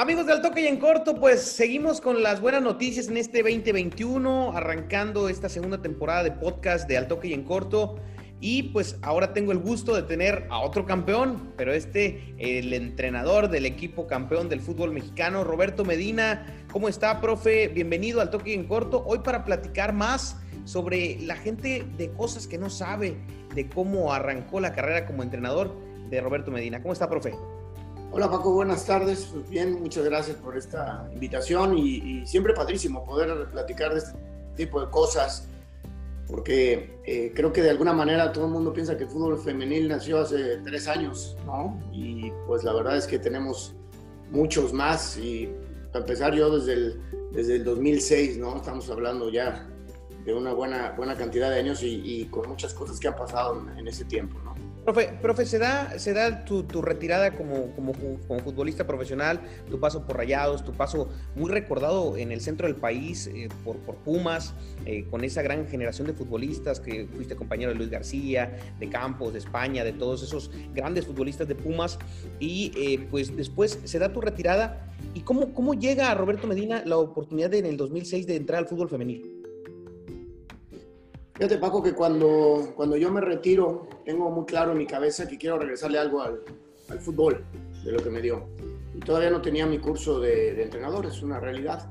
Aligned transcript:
Amigos 0.00 0.24
del 0.24 0.40
Toque 0.40 0.62
y 0.62 0.66
en 0.66 0.78
Corto, 0.78 1.14
pues 1.16 1.42
seguimos 1.42 2.00
con 2.00 2.22
las 2.22 2.40
buenas 2.40 2.62
noticias 2.62 3.08
en 3.08 3.18
este 3.18 3.42
2021, 3.42 4.56
arrancando 4.56 5.28
esta 5.28 5.50
segunda 5.50 5.82
temporada 5.82 6.22
de 6.22 6.32
podcast 6.32 6.88
de 6.88 6.96
Al 6.96 7.06
Toque 7.06 7.28
y 7.28 7.34
en 7.34 7.44
Corto. 7.44 7.96
Y 8.40 8.62
pues 8.72 8.96
ahora 9.02 9.34
tengo 9.34 9.52
el 9.52 9.58
gusto 9.58 9.94
de 9.94 10.02
tener 10.04 10.46
a 10.48 10.60
otro 10.60 10.86
campeón, 10.86 11.52
pero 11.58 11.74
este, 11.74 12.34
el 12.38 12.72
entrenador 12.72 13.50
del 13.50 13.66
equipo 13.66 14.06
campeón 14.06 14.48
del 14.48 14.62
fútbol 14.62 14.90
mexicano, 14.90 15.44
Roberto 15.44 15.84
Medina. 15.84 16.64
¿Cómo 16.72 16.88
está, 16.88 17.20
profe? 17.20 17.68
Bienvenido 17.68 18.22
al 18.22 18.30
Toque 18.30 18.52
y 18.52 18.54
en 18.54 18.64
Corto. 18.64 19.04
Hoy 19.06 19.18
para 19.18 19.44
platicar 19.44 19.92
más 19.92 20.38
sobre 20.64 21.20
la 21.20 21.36
gente 21.36 21.84
de 21.98 22.10
cosas 22.12 22.46
que 22.46 22.56
no 22.56 22.70
sabe, 22.70 23.18
de 23.54 23.68
cómo 23.68 24.14
arrancó 24.14 24.60
la 24.60 24.72
carrera 24.72 25.04
como 25.04 25.22
entrenador 25.22 25.76
de 26.08 26.22
Roberto 26.22 26.50
Medina. 26.50 26.80
¿Cómo 26.80 26.94
está, 26.94 27.06
profe? 27.06 27.34
Hola 28.12 28.28
Paco, 28.28 28.50
buenas 28.52 28.86
tardes. 28.86 29.28
Pues 29.32 29.48
bien, 29.48 29.80
muchas 29.80 30.04
gracias 30.04 30.36
por 30.36 30.56
esta 30.56 31.08
invitación 31.12 31.78
y, 31.78 32.26
siempre 32.26 32.52
padrísimo 32.52 33.04
poder 33.04 33.48
platicar 33.52 33.92
de 33.92 34.00
este 34.00 34.18
tipo 34.56 34.80
de 34.80 34.90
cosas, 34.90 35.46
porque 36.26 36.98
eh, 37.04 37.30
creo 37.36 37.52
que 37.52 37.62
de 37.62 37.70
alguna 37.70 37.92
manera 37.92 38.32
todo 38.32 38.46
el 38.46 38.50
mundo 38.50 38.72
piensa 38.72 38.96
que 38.96 39.04
el 39.04 39.10
fútbol 39.10 39.38
femenil 39.38 39.86
nació 39.86 40.18
hace 40.18 40.56
tres 40.64 40.88
años, 40.88 41.36
¿no? 41.46 41.78
Y 41.92 42.32
pues 42.48 42.64
la 42.64 42.72
verdad 42.72 42.96
es 42.96 43.06
que 43.06 43.20
tenemos 43.20 43.76
muchos 44.32 44.72
más 44.72 45.16
y 45.16 45.48
para 45.92 46.04
empezar 46.04 46.34
yo 46.34 46.58
desde 46.58 46.72
el, 46.72 47.00
desde 47.30 47.56
el 47.56 47.64
2006, 47.64 48.38
¿no? 48.38 48.56
Estamos 48.56 48.90
hablando 48.90 49.30
ya 49.30 49.68
de 50.24 50.34
una 50.34 50.52
buena, 50.52 50.94
buena 50.96 51.16
cantidad 51.16 51.48
de 51.48 51.60
años 51.60 51.80
y, 51.84 52.24
con 52.24 52.48
muchas 52.48 52.74
cosas 52.74 52.98
que 52.98 53.06
han 53.06 53.14
pasado 53.14 53.64
en 53.76 53.86
ese 53.86 54.04
tiempo, 54.04 54.36
¿no? 54.44 54.49
Profe, 54.84 55.10
profe, 55.20 55.44
¿se 55.44 55.58
da, 55.58 55.98
se 55.98 56.14
da 56.14 56.44
tu, 56.44 56.64
retirada 56.80 57.32
como, 57.32 57.74
como, 57.74 57.92
futbolista 58.40 58.86
profesional, 58.86 59.40
tu 59.68 59.78
paso 59.78 60.06
por 60.06 60.16
Rayados, 60.16 60.64
tu 60.64 60.72
paso 60.72 61.10
muy 61.34 61.50
recordado 61.50 62.16
en 62.16 62.32
el 62.32 62.40
centro 62.40 62.66
del 62.66 62.76
país 62.76 63.26
eh, 63.26 63.48
por, 63.64 63.76
Pumas, 64.00 64.54
eh, 64.86 65.04
con 65.10 65.22
esa 65.22 65.42
gran 65.42 65.68
generación 65.68 66.06
de 66.06 66.14
futbolistas 66.14 66.80
que 66.80 67.06
fuiste 67.14 67.36
compañero 67.36 67.72
de 67.72 67.76
Luis 67.76 67.90
García, 67.90 68.58
de 68.78 68.88
Campos, 68.88 69.34
de 69.34 69.40
España, 69.40 69.84
de 69.84 69.92
todos 69.92 70.22
esos 70.22 70.50
grandes 70.74 71.06
futbolistas 71.06 71.46
de 71.46 71.54
Pumas, 71.54 71.98
y 72.38 72.72
eh, 72.74 73.06
pues 73.10 73.36
después 73.36 73.80
se 73.84 73.98
da 73.98 74.12
tu 74.12 74.20
retirada. 74.22 74.86
¿Y 75.12 75.20
cómo, 75.20 75.52
cómo 75.52 75.74
llega 75.74 76.10
a 76.10 76.14
Roberto 76.14 76.46
Medina 76.46 76.82
la 76.86 76.96
oportunidad 76.96 77.52
en 77.54 77.66
el 77.66 77.76
2006 77.76 78.26
de 78.26 78.36
entrar 78.36 78.60
al 78.60 78.66
fútbol 78.66 78.88
femenil? 78.88 79.39
Fíjate, 81.40 81.56
Paco, 81.56 81.82
que 81.82 81.94
cuando, 81.94 82.74
cuando 82.76 82.98
yo 82.98 83.10
me 83.10 83.22
retiro, 83.22 83.88
tengo 84.04 84.30
muy 84.30 84.44
claro 84.44 84.72
en 84.72 84.76
mi 84.76 84.86
cabeza 84.86 85.26
que 85.26 85.38
quiero 85.38 85.58
regresarle 85.58 85.98
algo 85.98 86.20
al, 86.20 86.42
al 86.90 86.98
fútbol, 86.98 87.42
de 87.82 87.92
lo 87.92 88.02
que 88.02 88.10
me 88.10 88.20
dio. 88.20 88.46
Y 88.94 88.98
todavía 89.00 89.30
no 89.30 89.40
tenía 89.40 89.64
mi 89.64 89.78
curso 89.78 90.20
de, 90.20 90.62
entrenador, 90.62 91.06
es 91.06 91.22
una 91.22 91.40
realidad. 91.40 91.90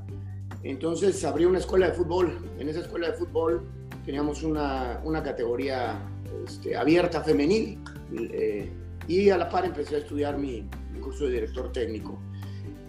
Entonces 0.62 1.24
abrí 1.24 1.46
una 1.46 1.58
escuela 1.58 1.88
de 1.88 1.94
fútbol. 1.94 2.38
En 2.60 2.70
esa 2.70 2.82
escuela 2.82 3.08
de 3.08 3.14
fútbol 3.14 3.68
teníamos 4.06 4.44
una, 4.44 5.02
una 5.04 5.24
categoría 5.24 6.00
este, 6.46 6.78
abierta 6.78 7.24
femenil 7.24 7.80
eh, 8.32 8.72
y 9.08 9.32
a 9.32 9.38
la 9.38 9.50
par 9.50 9.66
empecé 9.66 9.96
a 9.96 9.98
estudiar 9.98 10.38
mi, 10.38 10.70
mi 10.94 11.00
curso 11.00 11.26
de 11.26 11.32
director 11.32 11.72
técnico. 11.72 12.20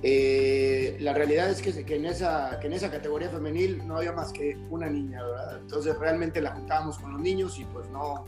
Eh, 0.02 0.96
la 1.00 1.12
realidad 1.12 1.50
es 1.50 1.60
que, 1.60 1.84
que, 1.84 1.96
en 1.96 2.06
esa, 2.06 2.58
que 2.60 2.68
en 2.68 2.72
esa 2.72 2.90
categoría 2.90 3.28
femenil 3.28 3.86
no 3.86 3.98
había 3.98 4.12
más 4.12 4.32
que 4.32 4.56
una 4.70 4.88
niña. 4.88 5.20
Entonces 5.60 5.98
realmente 5.98 6.40
la 6.40 6.52
juntábamos 6.52 6.98
con 6.98 7.12
los 7.12 7.20
niños 7.20 7.58
y 7.58 7.64
pues 7.66 7.88
no, 7.88 8.24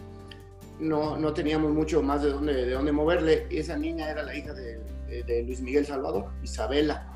no, 0.79 1.17
no 1.17 1.33
teníamos 1.33 1.73
mucho 1.73 2.03
más 2.03 2.23
de 2.23 2.31
dónde, 2.31 2.67
de 2.67 2.73
dónde 2.73 2.93
moverle. 2.93 3.47
Esa 3.51 3.77
niña 3.77 4.11
era 4.11 4.23
la 4.23 4.35
hija 4.35 4.53
de, 4.53 4.81
Luis 5.45 5.61
Miguel 5.61 5.87
Salvador, 5.87 6.27
Isabela. 6.43 7.07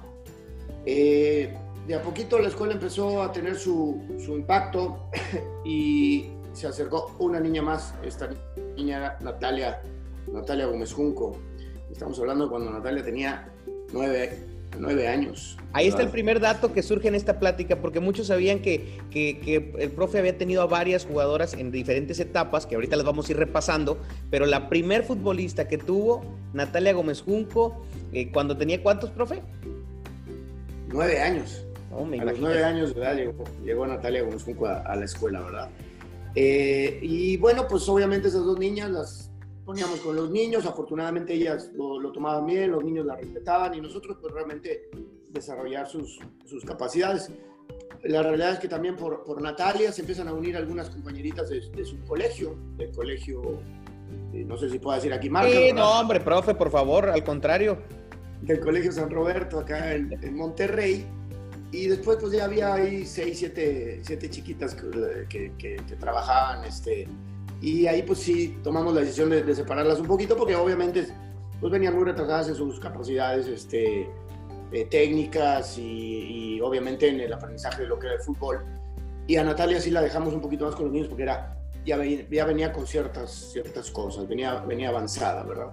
Eh, 0.85 1.55
de 1.87 1.95
a 1.95 2.03
poquito 2.03 2.39
la 2.39 2.49
escuela 2.49 2.75
empezó 2.75 3.23
a 3.23 3.33
tener 3.33 3.57
su, 3.57 4.03
su 4.19 4.37
impacto 4.37 5.11
y 5.65 6.31
se 6.53 6.67
acercó 6.67 7.15
una 7.19 7.41
niña 7.41 7.63
más. 7.63 7.95
Esta 8.03 8.31
niña 8.77 9.19
Natalia, 9.21 9.83
Natalia 10.33 10.67
Gómez 10.67 10.93
Junco. 10.93 11.39
Estamos 11.91 12.19
hablando 12.19 12.49
cuando 12.49 12.71
Natalia 12.71 13.05
tenía 13.05 13.53
nueve, 13.93 15.09
años. 15.09 15.57
Ahí 15.73 15.89
está 15.89 16.03
el 16.03 16.11
primer 16.11 16.41
dato 16.41 16.73
que 16.73 16.83
surge 16.83 17.09
en 17.09 17.15
esta 17.15 17.39
plática, 17.39 17.77
porque 17.77 18.01
muchos 18.01 18.29
sabían 18.29 18.61
que, 18.61 18.99
que, 19.11 19.75
el 19.79 19.91
profe 19.91 20.19
había 20.19 20.37
tenido 20.37 20.63
a 20.63 20.67
varias 20.67 21.05
jugadoras 21.07 21.55
en 21.55 21.71
diferentes 21.71 22.21
etapas, 22.21 22.67
que 22.67 22.75
ahorita 22.75 22.97
las 22.97 23.05
vamos 23.05 23.29
a 23.29 23.33
ir 23.33 23.39
repasando, 23.39 23.99
pero 24.31 24.47
la 24.47 24.69
primer 24.69 25.05
futbolista 25.05 25.69
que 25.69 25.79
tuvo, 25.79 26.25
Natalia 26.53 26.93
Gómez 26.93 27.23
Junco, 27.23 27.85
eh, 28.13 28.31
cuando 28.33 28.57
tenía 28.57 28.83
cuántos, 28.83 29.11
profe? 29.11 29.43
Nueve 30.89 31.21
años. 31.21 31.65
a 31.93 32.25
los 32.25 32.39
nueve 32.39 32.65
años 32.65 32.95
de 32.95 33.01
edad 33.01 33.17
llegó, 33.65 33.87
Natalia 33.87 34.23
Gómez 34.23 34.45
Junco 34.45 34.67
a, 34.67 34.95
la 34.95 35.05
escuela, 35.05 35.41
¿verdad? 35.41 35.69
Eh, 36.35 36.99
y 37.03 37.39
bueno, 37.39 37.67
pues 37.67 37.89
obviamente 37.89 38.29
esas 38.29 38.45
dos 38.45 38.59
niñas 38.59 38.91
las 38.91 39.26
poníamos 39.67 39.99
con 39.99 40.15
los 40.15 40.31
niños, 40.31 40.65
afortunadamente 40.65 41.35
ellas 41.35 41.71
lo, 41.75 42.13
tomaban 42.13 42.47
bien, 42.47 42.71
los 42.71 42.85
niños 42.85 43.05
la 43.05 43.17
respetaban 43.17 43.75
y 43.75 43.81
nosotros 43.81 44.17
pues 44.21 44.33
realmente 44.33 44.89
desarrollar 45.31 45.89
sus, 45.89 46.21
sus 46.45 46.65
capacidades. 46.65 47.31
La 48.05 48.23
realidad 48.23 48.53
es 48.53 48.59
que 48.61 48.69
también 48.69 48.95
por, 48.95 49.25
por, 49.25 49.43
Natalia 49.43 49.91
se 49.91 50.03
empiezan 50.03 50.29
a 50.29 50.33
unir 50.33 50.57
algunas 50.57 50.89
compañeritas 50.89 51.49
de, 51.49 51.85
su 51.85 51.99
colegio, 52.05 52.57
del 52.77 52.93
colegio, 52.93 53.43
eh, 54.33 54.45
no 54.47 54.57
sé 54.57 54.71
si 54.71 54.79
puedo 54.79 54.95
decir 54.95 55.13
aquí 55.13 55.29
marca. 55.29 55.51
Sí, 55.51 55.73
no, 55.75 55.99
hombre, 55.99 56.21
profe, 56.21 56.55
por 56.55 56.71
favor, 56.71 57.09
al 57.09 57.25
contrario. 57.25 57.79
Del 58.43 58.61
colegio 58.61 58.93
San 58.93 59.11
Roberto, 59.11 59.59
acá 59.59 59.95
en, 59.95 60.13
en 60.23 60.37
Monterrey. 60.37 61.05
Y 61.73 61.89
después 61.89 62.19
pues 62.21 62.33
ya 62.33 62.45
había 62.45 62.75
ahí 62.75 63.05
seis, 63.05 63.41
siete, 63.41 63.99
siete 64.05 64.31
chiquitas 64.31 64.77
que, 64.77 65.53
que, 65.59 65.77
que 65.77 65.97
trabajaban 65.97 66.65
este, 66.65 67.09
y 67.61 67.87
ahí 67.87 68.03
pues 68.03 68.19
sí 68.19 68.59
tomamos 68.63 68.95
la 68.95 69.01
decisión 69.01 69.31
de, 69.31 69.55
separarlas 69.55 69.99
un 69.99 70.07
poquito 70.07 70.37
porque 70.37 70.55
obviamente 70.55 71.07
pues 71.61 71.73
venían 71.73 71.95
muy 71.95 72.05
retrasadas 72.05 72.49
en 72.49 72.55
sus 72.55 72.79
capacidades 72.79 73.47
este, 73.47 74.11
eh, 74.73 74.85
técnicas 74.91 75.79
y, 75.79 76.61
obviamente 76.61 77.09
en 77.09 77.21
el 77.21 77.33
aprendizaje 77.33 77.83
de 77.83 77.89
lo 77.89 77.99
que 77.99 78.07
era 78.07 78.17
el 78.17 78.23
fútbol. 78.23 78.65
Y 79.27 79.37
a 79.37 79.45
Natalia 79.45 79.81
sí 79.81 79.91
la 79.91 80.03
dejamos 80.03 80.35
un 80.35 80.41
poquito 80.41 80.67
más 80.67 80.75
con 80.75 80.87
los 80.87 80.93
niños 80.93 81.09
porque 81.09 81.23
era, 81.23 81.57
ya, 81.85 81.97
venía, 81.97 82.27
ya 82.31 82.45
venía 82.45 82.73
con 82.73 82.87
ciertas, 82.87 83.31
ciertas 83.53 83.91
cosas, 83.91 84.29
venía, 84.29 84.61
venía 84.61 84.91
avanzada, 84.91 85.43
¿verdad? 85.45 85.73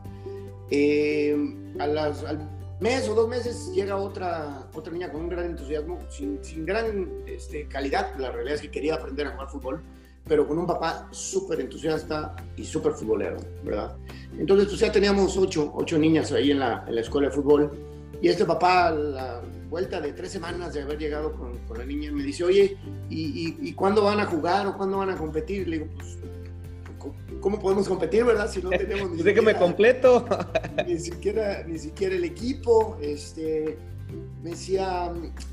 Eh, 0.70 1.36
a 1.80 1.88
las, 1.88 2.24
al 2.24 2.50
mes 2.80 3.08
o 3.10 3.14
dos 3.14 3.28
meses 3.28 3.72
llega 3.74 3.98
otra, 3.98 4.68
otra 4.74 4.94
niña 4.94 5.12
con 5.12 5.22
un 5.22 5.30
gran 5.30 5.46
entusiasmo, 5.46 6.00
sin, 6.10 6.44
sin 6.44 6.66
gran 6.66 7.10
este, 7.28 7.68
calidad, 7.68 8.16
la 8.18 8.32
realidad 8.32 8.56
es 8.56 8.62
que 8.62 8.72
quería 8.72 8.96
aprender 8.96 9.28
a 9.28 9.32
jugar 9.32 9.50
fútbol 9.50 9.84
pero 10.28 10.48
con 10.48 10.58
un 10.58 10.66
papá 10.66 11.08
súper 11.12 11.60
entusiasta 11.60 12.36
y 12.56 12.64
súper 12.64 12.94
futbolero, 12.94 13.38
¿verdad? 13.64 13.96
Entonces, 14.38 14.68
pues 14.68 14.80
ya 14.80 14.92
teníamos 14.92 15.36
ocho, 15.38 15.72
ocho 15.76 15.98
niñas 15.98 16.32
ahí 16.32 16.52
en 16.52 16.60
la, 16.60 16.86
en 16.88 16.96
la, 16.96 17.02
escuela 17.02 17.28
de 17.28 17.36
fútbol. 17.36 17.72
Y 18.22 18.30
este 18.30 18.46
papá, 18.46 18.88
a 18.88 18.92
la 18.92 19.42
vuelta 19.70 20.00
de 20.00 20.14
tres 20.14 20.32
semanas 20.32 20.74
de 20.74 20.82
haber 20.84 20.98
llegado 20.98 21.34
con, 21.34 21.58
con 21.68 21.78
la 21.78 21.86
niña, 21.86 22.12
me 22.12 22.24
dice, 22.24 22.46
oye, 22.46 22.78
¿y, 23.10 23.58
y, 23.62 23.74
cuándo 23.74 24.04
van 24.04 24.22
a 24.22 24.26
jugar 24.26 24.66
o 24.68 24.78
cuándo 24.78 24.98
van 24.98 25.10
a 25.10 25.18
competir? 25.18 25.68
Le 25.68 25.80
digo, 25.80 25.90
pues, 25.98 26.18
¿cómo 27.42 27.60
podemos 27.60 27.88
competir, 27.88 28.24
verdad? 28.24 28.50
Si 28.50 28.62
no 28.62 28.70
tenemos 28.70 29.10
ni 29.12 29.18
siquiera, 29.18 29.34
que 29.34 29.42
me 29.42 29.56
completo. 29.56 30.26
ni, 30.88 31.00
siquiera, 31.00 31.64
ni 31.68 31.78
siquiera 31.78 32.16
el 32.16 32.24
equipo. 32.24 32.98
Este, 33.02 33.78
me 34.42 34.52
decía, 34.52 35.12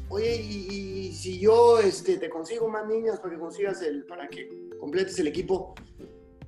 oye, 0.09 0.37
y, 0.37 1.12
si 1.12 1.38
yo 1.38 1.78
este, 1.78 2.16
te 2.19 2.31
consigo 2.31 2.69
más 2.69 2.87
niñas 2.87 3.21
para 3.21 3.34
que 3.34 3.41
consigas 3.41 3.82
el, 3.82 4.04
para 4.04 4.28
que 4.28 4.48
completes 4.78 5.19
el 5.19 5.26
equipo, 5.26 5.75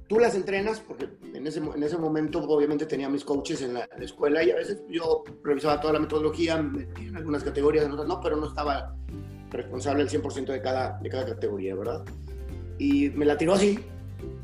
tú 0.09 0.19
las 0.19 0.35
entrenas, 0.35 0.81
porque 0.81 1.09
en 1.35 1.47
ese, 1.47 1.61
en 1.61 1.83
ese 1.83 1.99
momento 1.99 2.41
obviamente 2.41 2.87
tenía 2.87 3.09
mis 3.09 3.25
coaches 3.25 3.63
en 3.63 3.75
la, 3.75 3.89
escuela 4.01 4.43
y 4.43 4.51
a 4.51 4.57
veces 4.57 4.83
yo 4.89 5.25
revisaba 5.43 5.81
toda 5.81 5.95
la 5.95 6.01
metodología, 6.01 6.57
en 6.57 7.17
algunas 7.17 7.45
categorías, 7.45 7.85
en 7.85 7.93
otras 7.93 8.09
no, 8.09 8.21
pero 8.21 8.37
no 8.37 8.49
estaba 8.49 8.97
responsable 9.51 10.03
al 10.03 10.09
100% 10.09 10.47
de 10.47 10.61
cada, 10.61 10.99
de 11.01 11.09
cada 11.09 11.27
categoría, 11.27 11.75
¿verdad? 11.75 12.05
Y 12.79 13.11
me 13.11 13.25
la 13.25 13.37
tiró 13.37 13.55
así, 13.55 13.79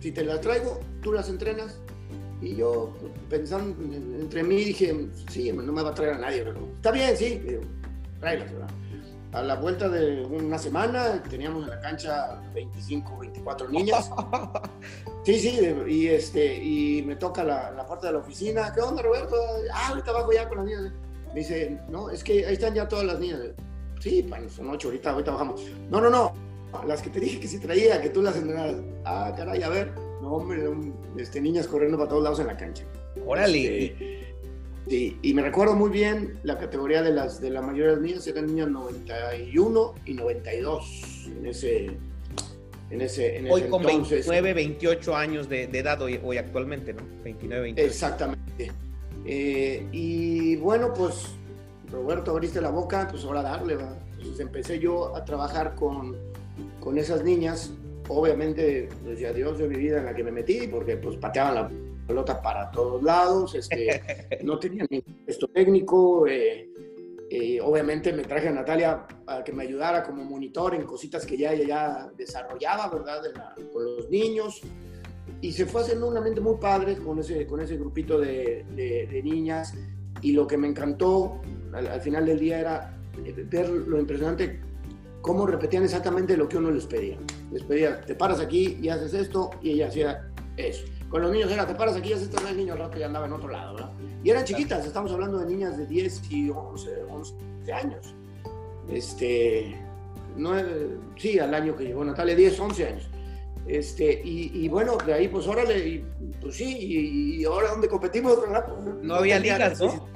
si 0.01 0.13
te 0.13 0.25
las 0.25 0.41
traigo, 0.41 0.81
tú 1.03 1.13
las 1.13 1.29
entrenas, 1.29 1.81
y 2.41 2.57
yo 2.57 2.93
pensando 3.29 3.75
entre 4.21 4.43
mí 4.43 4.57
dije, 4.57 5.09
sí, 5.29 5.53
no 5.53 5.73
me 5.73 5.83
va 5.83 5.91
a 5.91 5.95
traer 5.95 6.15
a 6.15 6.19
nadie, 6.19 6.43
pero 6.45 6.69
está 6.77 6.91
bien, 6.91 7.17
sí, 7.17 7.43
tráelas, 8.21 8.53
¿verdad? 8.53 8.69
A 9.33 9.43
la 9.43 9.57
vuelta 9.57 9.89
de 9.91 10.25
una 10.25 10.57
semana 10.59 11.23
teníamos 11.29 11.65
en 11.65 11.71
la 11.71 11.81
cancha 11.81 12.41
25, 12.55 13.19
24 13.19 13.69
niñas. 13.69 14.11
Sí, 15.25 15.39
sí, 15.39 15.61
y, 15.89 16.07
este, 16.07 16.57
y 16.57 17.03
me 17.03 17.15
toca 17.15 17.45
la, 17.45 17.71
la 17.73 17.87
parte 17.87 18.07
de 18.07 18.15
la 18.15 18.21
oficina. 18.21 18.73
¿Qué 18.73 18.81
onda, 18.81 19.03
Roberto? 19.03 19.37
Ah, 19.75 19.89
ahorita 19.89 20.11
bajo 20.13 20.33
ya 20.33 20.49
con 20.49 20.59
las 20.59 20.67
niñas. 20.67 20.93
Me 21.35 21.41
dice, 21.41 21.79
no, 21.91 22.09
es 22.09 22.25
que 22.25 22.47
ahí 22.47 22.55
están 22.55 22.73
ya 22.73 22.89
todas 22.89 23.05
las 23.05 23.21
niñas. 23.21 23.41
Sí, 24.01 24.25
bueno, 24.27 24.49
son 24.49 24.71
ocho, 24.71 24.89
ahorita, 24.89 25.11
ahorita 25.11 25.33
bajamos. 25.33 25.61
No, 25.91 26.01
no, 26.01 26.09
no, 26.09 26.33
las 26.87 27.03
que 27.03 27.11
te 27.11 27.21
dije 27.21 27.41
que 27.41 27.47
sí 27.47 27.59
traía, 27.59 28.01
que 28.01 28.09
tú 28.09 28.23
las 28.23 28.37
entrenaras. 28.37 28.77
Ah, 29.05 29.35
caray, 29.37 29.63
a 29.63 29.69
ver. 29.69 29.93
No, 30.21 30.33
hombre, 30.33 30.69
este, 31.17 31.41
niñas 31.41 31.67
corriendo 31.67 31.97
para 31.97 32.09
todos 32.11 32.23
lados 32.23 32.41
en 32.41 32.47
la 32.49 32.57
cancha. 32.57 32.85
Órale. 33.27 33.87
Este, 33.87 34.29
Sí, 34.89 35.19
y 35.21 35.35
me 35.35 35.43
recuerdo 35.43 35.75
muy 35.75 35.91
bien 35.91 36.39
la 36.45 36.57
categoría 36.57 37.03
de 37.03 37.13
las 37.13 37.41
de 37.41 37.51
la 37.51 37.61
mayoría 37.61 37.89
de 37.89 37.93
las 37.93 38.03
niñas, 38.03 38.27
eran 38.27 38.47
niñas 38.47 38.71
91 38.71 39.95
y 40.07 40.15
92 40.15 41.29
en 41.37 41.47
ese, 41.47 41.91
en 42.89 43.01
ese, 43.03 43.37
en 43.37 43.51
hoy 43.51 43.63
con 43.65 43.83
29, 43.83 44.55
28 44.55 45.15
años 45.15 45.49
de, 45.49 45.65
edad 45.65 46.01
hoy, 46.01 46.19
hoy, 46.25 46.39
actualmente, 46.39 46.95
¿no? 46.95 47.03
29, 47.23 47.63
28. 47.63 47.87
Exactamente. 47.87 48.73
Eh, 49.27 49.87
y 49.93 50.57
bueno, 50.57 50.95
pues 50.95 51.35
Roberto, 51.93 52.31
abriste 52.31 52.63
la 52.63 52.71
boca, 52.71 53.09
pues 53.11 53.25
ahora 53.25 53.43
darle, 53.43 53.77
¿va? 53.77 53.95
Entonces 54.13 54.41
empecé 54.41 54.79
yo 54.79 55.15
a 55.15 55.25
trabajar 55.25 55.75
con, 55.75 56.17
con 56.81 56.97
esas 56.97 57.23
niñas. 57.23 57.73
Obviamente, 58.09 58.89
decía 59.05 59.33
Dios 59.33 59.59
de 59.59 59.69
mi 59.69 59.77
vida 59.77 59.99
en 59.99 60.07
la 60.07 60.15
que 60.15 60.25
me 60.25 60.33
metí, 60.33 60.67
porque 60.67 60.97
pues 60.97 61.17
pateaban 61.17 61.55
la 61.55 61.71
pelota 62.07 62.41
para 62.41 62.71
todos 62.71 63.03
lados, 63.03 63.55
este, 63.55 64.41
no 64.45 64.59
tenía 64.59 64.87
ni 64.91 65.05
esto 65.27 65.47
técnico. 65.49 66.27
Eh, 66.27 66.71
eh, 67.31 67.61
obviamente 67.61 68.11
me 68.15 68.23
traje 68.23 68.49
a 68.49 68.53
Natalia 68.53 69.07
para 69.27 69.45
que 69.45 69.53
me 69.53 69.63
ayudara 69.63 70.03
como 70.03 70.25
monitor 70.25 70.75
en 70.75 70.85
cositas 70.85 71.27
que 71.27 71.37
ya, 71.37 71.53
ya 71.55 72.11
desarrollaba, 72.17 72.89
¿verdad? 72.89 73.21
con 73.71 73.85
los 73.85 74.09
niños. 74.09 74.63
Y 75.43 75.53
se 75.53 75.67
fue 75.67 75.83
haciendo 75.83 76.09
una 76.09 76.23
mente 76.23 76.41
muy 76.41 76.57
padre 76.57 76.97
con 76.97 77.19
ese, 77.19 77.47
con 77.47 77.61
ese 77.61 77.77
grupito 77.77 78.19
de, 78.19 78.65
de, 78.75 79.23
niñas. 79.23 79.75
Y 80.23 80.33
lo 80.33 80.47
que 80.47 80.57
me 80.57 80.67
encantó 80.67 81.43
al, 81.75 82.01
final 82.01 82.25
del 82.25 82.39
día 82.39 82.59
era 82.61 82.99
ver 83.51 83.69
lo 83.69 84.01
impresionante 84.01 84.61
cómo 85.21 85.47
repetían 85.47 85.85
exactamente 85.85 86.37
lo 86.37 86.49
que 86.49 86.57
uno 86.57 86.71
les 86.71 86.87
pedía. 86.87 87.19
Les 87.53 87.63
pedía, 87.63 88.01
te 88.01 88.15
paras 88.15 88.41
aquí 88.41 88.79
y 88.81 88.89
haces 88.89 89.15
esto, 89.15 89.51
y 89.63 89.73
ella 89.73 89.89
hacía 89.89 90.31
eso. 90.57 90.85
Con 91.09 91.23
los 91.23 91.33
niños 91.33 91.51
era, 91.51 91.67
te 91.67 91.75
paras 91.75 91.97
aquí, 91.97 92.13
haces 92.13 92.29
esto, 92.29 92.47
el 92.47 92.57
niño 92.57 92.77
rato 92.77 92.99
y 92.99 93.03
andaba 93.03 93.27
en 93.27 93.33
otro 93.33 93.49
lado, 93.49 93.75
¿verdad? 93.75 93.93
Y 94.23 94.31
eran 94.31 94.45
chiquitas, 94.45 94.85
estamos 94.85 95.11
hablando 95.13 95.39
de 95.39 95.47
niñas 95.47 95.79
de 95.79 95.87
10 95.87 96.31
y 96.31 96.51
11, 96.51 96.91
11 97.11 97.73
años. 97.73 98.15
Este, 98.91 99.77
no, 100.37 100.53
sí, 101.17 101.39
al 101.39 101.55
año 101.55 101.77
que 101.77 101.85
llegó 101.85 102.05
Natalia, 102.05 102.35
10, 102.35 102.61
11 102.61 102.87
años. 102.87 103.11
Este, 103.67 104.23
y, 104.25 104.67
bueno, 104.69 104.97
de 104.97 105.13
ahí 105.13 105.29
pues 105.29 105.47
órale, 105.47 106.03
pues 106.41 106.57
sí, 106.57 107.39
y, 107.39 107.45
ahora 107.45 107.71
dónde 107.71 107.87
competimos, 107.87 108.41
¿verdad? 108.41 108.67
no 109.03 109.15
había 109.15 109.39
ligas, 109.39 109.79
¿no? 109.79 110.09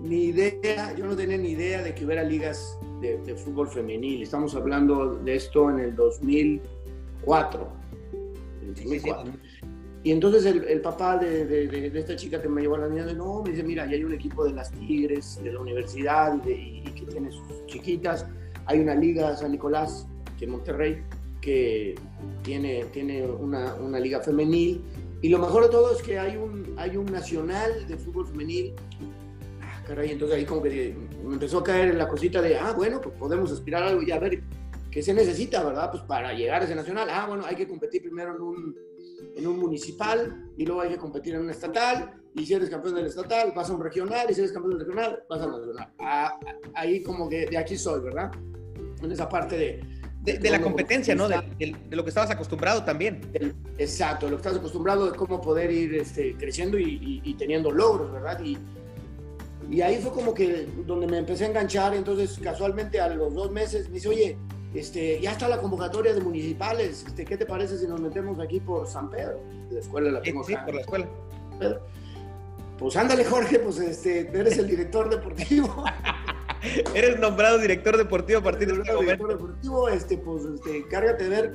Ni 0.00 0.24
idea, 0.24 0.94
yo 0.96 1.06
no 1.06 1.14
tenía 1.14 1.36
ni 1.36 1.50
idea 1.50 1.82
de 1.82 1.94
que 1.94 2.06
hubiera 2.06 2.24
ligas 2.24 2.78
de, 3.02 3.18
de 3.18 3.34
fútbol 3.34 3.68
femenil. 3.68 4.22
Estamos 4.22 4.54
hablando 4.54 5.16
de 5.16 5.36
esto 5.36 5.68
en 5.68 5.80
el 5.80 5.94
2004. 5.94 7.68
El 8.62 8.74
2004. 8.74 9.32
Y 10.04 10.10
entonces 10.10 10.44
el, 10.46 10.80
papá 10.80 11.16
de, 11.16 11.86
esta 11.94 12.16
chica 12.16 12.42
que 12.42 12.48
me 12.48 12.62
llevó 12.62 12.74
a 12.74 12.78
la 12.78 12.88
niña, 12.88 13.04
de, 13.04 13.14
no, 13.14 13.40
me 13.42 13.50
dice, 13.50 13.62
mira, 13.62 13.86
ya 13.86 13.92
hay 13.92 14.02
un 14.02 14.12
equipo 14.12 14.44
de 14.44 14.52
las 14.52 14.72
Tigres, 14.72 15.40
de 15.42 15.52
la 15.52 15.60
universidad, 15.60 16.44
y, 16.44 16.82
que 16.82 17.06
tiene 17.06 17.30
sus 17.30 17.66
chiquitas. 17.66 18.26
Hay 18.66 18.80
una 18.80 18.96
liga 18.96 19.36
San 19.36 19.52
Nicolás, 19.52 20.08
que 20.38 20.46
en 20.46 20.52
Monterrey, 20.52 21.02
que 21.40 21.94
tiene, 22.42 22.84
tiene 22.86 23.24
una, 23.26 23.74
una, 23.76 24.00
liga 24.00 24.20
femenil. 24.20 24.82
Y 25.20 25.28
lo 25.28 25.38
mejor 25.38 25.64
de 25.64 25.68
todo 25.68 25.94
es 25.94 26.02
que 26.02 26.18
hay 26.18 26.36
un, 26.36 26.74
hay 26.78 26.96
un 26.96 27.06
nacional 27.06 27.86
de 27.86 27.96
fútbol 27.96 28.26
femenil. 28.26 28.72
Ah, 29.82 29.84
caray, 29.86 30.12
entonces 30.12 30.36
ahí 30.36 30.44
como 30.44 30.62
que 30.62 30.94
me 31.24 31.34
empezó 31.34 31.58
a 31.58 31.64
caer 31.64 31.94
la 31.94 32.08
cosita 32.08 32.40
de, 32.40 32.56
ah, 32.56 32.72
bueno, 32.72 33.00
pues 33.00 33.16
podemos 33.16 33.50
aspirar 33.50 33.82
a 33.82 33.88
algo 33.88 34.02
y 34.02 34.10
a 34.10 34.18
ver 34.18 34.42
qué 34.90 35.02
se 35.02 35.12
necesita, 35.12 35.62
¿verdad? 35.62 35.90
Pues 35.90 36.02
para 36.04 36.32
llegar 36.32 36.62
a 36.62 36.64
ese 36.64 36.74
nacional. 36.74 37.08
Ah, 37.10 37.26
bueno, 37.26 37.44
hay 37.46 37.56
que 37.56 37.66
competir 37.66 38.02
primero 38.02 38.34
en 38.36 38.42
un 38.42 38.92
en 39.36 39.46
un 39.46 39.58
municipal 39.58 40.50
y 40.56 40.66
luego 40.66 40.82
hay 40.82 40.90
que 40.90 40.96
competir 40.96 41.34
en 41.34 41.42
un 41.42 41.50
estatal 41.50 42.12
y 42.34 42.46
si 42.46 42.54
eres 42.54 42.70
campeón 42.70 42.94
del 42.94 43.06
estatal 43.06 43.52
vas 43.54 43.70
a 43.70 43.74
un 43.74 43.82
regional 43.82 44.26
y 44.30 44.34
si 44.34 44.40
eres 44.40 44.52
campeón 44.52 44.78
del 44.78 44.86
regional 44.86 45.22
vas 45.28 45.40
a 45.40 45.46
un 45.46 45.52
nacional. 45.52 45.92
Ah, 45.98 46.38
ahí 46.74 47.02
como 47.02 47.28
que 47.28 47.46
de 47.46 47.58
aquí 47.58 47.76
soy, 47.76 48.00
¿verdad? 48.02 48.30
En 49.02 49.10
esa 49.10 49.28
parte 49.28 49.56
de... 49.56 50.02
De, 50.22 50.50
la 50.50 50.60
competencia, 50.60 51.16
¿no? 51.16 51.26
De, 51.26 51.74
lo 51.90 52.04
que 52.04 52.10
estabas 52.10 52.30
acostumbrado 52.30 52.84
también. 52.84 53.20
exacto, 53.76 54.26
lo 54.26 54.36
que 54.36 54.42
estás 54.42 54.56
acostumbrado 54.56 55.10
de 55.10 55.18
cómo 55.18 55.40
poder 55.40 55.72
ir 55.72 55.96
este, 55.96 56.36
creciendo 56.36 56.78
y, 56.78 57.20
y, 57.24 57.34
teniendo 57.34 57.72
logros, 57.72 58.12
¿verdad? 58.12 58.40
Y, 58.40 58.56
y 59.70 59.80
ahí 59.80 60.00
fue 60.00 60.12
como 60.12 60.34
que 60.34 60.68
donde 60.86 61.06
me 61.06 61.18
empecé 61.18 61.44
a 61.44 61.48
enganchar, 61.48 61.94
entonces 61.94 62.38
casualmente 62.42 63.00
a 63.00 63.08
los 63.08 63.34
dos 63.34 63.50
meses 63.50 63.88
me 63.88 63.94
dice, 63.94 64.08
oye, 64.08 64.38
este, 64.74 65.20
ya 65.20 65.32
está 65.32 65.48
la 65.48 65.58
convocatoria 65.58 66.14
de 66.14 66.20
municipales. 66.20 67.04
Este, 67.06 67.24
¿Qué 67.24 67.36
te 67.36 67.46
parece 67.46 67.78
si 67.78 67.86
nos 67.86 68.00
metemos 68.00 68.40
aquí 68.40 68.60
por 68.60 68.86
San 68.86 69.10
Pedro? 69.10 69.40
La 69.70 69.80
escuela 69.80 70.10
la 70.10 70.22
tengo 70.22 70.42
Sí, 70.44 70.54
por 70.64 70.74
la 70.74 70.80
escuela. 70.80 71.08
Pues 72.78 72.96
ándale, 72.96 73.24
Jorge, 73.24 73.58
pues 73.58 73.78
este, 73.78 74.20
eres 74.20 74.58
el 74.58 74.66
director 74.66 75.08
deportivo. 75.08 75.84
eres 76.94 77.20
nombrado 77.20 77.58
director 77.58 77.96
deportivo 77.96 78.40
a 78.40 78.42
partir 78.42 78.68
de 78.68 78.74
este 78.74 78.92
momento. 78.92 79.02
Director 79.02 79.28
deportivo, 79.28 79.88
este, 79.88 80.18
pues 80.18 80.44
este, 80.44 80.86
cárgate 80.88 81.24
de 81.24 81.30
ver 81.30 81.54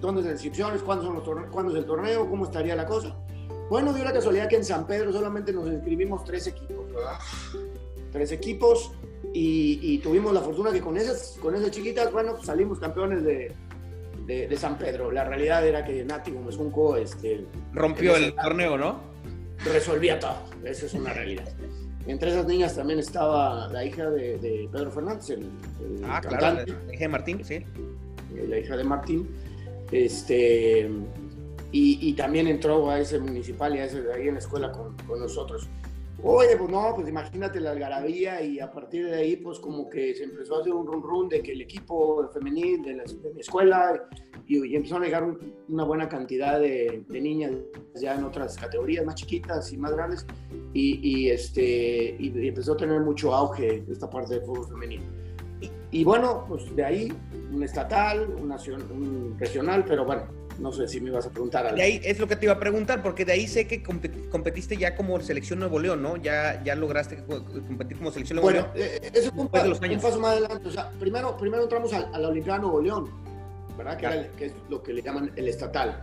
dónde 0.00 0.20
son 0.20 0.30
las 0.30 0.34
inscripciones, 0.34 0.82
cuándo, 0.82 1.04
son 1.24 1.36
los 1.36 1.50
cuándo 1.50 1.72
es 1.72 1.78
el 1.78 1.86
torneo, 1.86 2.28
cómo 2.28 2.44
estaría 2.44 2.76
la 2.76 2.86
cosa. 2.86 3.16
Bueno, 3.70 3.92
dio 3.94 4.04
la 4.04 4.12
casualidad 4.12 4.48
que 4.48 4.56
en 4.56 4.64
San 4.64 4.86
Pedro 4.86 5.10
solamente 5.12 5.52
nos 5.52 5.66
inscribimos 5.66 6.22
tres 6.24 6.46
equipos, 6.46 6.73
¿verdad? 6.94 7.18
Tres 8.12 8.32
equipos 8.32 8.92
y, 9.32 9.98
tuvimos 9.98 10.32
la 10.32 10.40
fortuna 10.40 10.70
que 10.70 10.80
con 10.80 10.96
esas, 10.96 11.36
con 11.40 11.54
esas 11.54 11.70
chiquitas, 11.70 12.12
bueno, 12.12 12.42
salimos 12.42 12.78
campeones 12.78 13.24
de, 13.24 13.52
de, 14.26 14.56
San 14.56 14.78
Pedro. 14.78 15.10
La 15.10 15.24
realidad 15.24 15.66
era 15.66 15.84
que 15.84 16.04
Nati 16.04 16.30
Gómez 16.30 16.56
este, 17.00 17.44
rompió 17.72 18.16
el 18.16 18.34
torneo, 18.34 18.78
¿no? 18.78 19.00
Resolvía 19.64 20.18
todo, 20.18 20.36
esa 20.64 20.86
es 20.86 20.94
una 20.94 21.12
realidad. 21.12 21.48
Entre 22.06 22.30
esas 22.30 22.46
niñas 22.46 22.76
también 22.76 22.98
estaba 22.98 23.68
la 23.68 23.84
hija 23.84 24.10
de, 24.10 24.68
Pedro 24.70 24.90
Fernández, 24.90 25.30
el, 25.30 25.50
ah, 26.04 26.20
claro, 26.20 26.64
la 26.66 26.94
hija 26.94 27.04
de 27.04 27.08
Martín, 27.08 27.44
sí. 27.44 27.54
Eh, 27.54 28.46
la 28.48 28.58
hija 28.58 28.76
de 28.76 28.84
Martín. 28.84 29.28
Este, 29.90 30.90
y, 31.72 32.12
también 32.12 32.46
entró 32.46 32.88
a 32.88 33.00
ese 33.00 33.18
municipal 33.18 33.74
y 33.74 33.80
a 33.80 33.84
ese, 33.86 34.04
ahí 34.14 34.28
en 34.28 34.34
la 34.34 34.40
escuela 34.40 34.70
con, 34.70 34.96
con 35.08 35.18
nosotros. 35.18 35.68
Oye, 36.26 36.56
pues 36.56 36.70
no, 36.70 36.94
pues 36.94 37.06
imagínate 37.06 37.60
la 37.60 37.72
algarabía 37.72 38.40
y 38.40 38.58
a 38.58 38.72
partir 38.72 39.04
de 39.04 39.14
ahí, 39.14 39.36
pues 39.36 39.58
como 39.58 39.90
que 39.90 40.14
se 40.14 40.24
empezó 40.24 40.56
a 40.56 40.60
hacer 40.62 40.72
un 40.72 40.86
run 40.86 41.02
run 41.02 41.28
de 41.28 41.42
que 41.42 41.52
el 41.52 41.60
equipo 41.60 42.26
femenil 42.32 42.82
de, 42.82 42.94
la, 42.94 43.04
mi 43.34 43.42
escuela 43.42 44.08
y, 44.46 44.74
empezó 44.74 44.96
a 44.96 45.00
llegar 45.00 45.36
una 45.68 45.84
buena 45.84 46.08
cantidad 46.08 46.58
de, 46.58 47.04
niñas 47.10 47.52
ya 47.96 48.14
en 48.14 48.24
otras 48.24 48.56
categorías 48.56 49.04
más 49.04 49.16
chiquitas 49.16 49.70
y 49.70 49.76
más 49.76 49.92
grandes 49.92 50.26
y, 50.72 51.28
este, 51.28 52.16
y, 52.18 52.48
empezó 52.48 52.72
a 52.72 52.78
tener 52.78 53.02
mucho 53.02 53.34
auge 53.34 53.84
esta 53.90 54.08
parte 54.08 54.36
del 54.36 54.44
fútbol 54.44 54.66
femenino. 54.66 55.04
Y, 55.90 56.04
bueno, 56.04 56.46
pues 56.48 56.74
de 56.74 56.84
ahí 56.84 57.12
un 57.52 57.62
estatal, 57.62 58.30
un, 58.40 58.48
nacional, 58.48 58.86
un 58.90 59.36
regional, 59.38 59.84
pero 59.86 60.06
bueno, 60.06 60.22
no 60.58 60.72
sé 60.72 60.88
si 60.88 61.00
me 61.00 61.10
vas 61.10 61.26
a 61.26 61.30
preguntar 61.30 61.66
algo. 61.66 61.76
De 61.76 61.82
ahí 61.82 62.00
es 62.02 62.18
lo 62.18 62.26
que 62.26 62.36
te 62.36 62.46
iba 62.46 62.54
a 62.54 62.58
preguntar, 62.58 63.02
porque 63.02 63.24
de 63.24 63.32
ahí 63.32 63.46
sé 63.46 63.66
que 63.66 63.82
competiste 63.82 64.76
ya 64.76 64.94
como 64.96 65.20
selección 65.20 65.58
Nuevo 65.58 65.78
León, 65.78 66.02
¿no? 66.02 66.16
Ya, 66.16 66.62
ya 66.64 66.74
lograste 66.74 67.24
competir 67.24 67.98
como 67.98 68.10
selección 68.10 68.36
Nuevo 68.36 68.50
León. 68.50 68.66
Bueno, 68.72 68.86
eh, 68.86 69.10
eso 69.12 69.32
fue 69.32 69.42
un, 69.42 69.48
paso 70.00 70.20
más 70.20 70.32
adelante. 70.32 70.68
O 70.68 70.70
sea, 70.70 70.90
primero, 70.98 71.36
primero 71.36 71.62
entramos 71.62 71.92
a, 71.92 72.18
la 72.18 72.28
Olimpiada 72.28 72.60
Nuevo 72.60 72.80
León, 72.80 73.10
¿verdad? 73.76 74.28
Que, 74.36 74.46
es 74.46 74.52
lo 74.68 74.82
que 74.82 74.92
le 74.92 75.02
llaman 75.02 75.32
el 75.36 75.48
estatal. 75.48 76.02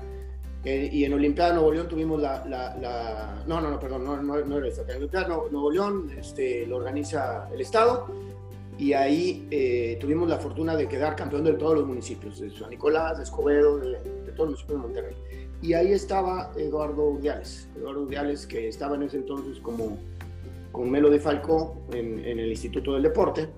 Eh, 0.63 0.89
y 0.91 1.05
en 1.05 1.13
Olimpiada 1.13 1.53
Nuevo 1.53 1.71
León 1.73 1.87
tuvimos 1.87 2.21
la, 2.21 2.45
la, 2.45 3.43
No, 3.47 3.61
no, 3.61 3.71
no, 3.71 3.79
perdón, 3.79 4.05
no, 4.05 4.21
no, 4.21 4.39
no 4.45 4.57
era 4.57 4.65
el 4.65 4.71
estatal. 4.71 4.91
En 4.91 4.97
Olimpiada 4.97 5.27
Nuevo 5.27 5.71
León 5.71 6.11
este, 6.17 6.65
lo 6.67 6.77
organiza 6.77 7.49
el 7.53 7.61
Estado 7.61 8.07
y 8.81 8.93
ahí 8.93 9.47
eh, 9.51 9.97
tuvimos 10.01 10.27
la 10.27 10.37
fortuna 10.37 10.75
de 10.75 10.87
quedar 10.87 11.15
campeón 11.15 11.43
de 11.43 11.53
todos 11.53 11.75
los 11.75 11.87
municipios, 11.87 12.39
de 12.39 12.49
San 12.49 12.71
Nicolás, 12.71 13.17
de 13.17 13.23
Escobedo, 13.25 13.77
de, 13.77 13.99
todos 14.31 14.51
los 14.51 14.59
municipios 14.67 14.81
de 14.81 14.87
Monterrey. 14.87 15.15
Y 15.61 15.73
ahí 15.73 15.91
estaba 15.91 16.51
Eduardo 16.57 17.03
Uriales, 17.03 17.67
Eduardo 17.77 18.03
Uriales 18.03 18.47
que 18.47 18.67
estaba 18.67 18.95
en 18.95 19.03
ese 19.03 19.17
entonces 19.17 19.59
como 19.59 19.97
con 20.71 20.89
Melo 20.89 21.09
de 21.09 21.19
Falcó 21.19 21.77
en, 21.93 22.19
el 22.19 22.49
Instituto 22.49 22.93
del 22.93 23.03
Deporte. 23.03 23.49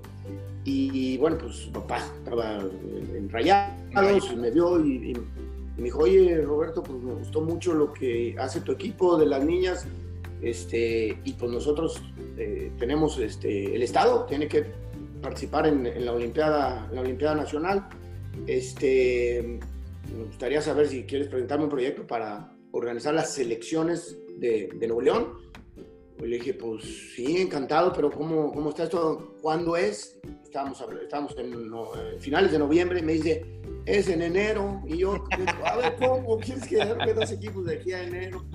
Y, 0.65 1.18
bueno, 1.18 1.38
pues 1.38 1.70
papá 1.74 2.00
estaba 2.18 2.60
en 2.62 3.30
Rayados, 3.30 4.36
me 4.38 4.50
vio 4.50 4.80
y, 4.80 5.13
me 5.75 5.84
dijo, 5.86 6.00
oye 6.00 6.39
Roberto, 6.42 6.84
pues 6.84 7.01
me 7.01 7.13
gustó 7.13 7.42
mucho 7.42 7.74
lo 7.74 7.92
que 7.92 8.36
hace 8.39 8.62
tu 8.62 8.72
equipo 8.72 9.18
de 9.18 9.25
las 9.25 9.44
niñas. 9.44 9.88
Este, 10.42 11.18
y 11.24 11.34
pues 11.34 11.51
nosotros 11.51 12.01
eh, 12.38 12.72
tenemos 12.77 13.18
este, 13.18 13.75
el 13.75 13.82
Estado, 13.82 14.25
tiene 14.25 14.48
que 14.48 14.65
participar 15.22 15.68
en, 15.68 16.06
la, 16.06 16.13
Olimpiada, 16.13 16.89
la 16.92 17.01
Olimpiada 17.01 17.36
Nacional. 17.36 17.88
Este, 18.46 19.60
me 20.13 20.25
gustaría 20.25 20.62
saber 20.62 20.88
si 20.88 21.03
quieres 21.03 21.27
presentarme 21.27 21.65
un 21.65 21.70
proyecto 21.70 22.05
para 22.05 22.55
organizar 22.72 23.13
las 23.13 23.34
selecciones 23.34 24.17
de, 24.38 24.70
de 24.75 24.88
Nuevo 24.88 25.01
León. 25.01 25.34
le 26.20 26.38
dije, 26.38 26.53
pues 26.53 26.84
sí, 27.15 27.38
encantado, 27.38 27.91
pero 27.93 28.12
¿cómo, 28.12 28.51
cómo 28.51 28.70
está 28.70 28.84
esto? 28.84 29.36
¿Cuándo 29.41 29.75
es? 29.75 30.20
Estábamos, 30.43 30.84
estábamos 31.01 31.36
en 31.38 31.53
eh, 31.53 32.20
finales 32.20 32.51
de 32.51 32.60
noviembre, 32.60 33.01
me 33.01 33.13
dice, 33.13 33.46
es 33.86 34.08
en 34.10 34.22
enero. 34.22 34.82
Y 34.88 34.98
yo, 34.98 35.24
a 35.65 35.77
ver, 35.77 35.96
¿cómo? 35.98 36.38
¿Quieres 36.39 36.65
que 36.67 37.13
dos 37.13 37.32
equipos 37.32 37.65
de 37.65 37.75
aquí 37.75 37.93
a 37.93 38.03
enero? 38.03 38.46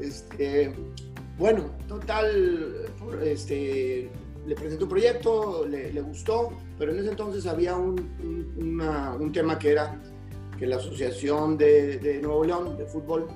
Este, 0.00 0.74
bueno, 1.38 1.70
total, 1.88 2.86
este, 3.24 4.10
le 4.46 4.54
presenté 4.54 4.84
un 4.84 4.90
proyecto, 4.90 5.66
le, 5.66 6.00
gustó, 6.00 6.52
pero 6.78 6.92
en 6.92 6.98
ese 6.98 7.10
entonces 7.10 7.46
había 7.46 7.76
un, 7.76 7.98
un, 8.58 9.32
tema 9.32 9.58
que 9.58 9.70
era 9.70 10.00
que 10.62 10.68
la 10.68 10.76
Asociación 10.76 11.58
de, 11.58 12.20
Nuevo 12.22 12.44
León 12.44 12.76
de 12.76 12.86
Fútbol 12.86 13.26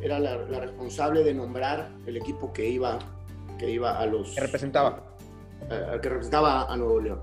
era 0.00 0.20
la, 0.20 0.36
responsable 0.60 1.24
de 1.24 1.34
nombrar 1.34 1.90
el 2.06 2.16
equipo 2.16 2.52
que 2.52 2.68
iba, 2.68 3.00
que 3.58 3.68
iba 3.68 3.98
a 3.98 4.06
los... 4.06 4.32
Que 4.32 4.42
representaba. 4.42 5.02
que 5.68 6.08
representaba 6.08 6.72
a 6.72 6.76
Nuevo 6.76 7.00
León. 7.00 7.20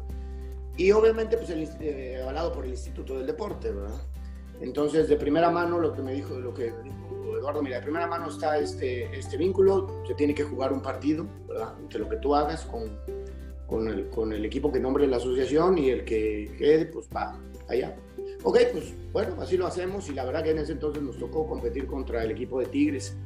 Y 0.75 0.91
obviamente, 0.91 1.37
pues, 1.37 1.51
el, 1.51 1.69
eh, 1.79 2.19
avalado 2.21 2.51
por 2.51 2.65
el 2.65 2.71
Instituto 2.71 3.17
del 3.17 3.27
Deporte, 3.27 3.71
¿verdad? 3.71 3.95
Entonces, 4.59 5.07
de 5.07 5.15
primera 5.15 5.49
mano, 5.49 5.79
lo 5.79 5.93
que 5.93 6.01
me 6.01 6.11
dijo, 6.11 6.37
lo 6.37 6.53
que 6.53 6.73
dijo 6.83 7.37
Eduardo, 7.39 7.63
mira, 7.63 7.77
de 7.77 7.83
primera 7.83 8.07
mano 8.07 8.27
está 8.27 8.57
este, 8.57 9.17
este 9.17 9.37
vínculo, 9.37 10.03
se 10.05 10.15
tiene 10.15 10.35
que 10.35 10.43
jugar 10.43 10.73
un 10.73 10.81
partido, 10.81 11.27
¿verdad? 11.47 11.75
Entre 11.79 11.99
lo 11.99 12.09
que 12.09 12.17
tú 12.17 12.35
hagas 12.35 12.65
con, 12.65 12.99
con, 13.67 13.87
el, 13.87 14.09
con 14.09 14.33
el 14.33 14.43
equipo 14.43 14.69
que 14.69 14.81
nombre 14.81 15.07
la 15.07 15.15
asociación 15.15 15.77
y 15.77 15.91
el 15.91 16.03
que 16.03 16.53
quede, 16.57 16.87
pues 16.87 17.07
va 17.15 17.39
allá. 17.69 17.95
Ok, 18.47 18.59
pues 18.73 18.93
bueno, 19.11 19.41
así 19.41 19.57
lo 19.57 19.65
hacemos 19.65 20.07
y 20.07 20.13
la 20.13 20.23
verdad 20.23 20.43
que 20.43 20.51
en 20.51 20.59
ese 20.59 20.73
entonces 20.73 21.01
nos 21.01 21.17
tocó 21.17 21.47
competir 21.47 21.87
contra 21.87 22.23
el 22.23 22.29
equipo 22.29 22.59
de 22.59 22.67
Tigres, 22.67 23.17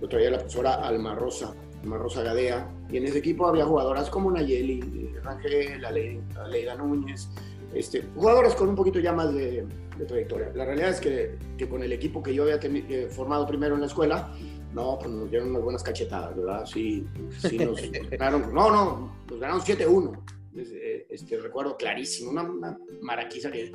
lo 0.00 0.08
traía 0.08 0.28
la 0.28 0.38
profesora 0.38 0.74
Alma 0.74 1.14
Rosa, 1.14 1.54
Alma 1.84 1.98
Rosa 1.98 2.24
Gadea, 2.24 2.68
y 2.90 2.96
en 2.96 3.04
ese 3.04 3.18
equipo 3.18 3.46
había 3.46 3.64
jugadoras 3.64 4.10
como 4.10 4.28
Nayeli, 4.28 5.14
Rangel, 5.22 5.84
Aleida 5.84 6.74
Núñez, 6.74 7.28
este, 7.74 8.02
jugadoras 8.16 8.56
con 8.56 8.68
un 8.70 8.74
poquito 8.74 8.98
ya 8.98 9.12
más 9.12 9.32
de, 9.32 9.64
de 9.98 10.04
trayectoria. 10.04 10.50
La 10.52 10.64
realidad 10.64 10.90
es 10.90 11.00
que, 11.00 11.38
que, 11.56 11.68
con 11.68 11.84
el 11.84 11.92
equipo 11.92 12.20
que 12.20 12.34
yo 12.34 12.42
había 12.42 12.58
eh, 12.60 13.08
formado 13.08 13.46
primero 13.46 13.76
en 13.76 13.82
la 13.82 13.86
escuela, 13.86 14.32
no, 14.74 14.98
pues 14.98 15.12
nos 15.12 15.30
dieron 15.30 15.50
unas 15.50 15.62
buenas 15.62 15.84
cachetadas, 15.84 16.36
¿verdad? 16.36 16.66
Sí, 16.66 17.06
sí 17.38 17.56
nos 17.56 17.80
ganaron, 18.10 18.52
no, 18.52 18.68
no, 18.72 19.12
nos 19.30 19.38
ganaron 19.38 19.60
7-1. 19.60 20.35
Eh, 20.56 21.06
este, 21.10 21.38
recuerdo 21.38 21.76
clarísimo, 21.76 22.30
una, 22.30 22.42
una 22.42 22.78
maraquiza 23.02 23.50
que... 23.50 23.72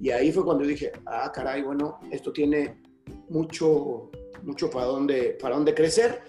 Y 0.00 0.10
ahí 0.10 0.30
fue 0.32 0.44
cuando 0.44 0.64
dije, 0.64 0.92
ah, 1.06 1.30
caray, 1.32 1.62
bueno, 1.62 1.98
esto 2.10 2.32
tiene 2.32 2.82
mucho, 3.28 4.10
mucho 4.42 4.70
para 4.70 4.86
dónde, 4.86 5.38
para 5.40 5.56
dónde 5.56 5.74
crecer. 5.74 6.20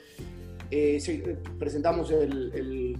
Eh, 0.71 0.99
presentamos 1.57 2.11
el, 2.11 2.51
el, 2.53 2.97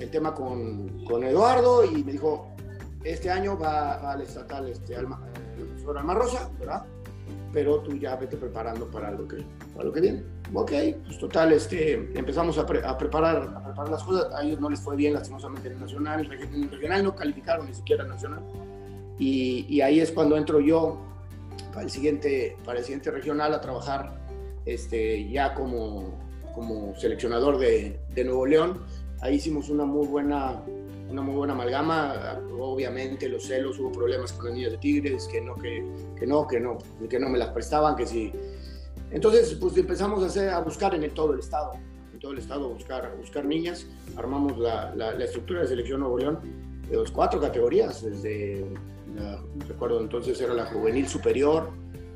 el 0.00 0.10
tema 0.10 0.34
con, 0.34 1.04
con, 1.04 1.24
Eduardo 1.24 1.84
y 1.84 2.04
me 2.04 2.12
dijo, 2.12 2.54
este 3.02 3.30
año 3.30 3.58
va, 3.58 4.12
al 4.12 4.20
estatal 4.20 4.68
este, 4.68 4.94
Alma, 4.94 5.26
el 5.58 5.66
profesor 5.66 5.98
Alma 5.98 6.14
Rosa, 6.14 6.50
¿verdad? 6.58 6.84
Pero 7.52 7.80
tú 7.80 7.96
ya 7.96 8.16
vete 8.16 8.36
preparando 8.36 8.90
para 8.90 9.10
lo 9.10 9.28
que, 9.28 9.44
para 9.74 9.84
lo 9.84 9.92
que 9.92 10.00
viene. 10.00 10.22
Ok, 10.54 10.72
pues 11.04 11.18
total, 11.18 11.52
este, 11.52 11.94
empezamos 12.18 12.58
a, 12.58 12.62
a, 12.62 12.66
preparar, 12.98 13.52
a 13.54 13.64
preparar 13.64 13.90
las 13.90 14.02
cosas. 14.02 14.32
A 14.34 14.42
ellos 14.42 14.60
no 14.60 14.70
les 14.70 14.80
fue 14.80 14.96
bien, 14.96 15.14
lastimosamente, 15.14 15.68
en 15.68 15.80
Nacional. 15.80 16.30
En 16.32 16.70
Regional 16.70 17.04
no 17.04 17.14
calificaron 17.14 17.66
ni 17.66 17.74
siquiera 17.74 18.04
Nacional. 18.04 18.42
Y, 19.18 19.66
y, 19.68 19.80
ahí 19.82 20.00
es 20.00 20.10
cuando 20.10 20.36
entro 20.36 20.60
yo 20.60 20.98
para 21.72 21.82
el 21.82 21.90
siguiente, 21.90 22.56
para 22.64 22.78
el 22.78 22.84
siguiente 22.84 23.10
regional 23.10 23.52
a 23.54 23.60
trabajar 23.60 24.18
este, 24.64 25.28
ya 25.28 25.54
como, 25.54 26.18
como 26.54 26.94
seleccionador 26.96 27.58
de, 27.58 28.00
de 28.14 28.24
Nuevo 28.24 28.46
León. 28.46 28.80
Ahí 29.20 29.36
hicimos 29.36 29.68
una 29.68 29.84
muy 29.84 30.06
buena 30.06 30.62
una 31.12 31.22
muy 31.22 31.34
buena 31.34 31.52
amalgama. 31.52 32.40
Obviamente 32.58 33.28
los 33.28 33.44
celos, 33.44 33.78
hubo 33.78 33.92
problemas 33.92 34.32
con 34.32 34.46
las 34.46 34.54
niñas 34.54 34.72
de 34.72 34.78
Tigres, 34.78 35.28
que 35.30 35.40
no, 35.40 35.54
que, 35.54 35.86
que 36.18 36.26
no, 36.26 36.46
que 36.46 36.58
no, 36.58 36.78
que 37.08 37.18
no 37.18 37.28
me 37.28 37.38
las 37.38 37.50
prestaban, 37.50 37.94
que 37.94 38.06
sí. 38.06 38.32
Entonces, 39.10 39.54
pues 39.60 39.76
empezamos 39.76 40.36
a, 40.36 40.56
a 40.56 40.60
buscar 40.60 40.94
en 40.94 41.04
el, 41.04 41.12
todo 41.12 41.34
el 41.34 41.40
estado, 41.40 41.72
en 42.12 42.18
todo 42.18 42.32
el 42.32 42.38
estado, 42.38 42.68
buscar, 42.70 43.14
buscar 43.16 43.44
niñas. 43.44 43.86
Armamos 44.16 44.58
la, 44.58 44.94
la, 44.94 45.24
estructura 45.24 45.60
de 45.60 45.68
selección 45.68 46.00
Nuevo 46.00 46.18
León 46.18 46.38
de 46.88 46.96
los 46.96 47.10
cuatro 47.10 47.40
categorías, 47.40 48.02
desde, 48.02 48.66
recuerdo 49.68 50.00
entonces 50.00 50.40
era 50.40 50.52
la 50.52 50.66
juvenil 50.66 51.06
superior, 51.06 51.70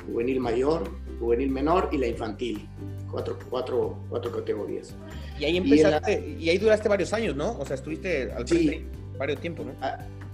juvenil 0.06 0.40
mayor, 0.40 0.90
juvenil 1.18 1.50
menor 1.50 1.88
y 1.92 1.98
la 1.98 2.08
infantil. 2.08 2.68
Cuatro, 3.16 3.38
cuatro, 3.48 3.98
cuatro 4.10 4.30
categorías. 4.30 4.94
Y 5.40 5.46
ahí 5.46 5.56
empezaste, 5.56 6.36
y, 6.38 6.50
ahí 6.50 6.58
duraste 6.58 6.86
varios 6.86 7.14
años, 7.14 7.34
¿no? 7.34 7.58
O 7.58 7.64
sea, 7.64 7.76
estuviste 7.76 8.30
al 8.30 8.46
frente 8.46 8.84
varios 9.16 9.40
tiempos, 9.40 9.64
¿no? 9.64 9.72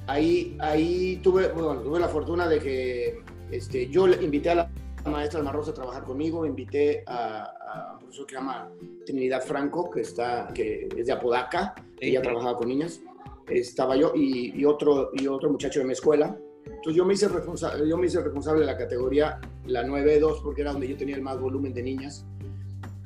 Ahí, 0.08 0.56
ahí 0.58 1.20
tuve, 1.22 1.46
bueno, 1.52 1.80
tuve 1.80 2.00
la 2.00 2.08
fortuna 2.08 2.48
de 2.48 2.58
que 2.58 3.20
este, 3.52 3.88
yo 3.88 4.08
invité 4.08 4.50
a 4.50 4.54
la 4.56 4.70
maestra 5.04 5.38
Alma 5.38 5.52
Rosa 5.52 5.70
a 5.70 5.74
trabajar 5.74 6.02
conmigo, 6.02 6.44
invité 6.44 7.04
a, 7.06 7.92
un 7.92 7.98
profesor 8.00 8.26
que 8.26 8.34
se 8.34 8.40
llama 8.40 8.68
Trinidad 9.06 9.42
Franco, 9.42 9.88
que, 9.88 10.00
está, 10.00 10.48
que 10.52 10.88
es 10.96 11.06
de 11.06 11.12
Apodaca, 11.12 11.76
ella 12.00 12.20
trabajaba 12.20 12.56
con 12.56 12.66
niñas, 12.66 13.00
estaba 13.48 13.94
yo 13.94 14.10
y, 14.16 14.58
y, 14.60 14.64
otro, 14.64 15.10
y 15.14 15.28
otro 15.28 15.50
muchacho 15.50 15.78
de 15.78 15.84
mi 15.84 15.92
escuela. 15.92 16.36
Entonces 16.64 16.94
yo 16.94 17.04
me, 17.04 17.14
hice 17.14 17.28
responsable, 17.28 17.88
yo 17.88 17.96
me 17.96 18.08
hice 18.08 18.20
responsable 18.20 18.62
de 18.62 18.66
la 18.66 18.76
categoría, 18.76 19.40
la 19.66 19.84
9-2, 19.84 20.42
porque 20.42 20.62
era 20.62 20.72
donde 20.72 20.88
yo 20.88 20.96
tenía 20.96 21.14
el 21.14 21.22
más 21.22 21.38
volumen 21.38 21.72
de 21.72 21.82
niñas, 21.84 22.26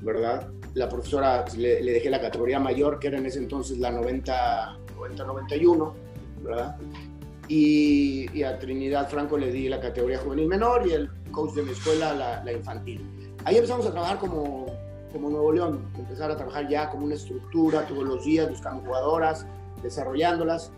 ¿verdad? 0.00 0.48
la 0.76 0.88
profesora 0.90 1.44
le, 1.56 1.82
dejé 1.82 2.10
la 2.10 2.20
categoría 2.20 2.60
mayor, 2.60 2.98
que 2.98 3.08
era 3.08 3.16
en 3.16 3.24
ese 3.24 3.38
entonces 3.38 3.78
la 3.78 3.90
90-91, 3.92 5.92
¿verdad? 6.42 6.76
Y, 7.48 8.42
a 8.42 8.58
Trinidad 8.58 9.08
Franco 9.08 9.38
le 9.38 9.50
di 9.50 9.70
la 9.70 9.80
categoría 9.80 10.18
juvenil 10.18 10.48
menor 10.48 10.86
y 10.86 10.92
el 10.92 11.08
coach 11.30 11.54
de 11.54 11.62
mi 11.62 11.70
escuela 11.70 12.42
la, 12.44 12.52
infantil. 12.52 13.00
Ahí 13.44 13.56
empezamos 13.56 13.86
a 13.86 13.92
trabajar 13.92 14.18
como, 14.18 14.66
como 15.12 15.30
Nuevo 15.30 15.50
León, 15.52 15.90
empezar 15.96 16.30
a 16.30 16.36
trabajar 16.36 16.68
ya 16.68 16.90
como 16.90 17.06
una 17.06 17.14
estructura 17.14 17.86
todos 17.86 18.04
los 18.04 18.22
días, 18.22 18.50
buscando 18.50 18.82
jugadoras, 18.82 19.46
desarrollándolas. 19.82 20.72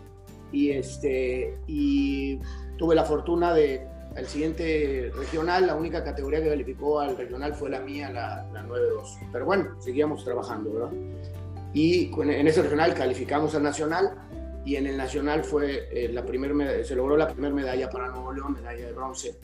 Y, 0.53 0.71
este, 0.71 1.59
y 1.67 2.39
tuve 2.77 2.95
la 2.95 3.03
fortuna 3.03 3.53
de 3.53 3.85
el 4.19 4.27
siguiente 4.27 5.11
regional, 5.15 5.67
la 5.67 5.75
única 5.75 6.03
categoría 6.03 6.41
que 6.41 6.49
calificó 6.49 6.99
al 6.99 7.17
regional 7.17 7.53
fue 7.53 7.69
la 7.69 7.79
mía, 7.79 8.11
la, 8.11 8.47
la 8.53 8.63
9-2. 8.65 9.29
Pero 9.31 9.45
bueno, 9.45 9.81
seguíamos 9.81 10.23
trabajando, 10.23 10.73
¿verdad? 10.73 10.91
Y 11.73 12.11
en 12.19 12.47
ese 12.47 12.61
regional 12.63 12.93
calificamos 12.93 13.53
al 13.55 13.63
nacional 13.63 14.15
y 14.65 14.75
en 14.75 14.87
el 14.87 14.97
nacional 14.97 15.43
fue 15.43 15.87
eh, 15.91 16.09
la 16.09 16.25
primer 16.25 16.85
se 16.85 16.95
logró 16.95 17.15
la 17.15 17.27
primera 17.27 17.53
medalla 17.53 17.89
para 17.89 18.09
Nuevo 18.09 18.33
León, 18.33 18.53
medalla 18.53 18.87
de 18.87 18.93
bronce. 18.93 19.35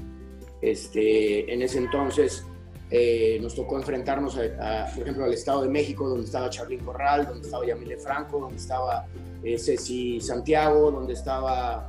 Este, 0.62 1.51
en 1.53 1.62
ese 1.62 1.77
entonces 1.77 2.46
eh, 2.89 3.38
nos 3.41 3.55
tocó 3.55 3.77
enfrentarnos, 3.77 4.38
a, 4.38 4.88
por 4.94 5.03
ejemplo, 5.03 5.25
al 5.25 5.34
Estado 5.34 5.63
de 5.63 5.70
México, 5.70 6.08
donde 6.08 6.25
estaba 6.25 6.50
Charly 6.50 6.77
Corral, 6.77 7.27
donde 7.27 7.46
estaba 7.46 7.65
Yamile 7.65 7.98
Franco, 7.98 8.39
donde 8.39 8.58
estaba 8.58 9.05
eh, 9.44 9.58
Ceci 9.58 10.20
Santiago, 10.20 10.91
donde 10.91 11.13
estaba 11.13 11.88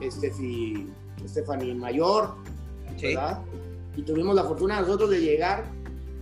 Estefi 0.00 0.88
Stephanie 1.26 1.74
Mayor, 1.74 2.34
¿verdad? 3.00 3.42
Y 3.96 4.02
tuvimos 4.02 4.34
la 4.34 4.44
fortuna 4.44 4.80
nosotros 4.80 5.10
de 5.10 5.20
llegar 5.20 5.64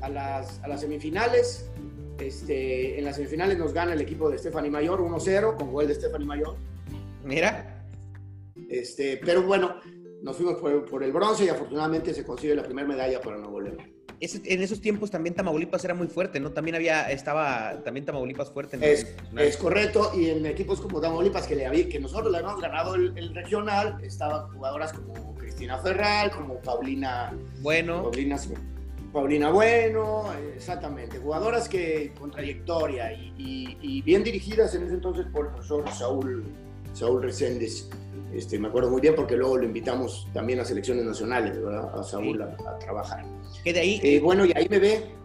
a 0.00 0.08
las, 0.08 0.62
a 0.62 0.68
las 0.68 0.80
semifinales. 0.80 1.70
Este, 2.18 2.98
en 2.98 3.04
las 3.04 3.16
semifinales 3.16 3.58
nos 3.58 3.72
gana 3.72 3.94
el 3.94 4.00
equipo 4.00 4.28
de 4.28 4.38
Stephanie 4.38 4.70
Mayor 4.70 5.00
1-0 5.00 5.56
con 5.56 5.72
gol 5.72 5.86
de 5.86 5.94
Stephanie 5.94 6.26
Mayor. 6.26 6.56
Mira. 7.24 7.86
Este, 8.68 9.18
pero 9.24 9.42
bueno, 9.42 9.76
nos 10.22 10.36
fuimos 10.36 10.56
por, 10.60 10.84
por 10.84 11.02
el 11.02 11.12
bronce 11.12 11.44
y 11.44 11.48
afortunadamente 11.48 12.12
se 12.12 12.24
consigue 12.24 12.54
la 12.54 12.62
primera 12.62 12.86
medalla 12.86 13.20
para 13.20 13.38
Nuevo 13.38 13.60
León 13.60 13.99
en 14.20 14.62
esos 14.62 14.80
tiempos 14.80 15.10
también 15.10 15.34
Tamaulipas 15.34 15.84
era 15.84 15.94
muy 15.94 16.06
fuerte, 16.06 16.40
¿no? 16.40 16.52
También 16.52 16.74
había, 16.74 17.10
estaba 17.10 17.82
también 17.82 18.04
Tamaulipas 18.04 18.50
fuerte. 18.50 18.78
Es, 18.80 19.06
es, 19.36 19.56
correcto, 19.56 20.12
y 20.14 20.28
en 20.28 20.44
equipos 20.44 20.80
como 20.80 21.00
Tamaulipas, 21.00 21.46
que, 21.46 21.56
le 21.56 21.88
que 21.88 21.98
nosotros 21.98 22.30
le 22.30 22.38
habíamos 22.38 22.60
ganado 22.60 22.94
el, 22.94 23.34
regional, 23.34 23.98
estaban 24.02 24.48
jugadoras 24.52 24.92
como 24.92 25.34
Cristina 25.36 25.78
Ferral, 25.78 26.30
como 26.30 26.60
Paulina 26.60 27.32
Bueno. 27.60 28.02
Paulina, 28.02 28.38
Paulina 29.12 29.50
Bueno, 29.50 30.26
exactamente, 30.54 31.18
jugadoras 31.18 31.68
que 31.68 32.12
con 32.18 32.30
trayectoria 32.30 33.12
y, 33.12 33.78
y, 33.80 34.02
bien 34.02 34.22
dirigidas 34.22 34.74
en 34.74 34.84
ese 34.84 34.94
entonces 34.94 35.26
por 35.32 35.46
el 35.46 35.52
profesor 35.52 35.90
Saúl, 35.90 36.44
Saúl 36.92 37.22
Reséndez. 37.22 37.88
Este, 38.34 38.58
me 38.58 38.68
acuerdo 38.68 38.90
muy 38.90 39.00
bien 39.00 39.14
porque 39.16 39.36
luego 39.36 39.56
lo 39.56 39.64
invitamos 39.64 40.28
también 40.32 40.60
a 40.60 40.64
selecciones 40.64 41.04
nacionales, 41.04 41.60
¿verdad? 41.60 41.98
A 41.98 42.04
Saúl 42.04 42.40
a, 42.42 42.78
trabajar. 42.78 43.24
Que 43.64 43.72
de 43.72 43.80
ahí, 43.80 44.00
eh, 44.02 44.20
bueno, 44.20 44.44
y 44.44 44.52
ahí 44.54 44.68
me 44.68 44.78
ve. 44.78 45.20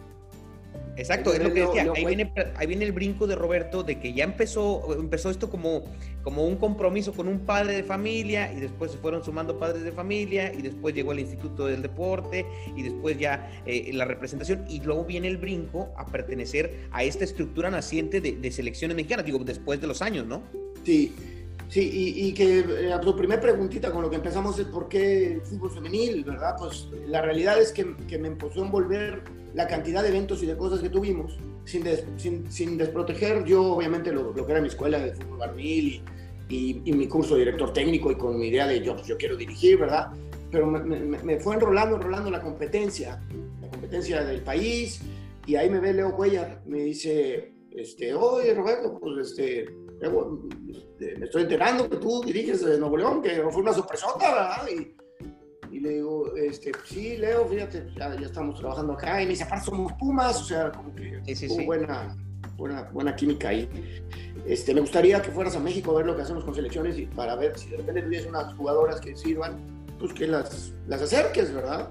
Exacto, 0.97 1.33
es 1.33 1.43
lo 1.43 1.53
que 1.53 1.61
decía. 1.61 1.91
ahí, 1.93 2.05
viene, 2.05 2.31
ahí, 2.55 2.67
viene, 2.67 2.85
el 2.85 2.93
brinco 2.93 3.27
de 3.27 3.35
Roberto 3.35 3.83
de 3.83 3.99
que 3.99 4.13
ya 4.13 4.23
empezó, 4.23 4.95
empezó 4.97 5.29
esto 5.29 5.49
como, 5.49 5.83
como 6.23 6.45
un 6.45 6.55
compromiso 6.55 7.11
con 7.11 7.27
un 7.27 7.39
padre 7.39 7.73
de 7.73 7.83
familia 7.83 8.51
y 8.53 8.61
después 8.61 8.93
se 8.93 8.97
fueron 8.97 9.21
sumando 9.23 9.59
padres 9.59 9.83
de 9.83 9.91
familia 9.91 10.53
y 10.53 10.61
después 10.61 10.95
llegó 10.95 11.11
el 11.11 11.19
Instituto 11.19 11.67
del 11.67 11.81
Deporte 11.81 12.45
y 12.77 12.83
después 12.83 13.19
ya 13.19 13.51
eh, 13.65 13.91
la 13.93 14.05
representación 14.05 14.63
y 14.69 14.79
luego 14.79 15.03
viene 15.03 15.27
el 15.27 15.37
brinco 15.37 15.89
a 15.97 16.05
pertenecer 16.05 16.87
a 16.91 17.03
esta 17.03 17.25
estructura 17.25 17.69
naciente 17.69 18.21
de, 18.21 18.37
de 18.37 18.51
selecciones 18.51 18.95
mexicanas, 18.95 19.25
digo, 19.25 19.39
después 19.39 19.81
de 19.81 19.87
los 19.87 20.01
años, 20.01 20.25
¿no? 20.25 20.43
Sí, 20.85 21.13
Sí, 21.67 22.13
y, 22.15 22.33
que 22.33 22.59
eh, 22.59 22.95
tu 23.01 23.15
primera 23.15 23.41
preguntita 23.41 23.91
con 23.91 24.03
lo 24.03 24.09
que 24.09 24.17
empezamos 24.17 24.57
es 24.59 24.67
por 24.67 24.87
qué 24.87 25.41
fútbol 25.43 25.71
femenil, 25.71 26.23
¿verdad? 26.23 26.55
Pues 26.57 26.87
la 27.07 27.21
realidad 27.21 27.59
es 27.59 27.71
que, 27.71 27.95
que 28.07 28.19
me 28.19 28.27
empezó 28.27 28.61
a 28.61 28.65
envolver 28.65 29.23
la 29.55 29.67
cantidad 29.67 30.03
de 30.03 30.09
eventos 30.09 30.43
y 30.43 30.45
de 30.45 30.55
cosas 30.55 30.79
que 30.79 30.89
tuvimos, 30.89 31.37
sin, 31.65 31.83
sin, 32.17 32.51
sin, 32.51 32.77
desproteger 32.77 33.45
yo 33.45 33.63
obviamente 33.63 34.11
lo, 34.11 34.31
lo, 34.31 34.45
que 34.45 34.51
era 34.51 34.61
mi 34.61 34.67
escuela 34.67 34.99
de 34.99 35.13
fútbol 35.15 35.39
barnil 35.39 36.03
y, 36.49 36.81
y, 36.85 36.93
mi 36.93 37.07
curso 37.07 37.33
de 37.33 37.45
director 37.45 37.73
técnico 37.73 38.11
y 38.11 38.15
con 38.15 38.37
mi 38.37 38.47
idea 38.47 38.67
de 38.67 38.81
yo, 38.81 38.95
pues, 38.95 39.07
yo 39.07 39.17
quiero 39.17 39.35
dirigir, 39.35 39.79
¿verdad? 39.79 40.11
Pero 40.51 40.67
me, 40.67 40.79
me, 40.81 41.23
me, 41.23 41.39
fue 41.39 41.55
enrolando, 41.55 41.95
enrolando 41.95 42.29
la 42.29 42.41
competencia, 42.41 43.19
la 43.61 43.69
competencia 43.69 44.23
del 44.23 44.41
país 44.41 45.01
y 45.47 45.55
ahí 45.55 45.69
me 45.69 45.79
ve 45.79 45.93
Leo 45.93 46.15
Cuellar, 46.15 46.61
me 46.65 46.83
dice, 46.83 47.53
este, 47.71 48.13
oye 48.13 48.53
Roberto, 48.53 48.99
pues 48.99 49.29
este, 49.29 49.65
me 50.01 51.25
estoy 51.25 51.43
enterando 51.43 51.89
que 51.89 51.97
tú 51.97 52.21
diriges 52.25 52.63
de 52.63 52.77
Nuevo 52.77 52.97
León, 52.97 53.21
que 53.21 53.43
fue 53.49 53.61
una 53.61 53.73
sorpresota, 53.73 54.31
¿verdad? 54.33 54.67
Y, 54.67 54.95
y 55.75 55.79
le 55.79 55.89
digo, 55.89 56.35
este, 56.35 56.71
sí, 56.85 57.17
Leo, 57.17 57.45
fíjate, 57.47 57.87
ya, 57.97 58.15
ya, 58.15 58.25
estamos 58.25 58.59
trabajando 58.59 58.93
acá. 58.93 59.21
Y 59.21 59.25
me 59.25 59.31
dice, 59.31 59.43
aparte 59.43 59.65
somos 59.65 59.93
Pumas, 59.93 60.41
o 60.41 60.45
sea, 60.45 60.71
como 60.71 60.93
que 60.95 61.21
sí, 61.25 61.35
sí, 61.35 61.49
sí. 61.49 61.65
Buena, 61.65 62.15
buena, 62.55 62.83
buena 62.93 63.15
química 63.15 63.49
ahí. 63.49 63.69
Este, 64.45 64.73
me 64.73 64.81
gustaría 64.81 65.21
que 65.21 65.31
fueras 65.31 65.55
a 65.55 65.59
México 65.59 65.91
a 65.91 65.97
ver 65.97 66.05
lo 66.05 66.15
que 66.15 66.21
hacemos 66.21 66.43
con 66.43 66.55
selecciones 66.55 66.97
y 66.97 67.07
para 67.07 67.35
ver 67.35 67.57
si 67.57 67.69
de 67.69 67.77
repente 67.77 68.03
tienes 68.03 68.25
unas 68.25 68.53
jugadoras 68.53 69.01
que 69.01 69.15
sirvan, 69.15 69.59
pues 69.99 70.13
que 70.13 70.27
las, 70.27 70.73
las 70.87 71.01
acerques, 71.01 71.53
¿verdad? 71.53 71.89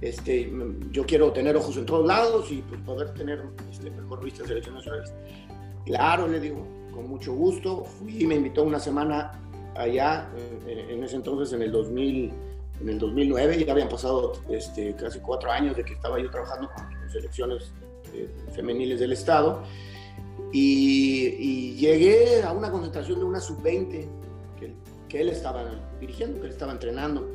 Este, 0.00 0.52
yo 0.90 1.04
quiero 1.04 1.32
tener 1.32 1.56
ojos 1.56 1.76
en 1.76 1.86
todos 1.86 2.06
lados 2.06 2.50
y 2.50 2.62
pues 2.62 2.80
poder 2.82 3.12
tener 3.14 3.42
este, 3.70 3.90
mejor 3.90 4.24
vista 4.24 4.42
en 4.42 4.48
selecciones 4.48 4.86
nacionales. 4.86 5.12
Claro, 5.84 6.28
le 6.28 6.40
digo, 6.40 6.66
con 6.98 7.08
mucho 7.08 7.32
gusto. 7.32 7.84
Fui 7.84 8.22
y 8.22 8.26
me 8.26 8.34
invitó 8.34 8.64
una 8.64 8.80
semana 8.80 9.40
allá, 9.76 10.28
en, 10.66 11.04
ese 11.04 11.16
entonces, 11.16 11.54
en 11.54 11.62
el 11.62 11.70
2000 11.70 12.32
en 12.80 12.88
el 12.88 12.98
2009, 12.98 13.64
ya 13.64 13.72
habían 13.72 13.88
pasado 13.88 14.34
este, 14.48 14.94
casi 14.94 15.18
cuatro 15.18 15.50
años 15.50 15.76
de 15.76 15.84
que 15.84 15.94
estaba 15.94 16.20
yo 16.20 16.30
trabajando 16.30 16.70
con 16.72 17.10
selecciones 17.10 17.72
eh, 18.14 18.30
femeniles 18.54 19.00
del 19.00 19.12
Estado, 19.12 19.62
y, 20.52 21.74
llegué 21.74 22.42
a 22.44 22.52
una 22.52 22.70
concentración 22.70 23.18
de 23.18 23.24
una 23.24 23.40
sub-20 23.40 24.06
que, 24.60 24.74
que, 25.08 25.20
él 25.20 25.28
estaba 25.28 25.64
dirigiendo, 26.00 26.40
que 26.40 26.46
él 26.46 26.52
estaba 26.52 26.70
entrenando, 26.70 27.28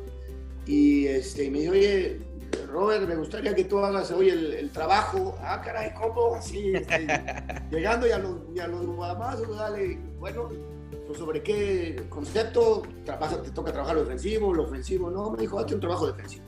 y 0.66 1.06
este, 1.08 1.50
me 1.50 1.60
dijo, 1.60 1.72
oye, 1.72 2.22
Robert, 2.66 3.06
me 3.06 3.16
gustaría 3.16 3.54
que 3.54 3.64
tú 3.64 3.78
hagas 3.78 4.10
hoy 4.10 4.30
el, 4.30 4.54
el 4.54 4.70
trabajo. 4.70 5.36
Ah, 5.40 5.60
caray, 5.64 5.92
¿cómo? 5.94 6.34
Así, 6.34 6.74
este, 6.74 7.06
llegando 7.70 8.06
y 8.06 8.10
a 8.10 8.18
los, 8.18 8.36
y 8.54 8.58
a 8.60 8.66
los 8.66 8.86
guadamazos, 8.86 9.56
dale, 9.56 9.98
bueno, 10.18 10.50
pues 11.06 11.18
sobre 11.18 11.42
qué 11.42 12.04
concepto, 12.08 12.82
trabaja, 13.04 13.42
te 13.42 13.50
toca 13.50 13.72
trabajar 13.72 13.96
lo 13.96 14.02
defensivo, 14.02 14.54
lo 14.54 14.64
ofensivo, 14.64 15.10
no, 15.10 15.30
me 15.30 15.38
dijo, 15.38 15.58
hazte 15.58 15.74
un 15.74 15.80
trabajo 15.80 16.06
defensivo. 16.06 16.44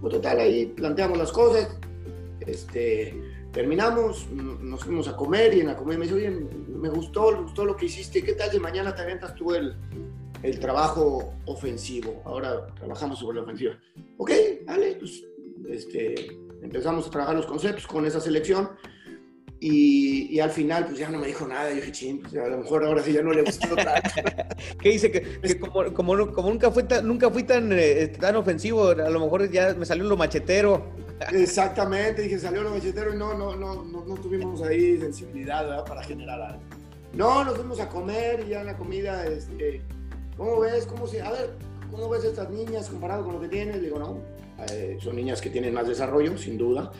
Pues 0.00 0.14
total, 0.14 0.40
ahí 0.40 0.66
planteamos 0.66 1.18
las 1.18 1.32
cosas, 1.32 1.68
este, 2.40 3.20
terminamos, 3.52 4.28
nos 4.30 4.84
fuimos 4.84 5.08
a 5.08 5.16
comer 5.16 5.54
y 5.54 5.60
en 5.60 5.66
la 5.66 5.76
comida 5.76 5.98
me 5.98 6.06
dijo, 6.06 6.16
oye, 6.16 6.30
me 6.30 6.88
gustó, 6.88 7.32
me 7.32 7.42
gustó 7.42 7.64
lo 7.64 7.76
que 7.76 7.86
hiciste, 7.86 8.22
¿qué 8.22 8.32
tal 8.32 8.50
si 8.50 8.60
mañana 8.60 8.94
te 8.94 9.02
aventas 9.02 9.34
tú 9.34 9.54
el, 9.54 9.76
el 10.42 10.60
trabajo 10.60 11.34
ofensivo? 11.46 12.22
Ahora 12.24 12.66
trabajamos 12.76 13.18
sobre 13.18 13.36
la 13.36 13.42
ofensiva. 13.42 13.78
Ok, 14.16 14.30
dale, 14.64 14.96
pues 14.96 15.24
este, 15.68 16.36
empezamos 16.62 17.06
a 17.06 17.10
trabajar 17.10 17.36
los 17.36 17.46
conceptos 17.46 17.86
con 17.86 18.06
esa 18.06 18.20
selección 18.20 18.70
y, 19.60 20.34
y, 20.34 20.40
al 20.40 20.50
final, 20.50 20.86
pues 20.86 20.98
ya 20.98 21.10
no 21.10 21.18
me 21.18 21.26
dijo 21.26 21.46
nada. 21.46 21.68
Yo 21.70 21.76
dije, 21.76 21.90
ching, 21.90 22.20
pues, 22.20 22.34
a 22.36 22.46
lo 22.46 22.58
mejor 22.58 22.84
ahora 22.84 23.02
sí 23.02 23.12
ya 23.12 23.22
no 23.22 23.32
le 23.32 23.42
gustó 23.42 23.74
tanto. 23.74 24.10
¿Qué 24.80 24.90
dice? 24.90 25.10
Que, 25.10 25.40
que 25.40 25.58
como, 25.58 25.92
como, 25.92 26.32
como, 26.32 26.50
nunca 26.50 26.70
fui 26.70 26.84
tan, 26.84 27.06
nunca 27.06 27.28
fui 27.28 27.42
tan, 27.42 27.72
eh, 27.72 28.06
tan 28.20 28.36
ofensivo, 28.36 28.90
a 28.90 29.10
lo 29.10 29.18
mejor 29.18 29.50
ya 29.50 29.74
me 29.74 29.84
salió 29.84 30.04
lo 30.04 30.16
machetero. 30.16 30.86
Exactamente, 31.32 32.22
dije, 32.22 32.38
salió 32.38 32.62
lo 32.62 32.70
machetero 32.70 33.12
y 33.12 33.18
no, 33.18 33.34
no, 33.34 33.56
no, 33.56 33.82
no, 33.82 34.04
no 34.04 34.14
tuvimos 34.14 34.62
ahí 34.62 34.96
sensibilidad 34.98 35.66
¿verdad? 35.66 35.84
para 35.84 36.04
generar 36.04 36.40
algo. 36.40 36.62
No, 37.12 37.42
nos 37.42 37.56
fuimos 37.56 37.80
a 37.80 37.88
comer 37.88 38.44
y 38.46 38.50
ya 38.50 38.60
en 38.60 38.66
la 38.66 38.76
comida, 38.76 39.26
este, 39.26 39.82
¿cómo 40.36 40.60
ves? 40.60 40.86
¿Cómo 40.86 41.08
se, 41.08 41.20
a 41.20 41.32
ver, 41.32 41.50
¿cómo 41.90 42.08
ves 42.08 42.22
estas 42.22 42.48
niñas 42.50 42.88
comparado 42.88 43.24
con 43.24 43.34
lo 43.34 43.40
que 43.40 43.48
tienes? 43.48 43.76
Le 43.76 43.82
digo, 43.82 43.98
no, 43.98 44.18
eh, 44.70 44.98
son 45.00 45.16
niñas 45.16 45.40
que 45.40 45.50
tienen 45.50 45.74
más 45.74 45.86
desarrollo, 45.88 46.36
sin 46.36 46.58
duda 46.58 46.92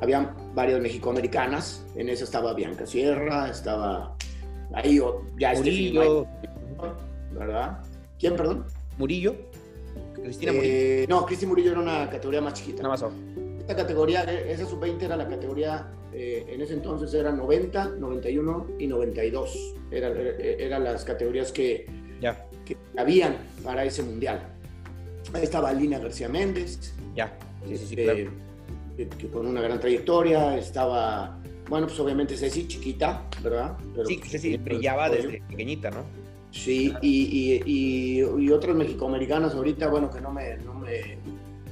había 0.00 0.34
varias 0.54 0.80
mexicoamericanas, 0.80 1.84
en 1.96 2.08
esa 2.08 2.24
estaba 2.24 2.54
Bianca 2.54 2.86
Sierra, 2.86 3.48
estaba 3.48 4.16
ahí 4.72 5.00
ya 5.38 5.52
este 5.52 5.64
Murillo, 5.64 6.26
¿verdad? 7.32 7.78
¿Quién, 8.18 8.36
perdón? 8.36 8.66
Murillo. 8.96 9.34
Cristina 10.14 10.52
Murillo. 10.52 10.72
Eh, 10.72 11.06
no, 11.08 11.26
Cristina 11.26 11.48
Murillo 11.48 11.72
era 11.72 11.80
una 11.80 12.10
categoría 12.10 12.40
más 12.40 12.54
chiquita. 12.54 12.82
Nada 12.82 12.96
más. 12.96 13.04
Esta 13.60 13.76
categoría, 13.76 14.24
eh, 14.24 14.52
esa 14.52 14.66
sub-20 14.66 15.02
era 15.02 15.16
la 15.16 15.28
categoría, 15.28 15.92
eh, 16.12 16.46
en 16.48 16.60
ese 16.60 16.74
entonces 16.74 17.12
era 17.14 17.32
90, 17.32 17.96
91 17.98 18.66
y 18.78 18.86
92. 18.86 19.74
Eran 19.90 20.14
era 20.40 20.78
las 20.78 21.04
categorías 21.04 21.52
que, 21.52 21.86
ya. 22.20 22.46
que 22.64 22.76
habían 22.96 23.36
para 23.64 23.84
ese 23.84 24.02
mundial. 24.02 24.57
Ahí 25.32 25.42
estaba 25.42 25.72
Lina 25.72 25.98
García 25.98 26.28
Méndez. 26.28 26.94
Ya, 27.14 27.36
sí, 27.66 27.76
sí, 27.76 27.86
sí, 27.86 27.94
este, 27.94 28.04
claro 28.04 28.48
que, 29.06 29.28
con 29.28 29.46
una 29.46 29.60
gran 29.60 29.78
trayectoria, 29.78 30.56
estaba, 30.56 31.38
bueno, 31.68 31.86
pues 31.86 31.98
obviamente 32.00 32.36
Ceci, 32.36 32.66
chiquita, 32.66 33.24
¿verdad? 33.42 33.76
Pero, 33.94 34.06
sí, 34.06 34.20
Ceci 34.24 34.56
brillaba 34.56 35.08
desde 35.08 35.40
pequeñita, 35.42 35.90
¿no? 35.90 36.04
Sí, 36.50 36.92
y, 37.02 37.62
y, 37.66 38.22
y, 38.22 38.50
otras 38.50 38.74
mexicoamericanas 38.74 39.54
ahorita, 39.54 39.88
bueno, 39.88 40.10
que 40.10 40.20
no 40.20 40.32
me, 40.32 40.56
no 40.56 40.74
me, 40.74 41.18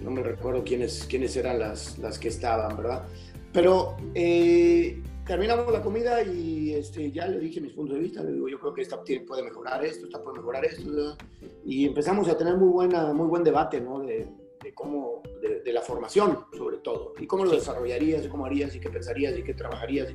no 0.03 0.11
me 0.11 0.23
recuerdo 0.23 0.63
quiénes, 0.63 1.07
quiénes 1.09 1.35
eran 1.37 1.59
las, 1.59 1.99
las 1.99 2.19
que 2.19 2.29
estaban, 2.29 2.77
¿verdad? 2.77 3.05
Pero 3.53 3.97
eh, 4.15 5.03
terminamos 5.27 5.71
la 5.73 5.83
comida 5.83 6.23
y 6.23 6.73
este, 6.73 7.11
ya 7.11 7.27
le 7.27 7.41
dije 7.41 7.61
mis 7.61 7.73
puntos 7.73 7.97
de 7.97 8.03
vista, 8.03 8.23
le 8.23 8.33
digo, 8.33 8.49
yo 8.49 8.59
creo 8.61 8.73
que 8.73 8.83
esta 8.83 9.03
puede 9.03 9.43
mejorar 9.43 9.85
esto, 9.85 10.07
esta 10.07 10.23
puede 10.23 10.39
mejorar 10.39 10.65
esto, 10.65 11.17
y 11.65 11.87
empezamos 11.87 12.29
a 12.29 12.39
tener 12.39 12.57
muy, 12.57 12.69
buena, 12.69 13.13
muy 13.13 13.27
buen 13.27 13.43
debate, 13.43 13.81
¿no? 13.81 14.01
De, 14.01 14.29
de 14.63 14.75
cómo, 14.75 15.23
de, 15.43 15.61
de, 15.61 15.73
la 15.73 15.83
formación 15.83 16.39
sobre 16.57 16.79
todo, 16.79 17.13
y 17.19 17.27
cómo 17.27 17.45
lo 17.45 17.51
desarrollarías, 17.51 18.25
y 18.25 18.29
cómo 18.29 18.47
harías, 18.47 18.75
y 18.75 18.81
qué 18.81 18.89
pensarías, 18.89 19.37
y 19.37 19.43
qué 19.43 19.55
trabajarías. 19.55 20.09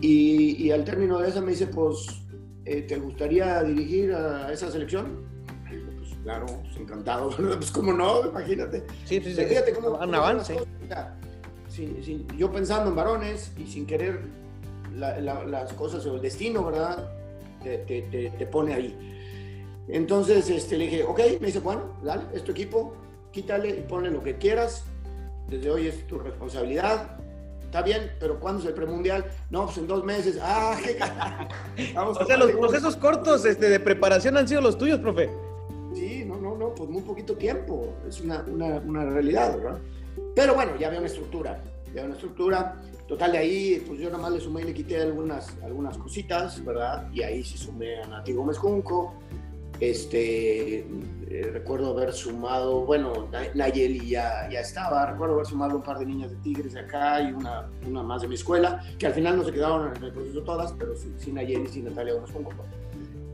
Y, 0.00 0.06
y, 0.06 0.66
y 0.66 0.70
al 0.70 0.84
término 0.84 1.18
de 1.18 1.28
eso 1.28 1.42
me 1.42 1.50
dice, 1.50 1.66
pues, 1.66 2.06
eh, 2.64 2.82
¿te 2.82 2.96
gustaría 2.96 3.62
dirigir 3.64 4.14
a 4.14 4.52
esa 4.52 4.70
selección? 4.70 5.26
Pues 5.68 6.14
claro, 6.22 6.46
pues, 6.46 6.76
encantado, 6.76 7.30
pues 7.36 7.70
cómo 7.72 7.92
no, 7.92 8.26
imagínate. 8.26 8.84
Sí, 9.04 9.20
sí, 9.20 9.34
sí. 9.34 9.44
Fíjate 9.44 9.72
cómo... 9.72 9.98
Un 9.98 10.14
avance. 10.14 10.56
Sin, 11.72 12.04
sin, 12.04 12.26
yo 12.36 12.52
pensando 12.52 12.90
en 12.90 12.96
varones 12.96 13.52
y 13.56 13.66
sin 13.66 13.86
querer 13.86 14.20
la, 14.94 15.18
la, 15.20 15.44
las 15.44 15.72
cosas 15.72 16.04
o 16.06 16.16
el 16.16 16.22
destino, 16.22 16.64
¿verdad? 16.64 17.10
Te, 17.62 17.78
te, 17.78 18.02
te, 18.02 18.30
te 18.30 18.46
pone 18.46 18.74
ahí. 18.74 19.84
Entonces 19.88 20.48
este, 20.50 20.76
le 20.76 20.84
dije, 20.84 21.04
ok, 21.04 21.20
me 21.40 21.46
dice, 21.46 21.60
bueno, 21.60 21.96
dale, 22.02 22.24
es 22.34 22.44
tu 22.44 22.52
equipo, 22.52 22.94
quítale 23.30 23.70
y 23.70 23.82
ponle 23.82 24.10
lo 24.10 24.22
que 24.22 24.36
quieras. 24.36 24.84
Desde 25.48 25.70
hoy 25.70 25.86
es 25.86 26.06
tu 26.06 26.18
responsabilidad. 26.18 27.18
Está 27.62 27.82
bien, 27.82 28.12
pero 28.20 28.38
¿cuándo 28.38 28.60
es 28.60 28.68
el 28.68 28.74
premundial? 28.74 29.24
No, 29.50 29.64
pues 29.64 29.78
en 29.78 29.86
dos 29.86 30.04
meses. 30.04 30.38
¡Ah, 30.42 30.76
qué 30.84 30.98
Vamos 31.94 32.18
O 32.18 32.26
sea, 32.26 32.36
los 32.36 32.52
procesos 32.52 32.96
cortos 32.96 33.44
este, 33.46 33.70
de 33.70 33.80
preparación 33.80 34.36
han 34.36 34.46
sido 34.46 34.60
los 34.60 34.76
tuyos, 34.76 35.00
profe. 35.00 35.30
Sí, 35.94 36.24
no, 36.26 36.36
no, 36.36 36.56
no, 36.56 36.74
pues 36.74 36.88
muy 36.90 37.02
poquito 37.02 37.34
tiempo. 37.34 37.94
Es 38.06 38.20
una, 38.20 38.44
una, 38.46 38.76
una 38.76 39.04
realidad, 39.06 39.56
¿verdad? 39.56 39.78
Pero 40.34 40.54
bueno, 40.54 40.72
ya 40.78 40.88
había 40.88 40.98
una 40.98 41.08
estructura. 41.08 41.62
Ya 41.86 41.90
había 41.90 42.04
una 42.04 42.14
estructura. 42.14 42.80
Total, 43.06 43.32
de 43.32 43.38
ahí, 43.38 43.84
pues 43.86 44.00
yo 44.00 44.08
nada 44.10 44.22
más 44.22 44.32
le 44.32 44.40
sumé 44.40 44.62
y 44.62 44.64
le 44.64 44.74
quité 44.74 45.00
algunas, 45.00 45.56
algunas 45.62 45.98
cositas, 45.98 46.64
¿verdad? 46.64 47.10
Y 47.12 47.22
ahí 47.22 47.42
sí 47.42 47.58
sumé 47.58 48.00
a 48.00 48.06
Nati 48.06 48.32
Gómez 48.32 48.56
Junco, 48.56 49.14
este, 49.82 50.78
eh, 50.78 51.50
recuerdo 51.52 51.90
haber 51.90 52.12
sumado, 52.12 52.84
bueno, 52.84 53.28
Nayeli 53.54 54.08
ya, 54.08 54.48
ya 54.48 54.60
estaba, 54.60 55.06
recuerdo 55.06 55.34
haber 55.34 55.46
sumado 55.46 55.74
un 55.74 55.82
par 55.82 55.98
de 55.98 56.06
niñas 56.06 56.30
de 56.30 56.36
Tigres 56.36 56.74
de 56.74 56.80
acá 56.80 57.20
y 57.20 57.32
una, 57.32 57.68
una 57.84 58.02
más 58.04 58.22
de 58.22 58.28
mi 58.28 58.36
escuela, 58.36 58.80
que 58.96 59.06
al 59.08 59.12
final 59.12 59.36
no 59.38 59.44
se 59.44 59.50
quedaron 59.50 59.96
en 59.96 60.04
el 60.04 60.12
proceso 60.12 60.42
todas, 60.44 60.72
pero 60.74 60.94
sí, 60.94 61.12
sí 61.18 61.32
Nayeli, 61.32 61.66
sí 61.66 61.82
Natalia 61.82 62.14
Gómez 62.14 62.30
con 62.30 62.46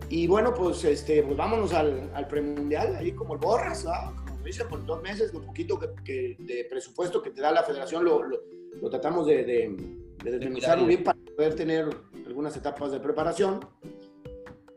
Y 0.08 0.26
bueno, 0.26 0.54
pues, 0.54 0.82
este, 0.84 1.22
pues 1.22 1.36
vámonos 1.36 1.74
al, 1.74 2.10
al 2.14 2.26
premundial, 2.26 2.96
ahí 2.96 3.12
como 3.12 3.34
el 3.34 3.40
borras, 3.40 3.84
¿verdad? 3.84 4.12
Como 4.38 4.46
dicen, 4.46 4.68
por 4.68 4.86
dos 4.86 5.02
meses, 5.02 5.34
lo 5.34 5.40
poquito 5.40 5.78
que, 5.78 5.88
que, 6.04 6.36
de 6.38 6.64
presupuesto 6.70 7.20
que 7.20 7.30
te 7.30 7.40
da 7.40 7.50
la 7.50 7.64
federación 7.64 8.04
lo, 8.04 8.22
lo, 8.22 8.38
lo 8.80 8.88
tratamos 8.88 9.26
de, 9.26 9.44
de, 9.44 9.76
de 10.22 10.86
bien 10.86 11.02
para 11.02 11.18
poder 11.36 11.54
tener 11.54 11.88
algunas 12.24 12.56
etapas 12.56 12.92
de 12.92 13.00
preparación 13.00 13.60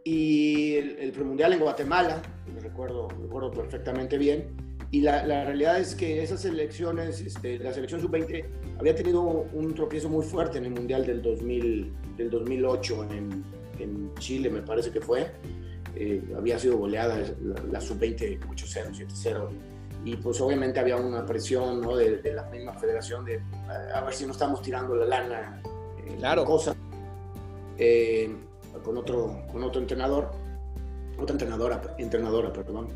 y 0.03 0.75
el, 0.75 0.97
el 0.97 1.11
premundial 1.11 1.53
en 1.53 1.59
Guatemala, 1.59 2.21
me 2.51 2.59
recuerdo, 2.59 3.07
me 3.09 3.23
recuerdo 3.25 3.51
perfectamente 3.51 4.17
bien. 4.17 4.71
Y 4.89 5.01
la, 5.01 5.25
la, 5.25 5.45
realidad 5.45 5.79
es 5.79 5.95
que 5.95 6.21
esas 6.21 6.43
elecciones, 6.43 7.21
este, 7.21 7.59
la 7.59 7.71
selección 7.71 8.01
sub-20 8.01 8.45
había 8.77 8.93
tenido 8.93 9.21
un 9.21 9.73
tropiezo 9.73 10.09
muy 10.09 10.25
fuerte 10.25 10.57
en 10.57 10.65
el 10.65 10.71
mundial 10.71 11.05
del, 11.05 11.21
2000, 11.21 11.93
del 12.17 12.29
2008 12.29 13.03
en, 13.11 13.43
en 13.79 14.13
Chile, 14.15 14.49
me 14.49 14.61
parece 14.61 14.91
que 14.91 14.99
fue. 14.99 15.31
Eh, 15.95 16.21
había 16.37 16.57
sido 16.57 16.77
goleada 16.77 17.17
la, 17.41 17.55
la 17.71 17.81
sub-20 17.81 18.39
8-0, 18.39 19.07
7-0. 19.07 19.49
y 20.05 20.15
pues 20.15 20.39
obviamente 20.41 20.79
había 20.79 20.95
una 20.95 21.25
presión 21.25 21.81
¿no? 21.81 21.95
de, 21.95 22.21
la 22.33 22.43
misma 22.45 22.73
federación 22.73 23.25
de 23.25 23.41
a 23.93 24.01
ver 24.01 24.13
si 24.13 24.25
no 24.25 24.31
estamos 24.31 24.61
tirando 24.61 24.95
la 24.95 25.05
lana 25.05 25.61
en 26.07 26.17
claro. 26.17 26.45
cosas 26.45 26.75
eh, 27.77 28.29
con, 28.83 28.97
otro, 28.97 29.41
con 29.51 29.63
otro 29.63 29.81
entrenador, 29.81 30.31
otra 31.17 31.33
entrenadora, 31.33 31.81
entrenadora, 31.97 32.53
perdón. 32.53 32.89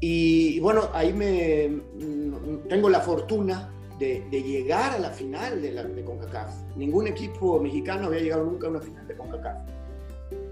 Y, 0.00 0.60
bueno, 0.60 0.88
ahí 0.92 1.12
me 1.12 1.68
mm, 1.68 2.68
tengo 2.68 2.88
la 2.88 3.00
fortuna 3.00 3.68
de, 3.98 4.28
llegar 4.30 4.92
a 4.92 4.98
la 4.98 5.10
final 5.10 5.60
de, 5.60 5.72
la, 5.72 5.82
de 5.82 6.04
CONCACAF. 6.04 6.76
Ningún 6.76 7.08
equipo 7.08 7.60
mexicano 7.60 8.06
había 8.06 8.20
llegado 8.20 8.44
nunca 8.44 8.68
a 8.68 8.70
una 8.70 8.80
final 8.80 9.06
de 9.06 9.16
CONCACAF. 9.16 9.56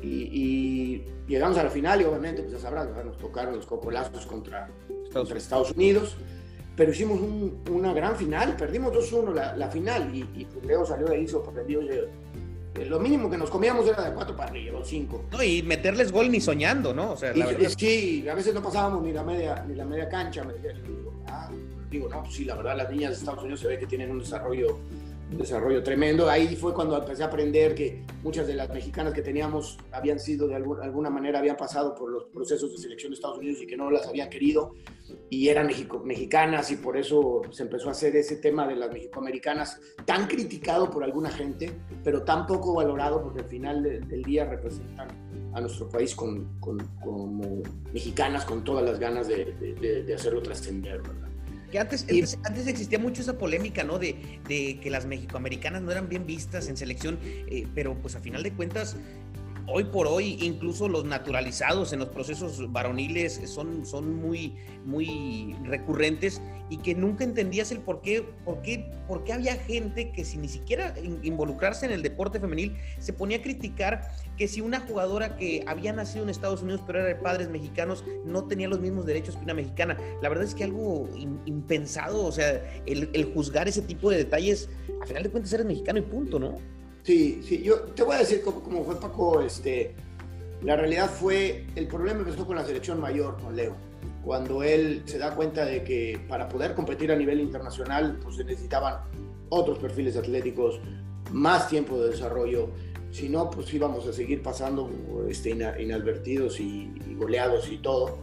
Y, 0.03 1.03
llegamos 1.27 1.59
a 1.59 1.65
la 1.65 1.71
final 1.71 2.01
y 2.01 2.05
obviamente, 2.05 2.43
pues 2.43 2.55
ya 2.55 2.61
sabrás, 2.61 2.89
nos 3.05 3.19
tocaron 3.19 3.57
los 3.57 3.67
cocolazos 3.67 4.27
contra 4.27 4.71
Estados, 4.89 5.13
contra 5.13 5.39
Estados 5.39 5.71
Unidos, 5.73 6.17
pero 6.77 6.93
hicimos 6.93 7.19
una 7.71 7.93
gran 7.93 8.15
final, 8.15 8.55
perdimos 8.57 8.93
2-1 8.93 9.35
la, 9.35 9.57
la, 9.57 9.69
final 9.69 10.15
y, 10.15 10.21
y 10.41 10.45
pues 10.45 10.65
Leo 10.65 10.87
salió 10.87 11.07
de 11.07 11.17
ahí 11.17 11.27
sorprendido 11.27 11.83
lo 12.85 13.01
mínimo 13.01 13.31
que 13.31 13.39
nos 13.39 13.51
comíamos 13.51 13.89
era 13.89 14.03
de 14.03 14.15
cuatro 14.15 14.37
para 14.37 14.51
arriba, 14.51 14.79
cinco. 14.85 15.25
No, 15.33 15.43
y 15.43 15.63
meterles 15.63 16.13
gol 16.13 16.31
ni 16.31 16.41
soñando, 16.41 16.93
¿no? 16.93 17.13
O 17.13 17.17
sea, 17.17 17.35
la 17.35 17.47
verdad... 17.47 17.71
Sí, 17.77 18.29
a 18.29 18.35
veces 18.35 18.55
no 18.55 18.63
pasábamos 18.63 19.03
ni 19.03 19.13
la 19.13 19.23
media, 19.23 19.65
ni 19.67 19.75
la 19.75 19.85
media 19.85 20.09
cancha. 20.09 20.45
Me 20.45 20.55
digo, 20.55 21.15
ah, 21.27 21.51
digo, 21.91 22.09
no, 22.09 22.23
pues 22.23 22.35
sí, 22.35 22.45
la 22.45 22.55
verdad, 22.55 22.77
las 22.77 22.91
niñas 22.91 23.11
de 23.13 23.17
Estados 23.17 23.41
Unidos 23.41 23.61
se 23.61 23.69
ve 23.69 23.79
que 23.79 23.87
tienen 23.87 24.11
un 24.11 24.19
desarrollo 24.19 24.79
un 25.31 25.39
desarrollo 25.39 25.83
tremendo. 25.83 26.29
Ahí 26.29 26.55
fue 26.57 26.73
cuando 26.73 26.97
empecé 26.97 27.23
a 27.23 27.27
aprender 27.27 27.75
que 27.75 28.05
muchas 28.23 28.47
de 28.47 28.55
las 28.55 28.69
mexicanas 28.71 29.13
que 29.13 29.23
teníamos 29.23 29.79
habían 29.93 30.21
sido 30.21 30.47
de 30.47 30.55
alguna 30.55 31.11
manera, 31.11 31.39
habían 31.39 31.57
pasado 31.57 31.95
por 31.95 32.11
los 32.11 32.25
procesos 32.27 32.71
de 32.73 32.79
selección 32.79 33.11
de 33.11 33.15
Estados 33.15 33.39
Unidos 33.39 33.61
y 33.63 33.67
que 33.67 33.77
no 33.77 33.91
las 33.91 34.07
habían 34.07 34.31
querido 34.31 34.75
y 35.31 35.49
eran 35.49 35.69
mexicanas 36.05 36.71
y 36.71 36.77
por 36.77 36.97
eso 36.97 37.43
se 37.51 37.65
empezó 37.65 37.89
a 37.89 37.93
hacer 37.93 38.15
ese 38.17 38.37
tema 38.37 38.67
de 38.67 38.77
las 38.77 38.93
mexicoamericanas 38.93 39.81
tan 40.05 40.27
criticado 40.27 40.91
por 40.91 41.03
alguna 41.03 41.31
gente, 41.31 41.73
pero 42.05 42.23
tan 42.23 42.47
poco 42.47 42.75
valorado 42.75 43.23
porque 43.23 43.41
al 43.41 43.49
final 43.49 43.83
del 43.83 44.23
día 44.23 44.45
representan 44.45 45.09
a 45.55 45.61
nuestro 45.61 45.89
país 45.89 46.15
con, 46.15 46.59
como 46.61 47.63
mexicanas 47.93 48.45
con 48.45 48.63
todas 48.63 48.85
las 48.85 48.99
ganas 48.99 49.27
de, 49.27 50.05
de 50.07 50.15
hacerlo 50.15 50.43
trascender, 50.43 51.03
¿verdad? 51.03 51.36
Que 51.77 51.81
antes, 51.81 52.07
antes, 52.43 52.67
existía 52.69 52.99
mucho 52.99 53.21
esa 53.21 53.37
polémica, 53.37 53.85
¿no? 53.85 53.99
De, 53.99 54.17
de, 54.49 54.81
que 54.81 54.89
las 54.89 55.05
mexicoamericanas 55.05 55.83
no 55.83 55.93
eran 55.93 56.09
bien 56.09 56.25
vistas 56.25 56.69
en 56.69 56.77
selección, 56.79 57.19
eh, 57.23 57.67
pero 57.75 57.95
pues 57.97 58.17
a 58.17 58.21
final 58.21 58.43
de 58.43 58.51
cuentas 58.53 58.97
hoy 59.69 59.85
por 59.85 60.07
hoy 60.07 60.39
incluso 60.41 60.89
los 60.89 61.05
naturalizados 61.05 61.93
en 61.93 62.01
los 62.01 62.09
procesos 62.09 62.71
varoniles 62.73 63.41
son, 63.47 63.85
son 63.85 64.17
muy, 64.17 64.57
muy 64.85 65.57
recurrentes 65.65 66.41
y 66.69 66.79
que 66.79 66.95
nunca 66.95 67.25
entendías 67.25 67.71
el 67.71 67.81
por 67.81 68.01
qué, 68.01 68.25
por 68.45 68.61
qué, 68.63 68.91
por 69.07 69.25
qué 69.25 69.33
había 69.33 69.55
gente 69.57 70.11
que 70.11 70.25
sin 70.25 70.43
ni 70.43 70.49
siquiera 70.49 70.95
involucrarse 71.23 71.87
en 71.87 71.93
el 71.93 72.03
deporte 72.03 72.41
femenil 72.41 72.77
se 72.99 73.13
ponía 73.13 73.39
a 73.39 73.43
criticar 73.43 74.09
que 74.37 74.49
si 74.49 74.61
una 74.61 74.81
jugadora 74.81 75.37
que 75.37 75.65
había 75.67 75.93
nacido 75.93 76.25
en 76.25 76.31
Estados 76.31 76.63
Unidos 76.63 76.83
pero 76.87 77.01
era 77.01 77.09
de 77.09 77.17
padres 77.17 77.49
mexicanos 77.49 78.05
no 78.25 78.45
tenía 78.47 78.69
los 78.69 78.81
mismos 78.81 79.07
derechos 79.07 79.37
que 79.37 79.45
una 79.45 79.55
mexicana. 79.55 79.97
La 80.23 80.29
verdad 80.29 80.45
es 80.45 80.55
que 80.55 80.65
algo 80.65 81.09
impensado, 81.47 82.25
o 82.25 82.33
sea, 82.33 82.63
el, 82.87 83.11
el 83.13 83.33
juzgar 83.33 83.69
ese 83.69 83.83
tipo 83.83 84.11
de 84.11 84.19
detalles, 84.19 84.69
a 85.01 85.07
final 85.07 85.23
de 85.23 85.31
cuentas 85.31 85.53
eres 85.53 85.67
mexicano 85.67 85.99
y 85.99 86.03
punto, 86.03 86.39
¿no? 86.39 86.76
Sí, 87.07 87.41
sí, 87.47 87.63
yo 87.63 87.83
te 87.95 88.03
voy 88.03 88.17
a 88.17 88.19
decir 88.19 88.43
cómo, 88.43 88.83
fue 88.83 88.99
Paco, 88.99 89.41
este, 89.41 89.95
la 90.65 90.75
realidad 90.75 91.09
fue, 91.09 91.65
el 91.77 91.87
problema 91.87 92.19
empezó 92.19 92.45
con 92.45 92.57
la 92.57 92.67
selección 92.67 93.01
mayor, 93.01 93.41
con 93.41 93.55
Leo, 93.55 93.77
cuando 94.25 94.65
él 94.65 95.03
se 95.05 95.17
da 95.17 95.33
cuenta 95.37 95.65
de 95.65 95.85
que 95.85 96.19
para 96.29 96.49
poder 96.49 96.75
competir 96.75 97.13
a 97.13 97.17
nivel 97.17 97.41
internacional, 97.41 98.19
pues 98.21 98.35
se 98.35 98.45
necesitaban 98.45 99.03
otros 99.51 99.79
perfiles 99.79 100.17
atléticos, 100.17 100.81
más 101.31 101.69
tiempo 101.69 101.97
de 102.03 102.11
desarrollo, 102.11 102.71
si 103.13 103.29
no, 103.29 103.51
pues 103.51 103.73
íbamos 103.73 104.05
a 104.09 104.13
seguir 104.13 104.43
pasando 104.43 104.91
este, 105.29 105.51
inadvertidos 105.51 106.59
y, 106.59 106.93
goleados 107.17 107.71
y 107.71 107.79
todo. 107.79 108.19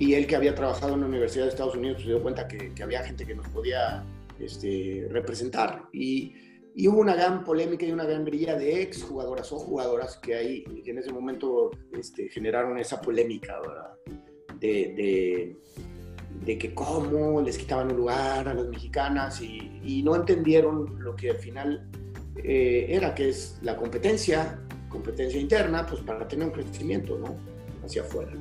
Y 0.00 0.14
él 0.14 0.26
que 0.26 0.34
había 0.34 0.56
trabajado 0.56 0.94
en 0.94 1.02
la 1.02 1.06
Universidad 1.06 1.44
de 1.44 1.50
Estados 1.50 1.76
Unidos, 1.76 1.98
pues 1.98 2.06
se 2.06 2.10
dio 2.10 2.20
cuenta 2.20 2.48
que, 2.48 2.74
que 2.74 2.82
había 2.82 3.04
gente 3.04 3.24
que 3.24 3.36
nos 3.36 3.46
podía 3.46 4.02
este, 4.40 5.06
representar. 5.08 5.84
Y 5.92 6.47
y 6.78 6.86
hubo 6.86 7.00
una 7.00 7.16
gran 7.16 7.42
polémica 7.42 7.84
y 7.84 7.90
una 7.90 8.04
gran 8.04 8.24
grilla 8.24 8.56
de 8.56 8.82
ex 8.82 9.02
jugadoras 9.02 9.50
o 9.50 9.58
jugadoras 9.58 10.16
que 10.18 10.36
ahí, 10.36 10.64
en 10.86 10.96
ese 10.96 11.12
momento 11.12 11.72
este, 11.90 12.28
generaron 12.28 12.78
esa 12.78 13.00
polémica, 13.00 13.58
¿verdad? 13.60 13.94
De, 14.60 15.56
de, 16.44 16.56
que 16.56 16.74
cómo 16.74 17.42
les 17.42 17.58
quitaban 17.58 17.90
un 17.90 17.96
lugar 17.96 18.48
a 18.48 18.54
las 18.54 18.68
mexicanas 18.68 19.42
y, 19.42 19.80
y 19.82 20.04
no 20.04 20.14
entendieron 20.14 21.02
lo 21.02 21.16
que 21.16 21.30
al 21.30 21.38
final 21.38 21.90
eh, 22.36 22.86
era, 22.88 23.12
que 23.12 23.30
es 23.30 23.58
la 23.62 23.76
competencia, 23.76 24.64
competencia 24.88 25.40
interna, 25.40 25.84
pues 25.84 26.02
para 26.02 26.28
tener 26.28 26.46
un 26.46 26.52
crecimiento, 26.52 27.18
¿no? 27.18 27.36
Hacia 27.84 28.02
afuera. 28.02 28.32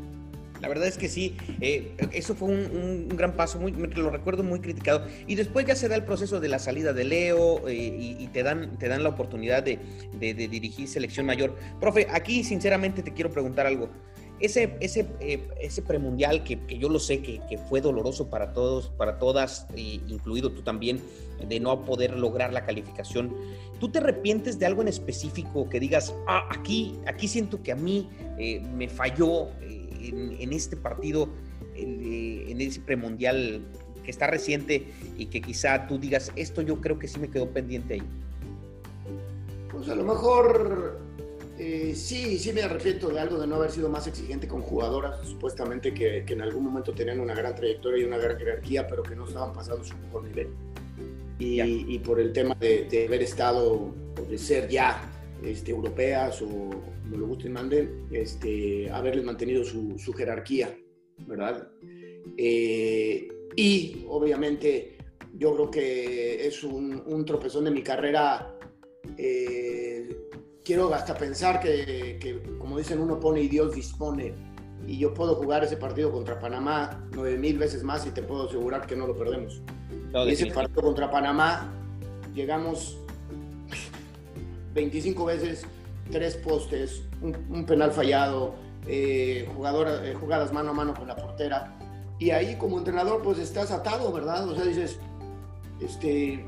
La 0.62 0.68
verdad 0.68 0.88
es 0.88 0.98
que 0.98 1.08
sí, 1.08 1.36
eh, 1.62 1.96
eso 2.12 2.36
fue 2.36 2.50
un, 2.50 3.10
gran 3.10 3.36
paso, 3.36 3.60
muy, 3.60 3.72
lo 3.72 4.10
recuerdo 4.10 4.44
muy 4.44 4.60
criticado. 4.60 5.06
Y 5.28 5.36
después 5.36 5.66
ya 5.66 5.76
se 5.76 5.88
da 5.88 5.96
el 5.96 6.04
proceso 6.04 6.40
de 6.40 6.50
la 6.50 6.60
salida 6.60 6.94
de 6.94 7.04
Leo 7.04 7.68
eh, 7.68 7.76
y, 8.20 8.28
te, 8.28 8.44
dan, 8.44 8.78
te 8.78 8.88
dan 8.88 9.04
la 9.04 9.10
oportunidad 9.10 9.64
de, 9.64 9.80
dirigir 10.20 10.88
selección 10.88 11.26
mayor. 11.26 11.56
Profe, 11.80 12.08
aquí 12.12 12.44
sinceramente 12.44 13.04
te 13.04 13.14
quiero 13.14 13.32
preguntar 13.32 13.68
algo. 13.68 13.90
Ese, 14.40 14.78
ese, 14.82 15.08
eh, 15.20 15.48
ese 15.60 15.82
premundial 15.82 16.44
que, 16.44 16.60
yo 16.78 16.90
lo 16.90 17.00
sé 17.00 17.22
que, 17.22 17.58
fue 17.70 17.82
doloroso 17.82 18.30
para 18.30 18.54
todos, 18.54 18.90
para 18.90 19.18
todas, 19.18 19.68
incluido 19.76 20.52
tú 20.52 20.62
también, 20.62 21.02
de 21.48 21.60
no 21.60 21.86
poder 21.86 22.18
lograr 22.18 22.54
la 22.54 22.64
calificación, 22.66 23.36
¿tú 23.80 23.90
te 23.90 23.98
arrepientes 23.98 24.60
de 24.60 24.68
algo 24.68 24.84
en 24.84 24.90
específico 24.90 25.70
que 25.70 25.80
digas, 25.80 26.16
ah, 26.28 26.48
aquí, 26.52 26.96
aquí 27.08 27.28
siento 27.28 27.62
que 27.64 27.72
a 27.72 27.76
mí 27.76 28.10
me 28.76 28.88
falló? 28.88 29.50
En, 30.02 30.54
este 30.54 30.76
partido, 30.76 31.30
en, 31.76 32.60
ese 32.62 32.80
premundial 32.82 33.62
que 34.04 34.12
está 34.12 34.28
reciente 34.28 34.88
y 35.18 35.26
que 35.28 35.42
quizá 35.42 35.88
tú 35.88 35.98
digas, 35.98 36.32
esto 36.36 36.62
yo 36.62 36.80
creo 36.80 36.98
que 36.98 37.08
sí 37.08 37.20
me 37.20 37.30
quedó 37.30 37.50
pendiente 37.50 37.96
ahí? 37.96 38.04
Pues 39.72 39.90
a 39.90 39.96
lo 39.96 40.04
mejor 40.04 41.00
eh, 41.60 41.94
sí, 41.96 42.38
sí 42.38 42.54
me 42.54 42.62
arrepiento 42.62 43.10
de 43.10 43.20
algo 43.20 43.40
de 43.40 43.48
no 43.48 43.56
haber 43.56 43.72
sido 43.72 43.90
más 43.90 44.06
exigente 44.06 44.48
con 44.48 44.62
jugadoras, 44.62 45.28
supuestamente 45.28 45.92
que, 45.94 46.24
en 46.28 46.42
algún 46.42 46.66
momento 46.66 46.94
tenían 46.94 47.20
una 47.20 47.34
gran 47.34 47.56
trayectoria 47.56 48.04
y 48.04 48.06
una 48.06 48.18
gran 48.18 48.38
jerarquía, 48.38 48.88
pero 48.88 49.02
que 49.02 49.16
no 49.16 49.28
estaban 49.28 49.54
pasando 49.54 49.84
su 49.84 49.98
mejor 49.98 50.24
nivel. 50.24 50.50
Y, 51.40 52.00
por 52.00 52.20
el 52.20 52.34
tema 52.34 52.56
de, 52.56 53.06
haber 53.08 53.22
estado, 53.22 53.94
de 54.30 54.38
ser 54.38 54.70
ya 54.70 55.02
este, 55.44 55.72
europeas 55.72 56.42
o 56.42 56.70
como 57.08 57.18
lo 57.18 57.28
gusten 57.28 57.54
manden, 57.54 58.08
este, 58.12 58.90
haberles 58.92 59.24
mantenido 59.24 59.64
su, 59.64 59.98
su 59.98 60.14
jerarquía, 60.14 60.78
¿verdad? 61.26 61.70
Eh, 62.38 63.28
y 63.56 64.06
obviamente 64.08 64.98
yo 65.38 65.56
creo 65.56 65.72
que 65.72 66.48
es 66.48 66.64
un, 66.64 67.04
un 67.06 67.26
tropezón 67.26 67.66
de 67.66 67.72
mi 67.72 67.82
carrera. 67.82 68.56
Eh, 69.18 70.10
quiero 70.64 70.94
hasta 70.94 71.18
pensar 71.18 71.60
que, 71.60 72.18
que, 72.20 72.42
como 72.58 72.78
dicen, 72.78 73.00
uno 73.00 73.20
pone 73.20 73.42
y 73.42 73.48
Dios 73.48 73.74
dispone. 73.74 74.34
Y 74.86 74.98
yo 75.00 75.14
puedo 75.14 75.36
jugar 75.36 75.64
ese 75.64 75.78
partido 75.78 76.12
contra 76.12 76.40
Panamá 76.40 77.08
nueve 77.14 77.38
mil 77.38 77.58
veces 77.58 77.84
más 77.84 78.06
y 78.06 78.12
te 78.12 78.22
puedo 78.22 78.48
asegurar 78.48 78.86
que 78.86 78.96
no 78.96 79.08
lo 79.08 79.18
perdemos. 79.18 79.62
y 80.26 80.32
ese 80.32 80.48
partido 80.48 80.82
contra 80.82 81.12
Panamá 81.12 81.74
llegamos 82.34 82.98
25 84.74 85.26
veces, 85.26 85.66
tres 86.08 86.36
postes, 86.36 87.04
un, 87.22 87.66
penal 87.66 87.92
fallado, 87.92 88.56
eh, 88.88 89.48
eh, 89.48 90.16
jugadas 90.20 90.54
mano 90.54 90.72
a 90.72 90.74
mano 90.74 90.94
con 90.94 91.08
la 91.08 91.16
portera. 91.16 91.78
Y 92.20 92.32
ahí 92.32 92.56
como 92.56 92.78
entrenador 92.78 93.22
pues 93.22 93.38
estás 93.38 93.72
atado, 93.72 94.12
¿verdad? 94.12 94.48
O 94.48 94.56
sea, 94.56 94.66
dices, 94.66 95.00
este, 95.80 96.44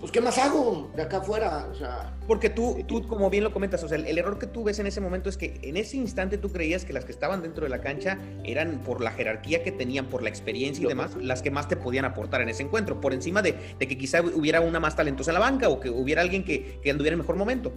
pues 0.00 0.10
¿qué 0.10 0.20
más 0.20 0.36
hago 0.38 0.90
de 0.96 1.02
acá 1.02 1.18
afuera? 1.18 1.68
O 1.70 1.74
sea, 1.74 2.14
porque 2.26 2.50
tú, 2.50 2.82
tú, 2.86 3.06
como 3.06 3.30
bien 3.30 3.44
lo 3.44 3.52
comentas, 3.52 3.82
o 3.84 3.88
sea, 3.88 3.98
el, 3.98 4.18
error 4.18 4.38
que 4.38 4.46
tú 4.46 4.64
ves 4.64 4.78
en 4.78 4.86
ese 4.86 5.00
momento 5.00 5.28
es 5.28 5.36
que 5.36 5.60
en 5.62 5.76
ese 5.76 5.96
instante 5.96 6.38
tú 6.38 6.50
creías 6.50 6.84
que 6.84 6.92
las 6.92 7.04
que 7.04 7.12
estaban 7.12 7.42
dentro 7.42 7.64
de 7.64 7.70
la 7.70 7.80
cancha 7.80 8.18
eran 8.44 8.80
por 8.80 9.00
la 9.00 9.12
jerarquía 9.12 9.62
que 9.62 9.72
tenían, 9.72 10.06
por 10.06 10.22
la 10.22 10.30
experiencia 10.30 10.84
y 10.84 10.88
demás, 10.88 11.16
las 11.16 11.42
que 11.42 11.50
más 11.50 11.68
te 11.68 11.76
podían 11.76 12.04
aportar 12.04 12.40
en 12.40 12.48
ese 12.48 12.62
encuentro, 12.62 13.00
por 13.00 13.12
encima 13.12 13.42
de, 13.42 13.76
de 13.78 13.88
que 13.88 13.98
quizá 13.98 14.22
hubiera 14.22 14.60
una 14.60 14.80
más 14.80 14.96
talentosa 14.96 15.30
en 15.30 15.34
la 15.34 15.40
banca 15.40 15.68
o 15.68 15.80
que 15.80 15.90
hubiera 15.90 16.22
alguien 16.22 16.44
que, 16.44 16.80
que 16.82 16.90
anduviera 16.90 17.14
en 17.14 17.20
mejor 17.20 17.36
momento. 17.36 17.72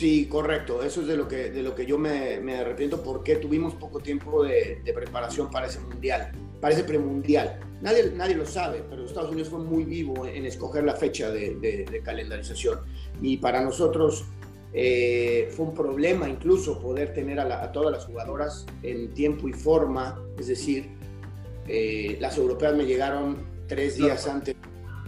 Sí, 0.00 0.26
correcto. 0.28 0.82
Eso 0.82 1.02
es 1.02 1.08
de 1.08 1.16
lo 1.16 1.28
que, 1.28 1.50
de 1.50 1.62
lo 1.62 1.74
que 1.74 1.84
yo 1.84 1.98
me, 1.98 2.40
me 2.40 2.56
arrepiento 2.56 3.02
porque 3.02 3.36
tuvimos 3.36 3.74
poco 3.74 4.00
tiempo 4.00 4.42
de, 4.42 4.80
de, 4.82 4.92
preparación 4.94 5.50
para 5.50 5.66
ese 5.66 5.78
mundial, 5.80 6.32
para 6.58 6.72
ese 6.72 6.84
premundial. 6.84 7.60
Nadie, 7.82 8.10
nadie 8.16 8.34
lo 8.34 8.46
sabe, 8.46 8.82
pero 8.88 9.04
Estados 9.04 9.30
Unidos 9.30 9.50
fue 9.50 9.58
muy 9.58 9.84
vivo 9.84 10.24
en 10.24 10.46
escoger 10.46 10.84
la 10.84 10.94
fecha 10.94 11.30
de, 11.30 11.56
de 11.90 12.00
calendarización. 12.02 12.78
Y 13.20 13.36
para 13.36 13.62
nosotros 13.62 14.24
eh, 14.72 15.50
fue 15.54 15.66
un 15.66 15.74
problema 15.74 16.30
incluso 16.30 16.80
poder 16.80 17.12
tener 17.12 17.38
a, 17.38 17.62
a, 17.62 17.70
todas 17.70 17.92
las 17.92 18.06
jugadoras 18.06 18.64
en 18.82 19.12
tiempo 19.12 19.48
y 19.48 19.52
forma, 19.52 20.18
es 20.38 20.46
decir, 20.46 20.98
Eh, 21.72 22.16
las 22.20 22.36
europeas 22.36 22.74
me 22.74 22.84
llegaron 22.84 23.36
tres 23.68 23.96
días 23.96 24.26
antes 24.26 24.56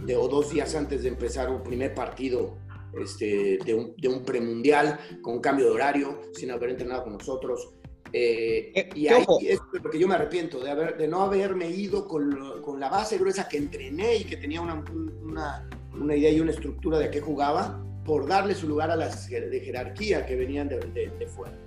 de, 0.05 0.15
o 0.15 0.29
dos 0.29 0.51
días 0.53 0.75
antes 0.75 1.03
de 1.03 1.09
empezar 1.09 1.49
un 1.49 1.61
primer 1.61 1.93
partido 1.93 2.55
este, 3.01 3.59
de, 3.65 3.73
un, 3.73 3.95
de 3.97 4.07
un 4.07 4.23
premundial 4.23 4.99
con 5.21 5.39
cambio 5.39 5.65
de 5.65 5.71
horario, 5.71 6.21
sin 6.33 6.51
haber 6.51 6.71
entrenado 6.71 7.03
con 7.03 7.13
nosotros. 7.13 7.73
Eh, 8.15 8.71
eh, 8.75 8.89
y 8.93 9.07
ahí 9.07 9.25
es 9.47 9.59
porque 9.81 9.97
yo 9.97 10.07
me 10.07 10.13
arrepiento 10.13 10.59
de, 10.59 10.69
haber, 10.69 10.97
de 10.97 11.07
no 11.07 11.23
haberme 11.23 11.67
ido 11.69 12.07
con, 12.07 12.61
con, 12.61 12.79
la 12.79 12.87
base 12.87 13.17
gruesa 13.17 13.49
que 13.49 13.57
entrené 13.57 14.17
y 14.17 14.23
que 14.23 14.37
tenía 14.37 14.61
una, 14.61 14.83
una, 15.23 15.67
una, 15.99 16.15
idea 16.15 16.29
y 16.29 16.39
una 16.39 16.51
estructura 16.51 16.99
de 16.99 17.09
qué 17.09 17.21
jugaba, 17.21 17.83
por 18.05 18.27
darle 18.27 18.53
su 18.53 18.67
lugar 18.67 18.91
a 18.91 18.95
las 18.95 19.27
de 19.27 19.59
jerarquía 19.59 20.27
que 20.27 20.35
venían 20.35 20.69
de, 20.69 20.77
de, 20.77 21.27
fuera. 21.27 21.57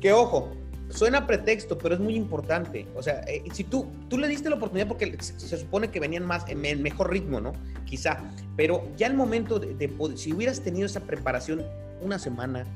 Que 0.00 0.12
ojo, 0.12 0.50
suena 0.90 1.26
pretexto, 1.26 1.78
pero 1.78 1.94
es 1.94 2.00
muy 2.00 2.14
importante. 2.14 2.86
O 2.94 3.02
sea, 3.02 3.20
eh, 3.26 3.42
si 3.52 3.64
tú, 3.64 3.86
tú 4.08 4.18
le 4.18 4.28
diste 4.28 4.50
la 4.50 4.56
oportunidad 4.56 4.88
porque 4.88 5.16
se, 5.20 5.56
supone 5.56 5.90
que 5.90 6.00
venían 6.00 6.24
más 6.24 6.44
en 6.48 6.82
mejor 6.82 7.10
ritmo, 7.10 7.40
¿no? 7.40 7.52
Quizá. 7.84 8.18
Pero 8.56 8.88
ya 8.96 9.06
el 9.06 9.14
momento 9.14 9.58
de, 9.58 9.74
de, 9.74 10.16
si 10.16 10.32
hubieras 10.32 10.60
tenido 10.60 10.86
esa 10.86 11.00
preparación 11.00 11.64
una 12.02 12.18
semana, 12.18 12.66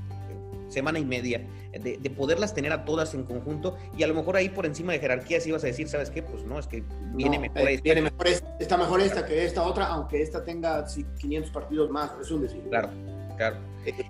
semana 0.68 0.98
y 0.98 1.04
media, 1.04 1.46
de, 1.80 2.10
poderlas 2.10 2.54
tener 2.54 2.72
a 2.72 2.84
todas 2.84 3.14
en 3.14 3.24
conjunto 3.24 3.76
y 3.96 4.02
a 4.02 4.06
lo 4.06 4.14
mejor 4.14 4.36
ahí 4.36 4.48
por 4.48 4.66
encima 4.66 4.92
de 4.92 4.98
jerarquías 4.98 5.46
ibas 5.46 5.64
a 5.64 5.66
decir, 5.66 5.88
¿sabes 5.88 6.10
qué? 6.10 6.22
Pues 6.22 6.44
no, 6.44 6.58
es 6.58 6.66
que 6.66 6.84
viene 7.14 7.38
mejor 7.38 7.68
eh, 7.68 7.80
Viene 7.82 8.02
mejor 8.02 8.26
esta, 8.28 8.56
está 8.60 8.76
mejor 8.76 9.00
esta 9.00 9.24
que 9.26 9.44
esta 9.44 9.62
otra, 9.62 9.86
aunque 9.86 10.22
esta 10.22 10.44
tenga 10.44 10.84
500 11.18 11.50
partidos 11.50 11.90
más, 11.90 12.12
es 12.20 12.30
un 12.30 12.42
decir. 12.42 12.62
Claro, 12.68 12.90
claro. 13.36 13.56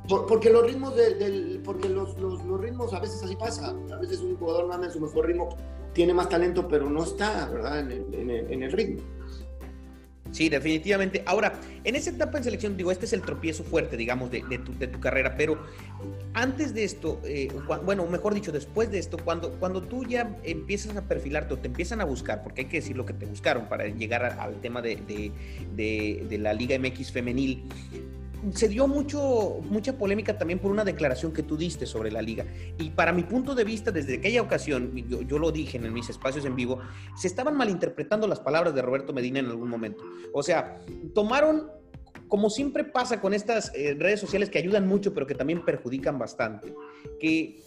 Porque 0.09 0.51
los 0.51 0.67
ritmos 0.67 0.95
del, 0.97 1.61
porque 1.65 1.89
los, 1.89 2.19
los, 2.19 2.61
ritmos 2.61 2.93
a 2.93 3.01
veces 3.01 3.23
así 3.23 3.37
pasa, 3.37 3.71
a 3.71 3.97
veces 3.97 4.21
un 4.21 4.37
jugador 4.37 4.73
anda 4.73 4.87
en 4.87 4.93
su 4.93 5.01
mejor 5.01 5.27
ritmo, 5.27 5.57
tiene 5.93 6.15
más 6.15 6.29
talento, 6.29 6.69
pero 6.69 6.89
no 6.91 7.05
está, 7.05 7.49
¿verdad? 7.49 7.81
En 7.81 7.91
el, 8.31 8.31
en 8.51 8.63
el, 8.63 8.73
ritmo. 8.73 9.03
Sí, 10.33 10.49
definitivamente. 10.49 11.23
Ahora, 11.27 11.61
en 11.85 11.95
esa 11.95 12.11
etapa 12.11 12.39
en 12.39 12.45
selección, 12.45 12.77
digo, 12.77 12.91
este 12.91 13.07
es 13.07 13.13
el 13.13 13.23
tropiezo 13.23 13.63
fuerte, 13.63 13.97
digamos, 13.97 14.31
de, 14.33 14.41
tu, 14.65 14.77
de 14.77 14.89
tu, 14.89 14.99
carrera, 14.99 15.37
pero 15.37 15.59
antes 16.33 16.75
de 16.75 16.83
esto, 16.83 17.21
eh, 17.25 17.49
bueno, 17.85 18.05
mejor 18.07 18.35
dicho, 18.35 18.51
después 18.51 18.91
de 18.91 18.99
esto, 18.99 19.17
cuando, 19.25 19.53
cuando 19.53 19.83
tú 19.83 20.05
ya 20.05 20.37
empiezas 20.43 20.97
a 20.97 21.03
perfilarte 21.03 21.55
o 21.55 21.59
te 21.59 21.69
empiezan 21.69 22.01
a 22.01 22.05
buscar, 22.05 22.43
porque 22.43 22.63
hay 22.63 22.67
que 22.67 22.79
decir 22.79 22.97
lo 22.97 23.07
que 23.07 23.13
te 23.13 23.27
buscaron 23.27 23.69
para 23.69 23.87
llegar 23.87 24.25
al 24.25 24.61
tema 24.61 24.83
de, 24.83 24.97
de, 25.77 26.27
de 26.29 26.39
la 26.39 26.53
Liga 26.53 26.77
MX 26.79 27.13
femenil, 27.13 27.63
se 28.53 28.69
dio 28.69 28.87
mucho, 28.87 29.61
mucha 29.63 29.97
polémica 29.97 30.37
también 30.37 30.59
por 30.59 30.71
una 30.71 30.85
declaración 30.85 31.33
que 31.33 31.43
tú 31.43 31.57
diste 31.57 31.87
sobre 31.87 32.11
la 32.11 32.23
liga. 32.23 32.45
Y 32.79 32.91
para 32.91 33.13
mi 33.13 33.23
punto 33.23 33.55
de 33.55 33.65
vista, 33.65 33.91
desde 33.91 34.17
aquella 34.17 34.43
ocasión, 34.43 34.93
yo, 34.95 35.39
lo 35.39 35.53
dije 35.53 35.79
en 35.79 35.93
mis 35.93 36.09
espacios 36.11 36.45
en 36.45 36.57
vivo, 36.57 36.81
se 37.17 37.29
estaban 37.29 37.57
malinterpretando 37.57 38.27
las 38.27 38.41
palabras 38.41 38.75
de 38.75 38.83
Roberto 38.83 39.13
Medina 39.13 39.39
en 39.39 39.47
algún 39.47 39.69
momento. 39.69 40.05
O 40.33 40.43
sea, 40.43 40.81
tomaron, 41.15 41.71
como 42.29 42.51
siempre 42.51 42.85
pasa 42.85 43.21
con 43.21 43.35
estas 43.35 43.73
eh, 43.75 43.97
redes 43.99 44.21
sociales 44.21 44.51
que 44.51 44.59
ayudan 44.59 44.87
mucho, 44.87 45.15
pero 45.15 45.27
que 45.27 45.35
también 45.35 45.65
perjudican 45.65 46.19
bastante, 46.19 46.75
que 47.21 47.63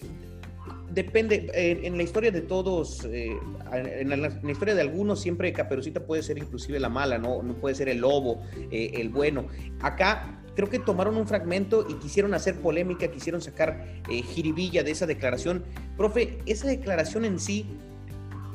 depende, 0.91 1.49
en, 1.53 1.95
la 1.97 2.03
historia 2.03 2.31
de 2.31 2.41
todos, 2.41 3.05
eh, 3.05 3.37
en, 3.71 4.09
la, 4.21 4.51
historia 4.51 4.73
de 4.75 4.81
algunos, 4.81 5.21
siempre 5.21 5.53
Caperucita 5.53 6.05
puede 6.05 6.23
ser 6.23 6.37
inclusive 6.37 6.79
la 6.79 6.89
mala, 6.89 7.17
¿no? 7.17 7.43
No 7.43 7.53
puede 7.55 7.75
ser 7.75 7.89
el 7.89 7.99
lobo, 7.99 8.41
eh, 8.71 8.91
el 8.95 9.09
bueno. 9.09 9.47
Acá 9.81 10.43
creo 10.57 10.71
que 10.71 10.79
tomaron 10.79 11.17
un 11.17 11.27
fragmento 11.27 11.85
y 11.87 11.93
quisieron 11.99 12.33
hacer 12.33 12.55
polémica, 12.55 13.09
quisieron 13.09 13.41
sacar 13.43 14.01
eh, 14.09 14.23
jiribilla 14.23 14.81
de 14.81 14.89
esa 14.89 15.05
declaración. 15.05 15.63
Profe, 15.95 16.39
esa 16.47 16.67
declaración 16.67 17.25
en 17.25 17.39
sí, 17.39 17.67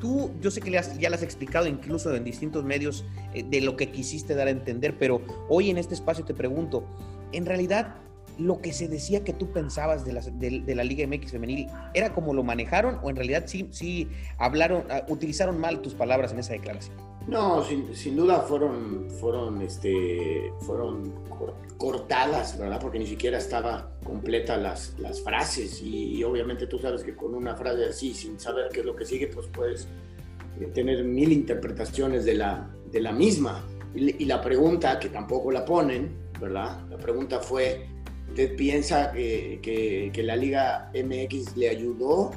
tú, 0.00 0.32
yo 0.40 0.50
sé 0.50 0.60
que 0.60 0.72
ya 0.72 1.10
la 1.10 1.14
has 1.16 1.22
explicado 1.22 1.68
incluso 1.68 2.12
en 2.12 2.24
distintos 2.24 2.64
medios 2.64 3.04
eh, 3.34 3.44
de 3.48 3.60
lo 3.60 3.76
que 3.76 3.92
quisiste 3.92 4.34
dar 4.34 4.48
a 4.48 4.50
entender, 4.50 4.98
pero 4.98 5.22
hoy 5.48 5.70
en 5.70 5.78
este 5.78 5.94
espacio 5.94 6.24
te 6.24 6.34
pregunto, 6.34 6.84
¿en 7.30 7.46
realidad 7.46 7.94
lo 8.38 8.61
que 8.61 8.73
se 8.73 8.88
decía 8.88 9.25
que 9.25 9.33
tú 9.33 9.53
pensabas 9.53 10.05
de 10.05 10.12
la, 10.12 10.21
de, 10.21 10.75
la 10.75 10.85
Liga 10.85 11.07
MX 11.07 11.33
femenil 11.33 11.68
era 11.95 12.12
como 12.12 12.35
lo 12.35 12.42
manejaron 12.42 12.99
o 13.03 13.11
en 13.11 13.16
realidad 13.16 13.45
sí, 13.47 13.68
sí 13.71 14.09
hablaron, 14.38 14.85
ah, 14.90 15.03
utilizaron 15.09 15.59
mal 15.59 15.81
tus 15.81 15.95
palabras 15.95 16.33
en 16.33 16.38
esa 16.38 16.53
declaración? 16.53 16.97
No, 17.29 17.62
sin, 17.62 17.95
sin 17.95 18.16
duda 18.16 18.40
fueron, 18.40 19.09
fueron, 19.21 19.62
este, 19.62 20.53
fueron 20.61 21.12
cortadas, 21.77 22.59
¿verdad? 22.59 22.81
Porque 22.81 22.99
ni 22.99 23.07
siquiera 23.07 23.38
estaba 23.38 23.92
completa 24.05 24.57
las, 24.57 24.99
las 24.99 25.21
frases 25.23 25.81
y, 25.83 26.23
obviamente 26.25 26.66
tú 26.66 26.79
sabes 26.79 27.03
que 27.03 27.14
con 27.14 27.35
una 27.35 27.55
frase 27.55 27.87
así, 27.87 28.14
sin 28.14 28.40
saber 28.40 28.68
qué 28.73 28.81
es 28.81 28.87
lo 28.87 28.97
que 28.97 29.05
sigue, 29.05 29.29
pues 29.29 29.47
puedes 29.49 29.87
eh, 30.61 30.66
tener 30.75 31.05
mil 31.05 31.33
interpretaciones 31.33 32.25
de 32.25 32.35
la, 32.35 32.68
de 32.90 33.01
la 33.01 33.12
misma. 33.12 33.64
Y, 33.95 34.23
y 34.23 34.27
la 34.27 34.40
pregunta, 34.40 34.99
que 34.99 35.09
tampoco 35.09 35.53
la 35.53 35.64
ponen, 35.64 36.16
¿verdad? 36.40 36.81
La 36.88 36.99
pregunta 36.99 37.38
fue, 37.38 37.87
¿usted 38.33 38.57
piensa 38.57 39.12
que, 39.12 39.61
que, 39.62 40.11
que 40.11 40.23
la 40.23 40.37
Liga 40.37 40.90
MX 40.95 41.55
le 41.55 41.68
ayudó 41.68 42.31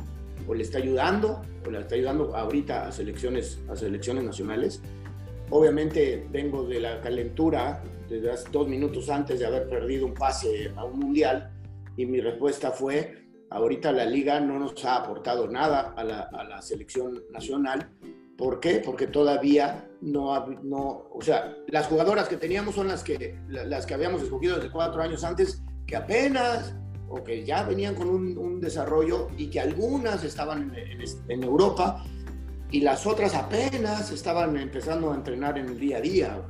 o 0.46 0.54
le 0.54 0.62
está 0.62 0.78
ayudando, 0.78 1.42
o 1.66 1.72
le 1.72 1.80
está 1.80 1.96
ayudando 1.96 2.36
ahorita 2.36 2.88
a 2.88 2.92
selecciones, 2.92 3.62
a 3.70 3.78
selecciones 3.78 4.26
nacionales. 4.26 4.82
Obviamente 5.50 6.28
vengo 6.30 6.66
de 6.66 6.82
la 6.82 7.00
calentura, 7.00 7.82
desde 8.10 8.30
hace 8.30 8.50
dos 8.52 8.68
minutos 8.68 9.10
antes 9.10 9.40
de 9.40 9.46
haber 9.46 9.70
perdido 9.70 10.06
un 10.06 10.14
pase 10.14 10.70
a 10.76 10.84
un 10.84 11.00
mundial, 11.00 11.50
y 11.96 12.06
mi 12.06 12.20
respuesta 12.20 12.72
fue, 12.72 13.30
ahorita 13.50 13.94
la 13.94 14.06
liga 14.06 14.42
no 14.42 14.60
nos 14.60 14.84
ha 14.84 14.98
aportado 14.98 15.48
nada 15.48 15.94
a 15.96 16.04
la, 16.04 16.20
a 16.24 16.44
la 16.44 16.62
selección 16.62 17.24
nacional. 17.32 17.90
¿Por 18.38 18.60
qué? 18.60 18.82
Porque 18.84 19.08
todavía 19.08 19.88
no, 20.02 20.46
no, 20.62 21.08
o 21.10 21.22
sea, 21.22 21.56
las 21.68 21.88
jugadoras 21.88 22.28
que 22.28 22.36
teníamos 22.36 22.76
son 22.76 22.90
las 22.90 23.02
que, 23.02 23.40
las 23.48 23.86
que 23.86 23.94
habíamos 23.94 24.22
escogido 24.24 24.58
desde 24.58 24.72
cuatro 24.72 25.02
años 25.02 25.24
antes, 25.24 25.64
que 25.86 25.96
apenas 25.96 26.74
o 27.10 27.24
que 27.24 27.46
ya 27.46 27.64
venían 27.64 27.96
con 27.96 28.10
un, 28.10 28.60
desarrollo 28.60 29.30
y 29.38 29.48
que 29.48 29.60
algunas 29.60 30.24
estaban 30.24 30.74
en, 30.76 31.44
Europa 31.44 32.04
y 32.72 32.82
las 32.82 33.06
otras 33.06 33.36
apenas 33.36 34.12
estaban 34.12 34.58
empezando 34.58 35.12
a 35.12 35.16
entrenar 35.16 35.58
en 35.58 35.68
el 35.68 35.80
día 35.80 35.98
a 35.98 36.02
día. 36.02 36.42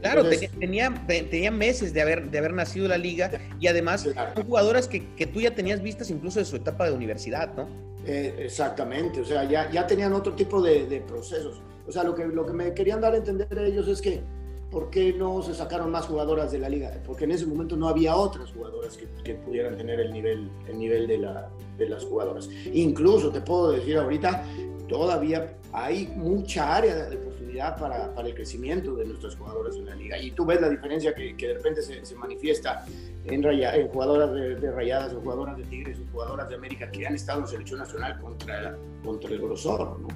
Claro, 0.00 0.24
tenían 0.58 1.06
tenía, 1.06 1.50
meses 1.50 1.92
de 1.92 2.02
haber, 2.02 2.30
de 2.30 2.38
haber 2.38 2.52
nacido 2.52 2.88
la 2.88 2.98
liga 2.98 3.30
y 3.60 3.66
además 3.66 4.02
son 4.02 4.44
jugadoras 4.44 4.88
que, 4.88 5.14
que, 5.14 5.26
tú 5.26 5.40
ya 5.40 5.54
tenías 5.54 5.82
vistas 5.82 6.10
incluso 6.10 6.38
de 6.38 6.44
su 6.44 6.56
etapa 6.56 6.86
de 6.86 6.92
universidad, 6.92 7.54
¿no? 7.54 7.68
Eh, 8.04 8.34
exactamente, 8.38 9.20
o 9.20 9.24
sea, 9.24 9.44
ya, 9.44 9.70
ya 9.70 9.86
tenían 9.86 10.12
otro 10.12 10.34
tipo 10.34 10.62
de, 10.62 10.86
de, 10.86 11.00
procesos. 11.00 11.60
O 11.86 11.92
sea, 11.92 12.04
lo 12.04 12.14
que, 12.14 12.26
lo 12.26 12.46
que 12.46 12.52
me 12.52 12.74
querían 12.74 13.00
dar 13.00 13.14
a 13.14 13.16
entender 13.16 13.46
ellos 13.58 13.88
es 13.88 14.00
que 14.00 14.22
¿por 14.70 14.90
qué 14.90 15.12
no 15.12 15.42
se 15.42 15.54
sacaron 15.54 15.90
más 15.90 16.06
jugadoras 16.06 16.52
de 16.52 16.58
la 16.58 16.68
liga? 16.68 16.92
Porque 17.06 17.24
en 17.24 17.32
ese 17.32 17.46
momento 17.46 17.76
no 17.76 17.88
había 17.88 18.14
otras 18.16 18.52
jugadoras 18.52 18.96
que, 18.96 19.06
que 19.22 19.34
pudieran 19.34 19.76
tener 19.76 20.00
el 20.00 20.12
nivel, 20.12 20.50
el 20.68 20.78
nivel 20.78 21.06
de, 21.06 21.18
la, 21.18 21.48
de, 21.76 21.88
las 21.88 22.04
jugadoras. 22.04 22.48
Incluso 22.72 23.30
te 23.30 23.40
puedo 23.40 23.72
decir 23.72 23.96
ahorita, 23.96 24.44
todavía 24.88 25.54
hay 25.72 26.06
mucha 26.16 26.76
área 26.76 26.94
de 27.08 27.16
posibilidad 27.16 27.78
para, 27.78 28.14
para 28.14 28.28
el 28.28 28.34
crecimiento 28.34 28.94
de 28.94 29.06
nuestras 29.06 29.36
jugadoras 29.36 29.76
en 29.76 29.86
la 29.86 29.94
liga. 29.94 30.18
Y 30.18 30.32
tú 30.32 30.44
ves 30.44 30.60
la 30.60 30.68
diferencia 30.68 31.14
que, 31.14 31.36
que 31.36 31.48
de 31.48 31.54
repente 31.54 31.82
se, 31.82 32.04
se 32.04 32.14
manifiesta 32.14 32.84
en, 33.24 33.42
raya, 33.42 33.74
en 33.74 33.88
jugadoras 33.88 34.32
de, 34.32 34.70
rayadas, 34.70 35.12
en 35.12 35.20
jugadoras 35.20 35.56
de 35.56 35.64
Tigres, 35.64 35.98
en 35.98 36.10
jugadoras 36.10 36.48
de 36.48 36.54
América 36.54 36.90
que 36.90 37.06
han 37.06 37.14
estado 37.14 37.40
en 37.40 37.46
selección 37.46 37.80
nacional 37.80 38.20
contra, 38.20 38.76
contra 39.02 39.30
el 39.30 39.38
grosor, 39.40 39.98
¿no? 40.00 40.08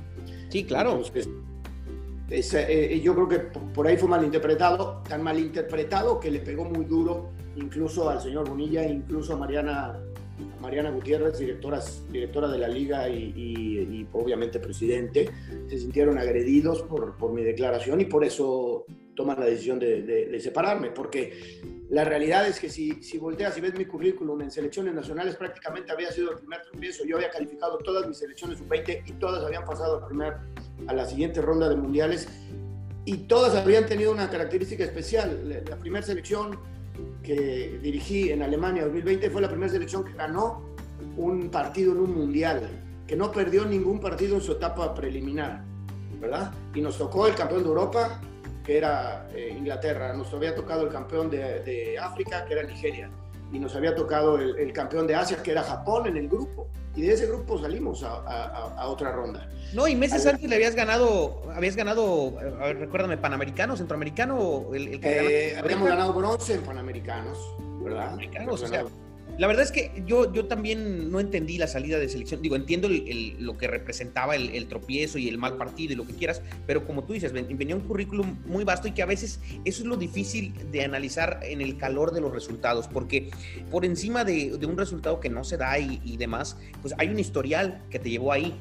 Sí, 0.51 0.65
claro. 0.65 1.01
Eh, 2.35 3.01
yo 3.05 3.15
creo 3.15 3.29
que 3.29 3.39
por 3.75 3.87
ahí 3.87 3.99
fue 3.99 4.09
malinterpretado, 4.09 5.03
tan 5.07 5.23
malinterpretado 5.23 6.19
que 6.19 6.31
le 6.31 6.41
pegó 6.41 6.65
muy 6.65 6.87
duro 6.87 7.31
incluso 7.57 8.09
al 8.09 8.23
señor 8.23 8.49
Bonilla, 8.49 8.87
incluso 8.87 9.35
a 9.35 9.37
Mariana, 9.37 10.01
Mariana 10.59 10.91
Gutiérrez, 10.91 11.39
directora, 11.39 11.81
directora 12.11 12.49
de 12.49 12.59
la 12.59 12.69
liga 12.69 13.07
y, 13.11 14.07
obviamente 14.13 14.59
presidente, 14.59 15.29
se 15.69 15.79
sintieron 15.79 16.17
agredidos 16.17 16.83
por, 16.83 17.17
por, 17.19 17.33
mi 17.35 17.43
declaración 17.43 18.01
y 18.01 18.07
por 18.07 18.25
eso 18.25 18.87
toman 19.15 19.39
la 19.39 19.47
decisión 19.47 19.79
de, 19.79 20.03
de, 20.03 20.41
separarme, 20.41 20.91
porque 20.91 21.61
la 21.91 22.05
realidad 22.05 22.49
es 22.49 22.59
que 22.59 22.69
si, 22.69 23.03
si 23.03 23.19
volteas 23.19 23.57
y 23.59 23.61
ves 23.61 23.75
mi 23.75 23.85
currículum 23.85 24.41
en 24.41 24.51
selecciones 24.51 24.95
nacionales, 24.95 25.37
prácticamente 25.37 25.93
había 25.93 26.11
sido 26.11 26.33
el 26.33 26.39
primer 26.39 26.63
tropiezo. 26.63 27.05
Yo 27.05 27.17
había 27.17 27.31
calificado 27.31 27.79
todas 27.79 28.07
mis 28.09 28.19
selecciones 28.19 28.59
sub-20 28.59 29.03
y 29.07 29.13
todas 29.13 29.45
habían 29.45 29.65
pasado 29.65 29.99
al 29.99 30.07
primer 30.07 30.35
a 30.87 30.95
la 30.95 31.07
siguiente 31.07 31.41
ronda 31.41 31.69
de 31.69 31.77
mundiales 31.77 32.29
y 33.05 33.17
todas 33.19 33.55
habían 33.55 33.87
tenido 33.87 34.13
una 34.13 34.31
característica 34.31 34.85
especial. 34.85 35.65
La, 35.69 35.77
primera 35.77 36.05
selección 36.05 36.59
que 37.23 37.79
dirigí 37.83 38.31
en 38.31 38.43
Alemania 38.43 38.85
2020 38.85 39.31
fue 39.31 39.43
la 39.43 39.49
primera 39.49 39.73
selección 39.73 40.05
que 40.05 40.13
ganó 40.13 40.63
un 41.17 41.51
partido 41.51 41.93
en 41.93 41.99
un 41.99 42.15
mundial, 42.15 42.69
que 43.07 43.17
no 43.17 43.33
perdió 43.33 43.65
ningún 43.65 44.01
partido 44.01 44.37
en 44.37 44.41
su 44.41 44.53
etapa 44.53 44.95
preliminar, 44.95 45.65
¿verdad? 46.21 46.53
Y 46.75 46.81
nos 46.81 46.97
tocó 46.97 47.27
el 47.27 47.35
campeón 47.35 47.63
de 47.63 47.69
Europa, 47.69 48.21
que 48.65 48.79
era 48.79 49.29
eh, 49.35 49.55
Inglaterra, 49.57 50.13
nos 50.13 50.33
había 50.33 50.55
tocado 50.55 50.83
el 50.83 50.93
campeón 50.93 51.31
de, 51.31 51.61
de 51.61 51.99
África, 51.99 52.45
que 52.45 52.55
era 52.55 52.63
Nigeria 52.63 53.11
y 53.53 53.59
nos 53.59 53.77
había 53.77 53.95
tocado 53.95 54.37
el, 54.39 54.73
campeón 54.73 55.07
de 55.07 55.15
Asia, 55.15 55.43
que 55.43 55.51
era 55.51 55.63
Japón 55.63 56.07
en 56.07 56.17
el 56.17 56.29
grupo. 56.29 56.69
Y 56.95 57.03
de 57.03 57.13
ese 57.13 57.27
grupo 57.27 57.59
salimos 57.59 58.03
a, 58.03 58.87
otra 58.87 59.13
ronda. 59.13 59.49
No, 59.73 59.87
y 59.87 59.95
meses 59.95 60.27
antes 60.27 60.49
le 60.49 60.57
habías 60.57 60.75
ganado, 60.75 61.43
habías 61.55 61.77
ganado, 61.77 62.35
a 62.61 62.67
ver, 62.67 62.79
recuérdame, 62.79 63.17
Panamericano, 63.17 63.77
Centroamericano, 63.77 64.67
el, 64.75 65.01
que 65.01 65.53
eh, 65.53 65.59
Habíamos 65.59 65.89
ganado 65.89 66.13
bronce 66.13 66.55
en 66.55 66.63
Panamericanos, 66.63 67.39
¿verdad? 67.83 68.05
Panamericanos, 68.05 68.63
o 68.63 68.67
sea, 68.67 68.85
la 69.39 69.47
verdad 69.47 69.65
es 69.65 69.73
que 69.73 70.03
yo, 70.07 70.33
yo 70.33 70.47
también 70.47 71.11
no 71.11 71.19
entendí 71.19 71.59
la 71.59 71.67
salida 71.67 71.99
de 71.99 72.09
selección. 72.09 72.43
Digo, 72.43 72.57
entiendo 72.57 72.89
lo 73.39 73.57
que 73.57 73.67
representaba 73.67 74.37
el, 74.37 74.67
tropiezo 74.67 75.19
y 75.19 75.29
el 75.29 75.39
mal 75.39 75.57
partido 75.57 75.93
y 75.93 75.97
lo 75.97 76.07
que 76.07 76.15
quieras, 76.15 76.43
pero 76.67 76.87
como 76.87 77.05
tú 77.05 77.13
dices, 77.13 77.33
venía 77.33 77.75
un 77.75 77.83
currículum 77.83 78.37
muy 78.47 78.65
vasto 78.65 78.89
y 78.89 78.93
que 78.93 79.03
a 79.03 79.07
veces 79.07 79.41
eso 79.65 79.83
es 79.83 79.87
lo 79.89 79.97
difícil 79.97 80.53
de 80.71 80.85
analizar 80.85 81.41
en 81.43 81.61
el 81.61 81.77
calor 81.77 82.13
de 82.13 82.21
los 82.21 82.33
resultados, 82.33 82.89
porque 82.89 83.31
por 83.71 83.85
encima 83.85 84.25
de, 84.25 84.59
un 84.67 84.77
resultado 84.77 85.21
que 85.21 85.29
no 85.29 85.45
se 85.45 85.57
da 85.57 85.79
y, 85.79 86.01
y 86.05 86.17
demás, 86.17 86.57
pues 86.81 86.95
hay 86.99 87.09
un 87.09 87.19
historial 87.19 87.83
que 87.91 87.99
te 87.99 88.11
llevó 88.11 88.33
ahí 88.33 88.55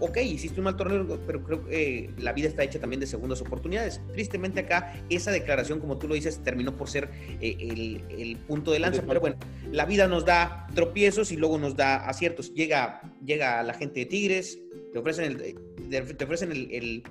ok, 0.00 0.18
hiciste 0.18 0.60
un 0.60 0.64
mal 0.64 0.76
torneo, 0.76 1.20
pero 1.26 1.42
creo 1.42 1.64
que 1.64 2.04
eh, 2.04 2.10
la 2.18 2.32
vida 2.32 2.48
está 2.48 2.62
hecha 2.62 2.78
también 2.80 3.00
de 3.00 3.06
segundas 3.06 3.40
oportunidades. 3.40 4.00
Tristemente 4.12 4.60
acá, 4.60 4.94
esa 5.10 5.30
declaración, 5.30 5.80
como 5.80 5.98
tú 5.98 6.08
lo 6.08 6.14
dices, 6.14 6.42
terminó 6.42 6.76
por 6.76 6.88
ser 6.88 7.10
eh, 7.40 8.00
el, 8.08 8.36
punto 8.46 8.72
de 8.72 8.78
lanza, 8.78 9.02
pero 9.06 9.20
bueno, 9.20 9.36
la 9.70 9.84
vida 9.84 10.08
nos 10.08 10.24
da 10.24 10.66
tropiezos 10.74 11.32
y 11.32 11.36
luego 11.36 11.58
nos 11.58 11.76
da 11.76 12.08
aciertos. 12.08 12.54
Llega, 12.54 13.02
llega 13.24 13.62
la 13.62 13.74
gente 13.74 14.00
de 14.00 14.06
Tigres, 14.06 14.58
te 14.92 14.98
ofrecen 14.98 15.24
el, 15.24 16.16
te 16.16 16.24
ofrecen 16.24 16.52
el 16.52 16.68
el 16.72 17.02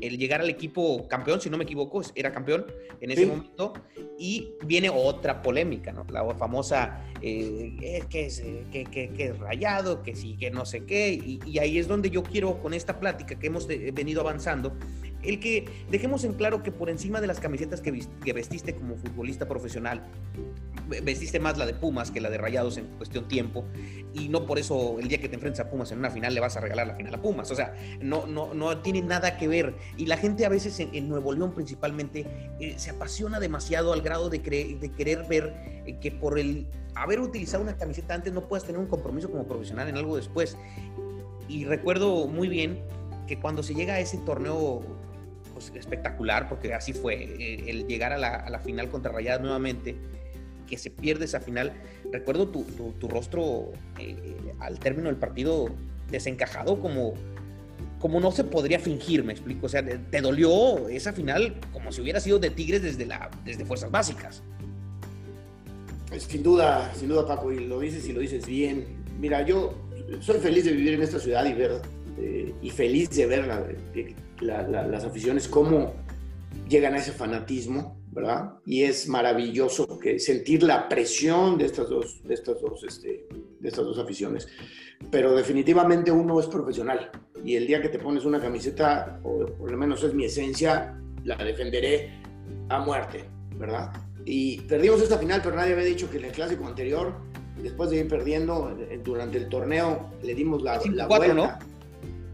llegar 0.00 0.40
al 0.40 0.50
equipo 0.50 1.06
campeón, 1.08 1.40
si 1.40 1.50
no 1.50 1.56
me 1.56 1.64
equivoco, 1.64 2.02
era 2.14 2.32
campeón 2.32 2.66
en 3.00 3.10
ese 3.10 3.26
momento, 3.26 3.72
y 4.18 4.54
viene 4.64 4.90
otra 4.90 5.42
polémica, 5.42 5.92
¿no? 5.92 6.06
La 6.10 6.22
famosa, 6.34 7.04
eh, 7.20 8.02
que, 8.08 8.26
es, 8.26 8.40
eh, 8.40 8.64
que, 8.70 8.84
que, 8.84 9.24
es 9.24 9.38
rayado, 9.38 10.02
que 10.02 10.14
sí, 10.14 10.36
que 10.36 10.50
no 10.50 10.64
sé 10.64 10.84
qué, 10.84 11.12
y, 11.12 11.58
ahí 11.58 11.78
es 11.78 11.88
donde 11.88 12.10
yo 12.10 12.22
quiero, 12.22 12.60
con 12.60 12.74
esta 12.74 12.98
plática 12.98 13.38
que 13.38 13.46
hemos 13.46 13.66
venido 13.66 14.20
avanzando, 14.20 14.76
el 15.22 15.40
que 15.40 15.66
dejemos 15.90 16.24
en 16.24 16.34
claro 16.34 16.62
que 16.62 16.72
por 16.72 16.90
encima 16.90 17.20
de 17.20 17.26
las 17.26 17.40
camisetas 17.40 17.80
que 17.80 18.32
vestiste 18.32 18.74
como 18.74 18.96
futbolista 18.96 19.46
profesional, 19.48 20.02
vestiste 21.02 21.40
más 21.40 21.56
la 21.58 21.66
de 21.66 21.74
Pumas 21.74 22.10
que 22.10 22.20
la 22.20 22.30
de 22.30 22.38
Rayados 22.38 22.76
en 22.76 22.86
cuestión 22.98 23.28
tiempo 23.28 23.64
y 24.14 24.28
no 24.28 24.46
por 24.46 24.58
eso 24.58 24.98
el 24.98 25.08
día 25.08 25.18
que 25.18 25.28
te 25.28 25.36
enfrentes 25.36 25.60
a 25.60 25.70
Pumas 25.70 25.90
en 25.92 25.98
una 25.98 26.10
final 26.10 26.34
le 26.34 26.40
vas 26.40 26.56
a 26.56 26.60
regalar 26.60 26.86
la 26.86 26.94
final 26.94 27.14
a 27.14 27.22
Pumas, 27.22 27.50
o 27.50 27.54
sea, 27.54 27.74
no, 28.00 28.26
no, 28.26 28.52
no 28.54 28.78
tiene 28.78 29.02
nada 29.02 29.36
que 29.36 29.48
ver. 29.48 29.74
Y 29.96 30.06
la 30.06 30.16
gente 30.16 30.44
a 30.44 30.48
veces 30.48 30.78
en, 30.80 31.08
Nuevo 31.08 31.32
León 31.32 31.52
principalmente 31.54 32.26
eh, 32.60 32.74
se 32.76 32.90
apasiona 32.90 33.40
demasiado 33.40 33.92
al 33.92 34.02
grado 34.02 34.30
de, 34.30 34.40
querer 34.40 35.24
ver 35.28 35.54
eh, 35.86 35.98
que 36.00 36.10
por 36.10 36.38
el 36.38 36.66
haber 36.94 37.20
utilizado 37.20 37.62
una 37.62 37.76
camiseta 37.76 38.14
antes 38.14 38.32
no 38.32 38.48
puedas 38.48 38.64
tener 38.64 38.80
un 38.80 38.86
compromiso 38.86 39.30
como 39.30 39.46
profesional 39.46 39.88
en 39.88 39.96
algo 39.96 40.16
después. 40.16 40.56
Y 41.48 41.64
recuerdo 41.64 42.26
muy 42.28 42.48
bien 42.48 42.80
que 43.26 43.38
cuando 43.38 43.62
se 43.62 43.74
llega 43.74 43.94
a 43.94 44.00
ese 44.00 44.18
torneo 44.18 44.82
pues, 45.70 45.84
espectacular, 45.84 46.48
porque 46.48 46.74
así 46.74 46.92
fue, 46.92 47.14
eh, 47.14 47.64
el 47.68 47.86
llegar 47.86 48.12
a 48.12 48.18
la, 48.18 48.36
a 48.36 48.50
la 48.50 48.58
final 48.58 48.88
contra 48.88 49.12
Rayadas 49.12 49.40
nuevamente, 49.40 49.96
que 50.66 50.78
se 50.78 50.90
pierde 50.90 51.26
esa 51.26 51.40
final. 51.40 51.72
Recuerdo 52.10 52.48
tu, 52.48 52.64
tu, 52.98 53.08
rostro 53.08 53.72
eh, 53.98 54.16
al 54.60 54.78
término 54.78 55.08
del 55.08 55.18
partido 55.18 55.68
desencajado 56.10 56.80
como, 56.80 57.14
como 57.98 58.20
no 58.20 58.32
se 58.32 58.44
podría 58.44 58.78
fingir, 58.78 59.24
me 59.24 59.32
explico. 59.32 59.66
O 59.66 59.68
sea, 59.68 59.84
te 59.84 60.20
dolió 60.20 60.88
esa 60.88 61.12
final 61.12 61.56
como 61.72 61.92
si 61.92 62.00
hubiera 62.00 62.20
sido 62.20 62.38
de 62.38 62.50
Tigres 62.50 62.82
desde, 62.82 63.06
la, 63.06 63.30
desde 63.44 63.64
Fuerzas 63.64 63.90
Básicas. 63.90 64.42
Sin 66.18 66.42
duda, 66.42 66.92
sin 66.94 67.08
duda, 67.08 67.26
Paco, 67.26 67.52
y 67.52 67.66
lo 67.66 67.80
dices 67.80 68.06
y 68.06 68.12
lo 68.12 68.20
dices 68.20 68.46
bien. 68.46 68.86
Mira, 69.18 69.42
yo 69.42 69.74
soy 70.20 70.38
feliz 70.40 70.64
de 70.64 70.72
vivir 70.72 70.94
en 70.94 71.02
esta 71.02 71.18
ciudad 71.18 71.44
y 71.44 71.54
ver, 71.54 71.80
eh, 72.18 72.54
y 72.60 72.70
feliz 72.70 73.10
de 73.10 73.26
ver 73.26 73.46
las 74.40 75.04
aficiones, 75.04 75.48
cómo 75.48 75.94
llegan 76.68 76.94
a 76.94 76.98
ese 76.98 77.12
fanatismo 77.12 78.02
¿verdad? 78.12 78.52
Y 78.66 78.82
es 78.82 79.08
maravilloso 79.08 79.98
que 79.98 80.18
sentir 80.18 80.62
la 80.62 80.88
presión 80.88 81.56
de 81.56 81.64
estas 81.64 81.88
dos, 81.88 82.22
de 82.22 82.34
estas 82.34 82.60
dos, 82.60 82.84
este, 82.84 83.26
de 83.58 83.68
estas 83.68 83.86
dos 83.86 83.98
aficiones. 83.98 84.48
Pero 85.10 85.34
definitivamente 85.34 86.12
uno 86.12 86.38
es 86.38 86.46
profesional 86.46 87.10
y 87.42 87.56
el 87.56 87.66
día 87.66 87.80
que 87.80 87.88
te 87.88 87.98
pones 87.98 88.26
una 88.26 88.38
camiseta, 88.38 89.18
o 89.24 89.46
por 89.46 89.70
lo 89.70 89.78
menos 89.78 90.04
es 90.04 90.12
mi 90.12 90.26
esencia, 90.26 90.94
la 91.24 91.36
defenderé 91.36 92.10
a 92.68 92.80
muerte, 92.80 93.24
¿verdad? 93.56 93.92
Y 94.26 94.60
perdimos 94.60 95.00
esta 95.00 95.18
final, 95.18 95.40
pero 95.42 95.56
nadie 95.56 95.72
había 95.72 95.86
dicho 95.86 96.10
que 96.10 96.18
en 96.18 96.26
el 96.26 96.32
clásico 96.32 96.66
anterior, 96.66 97.14
después 97.62 97.88
de 97.88 98.00
ir 98.00 98.08
perdiendo 98.08 98.76
eh, 98.78 99.00
durante 99.02 99.38
el 99.38 99.48
torneo, 99.48 100.10
le 100.22 100.34
dimos 100.34 100.62
la, 100.62 100.80
la 100.92 101.06
vuelta. 101.06 101.34
¿no? 101.34 101.71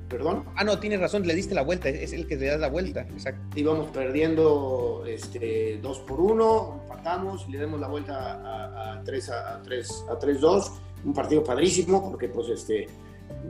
¿Perdón? 0.08 0.44
Ah, 0.56 0.64
no, 0.64 0.78
tienes 0.78 1.00
razón, 1.00 1.26
le 1.26 1.34
diste 1.34 1.54
la 1.54 1.62
vuelta, 1.62 1.88
es 1.90 2.12
el 2.14 2.26
que 2.26 2.36
le 2.36 2.46
da 2.46 2.56
la 2.56 2.68
vuelta, 2.68 3.02
exacto. 3.02 3.58
Íbamos 3.58 3.90
perdiendo 3.90 5.04
este, 5.06 5.78
2 5.82 5.98
por 6.00 6.20
1, 6.20 6.80
empatamos, 6.84 7.46
le 7.48 7.58
damos 7.58 7.78
la 7.78 7.88
vuelta 7.88 8.94
a, 8.94 9.02
3 9.04 9.30
a, 9.30 9.62
3 9.62 10.04
a 10.10 10.18
3 10.18 10.40
2, 10.40 10.72
un 11.04 11.12
partido 11.12 11.44
padrísimo 11.44 12.10
porque 12.10 12.28
pues 12.28 12.48
este 12.48 12.86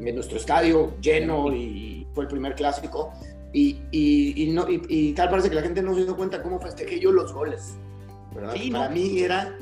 en 0.01 0.15
nuestro 0.15 0.39
estadio 0.39 0.95
lleno 1.01 1.55
y 1.55 2.07
fue 2.13 2.25
el 2.25 2.29
primer 2.29 2.57
clásico 2.57 3.13
y, 3.53 3.79
y, 3.93 4.51
no, 4.53 4.67
y, 4.69 5.13
tal 5.13 5.31
parece 5.31 5.49
que 5.49 5.55
la 5.55 5.63
gente 5.63 5.81
no 5.81 5.95
se 5.95 6.05
dio 6.05 6.17
cuenta 6.17 6.43
cómo 6.43 6.61
festejé 6.61 7.01
yo 7.01 7.13
los 7.13 7.33
goles, 7.33 7.77
¿verdad? 8.35 8.55
Para 8.73 8.89
mí 8.91 9.21
era 9.21 9.57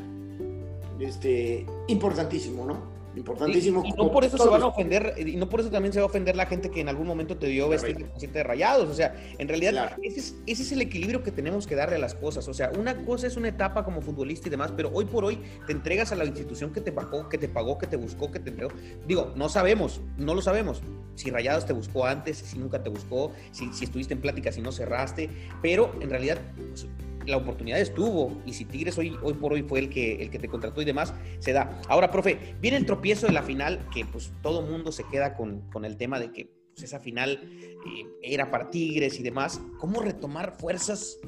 este, 0.99 1.65
importantísimo, 1.87 2.67
¿no? 2.67 2.96
Importantísimo. 3.17 3.83
Y, 3.85 3.93
no 3.93 4.13
por 4.13 4.25
eso 4.25 4.37
se 4.37 4.49
van 4.49 4.63
a 4.63 4.67
ofender, 4.67 5.15
y 5.17 5.37
no 5.37 5.49
por 5.49 5.61
eso 5.61 5.71
también 5.71 5.93
se 5.93 5.99
va 5.99 6.05
a 6.05 6.09
ofender 6.09 6.37
la 6.37 6.47
gente 6.47 6.71
que 6.71 6.81
en 6.81 6.89
algún 6.89 7.07
momento 7.07 7.37
te 7.37 7.47
dio 7.47 7.69
vestir 7.69 7.97
de 7.97 8.43
rayados. 8.43 8.89
O 8.89 8.95
sea, 8.95 9.15
en 9.39 9.49
realidad 9.49 9.97
ese, 10.03 10.35
es, 10.47 10.73
el 10.73 10.83
equilibrio 10.83 11.23
que 11.23 11.31
tenemos 11.31 11.67
que 11.67 11.75
darle 11.75 11.97
a 11.97 11.99
las 11.99 12.15
cosas. 12.15 12.47
O 12.49 12.55
sea, 12.55 12.71
una 12.79 13.05
cosa 13.05 13.27
es 13.27 13.37
una 13.37 13.49
etapa 13.49 13.85
como 13.85 14.03
futbolista 14.03 14.49
y 14.49 14.51
demás, 14.51 14.73
pero 14.77 14.91
hoy 14.93 15.07
por 15.07 15.25
hoy 15.25 15.41
te 15.67 15.73
entregas 15.73 16.13
a 16.13 16.17
la 16.17 16.25
institución 16.25 16.73
que 16.73 16.81
te 16.81 16.93
pagó, 16.93 17.29
que 17.29 17.39
te 17.39 17.49
pagó, 17.49 17.79
que 17.79 17.87
te 17.87 17.97
buscó, 17.97 18.31
que 18.31 18.39
te 18.39 18.51
entregó. 18.51 18.73
Digo, 19.07 19.33
no 19.35 19.49
sabemos, 19.49 20.03
no 20.19 20.35
lo 20.35 20.43
sabemos. 20.43 20.83
Si 21.15 21.31
Rayados 21.31 21.65
te 21.65 21.73
buscó 21.73 22.05
antes, 22.05 22.37
si 22.37 22.59
nunca 22.59 22.83
te 22.83 22.91
buscó, 22.91 23.33
si, 23.51 23.73
si 23.73 23.85
estuviste 23.85 24.13
en 24.13 24.21
pláticas 24.21 24.59
y 24.59 24.61
no 24.61 24.73
cerraste, 24.73 25.31
pero 25.63 25.91
en 26.01 26.11
realidad 26.11 26.39
pues, 26.57 26.87
la 27.27 27.37
oportunidad 27.37 27.81
estuvo 27.81 28.41
y 28.47 28.53
si 28.53 28.65
Tigres 28.65 28.97
hoy, 28.99 29.17
hoy 29.23 29.35
por 29.35 29.53
hoy 29.53 29.63
fue 29.63 29.81
el 29.81 29.91
que, 29.91 30.23
el 30.23 30.31
que 30.31 30.39
te 30.39 30.49
contrató 30.49 30.81
y 30.83 30.85
demás, 30.85 31.13
se 31.39 31.53
da. 31.53 31.81
Ahora, 31.89 32.11
profe, 32.11 32.55
viene 32.61 32.77
el 32.77 32.87
tropiezo 32.87 33.27
de 33.27 33.33
la 33.33 33.43
final 33.43 33.81
que 33.93 34.05
pues 34.05 34.33
todo 34.43 34.63
mundo 34.63 34.93
se 34.93 35.05
queda 35.05 35.35
con, 35.35 35.63
el 35.85 35.97
tema 35.97 36.19
de 36.19 36.33
que 36.33 36.51
pues, 36.75 36.85
esa 36.85 37.01
final 37.01 37.41
eh, 37.43 38.07
era 38.23 38.51
para 38.51 38.71
Tigres 38.71 39.19
y 39.21 39.23
demás. 39.23 39.61
¿Cómo 39.79 40.01
retomar 40.01 40.57
fuerzas 40.59 41.19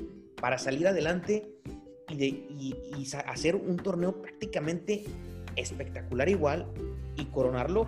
para 0.41 0.59
salir 0.59 0.87
adelante 0.87 1.51
y, 2.09 2.17
de, 2.17 2.27
y, 2.27 3.07
hacer 3.27 3.57
un 3.57 3.77
torneo 3.77 4.23
prácticamente 4.23 5.05
espectacular 5.57 6.29
igual 6.29 6.67
y 7.17 7.27
coronarlo 7.27 7.87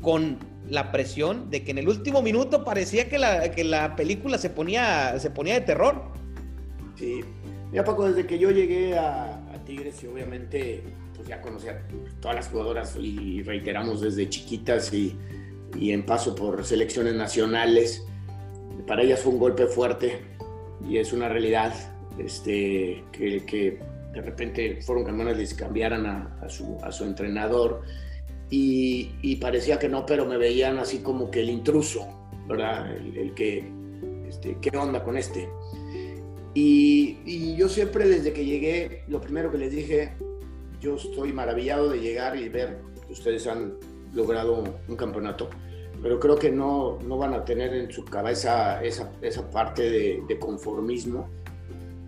con 0.00 0.38
la 0.68 0.92
presión 0.92 1.50
de 1.50 1.64
que 1.64 1.72
en 1.72 1.78
el 1.78 1.88
último 1.88 2.22
minuto 2.22 2.64
parecía 2.64 3.08
que 3.08 3.18
la, 3.18 3.50
que 3.50 3.64
la 3.64 3.96
película 3.96 4.38
se 4.38 4.50
ponía, 4.50 5.18
se 5.18 5.30
ponía 5.30 5.54
de 5.54 5.60
terror? 5.60 6.02
Sí, 6.96 7.20
Mira, 7.70 7.84
Paco, 7.84 8.08
desde 8.08 8.26
que 8.26 8.38
yo 8.38 8.50
llegué 8.50 8.98
a, 8.98 9.36
Tigres 9.64 10.02
y 10.02 10.06
obviamente 10.06 10.82
pues 11.14 11.28
ya 11.28 11.40
conocía 11.42 11.86
todas 12.20 12.34
las 12.34 12.48
jugadoras 12.48 12.96
y 12.96 13.42
reiteramos 13.42 14.00
desde 14.00 14.28
chiquitas 14.28 14.92
y, 14.92 15.16
en 15.76 16.04
paso 16.04 16.34
por 16.34 16.64
selecciones 16.64 17.14
nacionales, 17.14 18.04
para 18.86 19.02
ellas 19.02 19.20
fue 19.20 19.32
un 19.32 19.38
golpe 19.38 19.66
fuerte 19.66 20.22
y 20.88 20.96
es 20.96 21.12
una 21.12 21.28
realidad 21.28 21.74
este, 22.18 23.04
que, 23.12 23.78
de 24.12 24.20
repente 24.22 24.80
fueron 24.82 25.04
camiones 25.04 25.36
les 25.36 25.54
cambiaran 25.54 26.06
a, 26.06 26.48
su, 26.48 26.78
a 26.82 26.90
su, 26.90 27.04
entrenador 27.04 27.82
y, 28.48 29.36
parecía 29.36 29.78
que 29.78 29.88
no, 29.88 30.04
pero 30.04 30.26
me 30.26 30.38
veían 30.38 30.78
así 30.78 30.98
como 30.98 31.30
que 31.30 31.40
el 31.40 31.50
intruso, 31.50 32.28
¿verdad? 32.48 32.90
El, 32.96 33.32
que, 33.34 33.70
este, 34.28 34.56
¿qué 34.60 34.76
onda 34.76 35.04
con 35.04 35.16
este? 35.16 35.48
Y, 36.54 37.56
yo 37.56 37.68
siempre 37.68 38.08
desde 38.08 38.32
que 38.32 38.44
llegué, 38.44 39.04
lo 39.08 39.20
primero 39.20 39.50
que 39.50 39.58
les 39.58 39.70
dije, 39.70 40.14
yo 40.80 40.96
estoy 40.96 41.32
maravillado 41.32 41.90
de 41.90 42.00
llegar 42.00 42.36
y 42.36 42.48
ver 42.48 42.80
que 43.06 43.12
ustedes 43.12 43.46
han 43.46 43.74
logrado 44.14 44.64
un 44.88 44.96
campeonato, 44.96 45.48
pero 46.02 46.18
creo 46.18 46.36
que 46.36 46.50
no, 46.50 46.98
no 47.06 47.18
van 47.18 47.34
a 47.34 47.44
tener 47.44 47.74
en 47.74 47.90
su 47.90 48.04
cabeza 48.04 48.82
esa, 48.82 49.12
esa 49.20 49.50
parte 49.50 49.90
de, 49.90 50.22
de, 50.26 50.38
conformismo. 50.38 51.28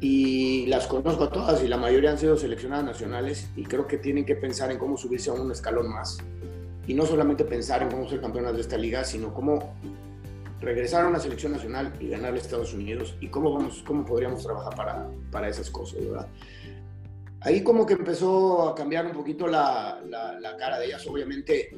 Y 0.00 0.66
las 0.66 0.88
conozco 0.88 1.24
a 1.24 1.30
todas 1.30 1.62
y 1.62 1.68
la 1.68 1.76
mayoría 1.76 2.10
han 2.10 2.18
sido 2.18 2.36
seleccionadas 2.36 2.84
nacionales 2.84 3.48
y 3.54 3.62
creo 3.62 3.86
que 3.86 3.98
tienen 3.98 4.24
que 4.24 4.34
pensar 4.34 4.72
en 4.72 4.78
cómo 4.78 4.96
subirse 4.96 5.30
a 5.30 5.34
un 5.34 5.52
escalón 5.52 5.90
más. 5.90 6.18
Y 6.88 6.94
no 6.94 7.06
solamente 7.06 7.44
pensar 7.44 7.82
en 7.82 7.90
cómo 7.90 8.08
ser 8.08 8.20
campeonas 8.20 8.54
de 8.54 8.62
esta 8.62 8.76
liga, 8.76 9.04
sino 9.04 9.32
cómo 9.32 9.74
regresar 10.62 11.04
a 11.04 11.08
una 11.08 11.18
selección 11.18 11.52
nacional 11.52 11.92
y 12.00 12.08
ganarle 12.08 12.38
a 12.38 12.42
Estados 12.42 12.72
Unidos 12.72 13.16
y 13.20 13.28
cómo, 13.28 13.52
vamos, 13.52 13.82
cómo 13.86 14.04
podríamos 14.04 14.42
trabajar 14.42 14.74
para, 14.74 15.10
para 15.30 15.48
esas 15.48 15.68
cosas, 15.68 16.00
¿verdad? 16.02 16.28
ahí 17.44 17.62
como 17.62 17.86
que 17.86 17.94
empezó 17.94 18.68
a 18.68 18.74
cambiar 18.74 19.06
un 19.06 19.12
poquito 19.12 19.46
la, 19.46 20.00
la, 20.08 20.56
cara 20.56 20.78
de 20.78 20.86
ellas, 20.86 21.06
obviamente, 21.06 21.76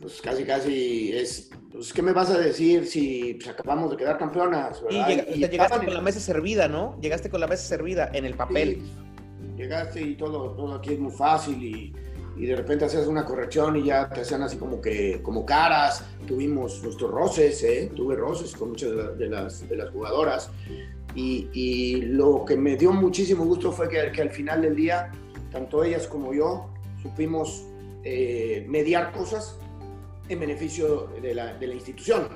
pues 0.00 0.20
casi 0.20 0.44
casi 0.44 1.12
es, 1.12 1.50
pues 1.70 1.92
¿qué 1.92 2.02
me 2.02 2.12
vas 2.12 2.30
a 2.30 2.38
decir 2.38 2.86
si 2.86 3.34
pues, 3.34 3.48
acabamos 3.48 3.90
de 3.90 3.96
quedar 3.96 4.18
campeonas? 4.18 4.82
Y, 4.90 5.46
llegaste 5.46 5.84
con 5.84 5.94
la 5.94 6.00
mesa 6.00 6.20
servida, 6.20 6.68
¿no? 6.68 6.98
Llegaste 7.00 7.30
con 7.30 7.40
la 7.40 7.46
mesa 7.46 7.64
servida 7.64 8.10
en 8.12 8.24
el 8.24 8.34
papel. 8.34 8.82
llegaste 9.56 10.00
y 10.00 10.16
todo, 10.16 10.52
todo 10.52 10.74
aquí 10.76 10.94
es 10.94 10.98
muy 10.98 11.12
fácil 11.12 11.62
y, 11.62 11.94
y 12.38 12.46
de 12.46 12.54
repente 12.54 12.84
hacías 12.84 13.06
una 13.06 13.24
corrección 13.24 13.76
y 13.76 13.84
ya 13.84 14.08
te 14.08 14.20
hacían 14.20 14.42
así 14.42 14.56
como 14.56 14.80
que 14.80 15.20
como 15.22 15.44
caras. 15.44 16.04
Tuvimos 16.26 16.82
nuestros 16.82 17.10
roces, 17.10 17.62
¿eh? 17.64 17.90
tuve 17.94 18.14
roces 18.14 18.52
con 18.54 18.70
muchas 18.70 19.18
de, 19.18 19.28
las, 19.28 19.68
de 19.68 19.76
las 19.76 19.90
jugadoras. 19.90 20.50
Y, 21.14 21.48
y, 21.52 22.02
lo 22.02 22.44
que 22.44 22.56
me 22.56 22.76
dio 22.76 22.92
muchísimo 22.92 23.44
gusto 23.44 23.72
fue 23.72 23.88
que, 23.88 24.12
que, 24.12 24.22
al 24.22 24.30
final 24.30 24.62
del 24.62 24.76
día, 24.76 25.10
tanto 25.50 25.82
ellas 25.82 26.06
como 26.06 26.32
yo, 26.32 26.68
supimos 27.02 27.64
eh, 28.04 28.64
mediar 28.68 29.10
cosas 29.12 29.58
en 30.28 30.38
beneficio 30.38 31.08
de 31.20 31.34
la, 31.34 31.54
de 31.54 31.66
la 31.66 31.74
institución. 31.74 32.28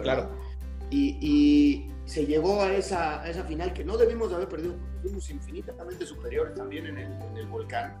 Claro. 0.00 0.28
Y, 0.90 1.18
y, 1.20 1.90
se 2.04 2.26
llegó 2.26 2.60
a 2.60 2.74
esa, 2.74 3.22
a 3.22 3.30
esa 3.30 3.44
final 3.44 3.72
que 3.72 3.82
no 3.82 3.96
debimos 3.96 4.28
de 4.28 4.36
haber 4.36 4.48
perdido, 4.48 4.74
fuimos 5.04 5.28
infinitamente 5.30 6.06
superiores 6.06 6.54
también 6.54 6.86
en 6.86 6.98
el, 6.98 7.12
en 7.12 7.36
el 7.36 7.46
volcán. 7.46 7.94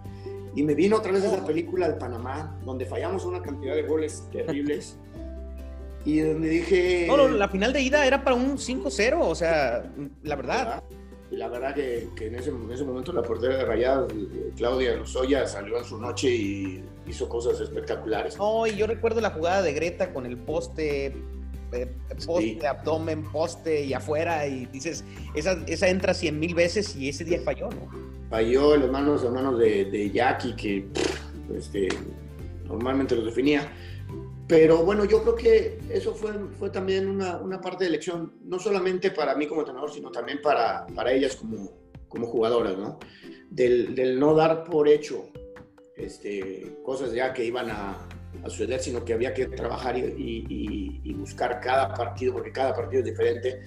Y 0.54 0.62
me 0.62 0.74
vino 0.74 0.96
otra 0.96 1.12
vez 1.12 1.22
esa 1.22 1.44
película 1.44 1.88
de 1.88 1.94
Panamá, 1.94 2.58
donde 2.64 2.86
fallamos 2.86 3.24
una 3.24 3.42
cantidad 3.42 3.74
de 3.74 3.82
goles 3.82 4.26
terribles. 4.32 4.96
y 6.04 6.20
donde 6.20 6.48
dije... 6.48 7.06
No, 7.06 7.28
la 7.28 7.48
final 7.48 7.72
de 7.72 7.82
ida 7.82 8.06
era 8.06 8.24
para 8.24 8.36
un 8.36 8.56
5-0, 8.56 9.18
o 9.20 9.34
sea, 9.34 9.84
la 10.22 10.36
verdad. 10.36 10.82
Y 11.30 11.36
la 11.36 11.48
verdad 11.48 11.74
que, 11.74 12.08
que 12.16 12.28
en, 12.28 12.36
ese, 12.36 12.50
en, 12.50 12.70
ese, 12.70 12.84
momento 12.84 13.12
la 13.12 13.22
portera 13.22 13.56
de 13.58 13.64
Rayadas, 13.64 14.12
Claudia 14.56 14.94
Lozoya, 14.94 15.46
salió 15.46 15.78
en 15.78 15.84
su 15.84 15.98
noche 15.98 16.28
y 16.28 16.84
hizo 17.06 17.28
cosas 17.28 17.60
espectaculares. 17.60 18.38
No, 18.38 18.66
y 18.66 18.76
yo 18.76 18.86
recuerdo 18.86 19.20
la 19.20 19.30
jugada 19.30 19.62
de 19.62 19.72
Greta 19.72 20.12
con 20.12 20.26
el 20.26 20.38
poste, 20.38 21.16
eh, 21.74 21.88
poste, 22.26 22.66
abdomen, 22.66 23.24
poste 23.30 23.84
y 23.84 23.92
afuera, 23.92 24.46
y 24.46 24.66
dices, 24.66 25.04
esa, 25.34 25.62
esa 25.66 25.88
entra 25.88 26.14
cien 26.14 26.38
mil 26.38 26.54
veces 26.54 26.94
y 26.96 27.08
ese 27.08 27.24
día 27.24 27.40
falló, 27.44 27.68
¿no? 27.70 28.14
falló 28.30 28.74
en 28.74 28.80
las 28.80 28.90
manos, 28.90 29.22
hermanos 29.22 29.58
de, 29.58 29.84
de 29.84 30.10
Jackie, 30.10 30.56
que 30.56 30.88
este, 31.56 31.88
normalmente 32.66 33.14
los 33.14 33.26
definía. 33.26 33.72
Pero 34.46 34.84
bueno, 34.84 35.04
yo 35.04 35.22
creo 35.22 35.36
que 35.36 35.78
eso 35.88 36.14
fue, 36.14 36.32
fue 36.58 36.70
también 36.70 37.08
una, 37.08 37.38
una, 37.38 37.60
parte 37.60 37.84
de 37.84 37.88
elección, 37.88 38.34
no 38.44 38.58
solamente 38.58 39.10
para 39.10 39.34
mí 39.34 39.46
como 39.46 39.60
entrenador, 39.60 39.90
sino 39.92 40.10
también 40.10 40.40
para, 40.42 40.84
para 40.94 41.12
ellas 41.12 41.36
como, 41.36 41.70
como 42.08 42.26
jugadoras, 42.26 42.76
¿no? 42.76 42.98
Del, 43.50 43.94
del, 43.94 44.18
no 44.18 44.34
dar 44.34 44.64
por 44.64 44.88
hecho 44.88 45.28
este, 45.96 46.76
cosas 46.84 47.12
ya 47.12 47.32
que 47.32 47.44
iban 47.44 47.70
a, 47.70 48.06
a 48.44 48.50
suceder, 48.50 48.80
sino 48.80 49.04
que 49.04 49.14
había 49.14 49.32
que 49.32 49.46
trabajar 49.46 49.96
y, 49.96 50.02
y, 50.02 51.00
y, 51.02 51.12
buscar 51.14 51.60
cada 51.60 51.94
partido, 51.94 52.34
porque 52.34 52.52
cada 52.52 52.74
partido 52.74 53.00
es 53.00 53.06
diferente 53.06 53.62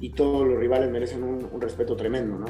y 0.00 0.10
todos 0.10 0.46
los 0.46 0.58
rivales 0.58 0.90
merecen 0.90 1.22
un, 1.22 1.48
un 1.50 1.60
respeto 1.60 1.96
tremendo, 1.96 2.38
¿no? 2.38 2.46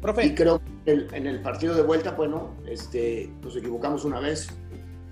Profe. 0.00 0.26
Y 0.26 0.34
creo 0.34 0.60
que 0.84 1.06
en 1.12 1.26
el 1.26 1.42
partido 1.42 1.74
de 1.74 1.82
vuelta, 1.82 2.12
bueno, 2.12 2.56
este, 2.66 3.30
nos 3.42 3.54
equivocamos 3.56 4.04
una 4.04 4.18
vez 4.20 4.48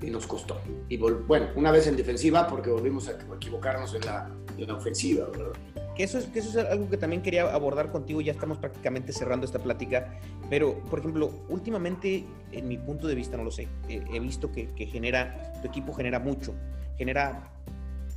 y 0.01 0.11
nos 0.11 0.27
costó. 0.27 0.61
Y 0.89 0.97
bueno, 0.97 1.49
una 1.57 1.71
vez 1.71 1.87
en 1.87 1.97
defensiva 1.97 2.47
porque 2.47 2.71
volvimos 2.71 3.09
a 3.09 3.13
equivocarnos 3.35 3.95
en 3.95 4.07
la, 4.07 4.31
en 4.57 4.67
la 4.67 4.75
ofensiva, 4.75 5.27
¿verdad? 5.27 5.53
Que 5.99 6.05
eso, 6.05 6.17
es, 6.19 6.27
que 6.27 6.39
eso 6.39 6.51
es 6.61 6.65
algo 6.65 6.89
que 6.89 6.97
también 6.97 7.23
quería 7.23 7.53
abordar 7.53 7.91
contigo, 7.91 8.21
ya 8.21 8.31
estamos 8.31 8.59
prácticamente 8.59 9.13
cerrando 9.13 9.45
esta 9.45 9.59
plática, 9.59 10.15
pero 10.49 10.79
por 10.85 11.01
ejemplo, 11.01 11.33
últimamente, 11.49 12.25
en 12.53 12.69
mi 12.69 12.79
punto 12.79 13.09
de 13.09 13.17
vista, 13.17 13.37
no 13.37 13.43
lo 13.43 13.51
sé, 13.51 13.67
he 13.89 14.21
visto 14.21 14.53
que, 14.53 14.71
que 14.77 14.87
genera, 14.87 15.53
tu 15.61 15.67
equipo 15.67 15.93
genera 15.93 16.21
mucho, 16.21 16.55
genera 16.97 17.51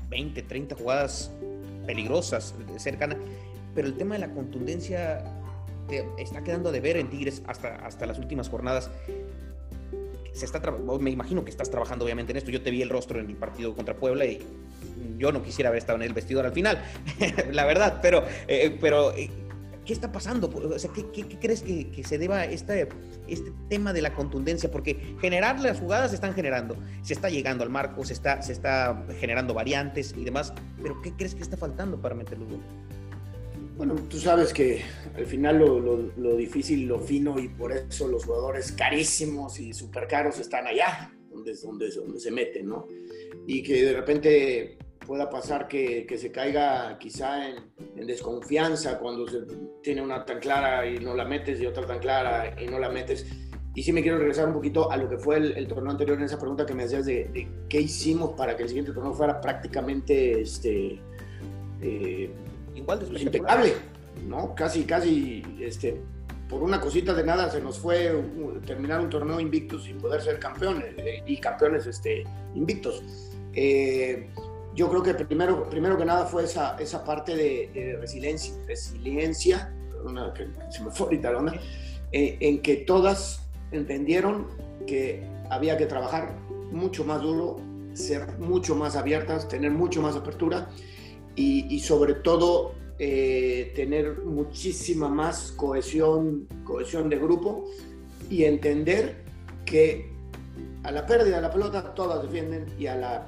20, 0.09 0.43
30 0.43 0.75
jugadas 0.75 1.31
peligrosas, 1.87 2.53
cercanas, 2.77 3.17
pero 3.73 3.87
el 3.87 3.97
tema 3.97 4.13
de 4.13 4.27
la 4.27 4.31
contundencia 4.31 5.23
está 6.17 6.43
quedando 6.43 6.71
de 6.71 6.79
ver 6.79 6.97
en 6.97 7.09
Tigres 7.09 7.41
hasta, 7.47 7.75
hasta 7.77 8.05
las 8.05 8.19
últimas 8.19 8.49
jornadas. 8.49 8.89
Se 10.33 10.45
está 10.45 10.61
me 10.99 11.11
imagino 11.11 11.43
que 11.43 11.51
estás 11.51 11.69
trabajando 11.69 12.05
obviamente 12.05 12.31
en 12.31 12.37
esto. 12.37 12.51
Yo 12.51 12.61
te 12.61 12.71
vi 12.71 12.81
el 12.81 12.89
rostro 12.89 13.19
en 13.19 13.29
el 13.29 13.35
partido 13.35 13.75
contra 13.75 13.95
Puebla 13.95 14.25
y 14.25 14.39
yo 15.17 15.31
no 15.31 15.43
quisiera 15.43 15.69
haber 15.69 15.79
estado 15.79 15.97
en 15.97 16.03
el 16.03 16.13
vestidor 16.13 16.45
al 16.45 16.53
final, 16.53 16.81
la 17.51 17.65
verdad, 17.65 17.99
pero, 18.01 18.23
eh, 18.47 18.77
pero 18.81 19.13
eh, 19.15 19.29
¿qué 19.85 19.93
está 19.93 20.11
pasando? 20.11 20.49
O 20.49 20.79
sea, 20.79 20.91
¿qué, 20.91 21.09
qué, 21.11 21.37
crees 21.39 21.61
que, 21.61 21.89
que, 21.89 22.03
se 22.03 22.17
deba 22.17 22.39
a 22.39 22.45
este, 22.45 22.89
este 23.27 23.51
tema 23.69 23.93
de 23.93 24.01
la 24.01 24.13
contundencia? 24.13 24.69
Porque 24.71 25.15
generar 25.21 25.59
las 25.59 25.79
jugadas 25.79 26.11
se 26.11 26.15
están 26.15 26.33
generando, 26.33 26.75
se 27.03 27.13
está 27.13 27.29
llegando 27.29 27.63
al 27.63 27.69
marco, 27.69 28.03
se 28.03 28.13
está, 28.13 28.41
se 28.41 28.51
está 28.51 29.05
generando 29.19 29.53
variantes 29.53 30.13
y 30.17 30.23
demás, 30.23 30.53
pero 30.81 31.01
¿qué 31.01 31.13
crees 31.13 31.35
que 31.35 31.43
está 31.43 31.57
faltando 31.57 32.01
para 32.01 32.15
meterlo? 32.15 32.45
Bueno, 33.81 33.95
tú 34.07 34.19
sabes 34.19 34.53
que 34.53 34.83
al 35.15 35.25
final 35.25 35.57
lo, 35.57 35.79
lo, 35.79 36.35
difícil, 36.35 36.85
lo 36.85 36.99
fino 36.99 37.39
y 37.39 37.47
por 37.47 37.71
eso 37.71 38.07
los 38.07 38.25
jugadores 38.25 38.71
carísimos 38.73 39.59
y 39.59 39.73
súper 39.73 40.05
caros 40.07 40.37
están 40.37 40.67
allá, 40.67 41.11
donde, 41.31 41.55
donde, 41.55 41.89
donde 41.89 42.19
se 42.19 42.29
meten, 42.29 42.67
¿no? 42.67 42.85
Y 43.47 43.63
que 43.63 43.83
de 43.85 43.93
repente 43.93 44.77
pueda 45.07 45.31
pasar 45.31 45.67
que, 45.67 46.05
se 46.15 46.31
caiga 46.31 46.99
quizá 46.99 47.49
en, 47.49 48.05
desconfianza 48.05 48.99
cuando 48.99 49.27
se 49.27 49.39
tiene 49.81 50.03
una 50.03 50.25
tan 50.25 50.39
clara 50.39 50.87
y 50.87 50.99
no 50.99 51.15
la 51.15 51.25
metes 51.25 51.59
y 51.59 51.65
otra 51.65 51.87
tan 51.87 51.97
clara 51.97 52.55
y 52.61 52.67
no 52.67 52.77
la 52.77 52.89
metes. 52.89 53.25
Y 53.73 53.81
sí 53.81 53.91
me 53.91 54.03
quiero 54.03 54.19
regresar 54.19 54.47
un 54.47 54.53
poquito 54.53 54.91
a 54.91 54.97
lo 54.97 55.09
que 55.09 55.17
fue 55.17 55.37
el, 55.37 55.67
torneo 55.67 55.89
anterior 55.89 56.19
en 56.19 56.25
esa 56.25 56.37
pregunta 56.37 56.67
que 56.67 56.75
me 56.75 56.83
hacías 56.83 57.07
de, 57.07 57.29
de, 57.33 57.47
qué 57.67 57.81
hicimos 57.81 58.33
para 58.37 58.55
que 58.55 58.61
el 58.61 58.69
siguiente 58.69 58.91
torneo 58.91 59.15
fuera 59.15 59.41
prácticamente 59.41 60.39
este, 60.39 61.01
eh, 61.81 62.29
igual 62.75 62.99
de 62.99 63.21
impecable, 63.21 63.73
¿no? 64.27 64.53
Casi, 64.55 64.83
casi, 64.83 65.43
este, 65.59 66.01
por 66.49 66.63
una 66.63 66.81
cosita 66.81 67.13
de 67.13 67.23
nada 67.23 67.49
se 67.49 67.61
nos 67.61 67.79
fue 67.79 68.13
terminar 68.65 68.99
un 68.99 69.09
torneo 69.09 69.39
invictos 69.39 69.87
y 69.87 69.93
poder 69.93 70.21
ser 70.21 70.39
campeones 70.39 70.93
eh, 70.97 71.23
y 71.25 71.37
campeones 71.37 71.85
este, 71.87 72.23
invictos. 72.55 73.03
Eh, 73.53 74.29
yo 74.75 74.89
creo 74.89 75.03
que 75.03 75.13
primero, 75.13 75.69
primero 75.69 75.97
que 75.97 76.05
nada 76.05 76.25
fue 76.25 76.43
esa, 76.43 76.77
esa 76.77 77.03
parte 77.03 77.35
de, 77.35 77.97
resiliencia, 77.99 78.53
resiliencia 78.67 79.73
que 80.35 80.47
se 80.69 80.83
me 80.83 80.91
fue 80.91 81.07
ahorita 81.07 81.31
la 81.31 81.37
onda, 81.37 81.53
eh, 82.11 82.37
en 82.39 82.61
que 82.61 82.77
todas 82.77 83.47
entendieron 83.71 84.47
que 84.87 85.23
había 85.49 85.77
que 85.77 85.85
trabajar 85.85 86.35
mucho 86.71 87.03
más 87.03 87.21
duro, 87.21 87.61
ser 87.93 88.39
mucho 88.39 88.75
más 88.75 88.95
abiertas, 88.95 89.47
tener 89.47 89.71
mucho 89.71 90.01
más 90.01 90.15
apertura 90.15 90.69
y, 91.35 91.79
sobre 91.79 92.15
todo 92.15 92.73
eh, 92.99 93.71
tener 93.75 94.19
muchísima 94.19 95.09
más 95.09 95.51
cohesión, 95.53 96.47
cohesión 96.63 97.09
de 97.09 97.17
grupo 97.17 97.65
y 98.29 98.43
entender 98.43 99.23
que 99.65 100.11
a 100.83 100.91
la 100.91 101.05
pérdida 101.05 101.37
de 101.37 101.41
la 101.41 101.51
pelota 101.51 101.93
todas 101.93 102.23
defienden 102.23 102.65
y 102.77 102.87
a 102.87 102.95
la 102.95 103.27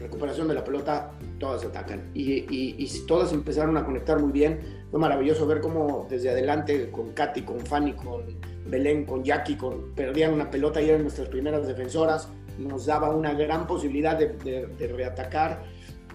recuperación 0.00 0.48
de 0.48 0.54
la 0.54 0.64
pelota 0.64 1.12
todas 1.38 1.64
atacan. 1.64 2.10
Y, 2.14 2.44
y, 2.50 3.06
todas 3.06 3.32
empezaron 3.32 3.76
a 3.76 3.84
conectar 3.84 4.18
muy 4.18 4.32
bien. 4.32 4.60
Fue 4.90 4.98
maravilloso 4.98 5.46
ver 5.46 5.60
cómo 5.60 6.06
desde 6.08 6.30
adelante 6.30 6.90
con 6.90 7.12
Katy, 7.12 7.42
con 7.42 7.60
Fanny, 7.60 7.92
con 7.92 8.24
Belén, 8.66 9.04
con 9.04 9.22
Jackie, 9.22 9.56
con, 9.56 9.92
perdían 9.94 10.32
una 10.32 10.50
pelota 10.50 10.80
y 10.80 10.88
eran 10.88 11.02
nuestras 11.02 11.28
primeras 11.28 11.66
defensoras. 11.66 12.28
Nos 12.58 12.86
daba 12.86 13.10
una 13.10 13.34
gran 13.34 13.66
posibilidad 13.66 14.18
de, 14.18 14.28
de, 14.28 14.66
de 14.66 14.86
reatacar 14.88 15.62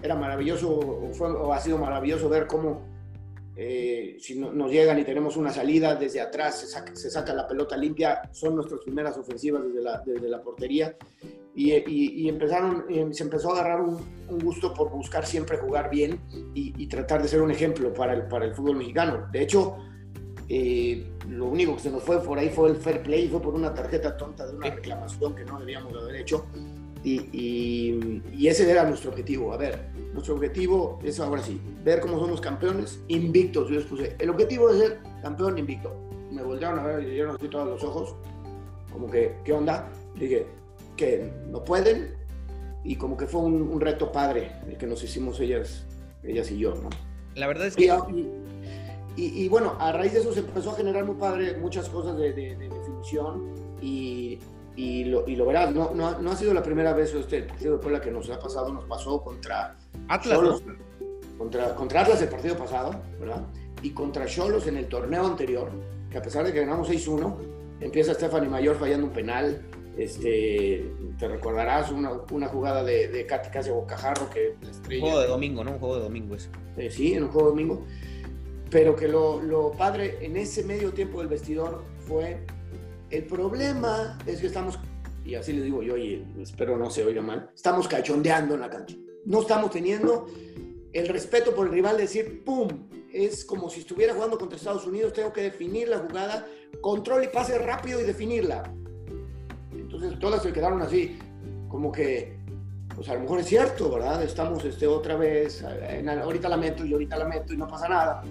era 0.02 0.14
maravilloso, 0.14 0.70
o, 0.70 1.52
ha 1.52 1.60
sido 1.60 1.78
maravilloso 1.78 2.28
ver 2.28 2.46
cómo 2.46 2.82
eh, 3.58 4.16
si 4.20 4.38
nos 4.38 4.70
llegan 4.70 4.98
y 4.98 5.04
tenemos 5.04 5.36
una 5.36 5.50
salida 5.50 5.94
desde 5.94 6.20
atrás, 6.20 6.60
se 6.92 7.10
saca, 7.10 7.32
la 7.32 7.48
pelota 7.48 7.76
limpia, 7.76 8.22
son 8.32 8.54
nuestras 8.56 8.80
primeras 8.80 9.16
ofensivas 9.16 9.64
desde 9.64 9.82
la, 9.82 10.02
desde 10.04 10.28
la 10.28 10.42
portería. 10.42 10.94
Y, 11.54 11.72
y, 11.72 12.28
empezaron, 12.28 12.84
se 13.12 13.22
empezó 13.22 13.48
a 13.48 13.60
agarrar 13.60 13.80
un, 13.80 13.98
gusto 14.42 14.74
por 14.74 14.90
buscar 14.90 15.24
siempre 15.24 15.56
jugar 15.56 15.88
bien 15.88 16.20
y, 16.52 16.86
tratar 16.86 17.22
de 17.22 17.28
ser 17.28 17.40
un 17.40 17.50
ejemplo 17.50 17.94
para 17.94 18.12
el, 18.12 18.26
para 18.28 18.44
el 18.44 18.54
fútbol 18.54 18.76
mexicano. 18.76 19.26
De 19.32 19.42
hecho, 19.42 19.78
eh, 20.48 21.04
lo 21.28 21.46
único 21.46 21.76
que 21.76 21.82
se 21.82 21.90
nos 21.90 22.02
fue 22.02 22.22
por 22.22 22.38
ahí 22.38 22.50
fue 22.50 22.68
el 22.68 22.76
fair 22.76 23.02
play, 23.02 23.28
fue 23.28 23.40
por 23.40 23.54
una 23.54 23.72
tarjeta 23.72 24.16
tonta 24.16 24.46
de 24.46 24.54
una 24.54 24.70
reclamación 24.70 25.34
que 25.34 25.44
no 25.44 25.58
debíamos 25.58 25.94
haber 25.94 26.16
hecho. 26.16 26.46
Y, 27.06 28.00
y, 28.34 28.48
ese 28.48 28.68
era 28.68 28.82
nuestro 28.82 29.10
objetivo. 29.10 29.52
A 29.52 29.56
ver, 29.56 29.90
nuestro 30.12 30.34
objetivo 30.34 30.98
es 31.04 31.20
ahora 31.20 31.40
sí, 31.40 31.60
ver 31.84 32.00
cómo 32.00 32.18
somos 32.18 32.40
campeones 32.40 32.98
invictos. 33.06 33.68
Yo 33.68 33.76
les 33.76 33.84
puse, 33.84 34.16
el 34.18 34.28
objetivo 34.28 34.70
es 34.70 34.78
ser 34.78 34.98
campeón 35.22 35.56
invicto. 35.56 35.94
Me 36.32 36.42
voltearon 36.42 36.80
a 36.80 36.82
ver 36.82 37.08
y 37.08 37.16
yo 37.16 37.28
no 37.28 37.38
todos 37.38 37.68
los 37.68 37.84
ojos, 37.84 38.16
como 38.92 39.08
que, 39.08 39.36
¿qué 39.44 39.52
onda? 39.52 39.88
Dije, 40.18 40.46
que 40.96 41.30
no 41.48 41.62
pueden. 41.62 42.12
Y 42.82 42.96
como 42.96 43.16
que 43.16 43.26
fue 43.26 43.40
un, 43.40 43.80
reto 43.80 44.10
padre 44.10 44.56
el 44.68 44.76
que 44.76 44.88
nos 44.88 45.04
hicimos 45.04 45.38
ellas, 45.38 45.86
ellas 46.24 46.50
y 46.50 46.58
yo, 46.58 46.74
¿no? 46.74 46.90
La 47.36 47.46
verdad 47.46 47.68
es 47.68 47.76
que... 47.76 47.88
Y, 49.16 49.44
y, 49.44 49.48
bueno, 49.48 49.76
a 49.78 49.92
raíz 49.92 50.12
de 50.12 50.20
eso 50.20 50.32
se 50.32 50.40
empezó 50.40 50.72
a 50.72 50.74
generar 50.74 51.04
muy 51.04 51.14
padre 51.14 51.56
muchas 51.56 51.88
cosas 51.88 52.18
de, 52.18 52.32
de, 52.32 52.66
atención 52.66 53.54
y, 53.80 54.40
y, 54.76 55.04
lo, 55.04 55.26
y 55.26 55.36
lo, 55.36 55.46
verás, 55.46 55.74
no, 55.74 55.92
no, 55.94 56.20
no, 56.20 56.30
ha 56.30 56.36
sido 56.36 56.52
la 56.52 56.62
primera 56.62 56.92
vez 56.92 57.14
este 57.14 57.42
partido 57.42 57.76
de 57.76 57.82
Puebla 57.82 58.00
que 58.00 58.10
nos 58.10 58.28
ha 58.30 58.38
pasado, 58.38 58.72
nos 58.72 58.84
pasó 58.84 59.22
contra 59.22 59.76
Atlas. 60.08 60.62
contra, 61.38 61.74
contra 61.74 62.02
Atlas 62.02 62.20
el 62.22 62.28
partido 62.28 62.56
pasado, 62.56 62.94
¿verdad? 63.18 63.42
Y 63.82 63.90
contra 63.90 64.26
Cholos 64.26 64.66
en 64.66 64.76
el 64.76 64.86
torneo 64.86 65.26
anterior, 65.26 65.70
que 66.10 66.18
a 66.18 66.22
pesar 66.22 66.44
de 66.44 66.52
que 66.52 66.60
ganamos 66.60 66.90
6-1, 66.90 67.36
empieza 67.80 68.12
Stephanie 68.14 68.50
Mayor 68.50 68.76
fallando 68.76 69.06
un 69.06 69.12
penal, 69.12 69.62
este, 69.96 70.92
te 71.18 71.28
recordarás 71.28 71.90
una, 71.90 72.12
una 72.30 72.48
jugada 72.48 72.84
de, 72.84 73.08
de 73.08 73.24
Katy 73.24 73.48
Casi 73.48 73.70
Bocajarro 73.70 74.28
que 74.28 74.56
Un 74.94 75.00
juego 75.00 75.20
de 75.20 75.26
domingo, 75.26 75.64
¿no? 75.64 75.72
Un 75.72 75.78
juego 75.78 75.96
de 75.96 76.02
domingo 76.02 76.34
eso. 76.34 76.50
Eh, 76.76 76.90
sí, 76.90 77.14
en 77.14 77.24
un 77.24 77.30
juego 77.30 77.48
de 77.48 77.52
domingo. 77.52 77.86
Pero 78.70 78.94
que 78.94 79.08
lo, 79.08 79.40
lo, 79.40 79.72
padre 79.72 80.18
en 80.20 80.36
ese 80.36 80.64
medio 80.64 80.92
tiempo 80.92 81.20
del 81.20 81.28
vestidor 81.28 81.82
fue 82.06 82.44
el 83.10 83.24
problema 83.24 84.18
es 84.26 84.40
que 84.40 84.46
estamos, 84.46 84.78
y 85.24 85.34
así 85.34 85.52
les 85.52 85.64
digo 85.64 85.82
yo, 85.82 85.96
y 85.96 86.24
espero 86.40 86.76
no 86.76 86.90
se 86.90 87.04
oiga 87.04 87.22
mal, 87.22 87.50
estamos 87.54 87.88
cachondeando 87.88 88.54
en 88.54 88.60
la 88.60 88.70
cancha. 88.70 88.96
No 89.24 89.40
estamos 89.40 89.70
teniendo 89.70 90.26
el 90.92 91.08
respeto 91.08 91.54
por 91.54 91.66
el 91.66 91.72
rival, 91.72 91.96
decir, 91.96 92.44
¡pum! 92.44 92.68
Es 93.12 93.44
como 93.44 93.70
si 93.70 93.80
estuviera 93.80 94.14
jugando 94.14 94.38
contra 94.38 94.56
Estados 94.56 94.86
Unidos, 94.86 95.12
tengo 95.12 95.32
que 95.32 95.42
definir 95.42 95.88
la 95.88 95.98
jugada, 95.98 96.46
control 96.80 97.24
y 97.24 97.28
pase 97.28 97.58
rápido 97.58 98.00
y 98.00 98.04
definirla 98.04 98.72
entonces 99.96 100.18
todas 100.18 100.42
se 100.42 100.52
quedaron 100.52 100.82
así, 100.82 101.18
como 101.68 101.90
que, 101.90 102.36
pues 102.94 103.08
a 103.08 103.14
lo 103.14 103.20
mejor 103.20 103.40
es 103.40 103.46
cierto, 103.46 103.90
¿verdad? 103.90 104.22
Estamos 104.22 104.64
este, 104.64 104.86
otra 104.86 105.16
vez, 105.16 105.64
en, 105.88 106.08
ahorita 106.08 106.48
la 106.48 106.56
meto 106.56 106.84
y 106.84 106.92
ahorita 106.92 107.16
la 107.16 107.26
meto 107.26 107.54
y 107.54 107.56
no 107.56 107.66
pasa 107.66 107.88
nada. 107.88 108.22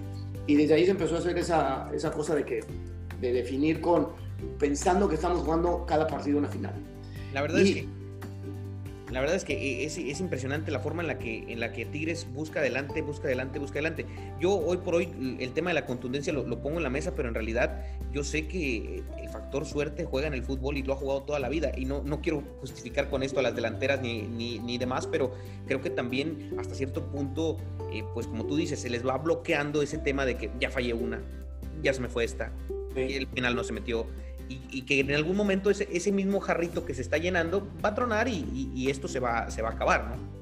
Y 0.46 0.54
desde 0.54 0.74
ahí 0.74 0.84
se 0.84 0.92
empezó 0.92 1.16
a 1.16 1.18
hacer 1.18 1.36
esa, 1.38 1.90
esa 1.92 2.12
cosa 2.12 2.34
de 2.34 2.44
que, 2.44 2.60
de 3.20 3.32
definir 3.32 3.80
con, 3.80 4.08
pensando 4.58 5.08
que 5.08 5.14
estamos 5.14 5.42
jugando 5.42 5.84
cada 5.86 6.06
partido 6.06 6.38
una 6.38 6.48
final. 6.48 6.74
La 7.32 7.42
verdad 7.42 7.60
es 7.60 7.74
que 7.74 7.88
la 9.10 9.20
verdad 9.20 9.36
es 9.36 9.44
que 9.44 9.54
e, 9.54 9.84
es, 9.84 9.98
es, 9.98 10.20
impresionante 10.20 10.72
la 10.72 10.80
forma 10.80 11.02
en 11.02 11.06
la, 11.06 11.18
que, 11.18 11.44
en 11.48 11.60
la 11.60 11.72
que 11.72 11.86
Tigres 11.86 12.26
busca 12.32 12.58
adelante, 12.58 13.02
busca 13.02 13.28
adelante, 13.28 13.60
busca 13.60 13.74
adelante. 13.74 14.04
Yo 14.40 14.52
hoy 14.52 14.78
por 14.78 14.96
hoy 14.96 15.36
el 15.38 15.52
tema 15.52 15.70
de 15.70 15.74
la 15.74 15.86
contundencia 15.86 16.32
lo, 16.32 16.44
lo, 16.44 16.60
pongo 16.60 16.78
en 16.78 16.82
la 16.82 16.90
mesa, 16.90 17.14
pero 17.14 17.28
en 17.28 17.34
realidad 17.34 17.84
yo 18.12 18.24
sé 18.24 18.48
que 18.48 19.04
el 19.16 19.28
factor 19.28 19.64
suerte 19.64 20.04
juega 20.04 20.26
en 20.26 20.34
el 20.34 20.42
fútbol 20.42 20.76
y 20.76 20.82
lo 20.82 20.92
ha 20.92 20.96
jugado 20.96 21.22
toda 21.22 21.38
la 21.38 21.48
vida. 21.48 21.70
Y 21.76 21.84
no, 21.84 22.02
no 22.02 22.20
quiero 22.20 22.42
justificar 22.60 23.08
con 23.08 23.22
esto 23.22 23.38
a 23.38 23.44
las 23.44 23.54
delanteras 23.54 24.00
ni, 24.00 24.22
ni, 24.22 24.58
ni 24.58 24.76
demás, 24.76 25.06
pero 25.06 25.32
creo 25.68 25.80
que 25.80 25.90
también 25.90 26.56
hasta 26.58 26.74
cierto 26.74 27.06
punto, 27.06 27.58
eh, 27.92 28.02
pues 28.12 28.26
como 28.26 28.44
tú 28.44 28.56
dices, 28.56 28.80
se 28.80 28.90
les 28.90 29.06
va 29.06 29.16
bloqueando 29.18 29.82
ese 29.82 29.98
tema 29.98 30.26
de 30.26 30.36
que 30.36 30.50
ya 30.58 30.68
fallé 30.68 30.94
una, 30.94 31.20
ya 31.80 31.94
se 31.94 32.00
me 32.00 32.08
fue 32.08 32.24
esta, 32.24 32.50
sí. 32.96 33.02
y 33.02 33.14
el 33.14 33.28
penal 33.28 33.54
no 33.54 33.62
se 33.62 33.72
metió 33.72 34.06
y, 34.48 34.60
y, 34.70 34.82
que 34.82 35.00
en 35.00 35.12
algún 35.12 35.36
momento 35.36 35.70
ese, 35.70 35.88
ese, 35.92 36.12
mismo 36.12 36.40
jarrito 36.40 36.84
que 36.84 36.94
se 36.94 37.02
está 37.02 37.18
llenando 37.18 37.66
va 37.84 37.90
a 37.90 37.94
tronar 37.94 38.28
y, 38.28 38.46
y, 38.52 38.72
y 38.74 38.90
esto 38.90 39.08
se 39.08 39.20
va, 39.20 39.50
se 39.50 39.62
va 39.62 39.70
a 39.70 39.72
acabar, 39.72 40.08
¿no? 40.08 40.36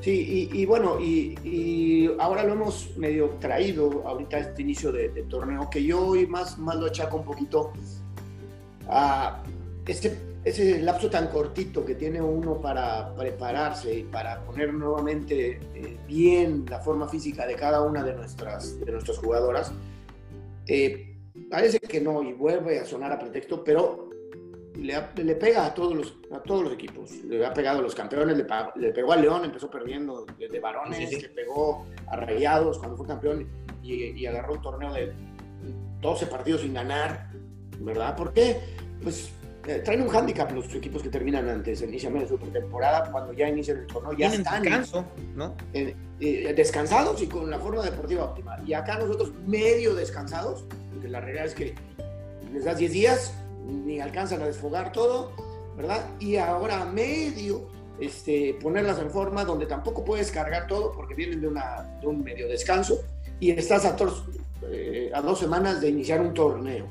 Sí, 0.00 0.50
y, 0.52 0.66
bueno, 0.66 1.00
y, 1.00 2.10
ahora 2.18 2.42
lo 2.42 2.52
hemos 2.52 2.96
medio 2.96 3.30
traído 3.40 4.06
ahorita 4.06 4.38
este 4.38 4.62
inicio 4.62 4.92
de, 4.92 5.08
de, 5.08 5.22
torneo, 5.22 5.70
que 5.70 5.82
yo 5.82 6.08
hoy 6.08 6.26
más, 6.26 6.58
más 6.58 6.76
lo 6.76 6.86
achaco 6.86 7.16
un 7.16 7.24
poquito 7.24 7.72
a 8.88 9.42
este, 9.86 10.18
ese 10.44 10.82
lapso 10.82 11.08
tan 11.08 11.28
cortito 11.28 11.84
que 11.84 11.94
tiene 11.94 12.20
uno 12.20 12.60
para 12.60 13.14
prepararse 13.14 14.00
y 14.00 14.02
para 14.02 14.40
poner 14.44 14.74
nuevamente 14.74 15.60
eh, 15.74 15.96
bien 16.06 16.66
la 16.68 16.80
forma 16.80 17.08
física 17.08 17.46
de 17.46 17.54
cada 17.54 17.82
una 17.82 18.02
de 18.02 18.14
nuestras, 18.14 18.78
de 18.80 18.92
nuestras 18.92 19.18
jugadoras. 19.18 19.72
Eh, 20.66 21.05
Parece 21.50 21.78
que 21.78 22.00
no, 22.00 22.22
y 22.22 22.32
vuelve 22.32 22.78
a 22.78 22.84
sonar 22.84 23.12
a 23.12 23.18
pretexto, 23.18 23.62
pero 23.62 24.10
le, 24.74 24.94
le, 25.16 25.34
pega 25.36 25.66
a 25.66 25.74
todos, 25.74 25.94
los, 25.94 26.16
a 26.32 26.40
todos 26.42 26.64
los 26.64 26.72
equipos. 26.72 27.10
Le 27.24 27.44
ha 27.44 27.54
pegado 27.54 27.78
a 27.78 27.82
los 27.82 27.94
campeones, 27.94 28.36
le, 28.36 28.44
pegó, 28.44 28.72
le 28.76 28.92
pegó 28.92 29.12
a 29.12 29.16
León, 29.16 29.44
empezó 29.44 29.70
perdiendo 29.70 30.26
de, 30.38 30.48
de 30.48 30.60
varones, 30.60 30.98
sí, 30.98 31.06
sí. 31.06 31.22
le 31.22 31.28
pegó 31.30 31.86
a 32.08 32.16
Rayados 32.16 32.78
cuando 32.78 32.96
fue 32.96 33.06
campeón 33.06 33.46
y, 33.82 33.92
y, 33.92 34.26
agarró 34.26 34.54
un 34.54 34.62
torneo 34.62 34.92
de 34.92 35.12
12 36.00 36.26
partidos 36.26 36.62
sin 36.62 36.74
ganar, 36.74 37.30
¿verdad? 37.78 38.16
¿Por 38.16 38.32
qué? 38.32 38.60
Pues 39.02 39.30
eh, 39.66 39.80
traen 39.84 40.02
un 40.02 40.08
hándicap 40.08 40.52
los 40.52 40.72
equipos 40.74 41.02
que 41.02 41.08
terminan 41.08 41.48
antes, 41.48 41.82
inician 41.82 42.16
de 42.16 42.28
su 42.28 42.38
temporada, 42.38 43.10
cuando 43.10 43.32
ya 43.32 43.48
inician 43.48 43.78
el 43.78 43.86
torneo, 43.86 44.12
ya 44.12 44.28
están 44.28 44.62
descanso, 44.62 45.04
¿no? 45.34 45.56
Eh, 45.72 45.94
eh, 46.20 46.54
descansados 46.54 47.20
y 47.22 47.26
con 47.26 47.50
la 47.50 47.58
forma 47.58 47.82
deportiva 47.82 48.24
óptima. 48.24 48.58
Y 48.64 48.74
acá 48.74 48.98
nosotros 48.98 49.32
medio 49.46 49.94
descansados, 49.94 50.64
porque 50.96 51.08
la 51.08 51.20
realidad 51.20 51.44
es 51.44 51.54
que 51.54 51.74
les 52.54 52.64
das 52.64 52.78
10 52.78 52.92
días, 52.92 53.34
ni 53.66 54.00
alcanzan 54.00 54.40
a 54.40 54.46
desfogar 54.46 54.92
todo, 54.92 55.30
¿verdad? 55.76 56.06
Y 56.20 56.36
ahora 56.36 56.86
medio 56.86 57.68
este, 58.00 58.56
ponerlas 58.62 58.98
en 58.98 59.10
forma 59.10 59.44
donde 59.44 59.66
tampoco 59.66 60.04
puedes 60.04 60.30
cargar 60.30 60.66
todo 60.66 60.92
porque 60.92 61.14
vienen 61.14 61.42
de, 61.42 61.48
una, 61.48 61.98
de 62.00 62.06
un 62.06 62.24
medio 62.24 62.48
descanso 62.48 63.00
y 63.40 63.50
estás 63.50 63.84
a, 63.84 63.94
eh, 64.70 65.10
a 65.12 65.20
dos 65.20 65.38
semanas 65.38 65.82
de 65.82 65.90
iniciar 65.90 66.22
un 66.22 66.32
torneo. 66.32 66.86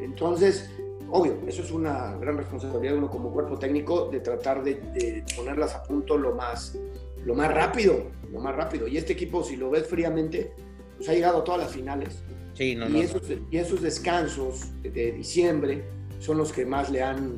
Entonces, 0.00 0.68
obvio, 1.08 1.38
eso 1.46 1.62
es 1.62 1.70
una 1.70 2.16
gran 2.16 2.38
responsabilidad 2.38 2.94
de 2.94 2.98
uno 2.98 3.10
como 3.10 3.30
cuerpo 3.30 3.56
técnico 3.56 4.08
de 4.10 4.18
tratar 4.18 4.64
de, 4.64 4.74
de 4.74 5.24
ponerlas 5.36 5.76
a 5.76 5.84
punto 5.84 6.18
lo 6.18 6.34
más, 6.34 6.76
lo 7.24 7.36
más 7.36 7.54
rápido, 7.54 8.08
lo 8.32 8.40
más 8.40 8.56
rápido. 8.56 8.88
Y 8.88 8.96
este 8.96 9.12
equipo, 9.12 9.44
si 9.44 9.54
lo 9.54 9.70
ves 9.70 9.86
fríamente, 9.86 10.52
pues 10.96 11.08
ha 11.08 11.12
llegado 11.12 11.38
a 11.38 11.44
todas 11.44 11.60
las 11.60 11.70
finales. 11.70 12.20
Sí, 12.58 12.74
no, 12.74 12.88
y, 12.88 12.92
no, 12.92 12.98
esos, 12.98 13.22
y, 13.52 13.56
esos, 13.56 13.80
descansos 13.80 14.66
de 14.82 15.12
diciembre 15.12 15.84
son 16.18 16.38
los 16.38 16.52
que 16.52 16.66
más 16.66 16.90
le 16.90 17.00
han, 17.00 17.36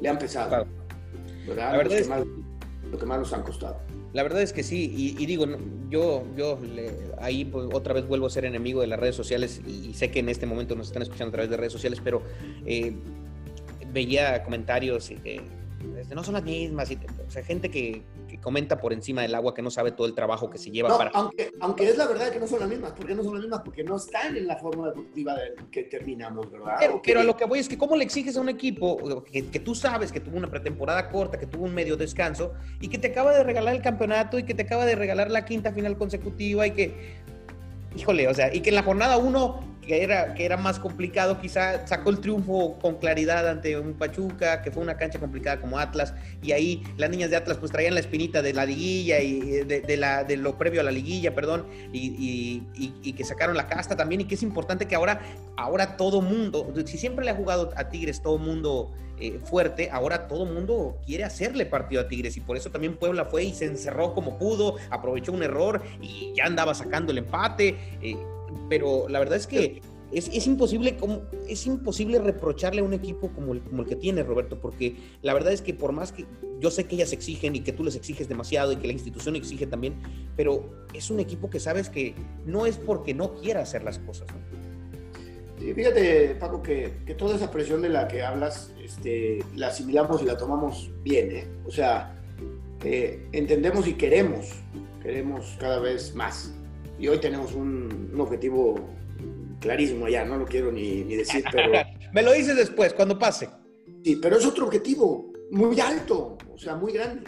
le 0.00 0.08
han 0.08 0.18
pesado. 0.18 0.48
Claro. 0.50 0.66
¿verdad? 1.48 1.72
La 1.72 1.78
verdad 1.78 1.98
es 1.98 2.02
que 2.04 2.08
más, 2.08 2.24
lo 2.92 2.98
que 2.98 3.06
más 3.06 3.18
nos 3.18 3.32
han 3.32 3.42
costado. 3.42 3.80
La 4.12 4.22
verdad 4.22 4.40
es 4.40 4.52
que 4.52 4.62
sí, 4.62 4.92
y, 4.94 5.20
y 5.20 5.26
digo, 5.26 5.46
yo, 5.90 6.24
yo 6.36 6.60
le, 6.60 6.92
ahí 7.18 7.44
pues, 7.44 7.66
otra 7.72 7.92
vez 7.92 8.06
vuelvo 8.06 8.26
a 8.26 8.30
ser 8.30 8.44
enemigo 8.44 8.80
de 8.82 8.86
las 8.86 9.00
redes 9.00 9.16
sociales 9.16 9.60
y, 9.66 9.88
y, 9.88 9.94
sé 9.94 10.12
que 10.12 10.20
en 10.20 10.28
este 10.28 10.46
momento 10.46 10.76
nos 10.76 10.86
están 10.86 11.02
escuchando 11.02 11.30
a 11.30 11.32
través 11.32 11.50
de 11.50 11.56
redes 11.56 11.72
sociales, 11.72 12.00
pero 12.04 12.22
eh, 12.64 12.94
veía 13.92 14.44
comentarios 14.44 15.10
eh, 15.10 15.40
este, 15.98 16.14
no 16.14 16.24
son 16.24 16.34
las 16.34 16.42
mismas, 16.42 16.90
y, 16.90 16.98
o 17.26 17.30
sea, 17.30 17.44
gente 17.44 17.70
que, 17.70 18.02
que, 18.28 18.38
comenta 18.40 18.80
por 18.80 18.92
encima 18.92 19.22
del 19.22 19.34
agua 19.34 19.54
que 19.54 19.62
no 19.62 19.70
sabe 19.70 19.92
todo 19.92 20.06
el 20.06 20.14
trabajo 20.14 20.50
que 20.50 20.58
se 20.58 20.70
lleva 20.70 20.88
no, 20.88 20.98
para... 20.98 21.10
Aunque, 21.14 21.52
aunque 21.60 21.88
es 21.88 21.96
la 21.96 22.06
verdad 22.06 22.30
que 22.30 22.40
no 22.40 22.46
son 22.46 22.60
las 22.60 22.68
mismas, 22.68 22.92
¿por 22.92 23.06
qué 23.06 23.14
no 23.14 23.22
son 23.22 23.34
las 23.34 23.42
mismas? 23.42 23.60
Porque 23.64 23.84
no 23.84 23.96
están 23.96 24.36
en 24.36 24.46
la 24.46 24.56
forma 24.56 24.88
deportiva 24.88 25.34
de, 25.34 25.54
que 25.70 25.84
terminamos, 25.84 26.50
¿verdad? 26.50 26.76
Pero, 26.78 27.00
pero, 27.04 27.20
a 27.20 27.24
lo 27.24 27.36
que 27.36 27.44
voy 27.44 27.58
es 27.58 27.68
que 27.68 27.78
cómo 27.78 27.96
le 27.96 28.04
exiges 28.04 28.36
a 28.36 28.40
un 28.40 28.48
equipo 28.48 29.22
que, 29.24 29.46
que, 29.48 29.60
tú 29.60 29.74
sabes 29.74 30.12
que 30.12 30.20
tuvo 30.20 30.36
una 30.36 30.50
pretemporada 30.50 31.08
corta, 31.10 31.38
que 31.38 31.46
tuvo 31.46 31.64
un 31.64 31.74
medio 31.74 31.96
descanso 31.96 32.52
y 32.80 32.88
que 32.88 32.98
te 32.98 33.08
acaba 33.08 33.32
de 33.32 33.44
regalar 33.44 33.74
el 33.74 33.82
campeonato 33.82 34.38
y 34.38 34.44
que 34.44 34.54
te 34.54 34.62
acaba 34.62 34.84
de 34.84 34.94
regalar 34.94 35.30
la 35.30 35.44
quinta 35.44 35.72
final 35.72 35.96
consecutiva 35.96 36.66
y 36.66 36.70
que... 36.72 37.22
Híjole, 37.94 38.26
o 38.26 38.32
sea, 38.32 38.54
y 38.54 38.60
que 38.60 38.70
en 38.70 38.76
la 38.76 38.82
jornada 38.82 39.18
uno 39.18 39.60
que 39.82 40.02
era, 40.02 40.34
que 40.34 40.44
era 40.44 40.56
más 40.56 40.78
complicado, 40.78 41.40
quizá 41.40 41.86
sacó 41.86 42.10
el 42.10 42.20
triunfo 42.20 42.78
con 42.80 42.96
claridad 42.96 43.48
ante 43.48 43.78
un 43.78 43.94
Pachuca, 43.94 44.62
que 44.62 44.70
fue 44.70 44.82
una 44.82 44.96
cancha 44.96 45.18
complicada 45.18 45.60
como 45.60 45.78
Atlas, 45.78 46.14
y 46.40 46.52
ahí 46.52 46.82
las 46.96 47.10
niñas 47.10 47.30
de 47.30 47.36
Atlas 47.36 47.58
pues 47.58 47.72
traían 47.72 47.94
la 47.94 48.00
espinita 48.00 48.42
de 48.42 48.52
la 48.52 48.64
liguilla 48.64 49.20
y 49.20 49.40
de, 49.64 49.80
de, 49.80 49.96
la, 49.96 50.24
de 50.24 50.36
lo 50.36 50.56
previo 50.56 50.80
a 50.80 50.84
la 50.84 50.92
liguilla, 50.92 51.34
perdón, 51.34 51.66
y, 51.92 52.62
y, 52.74 53.12
que 53.12 53.24
sacaron 53.24 53.56
la 53.56 53.66
casta 53.66 53.96
también, 53.96 54.22
y 54.22 54.24
que 54.24 54.36
es 54.36 54.42
importante 54.42 54.86
que 54.86 54.94
ahora, 54.94 55.20
ahora 55.56 55.96
todo 55.96 56.22
mundo, 56.22 56.72
si 56.86 56.96
siempre 56.96 57.24
le 57.24 57.32
ha 57.32 57.34
jugado 57.34 57.70
a 57.76 57.88
Tigres 57.88 58.22
todo 58.22 58.38
mundo 58.38 58.90
eh, 59.18 59.38
fuerte, 59.44 59.90
ahora 59.90 60.26
todo 60.26 60.46
mundo 60.46 60.96
quiere 61.04 61.24
hacerle 61.24 61.66
partido 61.66 62.00
a 62.00 62.08
Tigres, 62.08 62.36
y 62.36 62.40
por 62.40 62.56
eso 62.56 62.70
también 62.70 62.96
Puebla 62.96 63.24
fue 63.24 63.44
y 63.44 63.52
se 63.52 63.66
encerró 63.66 64.14
como 64.14 64.38
pudo, 64.38 64.76
aprovechó 64.90 65.32
un 65.32 65.42
error 65.42 65.82
y 66.00 66.32
ya 66.36 66.46
andaba 66.46 66.74
sacando 66.74 67.12
el 67.12 67.18
empate. 67.18 67.76
Eh, 68.00 68.16
pero 68.68 69.08
la 69.08 69.18
verdad 69.18 69.36
es 69.36 69.46
que 69.46 69.80
es, 70.12 70.28
es, 70.28 70.46
imposible, 70.46 70.96
como, 70.96 71.22
es 71.48 71.66
imposible 71.66 72.18
reprocharle 72.18 72.82
a 72.82 72.84
un 72.84 72.92
equipo 72.92 73.28
como 73.28 73.54
el, 73.54 73.62
como 73.62 73.82
el 73.82 73.88
que 73.88 73.96
tiene 73.96 74.22
Roberto, 74.22 74.60
porque 74.60 74.96
la 75.22 75.32
verdad 75.32 75.52
es 75.52 75.62
que 75.62 75.72
por 75.72 75.92
más 75.92 76.12
que 76.12 76.26
yo 76.60 76.70
sé 76.70 76.84
que 76.84 76.96
ellas 76.96 77.12
exigen 77.12 77.56
y 77.56 77.60
que 77.60 77.72
tú 77.72 77.82
les 77.82 77.96
exiges 77.96 78.28
demasiado 78.28 78.72
y 78.72 78.76
que 78.76 78.86
la 78.86 78.92
institución 78.92 79.36
exige 79.36 79.66
también, 79.66 79.94
pero 80.36 80.86
es 80.92 81.10
un 81.10 81.18
equipo 81.18 81.48
que 81.48 81.60
sabes 81.60 81.88
que 81.88 82.14
no 82.44 82.66
es 82.66 82.76
porque 82.76 83.14
no 83.14 83.34
quiera 83.34 83.62
hacer 83.62 83.82
las 83.84 83.98
cosas. 83.98 84.28
¿no? 84.28 85.74
Fíjate, 85.74 86.36
Paco, 86.40 86.62
que, 86.62 86.92
que, 87.06 87.14
toda 87.14 87.36
esa 87.36 87.50
presión 87.50 87.82
de 87.82 87.88
la 87.88 88.08
que 88.08 88.22
hablas 88.22 88.72
este, 88.82 89.44
la 89.54 89.68
asimilamos 89.68 90.22
y 90.22 90.24
la 90.24 90.36
tomamos 90.36 90.90
bien. 91.02 91.30
¿eh? 91.30 91.48
O 91.64 91.70
sea, 91.70 92.20
eh, 92.84 93.28
entendemos 93.32 93.86
y 93.86 93.94
queremos, 93.94 94.50
queremos 95.02 95.56
cada 95.60 95.78
vez 95.78 96.14
más 96.14 96.52
y 97.02 97.08
hoy 97.08 97.18
tenemos 97.18 97.52
un, 97.54 98.10
un 98.14 98.20
objetivo 98.20 98.76
clarísimo 99.58 100.08
ya, 100.08 100.24
no 100.24 100.36
lo 100.36 100.44
quiero 100.44 100.70
ni, 100.70 101.02
ni 101.02 101.16
decir, 101.16 101.42
pero... 101.50 101.72
Me 102.12 102.22
lo 102.22 102.32
dices 102.32 102.54
después, 102.54 102.94
cuando 102.94 103.18
pase. 103.18 103.48
Sí, 104.04 104.16
pero 104.22 104.36
es 104.36 104.46
otro 104.46 104.66
objetivo 104.66 105.32
muy 105.50 105.80
alto, 105.80 106.38
o 106.48 106.56
sea, 106.56 106.76
muy 106.76 106.92
grande. 106.92 107.24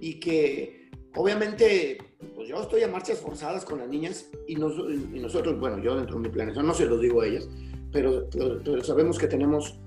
Y 0.00 0.18
que 0.18 0.88
obviamente, 1.16 1.98
pues 2.34 2.48
yo 2.48 2.62
estoy 2.62 2.82
a 2.82 2.88
marchas 2.88 3.18
forzadas 3.18 3.66
con 3.66 3.80
las 3.80 3.88
niñas 3.88 4.30
y, 4.46 4.54
nos, 4.54 4.72
y 4.90 5.20
nosotros, 5.20 5.60
bueno, 5.60 5.82
yo 5.82 5.96
dentro 5.96 6.16
de 6.16 6.22
mi 6.22 6.28
planeación, 6.30 6.66
no 6.66 6.72
se 6.72 6.86
lo 6.86 6.96
digo 6.96 7.20
a 7.20 7.26
ellas, 7.26 7.46
pero, 7.92 8.26
pero, 8.32 8.62
pero 8.64 8.82
sabemos 8.82 9.18
que 9.18 9.26
tenemos 9.26 9.78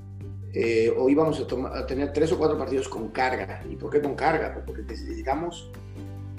eh, 0.53 0.93
o 0.95 1.09
íbamos 1.09 1.39
a, 1.39 1.85
tener 1.87 2.13
tres 2.13 2.31
o 2.31 2.37
cuatro 2.37 2.55
partidos 2.55 2.87
con 2.87 3.09
carga. 3.09 3.63
¿Y 3.67 3.77
por 3.77 3.89
qué 3.89 3.99
con 3.99 4.13
carga? 4.13 4.53
Pues 4.53 4.65
porque 4.67 4.83
necesitamos 4.83 5.71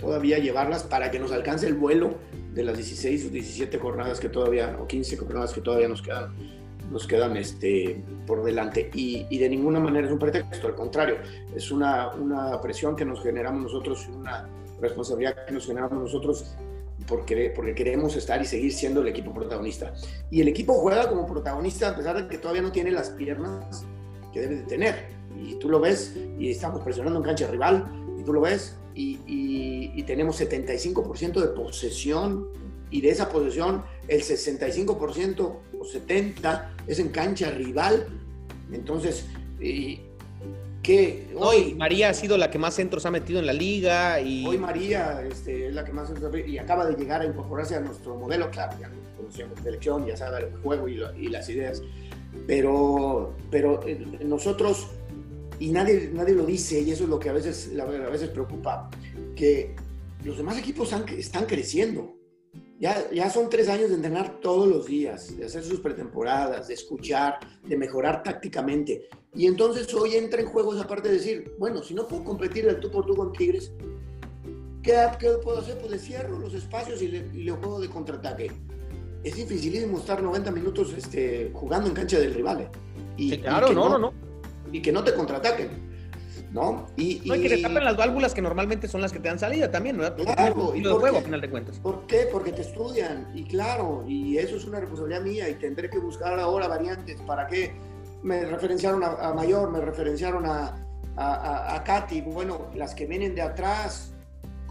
todavía 0.04 0.38
llevarlas 0.38 0.82
para 0.82 1.10
que 1.10 1.18
nos 1.18 1.32
alcance 1.32 1.66
el 1.66 1.74
vuelo 1.74 2.14
de 2.52 2.62
las 2.62 2.76
16 2.76 3.26
o 3.26 3.28
17 3.30 3.78
jornadas 3.78 4.20
que 4.20 4.28
todavía, 4.28 4.76
o 4.80 4.86
15 4.86 5.16
jornadas 5.16 5.52
que 5.52 5.60
todavía 5.60 5.88
nos 5.88 6.02
quedan, 6.02 6.34
nos 6.90 7.06
quedan 7.06 7.36
este, 7.36 8.02
por 8.26 8.44
delante. 8.44 8.90
Y, 8.94 9.26
y 9.30 9.38
de 9.38 9.48
ninguna 9.48 9.80
manera 9.80 10.06
es 10.06 10.12
un 10.12 10.18
pretexto, 10.18 10.66
al 10.66 10.74
contrario, 10.74 11.16
es 11.54 11.70
una, 11.70 12.10
una 12.14 12.60
presión 12.60 12.94
que 12.94 13.04
nos 13.04 13.22
generamos 13.22 13.62
nosotros, 13.62 14.06
una 14.08 14.48
responsabilidad 14.80 15.46
que 15.46 15.52
nos 15.52 15.66
generamos 15.66 15.98
nosotros 15.98 16.54
porque, 17.06 17.52
porque 17.54 17.74
queremos 17.74 18.16
estar 18.16 18.40
y 18.40 18.44
seguir 18.44 18.72
siendo 18.72 19.00
el 19.00 19.08
equipo 19.08 19.32
protagonista. 19.32 19.94
Y 20.30 20.40
el 20.40 20.48
equipo 20.48 20.74
juega 20.74 21.08
como 21.08 21.26
protagonista 21.26 21.90
a 21.90 21.96
pesar 21.96 22.16
de 22.16 22.28
que 22.28 22.38
todavía 22.38 22.62
no 22.62 22.72
tiene 22.72 22.90
las 22.90 23.10
piernas 23.10 23.84
que 24.32 24.40
debe 24.40 24.56
de 24.56 24.62
tener. 24.62 25.14
Y 25.36 25.56
tú 25.56 25.68
lo 25.68 25.80
ves 25.80 26.16
y 26.38 26.50
estamos 26.50 26.82
presionando 26.82 27.18
en 27.18 27.24
cancha 27.24 27.46
rival 27.48 27.84
tú 28.24 28.32
lo 28.32 28.40
ves 28.40 28.76
y, 28.94 29.20
y, 29.26 30.02
tenemos 30.04 30.40
75% 30.40 31.40
de 31.40 31.48
posesión 31.48 32.48
y 32.90 33.00
de 33.00 33.10
esa 33.10 33.28
posesión 33.28 33.82
el 34.06 34.22
65% 34.22 35.40
o 35.40 35.60
70% 35.80 36.68
es 36.86 36.98
en 36.98 37.08
cancha 37.08 37.50
rival. 37.50 38.06
Entonces, 38.70 39.26
que 40.84 41.26
hoy 41.36 41.74
María 41.74 42.10
ha 42.10 42.14
sido 42.14 42.36
la 42.36 42.50
que 42.50 42.58
más 42.58 42.74
centros 42.74 43.06
ha 43.06 43.10
metido 43.10 43.40
en 43.40 43.46
la 43.46 43.52
liga 43.52 44.20
y 44.20 44.46
hoy 44.46 44.58
María 44.58 45.22
este, 45.26 45.68
es 45.68 45.74
la 45.74 45.82
que 45.84 45.92
más 45.92 46.08
centros 46.08 46.32
y 46.46 46.58
acaba 46.58 46.86
de 46.86 46.94
llegar 46.94 47.22
a 47.22 47.24
incorporarse 47.24 47.74
a 47.74 47.80
nuestro 47.80 48.14
modelo 48.16 48.50
claro 48.50 48.76
ya 48.78 48.90
conocíamos 49.16 49.64
de 49.64 49.70
elección 49.70 50.06
ya 50.06 50.16
sabe 50.16 50.40
el 50.40 50.56
juego 50.58 50.86
y, 50.86 51.02
y, 51.16 51.28
las 51.28 51.48
ideas 51.48 51.82
pero 52.46 53.32
pero 53.50 53.80
eh, 53.86 53.98
nosotros 54.24 54.88
y 55.58 55.70
nadie 55.70 56.10
nadie 56.12 56.34
lo 56.34 56.44
dice 56.44 56.80
y 56.80 56.90
eso 56.90 57.04
es 57.04 57.10
lo 57.10 57.18
que 57.18 57.28
a 57.28 57.32
veces 57.32 57.70
a 57.78 58.10
veces 58.10 58.28
preocupa 58.30 58.90
que 59.36 59.74
los 60.24 60.36
demás 60.36 60.58
equipos 60.58 60.92
están 61.16 61.46
creciendo 61.46 62.14
ya, 62.80 63.10
ya 63.10 63.30
son 63.30 63.48
tres 63.48 63.68
años 63.68 63.88
de 63.88 63.96
entrenar 63.96 64.40
todos 64.40 64.68
los 64.68 64.86
días, 64.86 65.36
de 65.36 65.46
hacer 65.46 65.62
sus 65.62 65.80
pretemporadas, 65.80 66.68
de 66.68 66.74
escuchar, 66.74 67.38
de 67.66 67.76
mejorar 67.76 68.22
tácticamente. 68.22 69.08
Y 69.34 69.46
entonces 69.46 69.92
hoy 69.94 70.16
entra 70.16 70.40
en 70.40 70.48
juego 70.48 70.74
esa 70.74 70.86
parte 70.86 71.08
de 71.08 71.14
decir, 71.14 71.54
bueno, 71.58 71.82
si 71.82 71.94
no 71.94 72.06
puedo 72.06 72.24
competir 72.24 72.66
el 72.66 72.80
tú 72.80 72.90
por 72.90 73.06
tú 73.06 73.14
con 73.14 73.32
Tigres, 73.32 73.72
¿qué, 74.82 74.96
qué 75.18 75.30
puedo 75.42 75.58
hacer? 75.58 75.78
Pues 75.78 75.92
le 75.92 75.98
cierro 75.98 76.38
los 76.38 76.52
espacios 76.52 77.00
y 77.00 77.08
le, 77.08 77.50
juego 77.52 77.80
de 77.80 77.88
contraataque. 77.88 78.50
Es 79.22 79.36
dificilísimo 79.36 79.98
estar 79.98 80.22
90 80.22 80.50
minutos 80.50 80.92
este, 80.92 81.50
jugando 81.54 81.88
en 81.88 81.94
cancha 81.94 82.18
del 82.18 82.34
rival. 82.34 82.60
¿eh? 82.62 82.68
Y, 83.16 83.38
claro, 83.38 83.72
no, 83.72 83.88
no, 83.88 83.98
no. 83.98 84.12
Y 84.74 84.82
que 84.82 84.90
no 84.90 85.04
te 85.04 85.14
contraataquen. 85.14 85.94
¿no? 86.52 86.86
Y, 86.96 87.20
no, 87.24 87.34
que 87.34 87.48
le 87.48 87.62
tapen 87.62 87.84
las 87.84 87.96
válvulas 87.96 88.32
que 88.32 88.40
normalmente 88.40 88.86
son 88.86 89.00
las 89.00 89.12
que 89.12 89.18
te 89.18 89.28
dan 89.28 89.40
salida 89.40 89.70
también, 89.70 89.96
¿no? 89.96 90.14
Claro, 90.14 90.72
y 90.74 90.82
de 90.82 90.90
juego, 90.90 91.18
a 91.18 91.22
final 91.22 91.40
de 91.40 91.50
cuentas. 91.50 91.78
¿Por 91.80 92.06
qué? 92.06 92.28
Porque 92.30 92.52
te 92.52 92.62
estudian, 92.62 93.28
y 93.34 93.44
claro, 93.44 94.04
y 94.06 94.38
eso 94.38 94.56
es 94.56 94.64
una 94.64 94.78
responsabilidad 94.78 95.22
mía, 95.22 95.48
y 95.48 95.54
tendré 95.54 95.90
que 95.90 95.98
buscar 95.98 96.38
ahora 96.38 96.68
variantes. 96.68 97.20
¿Para 97.22 97.48
qué? 97.48 97.74
Me 98.22 98.44
referenciaron 98.44 99.02
a, 99.02 99.32
Mayor, 99.34 99.70
me 99.72 99.80
referenciaron 99.80 100.46
a, 100.46 100.76
a, 101.16 101.74
a, 101.74 101.82
Katy, 101.82 102.20
bueno, 102.20 102.68
las 102.76 102.94
que 102.94 103.06
vienen 103.06 103.34
de 103.34 103.42
atrás, 103.42 104.12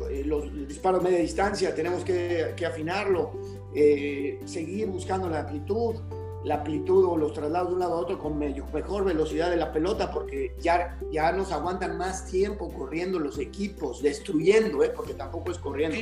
eh, 0.09 0.23
los 0.25 0.67
disparos 0.67 1.03
media 1.03 1.19
distancia, 1.19 1.75
tenemos 1.75 2.05
que, 2.05 2.53
que 2.55 2.65
afinarlo, 2.65 3.33
eh, 3.75 4.39
seguir 4.45 4.87
buscando 4.87 5.29
la 5.29 5.41
amplitud 5.41 5.97
la 6.43 6.55
amplitud 6.55 7.05
o 7.05 7.17
los 7.17 7.33
traslados 7.33 7.69
de 7.69 7.73
un 7.75 7.79
lado 7.79 7.93
a 7.93 7.97
otro 7.97 8.19
con 8.19 8.37
mejor 8.37 9.05
velocidad 9.05 9.49
de 9.49 9.57
la 9.57 9.71
pelota 9.71 10.11
porque 10.11 10.55
ya, 10.59 10.99
ya 11.11 11.31
nos 11.31 11.51
aguantan 11.51 11.97
más 11.97 12.25
tiempo 12.25 12.71
corriendo 12.73 13.19
los 13.19 13.39
equipos, 13.39 14.01
destruyendo, 14.01 14.83
¿eh? 14.83 14.91
porque 14.95 15.13
tampoco 15.13 15.51
es 15.51 15.57
corriendo. 15.57 15.97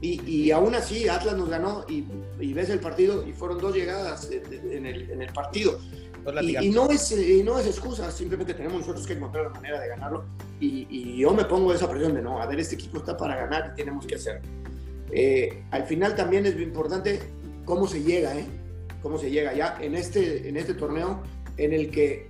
Y, 0.00 0.20
y, 0.26 0.50
aún 0.50 0.74
así 0.74 1.08
Atlas 1.08 1.36
nos 1.36 1.48
ganó 1.48 1.86
y, 1.88 2.04
y, 2.38 2.52
ves 2.52 2.68
el 2.68 2.80
partido 2.80 3.26
y 3.26 3.32
fueron 3.32 3.58
dos 3.58 3.74
llegadas 3.74 4.30
en 4.30 4.84
el, 4.84 5.10
en 5.10 5.22
el 5.22 5.32
partido. 5.32 5.78
Y, 6.42 6.70
no 6.70 6.90
es, 6.90 7.12
y 7.12 7.42
no 7.42 7.58
es 7.58 7.66
excusa, 7.66 8.10
simplemente 8.10 8.54
tenemos 8.54 8.80
nosotros 8.80 9.06
que 9.06 9.12
encontrar 9.12 9.44
la 9.44 9.50
manera 9.50 9.80
de 9.80 9.88
ganarlo. 9.88 10.24
Y, 10.60 11.16
yo 11.16 11.32
me 11.32 11.44
pongo 11.44 11.72
esa 11.72 11.88
presión 11.88 12.14
de 12.14 12.22
no, 12.22 12.40
a 12.40 12.46
ver, 12.46 12.60
este 12.60 12.74
equipo 12.74 12.98
está 12.98 13.16
para 13.16 13.36
ganar 13.36 13.72
y 13.72 13.76
tenemos 13.76 14.06
que 14.06 14.14
hacer. 14.14 14.40
Eh, 15.10 15.64
al 15.70 15.84
final 15.84 16.14
también 16.14 16.46
es 16.46 16.58
importante 16.58 17.20
cómo 17.64 17.86
se 17.86 18.02
llega, 18.02 18.36
¿eh? 18.36 18.46
Cómo 19.04 19.18
se 19.18 19.30
llega 19.30 19.52
ya 19.52 19.76
en 19.82 19.94
este, 19.94 20.48
en 20.48 20.56
este 20.56 20.72
torneo 20.72 21.22
en 21.58 21.74
el 21.74 21.90
que, 21.90 22.26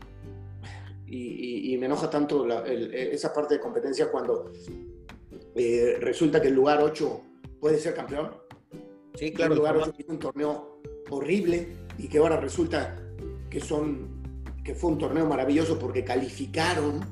y, 1.07 1.77
me 1.79 1.87
enoja 1.87 2.11
tanto 2.11 2.49
esa 2.66 3.33
parte 3.33 3.55
de 3.55 3.61
competencia 3.61 4.11
cuando 4.11 4.51
eh, 5.55 5.99
resulta 6.01 6.43
que 6.43 6.49
el 6.49 6.55
lugar 6.55 6.83
8 6.83 7.20
puede 7.61 7.79
ser 7.79 7.95
campeón. 7.95 8.33
Sí, 9.14 9.33
claro. 9.33 9.53
El 9.53 9.59
lugar 9.59 9.77
8 9.77 9.93
es 9.97 10.09
un 10.09 10.18
torneo 10.18 10.81
horrible 11.11 11.68
y 11.97 12.09
que 12.09 12.18
ahora 12.18 12.39
resulta 12.41 13.01
que, 13.49 13.61
son, 13.61 14.09
que 14.64 14.75
fue 14.75 14.91
un 14.91 14.99
torneo 14.99 15.27
maravilloso 15.27 15.79
porque 15.79 16.03
calificaron 16.03 17.03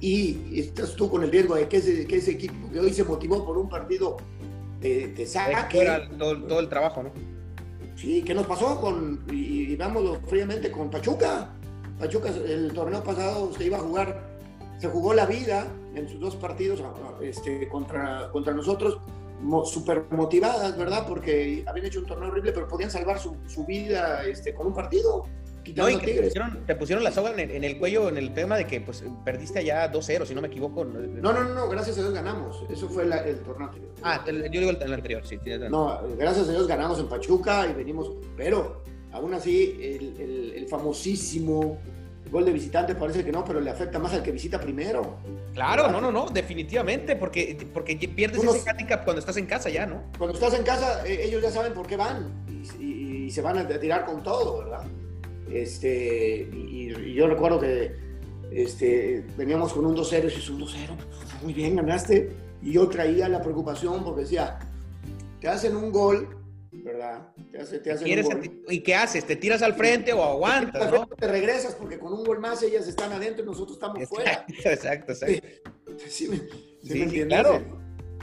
y 0.00 0.58
estás 0.58 0.96
tú 0.96 1.10
con 1.10 1.22
el 1.22 1.30
riesgo 1.30 1.54
de 1.54 1.68
que 1.68 1.76
ese, 1.76 2.06
que 2.06 2.16
ese 2.16 2.30
equipo 2.30 2.70
que 2.72 2.80
hoy 2.80 2.94
se 2.94 3.04
motivó 3.04 3.44
por 3.44 3.58
un 3.58 3.68
partido 3.68 4.16
te, 4.80 5.08
te 5.08 5.26
saque. 5.26 6.08
Todo, 6.18 6.42
todo 6.44 6.60
el 6.60 6.68
trabajo, 6.70 7.02
¿no? 7.02 7.39
Sí, 7.96 8.22
¿qué 8.22 8.34
nos 8.34 8.46
pasó 8.46 8.80
con, 8.80 9.24
y, 9.30 9.74
y 9.74 9.78
fríamente, 10.26 10.70
con 10.70 10.90
Pachuca? 10.90 11.50
Pachuca 11.98 12.30
el 12.30 12.72
torneo 12.72 13.04
pasado 13.04 13.52
se 13.52 13.66
iba 13.66 13.76
a 13.76 13.80
jugar, 13.80 14.38
se 14.78 14.88
jugó 14.88 15.12
la 15.12 15.26
vida 15.26 15.66
en 15.94 16.08
sus 16.08 16.18
dos 16.18 16.36
partidos 16.36 16.82
este, 17.20 17.68
contra, 17.68 18.30
contra 18.30 18.54
nosotros, 18.54 18.98
súper 19.64 20.06
motivadas, 20.10 20.76
¿verdad? 20.76 21.06
Porque 21.06 21.64
habían 21.66 21.86
hecho 21.86 22.00
un 22.00 22.06
torneo 22.06 22.30
horrible, 22.30 22.52
pero 22.52 22.68
podían 22.68 22.90
salvar 22.90 23.18
su, 23.18 23.36
su 23.46 23.66
vida 23.66 24.24
este, 24.24 24.54
con 24.54 24.68
un 24.68 24.74
partido. 24.74 25.26
No, 25.76 25.86
te, 26.66 26.74
pusieron, 26.74 27.04
la 27.04 27.12
soga 27.12 27.32
en 27.36 27.64
el, 27.64 27.78
cuello 27.78 28.08
en 28.08 28.16
el 28.16 28.32
tema 28.32 28.56
de 28.56 28.66
que 28.66 28.80
pues 28.80 29.04
perdiste 29.24 29.58
allá 29.58 29.92
2-0, 29.92 30.26
si 30.26 30.34
no 30.34 30.40
me 30.40 30.48
equivoco. 30.48 30.84
No, 30.84 31.32
no, 31.32 31.44
no, 31.44 31.68
gracias 31.68 31.98
a 31.98 32.02
Dios 32.02 32.14
ganamos. 32.14 32.64
Eso 32.70 32.88
fue 32.88 33.04
el 33.04 33.40
torneo 33.40 33.68
anterior. 33.68 33.90
Ah, 34.02 34.24
yo 34.26 34.60
digo 34.60 34.70
el, 34.70 34.92
anterior, 34.92 35.22
sí. 35.26 35.38
No, 35.70 36.00
gracias 36.16 36.48
a 36.48 36.52
Dios 36.52 36.66
ganamos 36.66 36.98
en 36.98 37.08
Pachuca 37.08 37.66
y 37.68 37.74
venimos, 37.74 38.10
pero 38.36 38.82
aún 39.12 39.34
así 39.34 39.76
el, 39.80 40.66
famosísimo 40.68 41.78
gol 42.30 42.44
de 42.44 42.52
visitante 42.52 42.94
parece 42.94 43.24
que 43.24 43.32
no, 43.32 43.44
pero 43.44 43.60
le 43.60 43.70
afecta 43.70 43.98
más 43.98 44.12
al 44.14 44.22
que 44.22 44.30
visita 44.30 44.60
primero. 44.60 45.16
Claro, 45.52 45.90
no, 45.90 46.00
no, 46.00 46.12
no, 46.12 46.26
definitivamente, 46.26 47.16
porque, 47.16 47.68
porque 47.74 47.96
pierdes 47.96 48.42
ese 48.42 48.70
handicap 48.70 49.04
cuando 49.04 49.18
estás 49.18 49.36
en 49.36 49.46
casa 49.46 49.68
ya, 49.68 49.84
¿no? 49.84 50.04
Cuando 50.16 50.34
estás 50.34 50.54
en 50.54 50.62
casa, 50.62 51.04
eh, 51.06 51.24
ellos 51.24 51.42
ya 51.42 51.50
saben 51.50 51.74
por 51.74 51.88
qué 51.88 51.96
van 51.96 52.30
y, 52.78 53.30
se 53.30 53.42
van 53.42 53.58
a 53.58 53.66
tirar 53.66 54.06
con 54.06 54.22
todo, 54.22 54.58
¿verdad? 54.58 54.84
Este, 55.52 56.48
y, 56.52 57.14
yo 57.14 57.26
recuerdo 57.26 57.60
que 57.60 57.94
este, 58.52 59.24
veníamos 59.36 59.72
con 59.72 59.86
un 59.86 59.96
2-0 59.96 60.24
y 60.24 60.26
es 60.26 60.50
un 60.50 60.60
2-0, 60.60 60.74
muy 61.42 61.52
bien, 61.52 61.76
ganaste. 61.76 62.30
Y 62.62 62.72
yo 62.72 62.88
traía 62.88 63.28
la 63.28 63.42
preocupación 63.42 64.04
porque 64.04 64.22
decía, 64.22 64.58
te 65.40 65.48
hacen 65.48 65.76
un 65.76 65.90
gol, 65.90 66.36
¿verdad? 66.72 67.32
Te, 67.50 67.92
hacen 67.92 68.18
un 68.18 68.22
gol. 68.22 68.64
¿Y 68.68 68.80
qué 68.80 68.94
haces? 68.94 69.24
¿Te 69.24 69.36
tiras 69.36 69.62
al 69.62 69.74
frente 69.74 70.12
o 70.12 70.22
aguantas? 70.22 70.90
¿no? 70.92 71.06
Te 71.06 71.26
regresas 71.26 71.74
porque 71.74 71.98
con 71.98 72.12
un 72.12 72.24
gol 72.24 72.38
más 72.38 72.62
ellas 72.62 72.86
están 72.86 73.12
adentro 73.12 73.42
y 73.42 73.46
nosotros 73.46 73.76
estamos 73.76 74.06
fuera. 74.08 74.44
Exacto, 74.64 75.12
exacto. 75.12 75.42
Sí, 76.06 76.30
sí, 76.82 77.24
claro. 77.26 77.60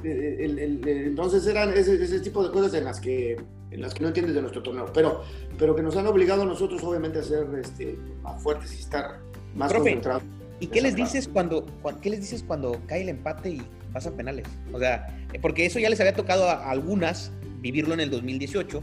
entonces 0.04 1.46
eran 1.48 1.74
ese, 1.74 2.02
ese 2.02 2.20
tipo 2.20 2.44
de 2.46 2.52
cosas 2.52 2.74
en 2.76 2.86
las 2.86 3.00
que 3.00 3.38
en 3.72 3.82
las 3.82 3.94
que 3.94 4.02
no 4.02 4.08
entiendes 4.08 4.36
de 4.36 4.42
nuestro 4.42 4.64
torneo, 4.64 4.86
pero, 4.94 5.24
pero 5.58 5.76
que 5.76 5.82
nos 5.82 5.96
han 5.98 6.08
obligado 6.08 6.44
a 6.44 6.46
nosotros 6.46 6.82
obviamente 6.84 7.20
a 7.20 7.24
ser 7.24 7.48
este, 7.62 7.98
más 8.22 8.42
fuertes 8.42 8.74
y 8.74 8.80
estar 8.80 9.20
más 9.56 9.74
concentrados. 9.74 10.24
¿Y 10.60 10.68
qué 10.68 10.82
les 10.82 10.96
dices 10.96 11.28
cuando, 11.28 11.66
qué 12.02 12.10
les 12.10 12.22
dices 12.22 12.44
cuando 12.44 12.82
cae 12.88 13.02
el 13.04 13.10
empate 13.10 13.52
y 13.52 13.62
pasa 13.94 14.12
penales? 14.12 14.48
O 14.74 14.80
sea, 14.80 15.08
porque 15.42 15.66
eso 15.66 15.80
ya 15.80 15.90
les 15.90 16.00
había 16.00 16.16
tocado 16.16 16.50
a, 16.50 16.70
algunas 16.70 17.32
vivirlo 17.60 17.94
en 17.94 18.00
el 18.00 18.10
2018, 18.10 18.82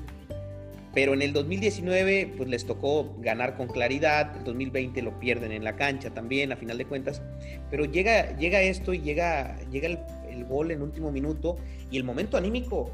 pero 0.95 1.15
en 1.15 1.23
el 1.23 1.33
2019 1.33 2.35
pues 2.37 2.49
les 2.49 2.65
tocó 2.65 3.17
ganar 3.19 3.57
con 3.57 3.67
claridad, 3.67 4.37
el 4.37 4.45
2020 4.45 5.03
lo 5.03 5.19
pierden 5.19 5.51
en 5.51 5.65
la 5.65 5.75
cancha 5.75 6.11
también 6.11 6.53
a 6.53 6.57
final 6.57 6.79
de 6.79 6.85
cuentas, 6.85 7.23
pero 7.71 7.85
llega, 7.85 8.37
llega 8.37 8.61
esto 8.61 8.93
y 8.93 9.01
llega, 9.01 9.57
llega 9.73 9.89
el, 9.89 9.99
el 10.31 10.45
gol 10.45 10.71
en 10.71 10.81
último 10.81 11.11
minuto 11.11 11.57
y 11.91 11.97
el 11.97 12.05
momento 12.05 12.37
anímico 12.37 12.93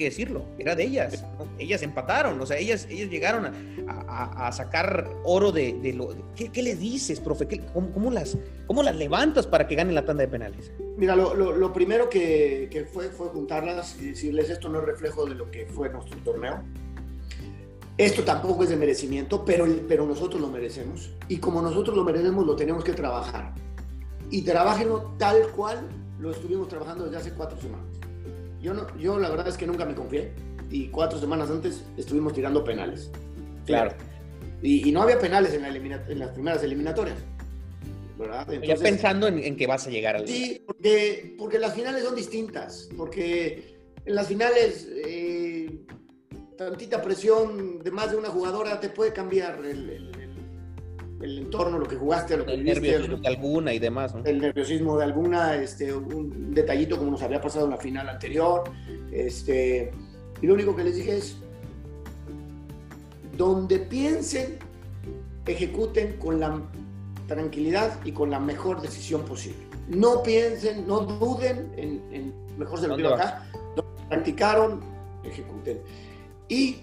que 0.00 0.06
decirlo, 0.06 0.46
era 0.58 0.74
de 0.74 0.84
ellas. 0.84 1.24
Ellas 1.58 1.82
empataron, 1.82 2.40
o 2.40 2.46
sea, 2.46 2.56
ellas, 2.56 2.86
ellas 2.88 3.10
llegaron 3.10 3.52
a, 3.86 4.50
sacar 4.50 5.10
oro 5.24 5.52
de, 5.52 5.92
lo... 5.94 6.08
¿qué, 6.34 6.62
le 6.62 6.74
dices, 6.74 7.20
profe? 7.20 7.46
cómo, 7.72 8.10
las, 8.10 8.38
¿Cómo 8.66 8.82
las 8.82 8.96
levantas 8.96 9.46
para 9.46 9.68
que 9.68 9.74
ganen 9.74 9.94
la 9.94 10.06
tanda 10.06 10.22
de 10.22 10.28
penales? 10.28 10.72
Mira, 10.96 11.14
lo, 11.14 11.72
primero 11.74 12.08
que, 12.08 12.88
fue 12.90 13.10
fue 13.10 13.28
juntarlas 13.28 14.00
y 14.00 14.06
decirles 14.06 14.48
esto 14.48 14.70
no 14.70 14.80
es 14.80 14.86
reflejo 14.86 15.26
de 15.26 15.34
lo 15.34 15.50
que 15.50 15.66
fue 15.66 15.90
nuestro 15.90 16.18
torneo. 16.20 16.62
Esto 17.98 18.24
tampoco 18.24 18.64
es 18.64 18.70
de 18.70 18.76
merecimiento, 18.76 19.44
pero, 19.44 19.66
pero 19.86 20.06
nosotros 20.06 20.40
lo 20.40 20.48
merecemos. 20.48 21.10
Y 21.28 21.36
como 21.36 21.60
nosotros 21.60 21.94
lo 21.94 22.04
merecemos, 22.04 22.46
lo 22.46 22.56
tenemos 22.56 22.82
que 22.82 22.94
trabajar. 22.94 23.52
Y 24.30 24.40
trabajenlo 24.42 25.14
tal 25.18 25.48
cual 25.48 25.86
lo 26.18 26.30
estuvimos 26.30 26.68
trabajando 26.68 27.04
desde 27.04 27.18
hace 27.18 27.32
cuatro 27.32 27.60
semanas. 27.60 27.89
Yo, 28.60 28.74
no, 28.74 28.86
yo 28.98 29.18
la 29.18 29.30
verdad 29.30 29.48
es 29.48 29.56
que 29.56 29.66
nunca 29.66 29.84
me 29.84 29.94
confié. 29.94 30.32
Y 30.70 30.88
cuatro 30.88 31.18
semanas 31.18 31.50
antes 31.50 31.84
estuvimos 31.96 32.32
tirando 32.32 32.62
penales. 32.62 33.10
Claro. 33.66 33.94
Y, 34.62 34.92
no 34.92 35.02
había 35.02 35.18
penales 35.18 35.54
en, 35.54 35.62
la 35.62 35.68
en 35.68 36.18
las 36.18 36.30
primeras 36.30 36.62
eliminatorias. 36.62 37.18
¿verdad? 38.18 38.46
ya 38.62 38.76
pensando 38.76 39.26
en, 39.28 39.38
en, 39.38 39.56
que 39.56 39.66
vas 39.66 39.86
a 39.86 39.90
llegar 39.90 40.14
al... 40.14 40.28
Sí, 40.28 40.62
porque, 40.66 41.34
porque 41.38 41.58
las 41.58 41.74
finales 41.74 42.04
son 42.04 42.14
distintas. 42.14 42.88
Porque 42.96 43.78
en 44.04 44.14
las 44.14 44.28
finales... 44.28 44.86
Eh, 45.04 45.80
tantita 46.60 47.00
presión 47.00 47.82
de 47.82 47.90
más 47.90 48.10
de 48.10 48.18
una 48.18 48.28
jugadora 48.28 48.78
te 48.80 48.90
puede 48.90 49.14
cambiar 49.14 49.64
el, 49.64 50.09
entorno, 51.22 51.78
lo 51.78 51.86
que 51.86 51.96
jugaste, 51.96 52.36
lo 52.36 52.46
que 52.46 52.54
el 52.54 52.64
nerviosismo 52.64 53.16
de 53.18 53.28
alguna 53.28 53.74
y 53.74 53.78
demás. 53.78 54.14
El 54.24 54.40
nerviosismo 54.40 54.98
de 54.98 55.04
alguna, 55.04 55.54
este, 55.56 55.92
un 55.92 56.54
detallito 56.54 56.96
como 56.96 57.10
nos 57.10 57.22
había 57.22 57.40
pasado 57.40 57.66
en 57.66 57.72
la 57.72 57.76
final 57.76 58.08
anterior. 58.08 58.64
Este, 59.12 59.90
y 60.40 60.46
lo 60.46 60.54
único 60.54 60.74
que 60.74 60.84
les 60.84 60.96
dije 60.96 61.18
es, 61.18 61.36
donde 63.36 63.78
piensen, 63.78 64.58
ejecuten 65.46 66.16
con 66.18 66.40
la 66.40 66.60
tranquilidad 67.26 67.98
y 68.04 68.12
con 68.12 68.30
la 68.30 68.40
mejor 68.40 68.80
decisión 68.80 69.22
posible. 69.22 69.58
No 69.88 70.22
piensen, 70.22 70.86
no 70.86 71.00
duden 71.00 71.70
en, 71.76 72.32
mejor 72.56 72.80
se 72.80 72.88
lo 72.88 72.96
digo 72.96 73.14
acá, 73.14 73.46
practicaron, 74.08 74.80
ejecuten 75.24 75.80
y 76.48 76.78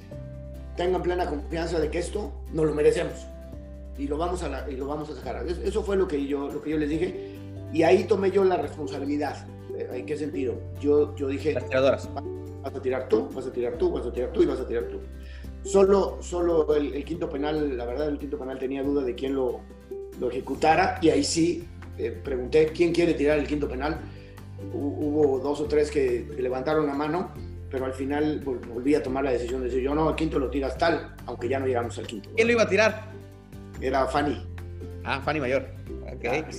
tengan 0.75 1.01
plena 1.01 1.25
confianza 1.25 1.79
de 1.79 1.89
que 1.89 1.99
esto 1.99 2.31
no 2.53 2.65
lo 2.65 2.73
merecemos 2.73 3.25
y 3.97 4.07
lo 4.07 4.17
vamos 4.17 4.43
a, 4.43 4.69
y 4.69 4.75
lo 4.75 4.87
vamos 4.87 5.09
a 5.09 5.15
sacar. 5.15 5.45
Eso 5.47 5.83
fue 5.83 5.97
lo 5.97 6.07
que, 6.07 6.25
yo, 6.25 6.49
lo 6.49 6.61
que 6.61 6.71
yo 6.71 6.77
les 6.77 6.89
dije 6.89 7.35
y 7.73 7.83
ahí 7.83 8.05
tomé 8.05 8.31
yo 8.31 8.43
la 8.43 8.57
responsabilidad. 8.57 9.47
Eh, 9.77 9.89
¿En 9.93 10.05
qué 10.05 10.17
sentido? 10.17 10.55
Yo, 10.79 11.15
yo 11.15 11.27
dije... 11.27 11.53
Las 11.53 11.67
tiradoras. 11.67 12.09
Vas 12.63 12.75
a 12.75 12.81
tirar 12.81 13.07
tú, 13.07 13.29
vas 13.33 13.47
a 13.47 13.51
tirar 13.51 13.77
tú, 13.77 13.91
vas 13.91 14.05
a 14.05 14.11
tirar 14.11 14.31
tú 14.31 14.43
y 14.43 14.45
vas 14.45 14.59
a 14.59 14.67
tirar 14.67 14.85
tú. 14.85 14.99
Solo, 15.63 16.17
solo 16.21 16.75
el, 16.75 17.03
quinto 17.03 17.29
penal, 17.29 17.77
la 17.77 17.85
verdad, 17.85 18.07
el 18.07 18.17
quinto 18.17 18.37
penal 18.37 18.57
tenía 18.57 18.83
duda 18.83 19.03
de 19.03 19.15
quién 19.15 19.35
lo, 19.35 19.61
lo 20.19 20.29
ejecutara 20.29 20.99
y 21.01 21.09
ahí 21.09 21.23
sí 21.23 21.67
eh, 21.97 22.11
pregunté 22.11 22.67
quién 22.73 22.93
quiere 22.93 23.13
tirar 23.13 23.39
el 23.39 23.47
quinto 23.47 23.67
penal. 23.67 23.99
Hubo 24.73 25.39
dos 25.39 25.61
o 25.61 25.65
tres 25.65 25.91
que 25.91 26.27
levantaron 26.37 26.87
la 26.87 26.93
mano 26.93 27.31
pero 27.69 27.85
al 27.85 27.93
final 27.93 28.41
volví 28.43 28.95
a 28.95 29.03
tomar 29.03 29.23
la 29.23 29.31
decisión 29.31 29.61
de 29.61 29.67
decir, 29.67 29.83
yo 29.83 29.93
no, 29.93 30.07
al 30.07 30.15
quinto 30.15 30.39
lo 30.39 30.49
tiras 30.49 30.77
tal, 30.77 31.15
aunque 31.25 31.49
ya 31.49 31.59
no 31.59 31.67
llegamos 31.67 31.97
al 31.97 32.07
quinto. 32.07 32.29
¿Quién 32.35 32.47
lo 32.47 32.53
iba 32.53 32.63
a 32.63 32.69
tirar? 32.69 33.11
Era 33.81 34.07
Fanny. 34.07 34.45
Ah, 35.03 35.21
Fanny 35.21 35.39
Mayor. 35.39 35.67
Okay. 36.17 36.43
Ah, 36.43 36.49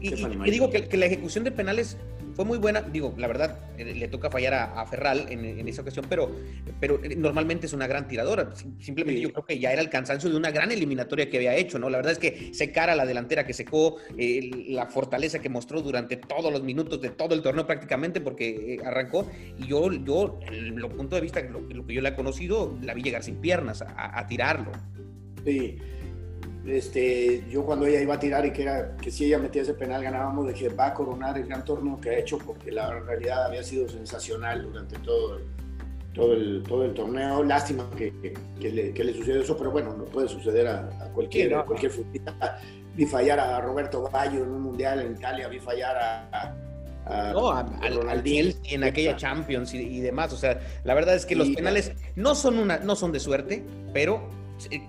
y, 0.00 0.50
digo 0.50 0.70
que, 0.70 0.88
que, 0.88 0.96
la 0.96 1.06
ejecución 1.06 1.44
de 1.44 1.50
penales 1.50 1.96
fue 2.34 2.44
muy 2.44 2.58
buena. 2.58 2.80
Digo, 2.80 3.14
la 3.18 3.26
verdad, 3.26 3.58
eh, 3.76 3.94
le 3.94 4.08
toca 4.08 4.30
fallar 4.30 4.54
a, 4.54 4.86
Ferral 4.86 5.26
en, 5.28 5.68
esa 5.68 5.82
ocasión, 5.82 6.06
pero, 6.08 6.34
pero 6.80 7.02
eh, 7.04 7.14
normalmente 7.16 7.66
es 7.66 7.72
una 7.72 7.86
gran 7.86 8.08
tiradora. 8.08 8.50
Simplemente 8.78 9.20
yo 9.20 9.32
creo 9.32 9.44
que 9.44 9.58
ya 9.58 9.72
era 9.72 9.82
el 9.82 9.90
cansancio 9.90 10.30
de 10.30 10.36
una 10.36 10.50
gran 10.50 10.72
eliminatoria 10.72 11.28
que 11.28 11.36
había 11.36 11.54
hecho, 11.54 11.78
¿no? 11.78 11.90
La 11.90 11.98
verdad 11.98 12.12
es 12.12 12.18
que 12.18 12.54
secara 12.54 12.94
la 12.94 13.04
delantera 13.04 13.46
que 13.46 13.52
secó, 13.52 13.96
eh, 14.16 14.50
la 14.68 14.86
fortaleza 14.86 15.40
que 15.40 15.48
mostró 15.48 15.82
durante 15.82 16.16
todos 16.16 16.50
los 16.52 16.62
minutos 16.62 17.00
de 17.00 17.10
todo 17.10 17.34
el 17.34 17.42
torneo 17.42 17.66
prácticamente, 17.66 18.20
porque 18.20 18.80
arrancó. 18.84 19.30
Y 19.58 19.66
yo, 19.66 19.92
yo, 19.92 20.40
en 20.50 20.76
lo 20.80 20.88
punto 20.88 21.16
de 21.16 21.22
vista, 21.22 21.42
lo, 21.42 21.60
lo 21.60 21.86
que 21.86 21.94
yo 21.94 22.00
le 22.00 22.10
he 22.10 22.14
conocido, 22.14 22.76
la 22.82 22.94
vi 22.94 23.02
llegar 23.02 23.22
sin 23.22 23.36
piernas 23.36 23.82
a, 23.82 24.18
a 24.18 24.26
tirarlo. 24.26 24.72
Sí. 25.44 25.78
Este, 26.66 27.44
yo 27.48 27.64
cuando 27.64 27.86
ella 27.86 28.00
iba 28.02 28.14
a 28.14 28.20
tirar 28.20 28.44
y 28.44 28.52
que 28.52 28.62
era 28.62 28.94
que 28.96 29.10
si 29.10 29.24
ella 29.24 29.38
metía 29.38 29.62
ese 29.62 29.72
penal 29.72 30.02
ganábamos, 30.02 30.48
dije 30.48 30.68
va 30.68 30.88
a 30.88 30.94
coronar 30.94 31.38
el 31.38 31.46
gran 31.46 31.64
torneo 31.64 31.98
que 31.98 32.10
ha 32.10 32.18
hecho 32.18 32.36
porque 32.38 32.70
la 32.70 33.00
realidad 33.00 33.46
había 33.46 33.62
sido 33.62 33.88
sensacional 33.88 34.62
durante 34.64 34.98
todo 34.98 35.38
el, 35.38 35.44
todo 36.12 36.32
el, 36.34 36.62
todo 36.68 36.84
el 36.84 36.94
torneo. 36.94 37.42
Lástima 37.42 37.88
que, 37.96 38.12
que, 38.60 38.70
le, 38.70 38.92
que 38.92 39.04
le, 39.04 39.14
sucedió 39.14 39.40
eso, 39.40 39.56
pero 39.56 39.70
bueno, 39.70 39.94
no 39.96 40.04
puede 40.04 40.28
suceder 40.28 40.68
a, 40.68 41.10
cualquier, 41.14 41.54
a 41.54 41.64
cualquier 41.64 41.92
futbolista. 41.92 42.58
Vi 42.94 43.06
fallar 43.06 43.40
a 43.40 43.60
Roberto 43.60 44.02
Baggio 44.10 44.42
en 44.42 44.50
un 44.50 44.62
mundial 44.62 45.00
en 45.00 45.12
Italia, 45.12 45.48
vi 45.48 45.60
fallar 45.60 45.96
a, 45.96 46.54
a 47.06 47.32
no, 47.32 47.50
al, 47.50 48.22
en 48.24 48.84
aquella 48.84 49.16
Champions 49.16 49.72
y, 49.72 50.00
demás. 50.00 50.32
O 50.32 50.36
sea, 50.36 50.60
la 50.84 50.94
verdad 50.94 51.14
es 51.14 51.24
que 51.24 51.36
los 51.36 51.48
penales 51.50 51.92
no 52.16 52.34
son, 52.34 52.58
una, 52.58 52.78
no 52.78 52.96
son 52.96 53.12
de 53.12 53.20
suerte, 53.20 53.64
pero 53.92 54.28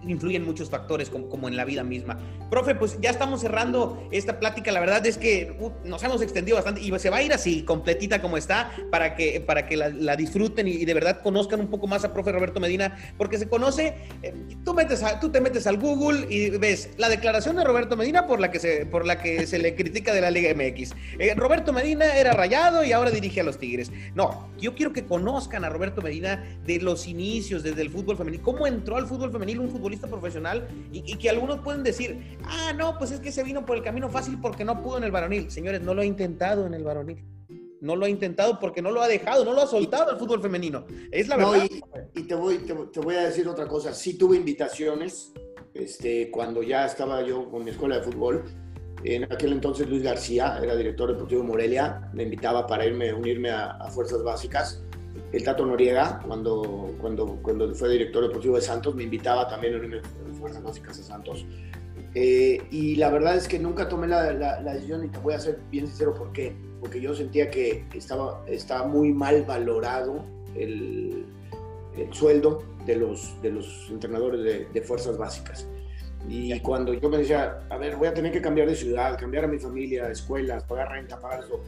influyen 0.08 0.44
muchos 0.44 0.70
factores 0.70 1.10
como, 1.10 1.48
en 1.48 1.56
la 1.56 1.66
vida 1.66 1.84
misma. 1.84 2.18
Profe, 2.50 2.76
pues 2.76 2.98
ya 3.02 3.10
estamos 3.10 3.42
cerrando 3.42 4.08
esta 4.12 4.40
plática. 4.40 4.72
La 4.72 4.80
verdad 4.80 5.06
es 5.06 5.18
que 5.18 5.56
uh, 5.60 5.72
nos 5.88 6.04
hemos 6.04 6.22
extendido 6.22 6.56
bastante 6.56 6.82
y 6.82 6.92
se 7.00 7.10
va 7.10 7.18
a 7.18 7.24
ir 7.24 7.34
así, 7.34 7.64
completita 7.64 8.22
como 8.22 8.38
está, 8.38 8.72
para 8.92 9.16
que, 9.16 9.42
para 9.42 9.68
que 9.68 9.78
la, 9.78 10.16
disfruten 10.16 10.68
y, 10.68 10.86
de 10.86 10.94
verdad 10.94 11.22
conozcan 11.22 11.60
un 11.60 11.68
poco 11.68 11.88
más 11.88 12.04
a 12.04 12.14
profe 12.14 12.32
Roberto 12.32 12.60
Medina, 12.60 12.98
porque 13.18 13.38
se 13.38 13.48
conoce, 13.48 13.96
eh, 14.22 14.34
tú, 14.64 14.74
metes 14.74 15.04
tú 15.20 15.30
te 15.30 15.42
metes 15.42 15.66
al 15.68 15.78
Google 15.78 16.28
y 16.30 16.50
ves 16.52 16.90
la 16.98 17.10
declaración 17.10 17.56
de 17.56 17.64
Roberto 17.64 17.96
Medina 17.96 18.28
por 18.28 18.40
la 18.40 18.52
que 18.52 18.60
se, 18.60 18.86
por 18.86 19.06
la 19.06 19.22
que 19.22 19.48
se 19.48 19.60
le 19.60 19.76
critica 19.76 20.14
de 20.14 20.22
la 20.22 20.32
Liga 20.32 20.54
MX. 20.54 20.94
Eh, 21.20 21.34
Roberto 21.36 21.74
Medina 21.74 22.16
era 22.16 22.34
rayado 22.34 22.84
y 22.84 22.92
ahora 22.92 23.12
dirige 23.12 23.42
a 23.42 23.44
los 23.44 23.58
Tigres. 23.58 23.92
No, 24.16 24.50
yo 24.60 24.76
quiero 24.76 24.94
que 24.94 25.06
conozcan 25.06 25.64
a 25.64 25.70
Roberto 25.70 26.02
Medina 26.02 26.44
de 26.66 26.80
los 26.80 27.08
inicios, 27.08 27.64
desde 27.64 27.82
el 27.82 27.90
fútbol 27.90 28.18
femenino, 28.18 28.44
cómo 28.44 28.68
entró 28.68 28.98
al 28.98 29.08
fútbol 29.08 29.32
femenino 29.32 29.61
un 29.62 29.70
futbolista 29.70 30.08
profesional 30.08 30.68
y, 30.92 31.16
que 31.18 31.30
algunos 31.30 31.60
pueden 31.60 31.84
decir, 31.84 32.38
ah, 32.46 32.74
no, 32.74 32.98
pues 32.98 33.12
es 33.12 33.20
que 33.20 33.32
se 33.32 33.44
vino 33.44 33.66
por 33.66 33.78
el 33.78 33.84
camino 33.84 34.10
fácil 34.10 34.40
porque 34.42 34.66
no 34.66 34.82
pudo 34.82 34.98
en 34.98 35.04
el 35.04 35.12
varonil. 35.12 35.52
Señores, 35.52 35.82
no 35.82 35.94
lo 35.94 36.02
ha 36.02 36.06
intentado 36.06 36.66
en 36.66 36.74
el 36.74 36.84
varonil. 36.84 37.24
No 37.82 37.96
lo 37.96 38.06
ha 38.06 38.10
intentado 38.10 38.60
porque 38.60 38.82
no 38.82 38.92
lo 38.92 39.02
ha 39.02 39.08
dejado, 39.08 39.44
no 39.44 39.54
lo 39.54 39.62
ha 39.62 39.68
soltado 39.68 40.12
el 40.12 40.18
fútbol 40.18 40.42
femenino. 40.42 40.86
Es 41.12 41.28
la 41.28 41.38
verdad. 41.38 41.68
y, 42.14 42.22
te, 42.24 42.36
voy, 42.36 42.60
te, 42.60 43.00
voy 43.00 43.16
a 43.16 43.24
decir 43.24 43.48
otra 43.48 43.68
cosa. 43.68 43.94
Sí 43.94 44.18
tuve 44.18 44.38
invitaciones 44.38 45.34
este, 45.74 46.30
cuando 46.30 46.62
ya 46.62 46.86
estaba 46.86 47.24
yo 47.24 47.50
con 47.50 47.64
mi 47.64 47.72
escuela 47.72 47.98
de 47.98 48.04
fútbol. 48.04 48.44
En 49.04 49.24
aquel 49.24 49.54
entonces 49.54 49.90
Luis 49.90 50.04
García 50.04 50.60
era 50.62 50.76
director 50.76 51.12
deportivo 51.12 51.42
de 51.42 51.48
Morelia, 51.48 52.12
me 52.14 52.22
invitaba 52.22 52.68
para 52.68 52.86
irme, 52.86 53.12
unirme 53.12 53.50
a, 53.50 53.72
a 53.72 53.90
Fuerzas 53.90 54.22
Básicas 54.22 54.84
el 55.32 55.44
Tato 55.44 55.66
Noriega, 55.66 56.22
cuando, 56.26 56.94
cuando, 57.00 57.40
cuando 57.42 57.74
fue 57.74 57.90
director 57.90 58.24
deportivo 58.24 58.56
de 58.56 58.62
Santos, 58.62 58.96
me 58.96 59.04
invitaba 59.04 59.48
también 59.48 59.76
a 59.76 59.78
unirme 59.78 60.00
a 60.00 60.34
Fuerzas 60.34 60.64
Básicas 60.64 60.98
de 60.98 61.04
Santos. 61.04 61.46
Eh, 62.14 62.62
y 62.72 62.96
la 62.96 63.10
verdad 63.10 63.38
es 63.38 63.48
que 63.48 63.58
nunca 63.58 63.88
tomé 63.88 64.08
la, 64.08 64.62
decisión 64.62 65.06
y 65.06 65.08
te 65.08 65.20
voy 65.20 65.34
a 65.34 65.40
ser 65.40 65.60
bien 65.70 65.88
sincero 65.88 66.14
por 66.14 66.32
qué. 66.34 66.56
Porque 66.80 67.00
yo 67.00 67.14
sentía 67.14 67.50
que 67.50 67.86
estaba, 67.94 68.44
estaba 68.48 68.88
muy 68.88 69.14
mal 69.14 69.44
valorado 69.44 70.26
el, 70.56 71.26
el 71.98 72.14
sueldo 72.14 72.64
de 72.86 72.96
los, 72.96 73.42
de 73.42 73.52
los 73.52 73.90
entrenadores 73.90 74.72
de, 74.74 74.82
fuerzas 74.82 75.18
básicas. 75.18 75.68
Y 76.28 76.58
cuando 76.60 76.94
yo 76.94 77.10
me 77.10 77.18
decía, 77.18 77.60
a 77.70 77.78
ver, 77.78 77.96
voy 77.96 78.08
a 78.08 78.14
tener 78.14 78.32
que 78.32 78.42
cambiar 78.42 78.68
de 78.68 78.76
ciudad, 78.76 79.18
cambiar 79.20 79.46
a 79.46 79.48
mi 79.48 79.58
familia, 79.58 80.10
escuelas, 80.10 80.64
pagar 80.64 80.92
renta, 80.92 81.20
pagar 81.20 81.44
eso, 81.44 81.62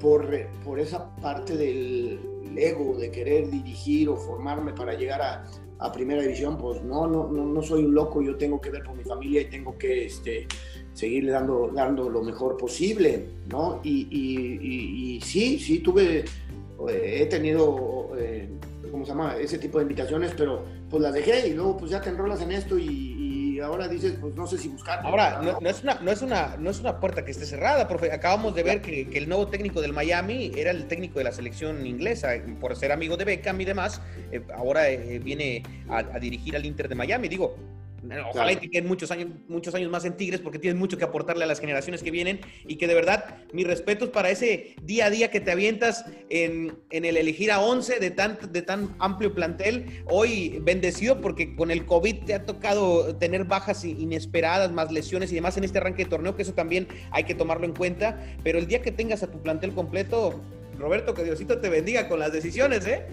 por, 0.00 0.28
por 0.64 0.78
esa 0.80 1.14
parte 1.16 1.56
del, 1.56 2.18
ego 2.56 2.96
de 2.96 3.10
querer 3.10 3.50
dirigir 3.50 4.08
o 4.08 4.16
formarme 4.16 4.72
para 4.72 4.94
llegar 4.94 5.20
a, 5.22 5.44
a 5.78 5.92
primera 5.92 6.22
división, 6.22 6.56
pues 6.56 6.82
no, 6.82 7.06
no, 7.06 7.28
no, 7.28 7.44
no, 7.44 7.62
soy 7.62 7.84
un 7.84 7.94
loco, 7.94 8.22
yo 8.22 8.36
tengo 8.36 8.60
que 8.60 8.70
ver 8.70 8.82
por 8.82 8.96
mi 8.96 9.02
familia 9.02 9.42
y 9.42 9.46
tengo 9.46 9.76
que 9.76 10.06
este, 10.06 10.46
seguirle 10.92 11.32
dando, 11.32 11.70
dando 11.74 12.08
lo 12.08 12.22
mejor 12.22 12.56
posible, 12.56 13.26
¿no? 13.50 13.80
Y, 13.82 14.06
y, 14.10 15.16
y, 15.16 15.20
sí, 15.20 15.58
sí, 15.58 15.80
tuve, 15.80 16.24
eh, 16.88 17.18
he 17.20 17.26
tenido, 17.26 18.10
eh, 18.16 18.48
¿cómo 18.90 19.04
se 19.04 19.10
llama? 19.10 19.36
Ese 19.36 19.58
tipo 19.58 19.78
de 19.78 19.84
invitaciones, 19.84 20.32
pero 20.36 20.64
pues 20.88 21.02
las 21.02 21.12
dejé 21.12 21.48
y 21.48 21.54
luego 21.54 21.76
pues 21.76 21.90
ya 21.90 22.00
te 22.00 22.10
enrolas 22.10 22.40
en 22.42 22.52
esto 22.52 22.78
y, 22.78 23.13
ahora 23.64 23.88
dices, 23.88 24.16
pues 24.20 24.34
no 24.34 24.46
sé 24.46 24.58
si 24.58 24.68
buscar. 24.68 25.00
Ahora, 25.04 25.40
no, 25.42 25.68
es 25.68 25.82
una, 25.82 25.94
no, 26.00 26.10
es 26.10 26.22
una, 26.22 26.56
no 26.58 26.70
es 26.70 26.80
una 26.80 27.00
puerta 27.00 27.24
que 27.24 27.30
esté 27.30 27.46
cerrada, 27.46 27.88
profe. 27.88 28.12
Acabamos 28.12 28.54
de 28.54 28.62
ver 28.62 28.82
que, 28.82 29.08
el 29.14 29.28
nuevo 29.28 29.48
técnico 29.48 29.80
del 29.80 29.92
Miami 29.92 30.52
era 30.56 30.70
el 30.70 30.86
técnico 30.86 31.18
de 31.18 31.24
la 31.24 31.32
selección 31.32 31.86
inglesa, 31.86 32.32
por 32.60 32.76
ser 32.76 32.92
amigo 32.92 33.16
de 33.16 33.24
Beckham 33.24 33.60
y 33.60 33.64
demás. 33.64 34.00
Eh, 34.32 34.42
ahora 34.56 34.88
eh, 34.88 35.18
viene 35.18 35.62
a, 35.88 35.98
a 35.98 36.18
dirigir 36.18 36.56
al 36.56 36.64
Inter 36.64 36.88
de 36.88 36.94
Miami. 36.94 37.28
Digo, 37.28 37.56
Ojalá 38.30 38.52
y 38.52 38.56
te 38.56 38.70
queden 38.70 38.86
muchos 38.86 39.10
años, 39.10 39.30
muchos 39.48 39.74
años 39.74 39.90
más 39.90 40.04
en 40.04 40.16
Tigres 40.16 40.40
porque 40.40 40.58
tienes 40.58 40.78
mucho 40.78 40.98
que 40.98 41.04
aportarle 41.04 41.44
a 41.44 41.46
las 41.46 41.60
generaciones 41.60 42.02
que 42.02 42.10
vienen 42.10 42.40
y 42.66 42.76
que 42.76 42.86
de 42.86 42.94
verdad, 42.94 43.38
mis 43.52 43.66
respetos 43.66 44.10
para 44.10 44.30
ese 44.30 44.76
día 44.82 45.06
a 45.06 45.10
día 45.10 45.30
que 45.30 45.40
te 45.40 45.50
avientas 45.50 46.04
en, 46.28 46.78
el 46.90 47.16
elegir 47.16 47.50
a 47.50 47.60
11 47.60 48.00
de 48.00 48.10
tan, 48.10 48.38
de 48.50 48.62
tan 48.62 48.94
amplio 48.98 49.34
plantel. 49.34 50.02
Hoy 50.06 50.58
bendecido 50.62 51.20
porque 51.20 51.54
con 51.56 51.70
el 51.70 51.86
COVID 51.86 52.24
te 52.24 52.34
ha 52.34 52.44
tocado 52.44 53.16
tener 53.16 53.44
bajas 53.44 53.84
inesperadas, 53.84 54.70
más 54.72 54.92
lesiones 54.92 55.32
y 55.32 55.36
demás 55.36 55.56
en 55.56 55.64
este 55.64 55.78
arranque 55.78 56.04
de 56.04 56.10
torneo, 56.10 56.36
que 56.36 56.42
eso 56.42 56.54
también 56.54 56.88
hay 57.10 57.24
que 57.24 57.34
tomarlo 57.34 57.64
en 57.64 57.74
cuenta. 57.74 58.20
Pero 58.42 58.58
el 58.58 58.66
día 58.66 58.82
que 58.82 58.92
tengas 58.92 59.22
a 59.22 59.30
tu 59.30 59.40
plantel 59.40 59.72
completo, 59.72 60.40
Roberto, 60.78 61.14
que 61.14 61.24
Diosito 61.24 61.60
te 61.60 61.68
bendiga 61.68 62.08
con 62.08 62.18
las 62.18 62.32
decisiones, 62.32 62.86
¿eh? 62.86 63.06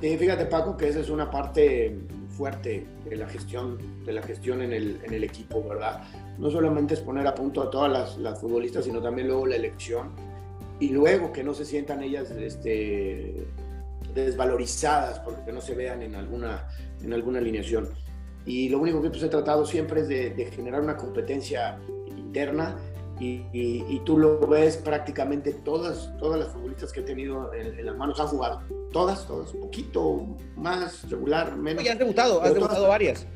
fíjate 0.00 0.46
Paco 0.46 0.76
que 0.76 0.88
esa 0.88 1.00
es 1.00 1.10
una 1.10 1.30
parte 1.30 1.98
fuerte 2.40 2.86
de 3.04 3.16
la 3.16 3.28
gestión, 3.28 3.76
de 4.06 4.14
la 4.14 4.22
gestión 4.22 4.62
en, 4.62 4.72
el, 4.72 4.98
en 5.04 5.12
el 5.12 5.24
equipo, 5.24 5.62
¿verdad? 5.62 6.04
No 6.38 6.50
solamente 6.50 6.94
es 6.94 7.00
poner 7.00 7.26
a 7.26 7.34
punto 7.34 7.60
a 7.60 7.70
todas 7.70 7.92
las, 7.92 8.16
las, 8.16 8.40
futbolistas, 8.40 8.86
sino 8.86 9.02
también 9.02 9.28
luego 9.28 9.46
la 9.46 9.56
elección 9.56 10.12
y 10.78 10.88
luego 10.88 11.32
que 11.32 11.44
no 11.44 11.52
se 11.52 11.66
sientan 11.66 12.02
ellas 12.02 12.30
este, 12.30 13.46
desvalorizadas 14.14 15.18
porque 15.18 15.52
no 15.52 15.60
se 15.60 15.74
vean 15.74 16.00
en 16.00 16.14
alguna, 16.14 16.66
en 17.02 17.12
alguna 17.12 17.40
alineación. 17.40 17.90
Y 18.46 18.70
lo 18.70 18.78
único 18.78 19.02
que 19.02 19.10
pues, 19.10 19.22
he 19.22 19.28
tratado 19.28 19.66
siempre 19.66 20.00
es 20.00 20.08
de, 20.08 20.30
de 20.30 20.46
generar 20.46 20.80
una 20.80 20.96
competencia 20.96 21.78
interna 22.16 22.74
y, 23.20 24.00
tú 24.06 24.16
lo 24.16 24.38
ves 24.46 24.78
prácticamente 24.78 25.52
todas, 25.52 26.10
todas 26.16 26.40
las 26.40 26.48
futbolistas 26.48 26.90
que 26.90 27.00
he 27.00 27.02
tenido 27.02 27.52
en, 27.52 27.84
las 27.84 27.98
manos 27.98 28.18
han 28.18 28.28
jugado. 28.28 28.62
Todas, 28.92 29.26
todas, 29.26 29.54
un 29.54 29.60
poquito 29.60 30.26
más 30.56 31.08
regular, 31.08 31.56
menos. 31.56 31.84
Ya 31.84 31.92
has 31.92 31.98
debutado, 31.98 32.42
has 32.42 32.54
debutado 32.54 32.88
varias. 32.88 33.26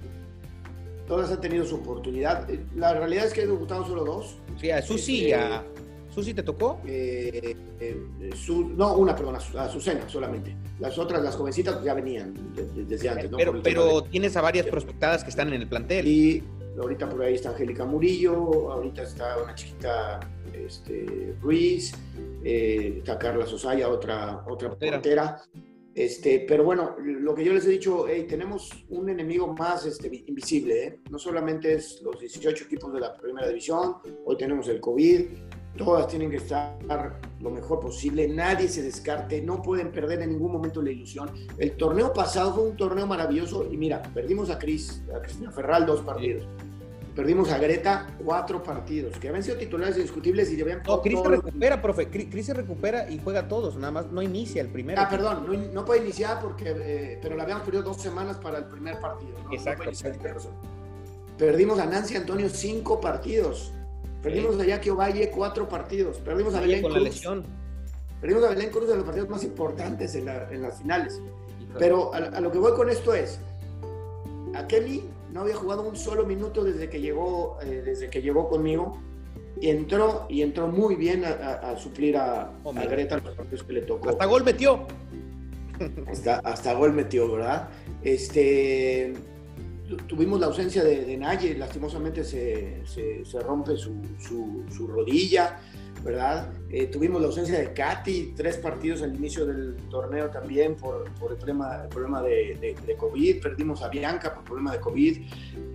Todas 1.06 1.30
han 1.30 1.40
tenido 1.40 1.64
su 1.64 1.76
oportunidad. 1.76 2.48
La 2.74 2.94
realidad 2.94 3.26
es 3.26 3.32
que 3.32 3.42
he 3.42 3.46
debutado 3.46 3.86
solo 3.86 4.04
dos. 4.04 4.36
Sí, 4.60 4.70
a 4.70 4.82
Susi 4.82 5.26
y 5.26 5.32
a... 5.32 5.56
Este, 5.56 5.84
¿Susi 6.14 6.32
te 6.32 6.42
tocó? 6.42 6.80
Eh, 6.86 7.56
eh, 7.80 8.32
no, 8.76 8.94
una, 8.94 9.14
perdón, 9.16 9.36
a 9.36 9.68
Susana 9.68 10.08
solamente. 10.08 10.56
Las 10.78 10.96
otras, 10.96 11.22
las 11.22 11.34
jovencitas, 11.34 11.82
ya 11.82 11.92
venían 11.92 12.34
desde 12.54 13.08
antes. 13.08 13.30
¿no? 13.30 13.36
Pero, 13.36 13.60
pero 13.62 14.02
tienes 14.04 14.36
a 14.36 14.40
varias 14.40 14.66
prospectadas 14.66 15.24
que 15.24 15.30
están 15.30 15.52
en 15.52 15.60
el 15.60 15.68
plantel. 15.68 16.06
Y 16.06 16.42
Ahorita 16.78 17.08
por 17.08 17.22
ahí 17.22 17.34
está 17.34 17.50
Angélica 17.50 17.84
Murillo, 17.84 18.72
ahorita 18.72 19.02
está 19.02 19.38
una 19.42 19.54
chiquita 19.54 20.20
este, 20.52 21.34
Ruiz, 21.40 21.92
eh, 22.44 22.96
está 22.98 23.18
Carla 23.18 23.46
Sosaya, 23.46 23.88
otra, 23.88 24.44
otra 24.46 24.70
portera. 24.70 25.40
Este, 25.94 26.44
pero 26.46 26.64
bueno, 26.64 26.96
lo 26.98 27.34
que 27.34 27.44
yo 27.44 27.54
les 27.54 27.64
he 27.66 27.70
dicho, 27.70 28.06
tenemos 28.28 28.70
un 28.88 29.08
enemigo 29.08 29.54
más 29.54 29.86
este, 29.86 30.10
invisible. 30.26 30.86
¿eh? 30.86 31.00
No 31.08 31.18
solamente 31.18 31.74
es 31.74 32.02
los 32.02 32.18
18 32.18 32.64
equipos 32.64 32.92
de 32.92 33.00
la 33.00 33.16
primera 33.16 33.46
división, 33.46 33.96
hoy 34.24 34.36
tenemos 34.36 34.66
el 34.68 34.80
COVID, 34.80 35.26
todas 35.76 36.08
tienen 36.08 36.30
que 36.30 36.38
estar 36.38 36.76
lo 37.40 37.50
mejor 37.50 37.80
posible, 37.80 38.28
nadie 38.28 38.68
se 38.68 38.82
descarte, 38.82 39.40
no 39.40 39.62
pueden 39.62 39.92
perder 39.92 40.22
en 40.22 40.30
ningún 40.30 40.52
momento 40.52 40.82
la 40.82 40.90
ilusión. 40.90 41.30
El 41.58 41.76
torneo 41.76 42.12
pasado 42.12 42.54
fue 42.54 42.64
un 42.70 42.76
torneo 42.76 43.06
maravilloso 43.06 43.68
y 43.70 43.76
mira, 43.76 44.02
perdimos 44.02 44.50
a 44.50 44.58
Cris, 44.58 45.02
a 45.14 45.20
Cristina 45.20 45.50
Ferral 45.50 45.86
dos 45.86 46.00
partidos. 46.02 46.46
Perdimos 47.14 47.50
a 47.52 47.58
Greta 47.58 48.08
cuatro 48.24 48.60
partidos, 48.62 49.16
que 49.18 49.28
habían 49.28 49.44
sido 49.44 49.56
titulares 49.56 49.96
indiscutibles 49.96 50.50
y 50.52 50.60
habían... 50.60 50.82
No, 50.84 51.00
Cris 51.00 51.20
se 51.20 51.28
recupera, 51.28 51.80
profe. 51.80 52.08
Cris 52.08 52.46
se 52.46 52.54
recupera 52.54 53.08
y 53.08 53.20
juega 53.22 53.46
todos, 53.46 53.76
nada 53.76 53.92
más 53.92 54.10
no 54.10 54.20
inicia 54.20 54.60
el 54.60 54.68
primero. 54.68 55.00
Ah, 55.00 55.08
perdón, 55.08 55.72
no, 55.72 55.84
puede 55.84 56.00
iniciar 56.02 56.40
porque... 56.40 56.74
Eh, 56.76 57.18
pero 57.22 57.36
la 57.36 57.44
habíamos 57.44 57.64
perdido 57.64 57.84
dos 57.84 57.98
semanas 57.98 58.38
para 58.38 58.58
el 58.58 58.64
primer 58.64 58.98
partido. 58.98 59.36
Exacto. 59.52 59.90
Perdimos 61.38 61.78
a 61.78 61.86
Nancy 61.86 62.16
Antonio 62.16 62.48
cinco 62.48 63.00
partidos. 63.00 63.72
Perdimos 64.20 64.58
a 64.58 64.64
Jackie 64.64 64.90
Ovalle 64.90 65.30
cuatro 65.30 65.68
partidos. 65.68 66.18
Perdimos 66.18 66.54
a 66.54 66.60
Belén 66.60 66.82
con 66.82 66.92
Cruz. 66.92 67.02
La 67.02 67.08
lesión. 67.10 67.44
Perdimos 68.20 68.44
a 68.44 68.48
Belén 68.48 68.70
Cruz 68.70 68.90
en 68.90 68.96
los 68.96 69.04
partidos 69.04 69.28
más 69.28 69.44
importantes 69.44 70.14
en, 70.16 70.26
las 70.26 70.78
finales. 70.78 71.20
Pero 71.78 72.12
a, 72.12 72.40
lo 72.40 72.50
que 72.50 72.58
voy 72.58 72.72
con 72.72 72.88
esto 72.88 73.14
es, 73.14 73.38
a 74.54 74.66
Kelly 74.66 75.04
no 75.34 75.40
había 75.40 75.56
jugado 75.56 75.82
un 75.82 75.96
solo 75.96 76.24
minuto 76.24 76.62
desde 76.62 76.88
que 76.88 77.00
llegó, 77.00 77.58
eh, 77.60 77.82
desde 77.84 78.08
que 78.08 78.22
llegó 78.22 78.48
conmigo. 78.48 78.96
Y 79.60 79.68
entró, 79.68 80.26
y 80.28 80.42
entró 80.42 80.68
muy 80.68 80.94
bien 80.94 81.24
a, 81.24 81.76
suplir 81.76 82.16
a, 82.16 82.50
Greta 82.88 83.18
los 83.18 83.34
partidos 83.34 83.64
que 83.64 83.72
le 83.72 83.82
tocó. 83.82 84.10
Hasta 84.10 84.26
gol 84.26 84.44
metió. 84.44 84.86
Hasta, 86.08 86.36
hasta 86.38 86.72
gol 86.74 86.92
metió, 86.92 87.32
¿verdad? 87.32 87.68
Este, 88.02 89.12
tuvimos 90.06 90.40
la 90.40 90.46
ausencia 90.46 90.82
de, 90.82 91.04
de 91.04 91.16
Naye, 91.16 91.56
lastimosamente 91.56 92.24
se, 92.24 92.82
se, 92.86 93.40
rompe 93.40 93.76
su, 93.76 94.00
su, 94.18 94.86
rodilla, 94.86 95.60
¿verdad? 96.02 96.52
Eh, 96.70 96.86
tuvimos 96.86 97.20
la 97.20 97.28
ausencia 97.28 97.58
de 97.58 97.72
Katy, 97.72 98.34
tres 98.34 98.56
partidos 98.56 99.02
al 99.02 99.14
inicio 99.14 99.46
del 99.46 99.76
torneo 99.90 100.30
también 100.30 100.74
por, 100.76 101.12
por 101.14 101.32
el 101.32 101.36
problema, 101.36 101.82
el 101.82 101.88
problema 101.88 102.22
de, 102.22 102.76
de, 102.86 102.96
COVID, 102.96 103.42
perdimos 103.42 103.82
a 103.82 103.88
Bianca 103.88 104.34
por 104.34 104.44
problema 104.44 104.72
de 104.72 104.80
COVID, 104.80 105.18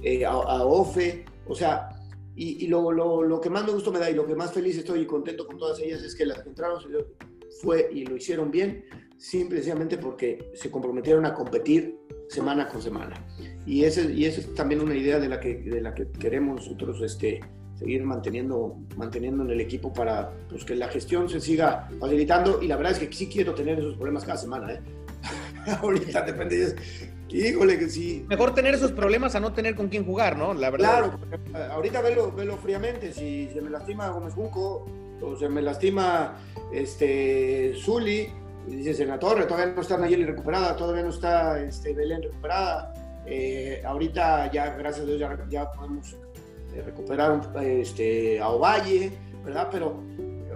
eh, 0.01 0.25
a, 0.25 0.63
Ofe, 0.63 1.25
o 1.47 1.53
sea, 1.53 1.89
y, 2.35 2.65
y 2.65 2.67
lo, 2.67 2.91
lo, 2.91 3.21
lo, 3.21 3.41
que 3.41 3.49
más 3.49 3.65
me 3.65 3.73
gustó 3.73 3.91
me 3.91 3.99
da 3.99 4.09
y 4.09 4.15
lo 4.15 4.25
que 4.25 4.35
más 4.35 4.53
feliz 4.53 4.77
estoy 4.77 5.01
y 5.01 5.05
contento 5.05 5.45
con 5.45 5.57
todas 5.57 5.79
ellas 5.79 6.01
es 6.01 6.15
que 6.15 6.25
las 6.25 6.39
que 6.41 6.49
entraron 6.49 6.79
fue 7.61 7.89
y 7.91 8.05
lo 8.05 8.15
hicieron 8.15 8.49
bien, 8.49 8.85
simplemente 9.17 9.97
porque 9.97 10.51
se 10.55 10.71
comprometieron 10.71 11.25
a 11.25 11.33
competir 11.33 11.99
semana 12.29 12.67
con 12.69 12.81
semana. 12.81 13.15
Y 13.69 13.83
esa 13.83 14.01
y 14.01 14.25
ese 14.25 14.41
es 14.41 14.55
también 14.55 14.81
una 14.81 14.95
idea 14.95 15.19
de 15.19 15.29
la 15.29 15.39
que, 15.39 15.57
de 15.57 15.79
la 15.79 15.93
que 15.93 16.07
queremos 16.07 16.55
nosotros 16.55 16.99
este, 17.03 17.39
seguir 17.75 18.03
manteniendo, 18.03 18.79
manteniendo 18.97 19.43
en 19.43 19.51
el 19.51 19.61
equipo 19.61 19.93
para 19.93 20.31
pues, 20.49 20.65
que 20.65 20.75
la 20.75 20.87
gestión 20.87 21.29
se 21.29 21.39
siga 21.39 21.87
facilitando. 21.99 22.63
Y 22.63 22.67
la 22.67 22.77
verdad 22.77 22.93
es 22.93 22.99
que 22.99 23.13
sí 23.13 23.27
quiero 23.27 23.53
tener 23.53 23.77
esos 23.77 23.93
problemas 23.93 24.25
cada 24.25 24.37
semana. 24.37 24.73
¿eh? 24.73 24.79
Ahorita 25.83 26.23
depende. 26.23 26.57
De 26.57 26.75
Híjole, 27.31 27.77
que 27.77 27.89
sí. 27.89 28.25
Mejor 28.27 28.55
tener 28.55 28.73
esos 28.73 28.91
problemas 28.91 29.35
a 29.35 29.39
no 29.39 29.53
tener 29.53 29.75
con 29.75 29.87
quién 29.87 30.03
jugar, 30.03 30.35
¿no? 30.35 30.55
La 30.55 30.71
verdad. 30.71 31.19
Claro, 31.51 31.71
ahorita 31.71 32.01
velo, 32.01 32.31
velo 32.31 32.57
fríamente. 32.57 33.13
Si 33.13 33.49
se 33.53 33.61
me 33.61 33.69
lastima 33.69 34.09
Gómez 34.09 34.33
Junco 34.33 34.87
o 35.21 35.35
se 35.37 35.47
me 35.47 35.61
lastima 35.61 36.39
este, 36.73 37.75
Zuli, 37.75 38.29
dices 38.65 38.99
en 39.01 39.09
la 39.09 39.19
torre, 39.19 39.45
todavía 39.45 39.75
no 39.75 39.81
está 39.81 39.95
Nayeli 39.95 40.25
recuperada, 40.25 40.75
todavía 40.75 41.03
no 41.03 41.09
está 41.09 41.61
este, 41.61 41.93
Belén 41.93 42.23
recuperada. 42.23 42.95
Eh, 43.31 43.83
ahorita 43.85 44.51
ya, 44.51 44.71
gracias 44.71 45.05
a 45.05 45.07
Dios, 45.07 45.21
ya, 45.49 45.71
podemos 45.71 46.13
eh, 46.73 46.81
recuperar 46.83 47.39
este, 47.61 48.39
a 48.39 48.49
Ovalle, 48.49 49.11
¿verdad? 49.45 49.67
Pero 49.71 50.01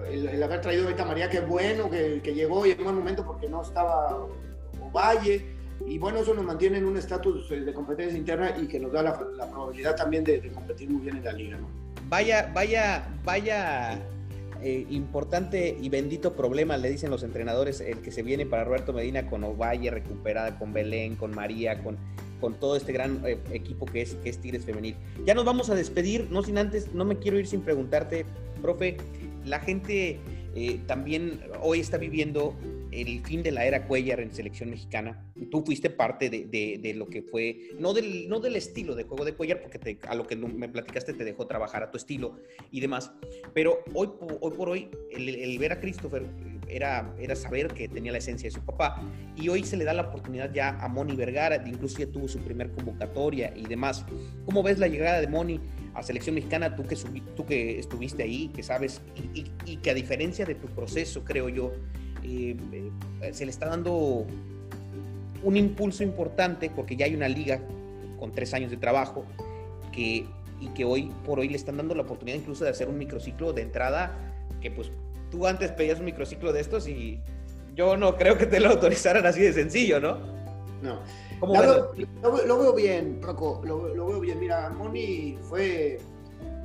el, 0.10 0.42
haber 0.42 0.62
traído 0.62 0.86
ahorita 0.86 1.04
a 1.04 1.06
María, 1.06 1.30
qué 1.30 1.42
bueno 1.42 1.88
que, 1.88 2.20
llegó 2.34 2.66
y 2.66 2.72
en 2.72 2.84
buen 2.84 2.96
momento 2.96 3.24
porque 3.24 3.48
no 3.48 3.62
estaba 3.62 4.26
Ovalle. 4.82 5.54
Y 5.86 6.00
bueno, 6.00 6.20
eso 6.20 6.34
nos 6.34 6.46
mantiene 6.46 6.80
en 6.80 6.86
un 6.86 6.98
estatus 6.98 7.48
de 7.50 7.74
competencia 7.74 8.18
interna 8.18 8.56
y 8.60 8.68
que 8.68 8.80
nos 8.80 8.92
da 8.92 9.04
la, 9.04 9.18
probabilidad 9.52 9.96
también 9.96 10.24
de, 10.24 10.42
de, 10.42 10.52
competir 10.52 10.90
muy 10.90 11.02
bien 11.02 11.18
en 11.18 11.26
la 11.26 11.34
liga, 11.34 11.58
¿no? 11.58 11.68
Vaya, 12.10 12.52
vaya, 12.54 13.08
vaya 13.24 14.00
eh, 14.64 14.86
importante 14.90 15.78
y 15.80 15.90
bendito 15.90 16.34
problema, 16.34 16.78
le 16.78 16.90
dicen 16.90 17.10
los 17.10 17.24
entrenadores, 17.24 17.82
el 17.82 18.00
que 18.00 18.12
se 18.12 18.24
viene 18.24 18.46
para 18.46 18.64
Roberto 18.64 18.94
Medina 18.94 19.30
con 19.30 19.44
Ovalle 19.44 19.92
recuperada, 19.92 20.58
con 20.58 20.74
Belén, 20.74 21.16
con 21.16 21.32
María, 21.32 21.84
con, 21.84 21.98
con 22.40 22.54
todo 22.56 22.76
este 22.76 22.94
gran 22.94 23.22
eh, 23.26 23.38
equipo 23.52 23.86
que 23.86 24.02
es, 24.02 24.16
que 24.16 24.30
es 24.30 24.40
Tigres 24.40 24.66
Femenil. 24.66 24.96
Ya 25.26 25.34
nos 25.34 25.46
vamos 25.46 25.70
a 25.70 25.76
despedir, 25.76 26.28
no 26.32 26.44
sin 26.44 26.58
antes, 26.58 26.94
no 26.94 27.06
me 27.06 27.18
quiero 27.18 27.38
ir 27.38 27.48
sin 27.48 27.62
preguntarte, 27.62 28.26
profe, 28.62 28.98
la 29.46 29.60
gente 29.60 30.20
eh, 30.56 30.80
también 30.88 31.42
hoy 31.62 31.80
está 31.80 31.98
viviendo 31.98 32.56
el 33.02 33.26
fin 33.26 33.44
de 33.44 33.52
la 33.52 33.66
era 33.66 33.88
Cuellar 33.88 34.20
en 34.20 34.34
selección 34.34 34.70
mexicana. 34.70 35.26
Tú 35.50 35.64
fuiste 35.66 35.90
parte 35.90 36.30
de, 36.30 36.94
lo 36.96 37.08
que 37.08 37.22
fue, 37.22 37.72
no 37.80 37.94
del, 37.94 38.28
no 38.30 38.40
del 38.40 38.56
estilo 38.56 38.96
de 38.96 39.04
juego 39.04 39.26
de 39.26 39.34
Cuellar, 39.34 39.62
porque 39.62 39.98
a 40.08 40.16
lo 40.16 40.28
que 40.28 40.36
me 40.36 40.70
platicaste 40.70 41.14
te 41.14 41.24
dejó 41.24 41.48
trabajar 41.48 41.84
a 41.84 41.92
tu 41.92 41.98
estilo 41.98 42.38
y 42.72 42.80
demás, 42.80 43.12
pero 43.54 43.84
hoy, 43.94 44.10
hoy 44.42 44.52
por 44.56 44.70
hoy 44.70 44.90
el, 45.12 45.58
ver 45.60 45.74
a 45.74 45.80
Christopher 45.80 46.24
era, 46.68 47.14
era 47.20 47.36
saber 47.36 47.68
que 47.68 47.88
tenía 47.88 48.12
la 48.12 48.18
esencia 48.18 48.48
de 48.48 48.52
su 48.52 48.62
papá 48.62 49.02
y 49.36 49.50
hoy 49.50 49.64
se 49.64 49.78
le 49.78 49.86
da 49.86 49.94
la 49.94 50.04
oportunidad 50.04 50.52
ya 50.54 50.78
a 50.80 50.88
Moni 50.88 51.16
Vergara, 51.16 51.62
incluso 51.68 52.00
ya 52.00 52.08
tuvo 52.08 52.28
su 52.28 52.40
primer 52.40 52.72
convocatoria 52.72 53.54
y 53.56 53.66
demás. 53.66 54.06
¿Cómo 54.46 54.64
ves 54.64 54.80
la 54.80 54.88
llegada 54.88 55.20
de 55.22 55.28
Moni 55.28 55.60
a 55.94 56.04
selección 56.04 56.36
mexicana? 56.36 56.76
Tú 56.76 56.84
que, 56.84 56.96
tú 57.36 57.46
que 57.46 57.80
estuviste 57.80 58.24
ahí, 58.24 58.50
que 58.50 58.64
sabes, 58.64 59.02
y 59.66 59.78
que 59.78 59.92
a 59.92 59.94
diferencia 59.94 60.46
de 60.46 60.56
tu 60.56 60.68
proceso, 60.68 61.24
creo 61.24 61.50
yo, 61.50 61.74
eh, 62.24 62.58
eh, 63.22 63.34
se 63.34 63.46
le 63.46 63.52
está 63.52 63.68
dando 63.68 64.26
un 65.44 65.58
impulso 65.58 66.04
importante 66.04 66.70
porque 66.70 66.96
ya 66.96 67.06
hay 67.06 67.16
una 67.16 67.28
liga 67.28 67.60
con 68.20 68.32
tres 68.32 68.54
años 68.54 68.72
de 68.72 68.78
trabajo 68.78 69.26
que, 69.92 70.26
y 70.60 70.68
que 70.74 70.86
hoy 70.86 71.12
por 71.26 71.40
hoy 71.40 71.50
le 71.50 71.58
están 71.58 71.78
dando 71.78 71.96
la 71.96 72.04
oportunidad 72.04 72.38
incluso 72.38 72.64
de 72.64 72.70
hacer 72.70 72.88
un 72.88 72.98
microciclo 72.98 73.54
de 73.54 73.64
entrada 73.64 74.18
que 74.62 74.72
pues 74.72 74.92
tú 75.30 75.46
antes 75.46 75.72
pedías 75.72 76.00
un 76.00 76.06
microciclo 76.06 76.54
de 76.54 76.62
estos 76.62 76.88
y 76.88 77.20
yo 77.76 77.98
no 77.98 78.16
creo 78.16 78.38
que 78.38 78.46
te 78.46 78.60
lo 78.60 78.70
autorizaran 78.70 79.26
así 79.26 79.42
de 79.42 79.52
sencillo, 79.52 80.00
¿no? 80.00 80.18
No. 80.82 81.00
Lo, 81.42 81.94
lo, 82.46 82.60
veo 82.60 82.74
bien, 82.74 83.22
Rocco, 83.22 83.62
lo, 83.66 83.94
lo, 83.94 84.08
veo 84.08 84.20
bien. 84.20 84.40
Mira, 84.40 84.70
Moni 84.70 85.38
fue 85.42 86.00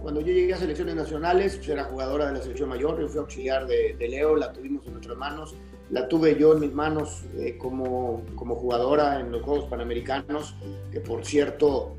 cuando 0.02 0.20
yo 0.20 0.28
llegué 0.28 0.54
a 0.54 0.58
selecciones 0.58 0.94
nacionales, 0.94 1.60
era 1.68 1.84
jugadora 1.84 2.26
de 2.26 2.34
la 2.34 2.42
selección 2.42 2.68
mayor, 2.68 3.00
yo 3.00 3.08
fui 3.08 3.18
auxiliar 3.18 3.66
de, 3.66 3.96
Leo, 3.98 4.36
la 4.36 4.52
tuvimos 4.52 4.86
en 4.86 4.92
nuestras 4.92 5.16
manos, 5.16 5.54
la 5.90 6.08
tuve 6.08 6.38
yo 6.38 6.54
en 6.54 6.60
mis 6.60 6.72
manos 6.72 7.24
eh, 7.36 7.56
como, 7.58 8.22
como 8.34 8.56
jugadora 8.56 9.20
en 9.20 9.32
los 9.32 9.42
Juegos 9.42 9.64
Panamericanos, 9.68 10.54
que 10.92 11.00
por 11.00 11.24
cierto 11.24 11.96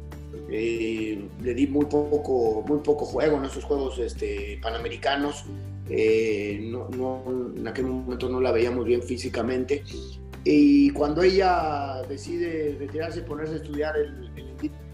eh, 0.49 1.27
le 1.41 1.53
di 1.53 1.67
muy 1.67 1.85
poco, 1.85 2.63
muy 2.67 2.79
poco 2.79 3.05
juego 3.05 3.37
en 3.37 3.45
esos 3.45 3.63
Juegos 3.63 3.99
este, 3.99 4.59
Panamericanos, 4.61 5.45
eh, 5.89 6.59
no, 6.61 7.23
en 7.55 7.67
aquel 7.67 7.85
momento 7.85 8.29
no 8.29 8.39
la 8.39 8.51
veíamos 8.51 8.85
bien 8.85 9.01
físicamente, 9.01 9.83
Y 10.43 10.91
cuando 10.91 11.21
ella 11.21 12.01
decide 12.07 12.77
retirarse 12.79 13.19
y 13.19 13.23
ponerse 13.23 13.55
a 13.55 13.57
estudiar, 13.57 13.97
el, 13.97 14.48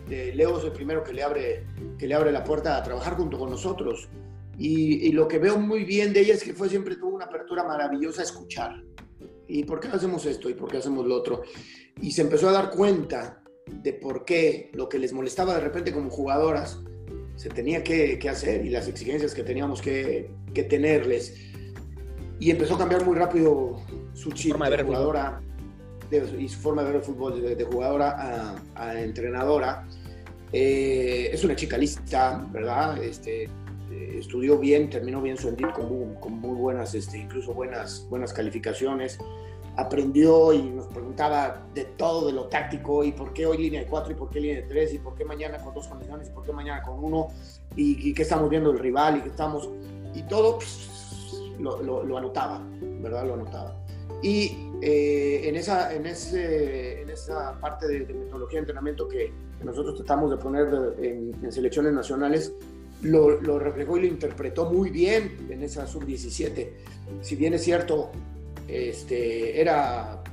Leo 0.08 0.58
es 0.58 0.64
el 0.64 0.72
primero 0.72 1.04
que 1.04 1.14
le, 1.14 1.24
abre, 1.24 1.66
que 1.98 2.08
le 2.08 2.14
abre 2.14 2.32
la 2.32 2.44
puerta 2.44 2.78
a 2.78 2.84
trabajar 2.84 3.16
junto 3.16 3.38
con 3.38 3.50
nosotros. 3.50 4.10
Y, 4.58 5.12
lo 5.12 5.28
que 5.28 5.38
veo 5.38 5.58
muy 5.58 5.84
bien 5.84 6.14
de 6.14 6.22
ella 6.22 6.34
es 6.34 6.44
que 6.44 6.54
fue 6.54 6.70
siempre 6.70 6.96
tuvo 6.96 7.16
una 7.16 7.26
apertura 7.26 7.64
maravillosa 7.64 8.22
a 8.22 8.26
escuchar. 8.26 8.84
¿Y 9.48 9.64
por 9.64 9.80
qué 9.80 9.90
hacemos 9.90 10.26
esto? 10.26 10.50
¿Y 10.50 10.54
por 10.54 10.72
qué 10.72 10.78
hacemos 10.78 11.06
lo 11.06 11.16
otro? 11.16 11.44
Y 12.02 12.12
se 12.12 12.22
empezó 12.22 12.50
a 12.50 12.54
dar 12.54 12.72
cuenta 12.72 13.44
de 13.68 13.94
por 13.94 14.26
qué 14.26 14.70
lo 14.74 14.88
que 14.88 15.00
les 15.00 15.12
molestaba 15.12 15.56
de 15.56 15.62
repente 15.62 15.92
como 15.92 16.10
jugadoras 16.10 16.80
se 17.36 17.50
tenía 17.50 17.84
que, 17.84 18.20
hacer 18.30 18.66
y 18.66 18.70
las 18.70 18.88
exigencias 18.88 19.34
que 19.34 19.44
teníamos 19.44 19.82
que, 19.82 20.32
que, 20.54 20.64
tenerles. 20.64 21.36
Y 22.40 22.50
empezó 22.52 22.76
a 22.76 22.78
cambiar 22.78 23.06
muy 23.06 23.16
rápido 23.16 23.82
su 24.14 24.32
chip 24.32 24.56
de, 24.56 24.84
jugadora 24.84 25.42
y 26.12 26.48
su 26.48 26.60
forma 26.60 26.82
de 26.84 26.88
ver 26.88 26.96
el 26.98 27.04
fútbol 27.04 27.42
de, 27.42 27.64
jugadora 27.64 28.56
a, 28.76 29.02
entrenadora. 29.02 29.88
Eh, 30.52 31.30
es 31.34 31.44
una 31.44 31.56
chica 31.56 31.78
lista, 31.78 32.46
¿verdad? 32.52 33.02
Este, 33.04 33.44
eh, 33.44 34.18
estudió 34.20 34.58
bien, 34.58 34.90
terminó 34.90 35.22
bien 35.22 35.38
su 35.38 35.50
ENDIT 35.50 35.72
con, 35.74 35.90
muy, 35.90 36.16
con 36.20 36.34
muy 36.34 36.56
buenas, 36.56 36.94
este, 36.96 37.18
incluso 37.18 37.54
buenas, 37.54 38.06
buenas 38.10 38.32
calificaciones 38.32 39.20
aprendió 39.78 40.54
y 40.54 40.62
nos 40.62 40.88
preguntaba 40.88 41.62
de 41.74 41.86
todo, 41.86 42.28
de 42.28 42.34
lo 42.34 42.46
táctico, 42.46 43.04
y 43.04 43.12
por 43.12 43.34
qué 43.34 43.46
hoy 43.46 43.58
línea 43.58 43.82
de 43.82 43.88
4 43.88 44.12
y 44.14 44.16
por 44.16 44.30
qué 44.30 44.40
línea 44.40 44.62
de 44.62 44.68
3 44.68 44.94
y 44.94 45.00
por 45.00 45.16
qué 45.16 45.26
mañana 45.26 45.58
con 45.58 45.74
dos 45.74 45.88
condiciones 45.88 46.30
y 46.30 46.32
por 46.32 46.46
qué 46.46 46.54
mañana 46.54 46.82
con 46.82 47.04
uno 47.04 47.28
y, 47.76 48.14
qué 48.14 48.22
estamos 48.22 48.50
viendo 48.50 48.72
el 48.72 48.80
rival 48.80 49.18
y 49.18 49.22
qué 49.22 49.30
estamos... 49.30 49.70
Y 50.14 50.24
todo 50.24 50.56
pues, 50.56 51.34
lo, 51.60 51.82
lo, 51.82 52.18
anotaba, 52.18 52.62
¿verdad? 53.02 53.28
Lo 53.28 53.34
anotaba. 53.34 53.76
Y 54.26 54.58
eh, 54.82 55.48
en, 55.48 55.56
esa, 55.56 55.94
en, 55.94 56.08
ese, 56.08 57.04
en 57.04 57.12
esa 57.12 57.60
parte 57.60 57.88
de, 57.88 58.12
metodología 58.12 58.58
de 58.58 58.62
entrenamiento 58.62 59.08
que, 59.08 59.32
nosotros 59.64 59.98
tratamos 59.98 60.32
de 60.32 60.38
poner 60.38 60.68
en, 61.00 61.32
en 61.44 61.52
selecciones 61.52 61.94
nacionales, 61.94 62.52
lo, 63.04 63.40
lo, 63.42 63.60
reflejó 63.60 63.98
y 63.98 64.02
lo 64.02 64.08
interpretó 64.08 64.72
muy 64.72 64.90
bien 64.90 65.38
en 65.50 65.62
esa 65.62 65.86
sub-17. 65.86 66.70
Si 67.22 67.36
bien 67.36 67.54
es 67.54 67.64
cierto, 67.64 68.12
este, 68.68 69.62
era 69.62 70.24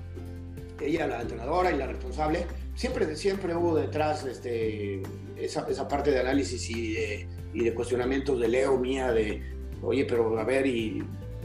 ella 0.80 1.06
la 1.06 1.20
entrenadora 1.20 1.70
y 1.70 1.76
la 1.76 1.86
responsable, 1.86 2.46
siempre, 2.74 3.14
siempre 3.14 3.54
hubo 3.54 3.76
detrás 3.76 4.24
este, 4.24 5.02
esa, 5.36 5.66
esa 5.68 5.86
parte 5.86 6.10
de 6.10 6.20
análisis 6.20 6.70
y 6.70 6.94
de, 6.94 7.28
y 7.52 7.64
de, 7.64 7.74
cuestionamientos 7.74 8.40
de 8.40 8.48
Leo, 8.48 8.78
mía, 8.78 9.12
de, 9.12 9.42
oye, 9.82 10.06
pero 10.06 10.38
a 10.38 10.44
ver, 10.44 10.66
y 10.66 11.02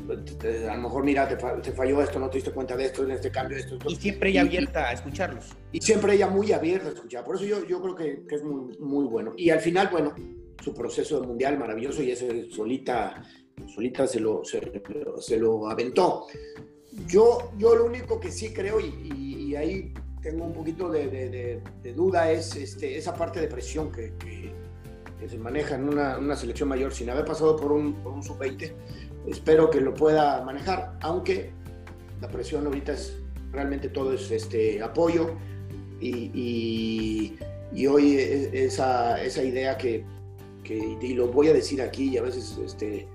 a 0.09 0.75
lo 0.75 0.81
mejor, 0.81 1.03
mira, 1.03 1.27
te, 1.27 1.71
falló 1.71 2.01
esto, 2.01 2.19
no 2.19 2.29
te 2.29 2.37
diste 2.37 2.51
cuenta 2.51 2.75
de 2.75 2.85
esto, 2.85 3.03
en 3.03 3.11
este 3.11 3.31
cambio, 3.31 3.57
esto, 3.57 3.77
Y 3.87 3.95
siempre 3.95 4.29
ella 4.29 4.41
abierta 4.41 4.89
a 4.89 4.93
escucharlos. 4.93 5.55
Y 5.71 5.81
siempre 5.81 6.13
ella 6.13 6.27
muy 6.27 6.51
abierta 6.51 6.89
a 6.89 6.93
escuchar. 6.93 7.23
Por 7.23 7.35
eso 7.35 7.45
yo, 7.45 7.65
yo 7.65 7.81
creo 7.81 7.95
que, 7.95 8.25
que 8.27 8.35
es 8.35 8.43
muy, 8.43 8.77
muy 8.79 9.05
bueno. 9.05 9.33
Y 9.35 9.49
al 9.49 9.59
final, 9.59 9.89
bueno, 9.91 10.13
su 10.63 10.73
proceso 10.73 11.21
de 11.21 11.27
mundial 11.27 11.57
maravilloso 11.57 12.03
y 12.03 12.11
ese 12.11 12.49
solita, 12.49 13.23
solita 13.73 14.07
se 14.07 14.19
lo, 14.19 14.43
se, 14.43 14.59
se 15.19 15.37
lo 15.37 15.69
aventó. 15.69 16.27
Yo, 17.07 17.51
yo 17.57 17.75
lo 17.75 17.85
único 17.85 18.19
que 18.19 18.31
sí 18.31 18.53
creo, 18.53 18.79
y, 18.79 19.55
ahí 19.55 19.93
tengo 20.21 20.45
un 20.45 20.53
poquito 20.53 20.89
de, 20.89 21.61
duda, 21.95 22.31
es 22.31 22.55
este, 22.55 22.97
esa 22.97 23.13
parte 23.13 23.39
de 23.39 23.47
presión 23.47 23.91
que, 23.91 24.13
se 25.27 25.37
maneja 25.39 25.75
en 25.75 25.89
una, 25.89 26.35
selección 26.35 26.69
mayor 26.69 26.93
sin 26.93 27.09
haber 27.09 27.25
pasado 27.25 27.55
por 27.55 27.71
un, 27.71 27.95
un 28.05 28.23
sub-20. 28.23 28.71
Espero 29.27 29.69
que 29.69 29.81
lo 29.81 29.93
pueda 29.93 30.41
manejar, 30.43 30.97
aunque 31.01 31.51
la 32.21 32.27
presión 32.27 32.65
ahorita 32.65 32.93
es 32.93 33.17
realmente 33.51 33.89
todo 33.89 34.13
es 34.13 34.29
este, 34.31 34.81
apoyo 34.81 35.31
y, 35.99 37.37
hoy 37.89 38.17
e, 38.17 38.65
esa, 38.65 39.21
esa 39.21 39.43
idea 39.43 39.77
que, 39.77 40.05
que, 40.63 40.97
y 41.01 41.13
lo 41.13 41.27
voy 41.27 41.47
a 41.49 41.53
decir 41.53 41.81
aquí 41.81 42.09
y 42.09 42.17
a 42.17 42.21
veces 42.21 42.57
este, 42.63 43.07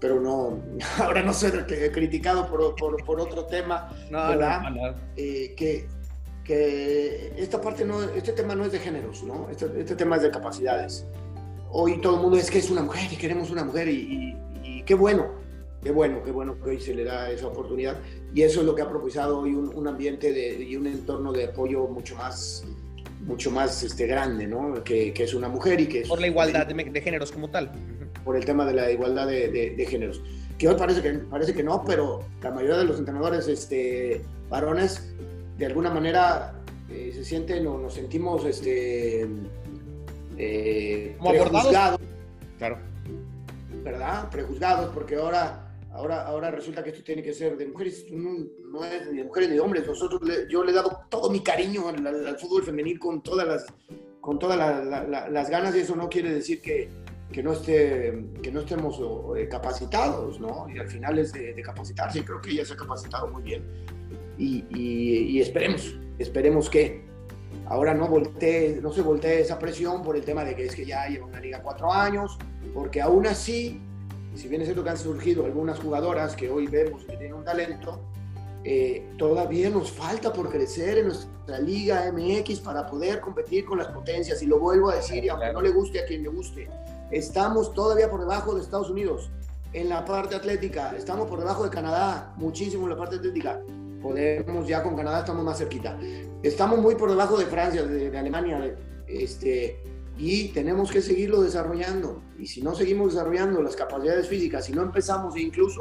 pero 0.00 0.20
no, 0.20 0.60
ahora 0.98 1.22
no 1.22 1.32
ser 1.32 1.66
criticado 1.92 2.46
por, 2.48 2.74
por, 2.76 3.04
por 3.04 3.20
otro 3.20 3.46
tema, 3.46 3.90
¿verdad? 4.10 4.96
Eh, 5.16 5.54
que, 5.56 5.88
que 6.44 7.32
esta 7.36 7.60
parte 7.60 7.84
no, 7.84 8.02
este 8.02 8.32
tema 8.32 8.54
no 8.54 8.64
es 8.64 8.72
de 8.72 8.78
géneros, 8.78 9.22
¿no? 9.22 9.48
Este, 9.50 9.66
este, 9.80 9.96
tema 9.96 10.16
es 10.16 10.22
de 10.22 10.30
capacidades. 10.30 11.06
Hoy 11.70 12.00
todo 12.00 12.16
el 12.16 12.22
mundo 12.22 12.36
es 12.36 12.50
que 12.50 12.58
es 12.58 12.70
una 12.70 12.82
mujer 12.82 13.12
y 13.12 13.16
queremos 13.16 13.50
una 13.50 13.64
mujer 13.64 13.88
y, 13.88 14.36
y, 14.62 14.82
qué 14.84 14.94
bueno, 14.94 15.26
qué 15.86 15.92
bueno, 15.92 16.22
qué 16.24 16.32
bueno 16.32 16.60
que 16.60 16.70
hoy 16.70 16.80
se 16.80 16.94
le 16.94 17.04
da 17.04 17.30
esa 17.30 17.46
oportunidad 17.46 17.96
y 18.34 18.42
eso 18.42 18.60
es 18.60 18.66
lo 18.66 18.74
que 18.74 18.82
ha 18.82 18.88
propiciado 18.88 19.38
hoy 19.38 19.54
un, 19.54 19.72
un 19.72 19.86
ambiente 19.86 20.32
de, 20.32 20.64
y 20.64 20.74
un 20.74 20.86
entorno 20.86 21.32
de 21.32 21.44
apoyo 21.44 21.86
mucho 21.86 22.16
más 22.16 22.64
mucho 23.20 23.50
más 23.50 23.82
este, 23.82 24.06
grande, 24.06 24.46
¿no? 24.46 24.82
Que, 24.84 25.12
que 25.12 25.24
es 25.24 25.34
una 25.34 25.48
mujer 25.48 25.80
y 25.80 25.86
que 25.86 26.00
es... 26.02 26.08
Por 26.08 26.20
la 26.20 26.26
igualdad 26.26 26.66
de, 26.66 26.74
de 26.74 27.00
géneros 27.00 27.32
como 27.32 27.50
tal 27.50 27.72
por 28.26 28.36
el 28.36 28.44
tema 28.44 28.66
de 28.66 28.74
la 28.74 28.90
igualdad 28.90 29.28
de, 29.28 29.86
géneros. 29.88 30.20
Que 30.58 30.68
hoy 30.68 30.74
parece 30.74 31.00
que, 31.00 31.10
parece 31.12 31.54
que 31.54 31.62
no, 31.62 31.84
pero 31.86 32.24
la 32.42 32.50
mayoría 32.50 32.78
de 32.78 32.84
los 32.84 32.98
entrenadores 32.98 33.46
este, 33.46 34.20
varones, 34.50 35.14
de 35.56 35.66
alguna 35.66 35.90
manera, 35.90 36.52
eh, 36.90 37.12
se 37.14 37.24
sienten 37.24 37.64
o 37.68 37.78
nos 37.78 37.94
sentimos 37.94 38.44
este, 38.44 39.28
eh, 40.36 41.16
prejuzgados. 41.24 42.00
Claro. 42.58 42.78
¿Verdad? 43.84 44.28
Prejuzgados, 44.30 44.92
porque 44.92 45.14
ahora, 45.14 45.65
ahora, 45.96 46.26
ahora 46.26 46.50
resulta 46.50 46.82
que 46.82 46.90
esto 46.90 47.02
tiene 47.02 47.22
que 47.22 47.32
ser 47.32 47.56
de 47.56 47.66
mujeres, 47.66 48.06
no, 48.10 48.84
es 48.84 49.10
ni 49.10 49.18
de 49.18 49.24
mujeres 49.24 49.48
ni 49.48 49.54
de 49.56 49.60
hombres. 49.60 49.86
Nosotros, 49.86 50.20
yo 50.48 50.62
le 50.62 50.72
he 50.72 50.74
dado 50.74 51.06
todo 51.08 51.30
mi 51.30 51.40
cariño 51.40 51.88
al, 51.88 52.38
fútbol 52.38 52.62
femenil 52.62 52.98
con 52.98 53.22
todas 53.22 53.46
las 53.46 53.66
con 54.20 54.40
todas 54.40 54.58
las 54.58 55.50
ganas 55.50 55.76
y 55.76 55.80
eso 55.80 55.94
no 55.94 56.08
quiere 56.08 56.32
decir 56.32 56.60
que, 56.60 56.88
que 57.32 57.42
no, 57.42 57.52
esté, 57.52 58.24
que 58.42 58.50
no 58.50 58.60
estemos 58.60 59.00
eh, 59.36 59.48
capacitados, 59.48 60.40
¿no? 60.40 60.66
Y 60.68 60.78
al 60.78 60.88
final 60.88 61.18
es 61.18 61.32
de, 61.32 61.54
capacitarse, 61.62 62.20
y 62.20 62.22
creo 62.22 62.40
que 62.40 62.50
ella 62.50 62.64
se 62.64 62.74
ha 62.74 62.76
capacitado 62.76 63.28
muy 63.28 63.42
bien. 63.42 63.64
Y, 64.38 64.64
y, 64.70 65.40
esperemos, 65.40 65.96
esperemos 66.18 66.68
que 66.68 67.04
ahora 67.66 67.94
no, 67.94 68.08
voltee, 68.08 68.80
no 68.82 68.92
se 68.92 69.02
voltee 69.02 69.40
esa 69.40 69.58
presión 69.58 70.02
por 70.02 70.16
el 70.16 70.24
tema 70.24 70.44
de 70.44 70.54
que 70.54 70.66
es 70.66 70.74
que 70.74 70.84
ya 70.84 71.06
lleva 71.08 71.26
una 71.26 71.40
liga 71.40 71.62
cuatro 71.62 71.92
años, 71.92 72.38
porque 72.74 73.00
aún 73.00 73.26
así, 73.26 73.80
si 74.36 74.48
bien 74.48 74.60
es 74.62 74.66
cierto 74.66 74.84
que 74.84 74.90
han 74.90 74.98
surgido 74.98 75.44
algunas 75.44 75.78
jugadoras 75.78 76.36
que 76.36 76.50
hoy 76.50 76.66
vemos 76.66 77.04
que 77.04 77.16
tienen 77.16 77.34
un 77.34 77.44
talento, 77.44 78.00
eh, 78.64 79.12
todavía 79.16 79.70
nos 79.70 79.90
falta 79.90 80.32
por 80.32 80.50
crecer 80.50 80.98
en 80.98 81.06
nuestra 81.06 81.58
liga 81.58 82.10
MX 82.12 82.60
para 82.60 82.86
poder 82.86 83.20
competir 83.20 83.64
con 83.64 83.78
las 83.78 83.88
potencias. 83.88 84.42
Y 84.42 84.46
lo 84.46 84.58
vuelvo 84.58 84.90
a 84.90 84.96
decir, 84.96 85.24
y 85.24 85.28
aunque 85.28 85.52
no 85.52 85.62
le 85.62 85.70
guste 85.70 86.00
a 86.00 86.04
quien 86.04 86.22
le 86.22 86.28
guste, 86.28 86.68
Estamos 87.10 87.72
todavía 87.72 88.10
por 88.10 88.20
debajo 88.20 88.54
de 88.54 88.62
Estados 88.62 88.90
Unidos 88.90 89.30
en 89.72 89.88
la 89.88 90.04
parte 90.04 90.34
atlética. 90.34 90.92
Estamos 90.96 91.28
por 91.28 91.38
debajo 91.38 91.62
de 91.62 91.70
Canadá, 91.70 92.34
muchísimo 92.36 92.84
en 92.84 92.90
la 92.90 92.96
parte 92.96 93.16
atlética. 93.16 93.60
Podemos 94.02 94.66
ya 94.66 94.82
con 94.82 94.96
Canadá 94.96 95.20
estamos 95.20 95.44
más 95.44 95.58
cerquita. 95.58 95.96
Estamos 96.42 96.80
muy 96.80 96.96
por 96.96 97.08
debajo 97.08 97.38
de 97.38 97.46
Francia, 97.46 97.84
de, 97.84 98.16
Alemania, 98.18 98.74
este, 99.06 99.78
y 100.18 100.48
tenemos 100.48 100.90
que 100.90 101.02
seguirlo 101.02 101.42
desarrollando. 101.42 102.22
Y 102.38 102.46
si 102.46 102.62
no 102.62 102.74
seguimos 102.74 103.14
desarrollando 103.14 103.62
las 103.62 103.76
capacidades 103.76 104.28
físicas, 104.28 104.66
si 104.66 104.72
no 104.72 104.82
empezamos 104.82 105.36
incluso 105.36 105.80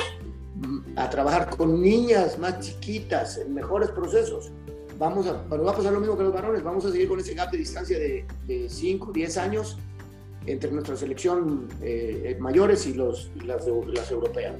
a 0.95 1.09
trabajar 1.09 1.55
con 1.55 1.81
niñas 1.81 2.37
más 2.39 2.59
chiquitas 2.59 3.37
en 3.37 3.53
mejores 3.53 3.89
procesos, 3.89 4.51
vamos 4.97 5.27
a, 5.27 5.33
va 5.47 5.71
a 5.71 5.75
pasar 5.75 5.93
lo 5.93 5.99
mismo 5.99 6.17
que 6.17 6.23
los 6.23 6.33
varones, 6.33 6.63
vamos 6.63 6.85
a 6.85 6.91
seguir 6.91 7.07
con 7.07 7.19
ese 7.19 7.33
gap 7.33 7.51
de 7.51 7.57
distancia 7.57 7.99
de 7.99 8.25
5, 8.69 9.11
10 9.11 9.37
años 9.37 9.77
entre 10.47 10.71
nuestra 10.71 10.95
selección 10.95 11.67
eh, 11.81 12.37
mayores 12.39 12.85
y, 12.87 12.93
los, 12.93 13.31
las 13.43 14.11
europeas. 14.11 14.55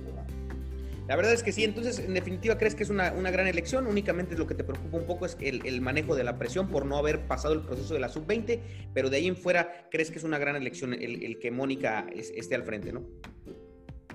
La 1.08 1.16
verdad 1.16 1.34
es 1.34 1.44
que 1.44 1.52
sí, 1.52 1.64
entonces 1.64 2.00
en 2.00 2.16
definitiva 2.16 2.58
crees 2.58 2.74
que 2.74 2.82
es 2.82 2.90
una, 2.90 3.14
una 3.14 3.30
gran 3.30 3.46
elección, 3.46 3.86
únicamente 3.86 4.36
lo 4.36 4.48
que 4.48 4.56
te 4.56 4.64
preocupa 4.64 4.98
un 4.98 5.06
poco 5.06 5.28
es 5.28 5.38
el, 5.40 5.66
el, 5.66 5.80
manejo 5.80 6.16
de 6.16 6.24
la 6.24 6.40
presión 6.40 6.68
por 6.68 6.86
no 6.86 6.98
haber 6.98 7.28
pasado 7.28 7.54
el 7.54 7.62
proceso 7.62 7.94
de 7.94 8.00
la 8.00 8.10
sub-20, 8.10 8.60
pero 8.94 9.12
de 9.12 9.18
ahí 9.18 9.28
en 9.28 9.38
fuera 9.38 9.88
crees 9.92 10.10
que 10.10 10.18
es 10.18 10.24
una 10.24 10.40
gran 10.40 10.56
elección 10.56 10.94
el, 10.94 11.24
el 11.24 11.38
que 11.38 11.52
Mónica 11.52 12.08
esté 12.16 12.56
al 12.56 12.64
frente, 12.64 12.92
¿no? 12.92 13.06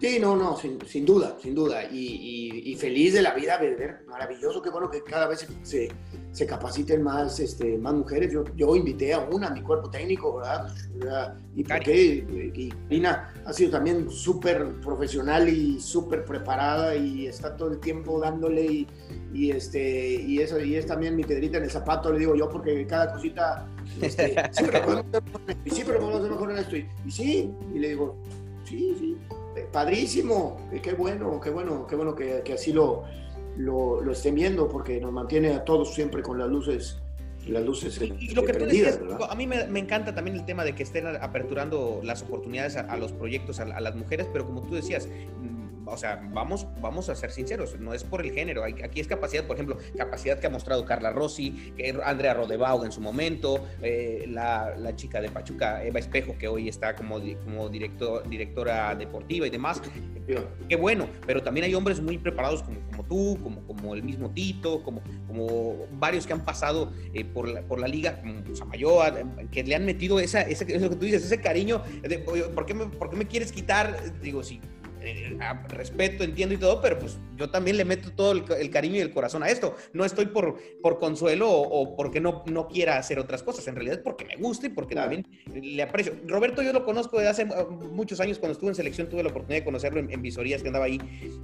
Sí, 0.01 0.18
no, 0.18 0.34
no, 0.34 0.57
sin, 0.57 1.05
duda, 1.05 1.36
sin 1.42 1.55
duda. 1.55 1.84
Y, 1.84 2.74
feliz 2.80 3.12
de 3.12 3.20
la 3.20 3.34
vida, 3.34 3.59
ver, 3.59 4.03
maravilloso, 4.09 4.62
qué 4.62 4.70
bueno 4.70 4.88
que 4.88 5.03
cada 5.03 5.26
vez 5.26 5.46
se, 5.62 5.90
se 6.32 6.46
capaciten 6.46 7.03
más, 7.03 7.38
este, 7.38 7.76
más 7.76 7.92
mujeres. 7.92 8.32
Yo, 8.32 8.44
yo 8.57 8.74
invité 8.74 9.12
a 9.12 9.18
una, 9.18 9.48
a 9.48 9.51
mi 9.51 9.61
cuerpo 9.61 9.90
técnico, 9.90 10.36
¿verdad? 10.36 11.36
Y 11.55 11.64
porque 11.64 12.24
y 12.55 12.70
Karina 12.70 13.34
ha 13.44 13.53
sido 13.53 13.72
también 13.72 14.11
súper 14.11 14.80
profesional 14.80 15.51
y 15.51 15.78
súper 15.78 16.24
preparada 16.24 16.96
y 16.96 17.26
está 17.26 17.55
todo 17.55 17.70
el 17.70 17.78
tiempo 17.78 18.18
dándole 18.18 18.64
y, 18.64 18.86
y, 19.34 19.51
este, 19.51 20.14
y, 20.14 20.38
eso, 20.38 20.59
y 20.59 20.76
es 20.76 20.86
también 20.86 21.14
mi 21.14 21.24
piedrita 21.24 21.59
en 21.59 21.64
el 21.64 21.70
zapato, 21.70 22.11
le 22.11 22.20
digo 22.20 22.34
yo, 22.34 22.48
porque 22.48 22.86
cada 22.86 23.12
cosita, 23.12 23.68
este, 24.01 24.34
siempre 24.55 24.80
podemos 24.80 26.20
hacer 26.20 26.30
mejor 26.30 26.53
en 26.53 26.59
esto, 26.59 26.76
y 26.76 26.88
y 27.05 27.11
sí, 27.11 27.55
y 27.74 27.78
le 27.78 27.88
digo, 27.90 28.16
sí, 28.64 28.96
sí 28.98 29.16
padrísimo, 29.72 30.56
qué 30.82 30.92
bueno, 30.92 31.40
qué 31.40 31.50
bueno, 31.50 31.86
qué 31.86 31.96
bueno 31.96 32.14
que, 32.14 32.42
así 32.52 32.72
lo, 32.72 33.04
lo, 33.56 34.00
lo 34.00 34.12
estén 34.12 34.34
viendo, 34.34 34.68
porque 34.68 35.00
nos 35.00 35.12
mantiene 35.12 35.54
a 35.54 35.64
todos 35.64 35.94
siempre 35.94 36.22
con 36.22 36.38
las 36.38 36.48
luces 36.48 37.00
las 37.46 37.64
luces 37.64 38.00
y, 38.00 38.34
lo 38.34 38.44
que 38.44 38.52
tú 38.52 38.64
decías, 38.64 39.00
a 39.28 39.34
mí 39.34 39.46
me, 39.46 39.78
encanta 39.78 40.14
también 40.14 40.36
el 40.36 40.44
tema 40.44 40.64
de 40.64 40.74
que 40.74 40.82
estén 40.82 41.06
aperturando 41.06 42.00
las 42.02 42.22
oportunidades 42.22 42.76
a, 42.76 42.96
los 42.96 43.12
proyectos, 43.12 43.60
a, 43.60 43.80
las 43.80 43.94
mujeres, 43.94 44.26
pero 44.32 44.46
como 44.46 44.62
tú 44.62 44.74
decías, 44.74 45.08
o 45.91 45.97
sea, 45.97 46.20
vamos, 46.32 46.66
vamos 46.80 47.09
a 47.09 47.14
ser 47.14 47.30
sinceros, 47.30 47.78
no 47.78 47.93
es 47.93 48.05
por 48.05 48.24
el 48.24 48.32
género. 48.32 48.64
Aquí 48.64 49.01
es 49.01 49.07
capacidad, 49.07 49.45
por 49.45 49.57
ejemplo, 49.57 49.76
capacidad 49.97 50.38
que 50.38 50.47
ha 50.47 50.51
mostrado 50.51 50.84
Carla 50.84 51.11
Rossi, 51.11 51.74
Andrea 52.05 52.34
Rodebaug 52.34 52.84
en 52.84 52.93
su 52.93 53.01
momento, 53.01 53.66
eh, 53.82 54.24
la, 54.28 54.74
la, 54.76 54.95
chica 54.97 55.20
de 55.20 55.30
Pachuca, 55.30 55.84
Eva 55.84 55.99
Espejo, 55.99 56.36
que 56.38 56.49
hoy 56.49 56.68
está 56.68 56.95
como, 56.95 57.20
como 57.45 57.68
director, 57.68 58.28
directora 58.28 58.95
deportiva 58.95 59.47
y 59.47 59.51
demás. 59.51 59.82
Qué 60.68 60.76
bueno, 60.76 61.09
pero 61.26 61.43
también 61.43 61.64
hay 61.64 61.74
hombres 61.74 62.01
muy 62.01 62.18
preparados 62.18 62.62
como, 62.62 63.05
tú, 63.05 63.38
como, 63.43 63.66
como 63.66 63.95
el 63.95 64.03
mismo 64.03 64.30
Tito, 64.30 64.82
como, 64.82 65.03
como 65.26 65.86
varios 65.99 66.26
que 66.26 66.32
han 66.32 66.45
pasado 66.45 66.93
eh, 67.14 67.24
por, 67.24 67.49
la, 67.49 67.62
por 67.62 67.80
la 67.80 67.88
liga, 67.88 68.20
como 68.20 68.55
Samayoa, 68.55 69.12
que 69.51 69.64
le 69.64 69.74
han 69.74 69.84
metido 69.84 70.20
esa, 70.20 70.43
ese, 70.43 70.64
eso 70.72 70.88
que 70.88 70.97
tú 70.97 71.05
dices, 71.05 71.24
ese 71.24 71.41
cariño 71.41 71.82
de, 72.03 72.18
¿por 72.18 72.51
¿por 72.53 73.11
qué 73.11 73.16
me 73.16 73.26
quieres 73.26 73.51
quitar? 73.51 74.20
Digo, 74.20 74.43
sí, 74.45 74.61
eh, 75.03 75.38
respeto, 75.68 76.24
entiendo 76.24 76.55
y 76.55 76.59
todo, 76.59 76.80
pero 76.80 76.98
pues 76.98 77.18
yo 77.36 77.51
también 77.51 77.76
le 77.76 77.84
meto 77.84 78.12
todo 78.12 78.32
el, 78.32 78.70
cariño 78.70 78.96
y 78.96 79.01
el 79.01 79.12
corazón 79.12 79.42
a 79.42 79.48
esto. 79.48 79.74
No 79.94 80.05
estoy 80.05 80.26
por, 80.26 80.59
por 80.82 80.98
consuelo 80.98 81.51
o, 81.51 81.96
porque 81.96 82.20
no, 82.20 82.44
no 82.46 82.68
quiera 82.68 82.98
hacer 82.98 83.18
otras 83.18 83.42
cosas, 83.42 83.66
en 83.66 83.76
realidad 83.76 83.98
es 83.98 84.03
porque 84.03 84.26
me 84.26 84.36
gusta 84.36 84.66
y 84.66 84.70
porque 84.70 84.94
también 84.94 85.26
le 85.55 85.82
aprecio. 85.82 86.14
Roberto 86.26 86.62
yo 86.62 86.72
lo 86.72 86.84
conozco 86.84 87.18
desde 87.18 87.30
hace 87.30 87.44
uh, 87.44 87.70
muchos 87.70 88.20
años, 88.20 88.38
cuando 88.38 88.53
estuve 88.53 88.70
en 88.70 88.74
selección 88.74 89.09
tuve 89.09 89.22
la 89.22 89.30
oportunidad 89.30 89.61
de 89.61 89.64
conocerlo 89.64 90.01
en, 90.01 90.20
visorías 90.20 90.61
que 90.61 90.68
andaba 90.68 90.84
ahí 90.84 91.01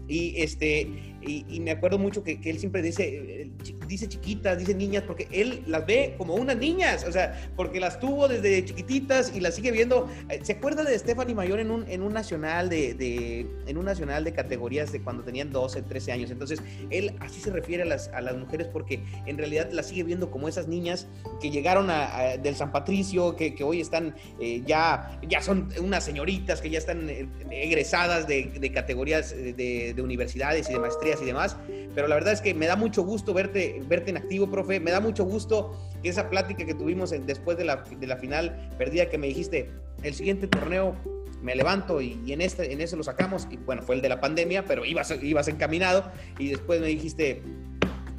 y, 0.07 0.35
este, 0.41 0.89
y, 1.23 1.61
me 1.61 1.71
acuerdo 1.71 1.99
mucho 1.99 2.23
que, 2.23 2.39
él 2.45 2.59
siempre 2.59 2.83
dice, 2.83 3.43
eh, 3.43 3.51
dice 3.89 4.07
chiquitas, 4.07 4.59
dice 4.59 4.75
niñas, 4.75 5.03
porque 5.07 5.27
él 5.33 5.63
las 5.67 5.87
ve 5.87 6.15
como 6.19 6.35
unas 6.35 6.59
niñas, 6.59 7.05
o 7.05 7.13
sea, 7.13 7.51
porque 7.57 7.81
las 7.81 7.99
tuvo 7.99 8.29
desde 8.29 8.65
chiquititas 8.65 9.35
y 9.35 9.41
las 9.41 9.55
sigue 9.55 9.73
viendo. 9.73 10.09
Eh, 10.29 10.41
¿Se 10.43 10.53
acuerda 10.53 10.85
de 10.85 10.97
Stephanie 10.99 11.35
Mayor 11.35 11.59
en 11.59 11.71
un, 11.71 11.89
en 11.89 12.03
un 12.03 12.13
nacional 12.13 12.69
de 12.69 13.46
en 13.67 13.77
un 13.77 13.85
nacional 13.85 14.25
de 14.25 14.33
categorías 14.33 14.93
de 14.93 15.01
cuando 15.01 15.23
tenían 15.23 15.51
12, 15.51 15.83
13 15.83 16.13
años. 16.13 16.31
Entonces, 16.31 16.63
él 16.91 17.15
así 17.21 17.41
se 17.41 17.51
refiere 17.51 17.83
a 17.83 17.87
las, 17.87 18.09
a 18.09 18.21
las 18.21 18.37
mujeres 18.37 18.69
porque 18.73 19.03
en 19.27 19.39
realidad 19.39 19.71
las 19.73 19.87
sigue 19.87 20.03
viendo 20.03 20.31
como 20.31 20.49
esas 20.49 20.69
niñas 20.69 21.07
que 21.41 21.51
llegaron 21.51 21.91
a, 21.91 22.37
del 22.37 22.57
San 22.57 22.73
Patricio, 22.73 23.37
que, 23.37 23.55
que 23.55 23.65
hoy 23.65 23.81
están 23.81 24.15
eh, 24.41 24.63
ya, 24.67 25.19
ya 25.29 25.41
son 25.41 25.69
unas 25.81 26.05
señoritas, 26.05 26.61
que 26.61 26.71
ya 26.71 26.79
están 26.79 27.09
eh, 27.09 27.29
egresadas 27.51 28.27
de, 28.27 28.53
de 28.59 28.73
categorías 28.73 29.31
de, 29.31 29.93
de, 29.95 30.03
universidades 30.03 30.69
y 30.71 30.73
de 30.73 30.79
maestrías 30.79 31.21
y 31.23 31.25
demás. 31.25 31.57
Pero 31.95 32.09
la 32.09 32.15
verdad 32.15 32.33
es 32.33 32.41
que 32.41 32.55
me 32.55 32.67
da 32.67 32.77
mucho 32.77 33.03
gusto 33.03 33.33
verte, 33.33 33.81
verte 33.89 34.11
en 34.11 34.19
activo, 34.19 34.51
profe. 34.51 34.81
Me 34.81 34.91
da 34.91 35.01
mucho 35.01 35.25
gusto 35.25 35.79
que 36.03 36.09
esa 36.09 36.29
plática 36.29 36.65
que 36.65 36.75
tuvimos 36.75 37.11
después 37.27 37.57
de 37.57 37.65
la, 37.65 37.77
de 37.77 38.07
la 38.07 38.17
final 38.17 38.71
perdida 38.79 39.09
que 39.09 39.19
me 39.19 39.27
dijiste, 39.27 39.71
el 40.03 40.15
siguiente 40.15 40.47
torneo 40.47 40.95
me 41.43 41.55
levanto 41.55 42.01
y, 42.01 42.19
en, 42.27 42.41
este, 42.41 42.73
en 42.73 42.79
lo 42.79 43.03
sacamos. 43.03 43.47
Y 43.51 43.57
bueno, 43.57 43.83
fue 43.83 43.97
el 43.97 44.03
de 44.03 44.09
la 44.09 44.21
pandemia, 44.21 44.65
pero 44.65 44.85
ibas, 44.85 45.15
ibas 45.23 45.49
encaminado 45.49 46.11
y 46.39 46.49
después 46.49 46.81
me 46.81 46.89
dijiste, 46.89 47.43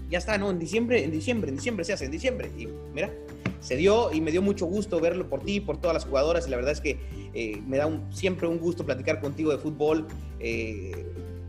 ya 0.09 0.17
está, 0.17 0.37
¿no? 0.37 0.49
En 0.49 0.59
diciembre, 0.59 1.03
en 1.03 1.11
diciembre, 1.11 1.49
en 1.49 1.55
diciembre 1.55 1.85
se 1.85 1.93
hace, 1.93 2.05
en 2.05 2.11
diciembre. 2.11 2.51
Y 2.57 2.67
mira, 2.93 3.11
se 3.59 3.75
dio 3.75 4.13
y 4.13 4.21
me 4.21 4.31
dio 4.31 4.41
mucho 4.41 4.65
gusto 4.65 4.99
verlo 4.99 5.29
por 5.29 5.43
ti, 5.43 5.59
por 5.59 5.77
todas 5.77 5.93
las 5.93 6.05
jugadoras 6.05 6.47
y 6.47 6.51
la 6.51 6.57
verdad 6.57 6.73
es 6.73 6.81
que 6.81 6.99
eh, 7.33 7.61
me 7.67 7.77
da 7.77 7.89
siempre 8.11 8.47
un 8.47 8.59
gusto 8.59 8.85
platicar 8.85 9.19
contigo 9.19 9.51
de 9.51 9.57
fútbol. 9.57 10.07
Eh, 10.39 10.91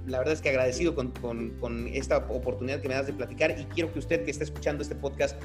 la 0.07 0.19
verdad 0.19 0.35
es 0.35 0.41
que 0.41 0.49
agradecido 0.49 0.95
con, 0.95 1.11
con, 1.11 1.51
con, 1.61 1.87
esta 1.89 2.16
oportunidad 2.16 2.81
que 2.81 2.89
me 2.89 2.95
das 2.95 3.07
de 3.07 3.12
platicar 3.12 3.55
y 3.61 3.64
quiero 3.64 3.93
que 3.93 3.99
usted 3.99 4.25
que 4.25 4.31
está 4.31 4.43
escuchando 4.43 4.83
este 4.83 4.95
podcast 4.95 5.37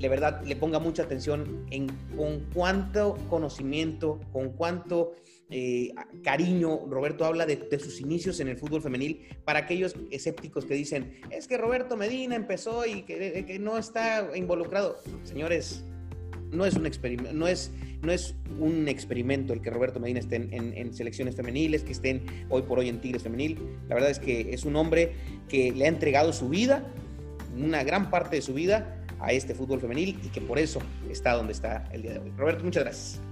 de 0.00 0.08
verdad 0.08 0.42
le 0.44 0.56
ponga 0.56 0.78
mucha 0.78 1.02
atención 1.02 1.66
en 1.70 1.88
con 2.16 2.40
cuánto 2.54 3.16
conocimiento, 3.28 4.18
con 4.32 4.50
cuánto 4.50 5.12
eh, 5.50 5.92
cariño 6.22 6.86
Roberto 6.88 7.24
habla 7.24 7.44
de, 7.44 7.78
sus 7.78 8.00
inicios 8.00 8.38
en 8.40 8.48
el 8.48 8.56
fútbol 8.56 8.82
femenil 8.82 9.26
para 9.44 9.60
aquellos 9.60 9.96
escépticos 10.10 10.64
que 10.64 10.74
dicen, 10.74 11.20
es 11.30 11.48
que 11.48 11.58
Roberto 11.58 11.96
Medina 11.96 12.36
empezó 12.36 12.86
y 12.86 13.02
que, 13.02 13.58
no 13.60 13.76
está 13.76 14.30
involucrado. 14.36 14.96
Señores, 15.24 15.84
no 16.52 16.64
es 16.64 16.74
un 16.74 16.86
experimento, 16.86 17.32
no 17.32 17.48
es, 17.48 17.72
no 18.02 18.12
es 18.12 18.34
un 18.58 18.88
experimento 18.88 19.52
el 19.52 19.60
que 19.60 19.70
Roberto 19.70 19.98
Medina 20.00 20.20
esté 20.20 20.36
en, 20.36 20.52
en, 20.52 20.94
selecciones 20.94 21.34
femeniles, 21.34 21.82
que 21.82 21.92
estén 21.92 22.22
hoy 22.48 22.62
por 22.62 22.78
hoy 22.78 22.88
en 22.88 23.00
Tigres 23.00 23.22
Femenil. 23.22 23.58
La 23.88 23.96
verdad 23.96 24.10
es 24.10 24.18
que 24.18 24.52
es 24.54 24.64
un 24.64 24.76
hombre 24.76 25.14
que 25.48 25.72
le 25.72 25.84
ha 25.84 25.88
entregado 25.88 26.32
su 26.32 26.48
vida, 26.48 26.92
una 27.56 27.82
gran 27.82 28.10
parte 28.10 28.36
de 28.36 28.42
su 28.42 28.54
vida, 28.54 28.96
a 29.20 29.32
este 29.32 29.54
fútbol 29.54 29.80
femenil 29.80 30.18
y 30.24 30.28
que 30.28 30.40
por 30.40 30.58
eso 30.58 30.80
está 31.10 31.34
donde 31.34 31.52
está 31.52 31.88
el 31.92 32.02
día 32.02 32.12
de 32.12 32.18
hoy. 32.20 32.32
Roberto, 32.36 32.64
muchas 32.64 32.84
gracias. 32.84 33.29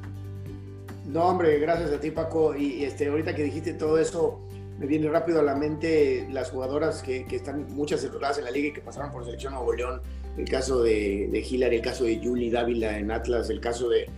No, 1.09 1.24
hombre, 1.24 1.59
gracias 1.59 1.90
a 1.90 1.98
ti, 1.98 2.11
Paco. 2.11 2.54
Y, 2.54 2.84
este, 2.84 3.09
ahorita 3.09 3.34
que 3.34 3.42
dijiste 3.42 3.72
todo 3.72 3.98
eso, 3.98 4.40
me 4.78 4.86
viene 4.86 5.09
rápido 5.09 5.40
a 5.40 5.42
la 5.42 5.54
mente 5.54 6.28
las 6.30 6.50
jugadoras 6.50 7.02
que, 7.02 7.24
están 7.30 7.66
muchas 7.74 8.02
centradas 8.02 8.38
en 8.38 8.44
la 8.44 8.50
liga 8.50 8.68
y 8.68 8.72
que 8.72 8.82
pasaron 8.82 9.11
por 9.11 9.24
selección 9.24 9.54
Nuevo 9.54 9.72
León. 9.72 10.02
El 10.36 10.48
caso 10.48 10.82
de, 10.82 11.28
de 11.32 11.38
Hillary, 11.40 11.76
el 11.76 11.82
caso 11.82 12.04
de 12.04 12.20
Julie 12.22 12.50
Dávila 12.50 12.98
en 12.98 13.11
Atlas, 13.11 13.48
el 13.48 13.59
caso 13.59 13.88
de 13.88 14.09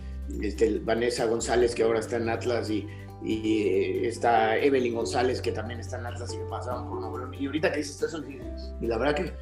este, 0.41 0.79
Vanessa 0.79 1.25
González, 1.25 1.73
que 1.73 1.83
ahora 1.83 1.99
está 1.99 2.17
en 2.17 2.27
Atlas, 2.27 2.69
y, 2.69 2.85
y 3.23 4.05
está 4.05 4.57
Evelyn 4.57 4.93
González, 4.93 5.41
que 5.41 5.53
también 5.53 5.79
está 5.79 5.97
en 5.97 6.07
Atlas 6.07 6.33
y 6.33 6.37
que 6.39 6.43
pasaron 6.43 6.89
por 6.89 6.99
Nuevo 6.99 7.19
León. 7.19 7.33
Y 7.39 7.45
ahorita 7.45 7.71
que 7.71 7.77
dices 7.77 8.01
eso, 8.01 8.21
y 8.81 8.85
la 8.85 8.97
verdad 8.97 9.15
que 9.15 9.33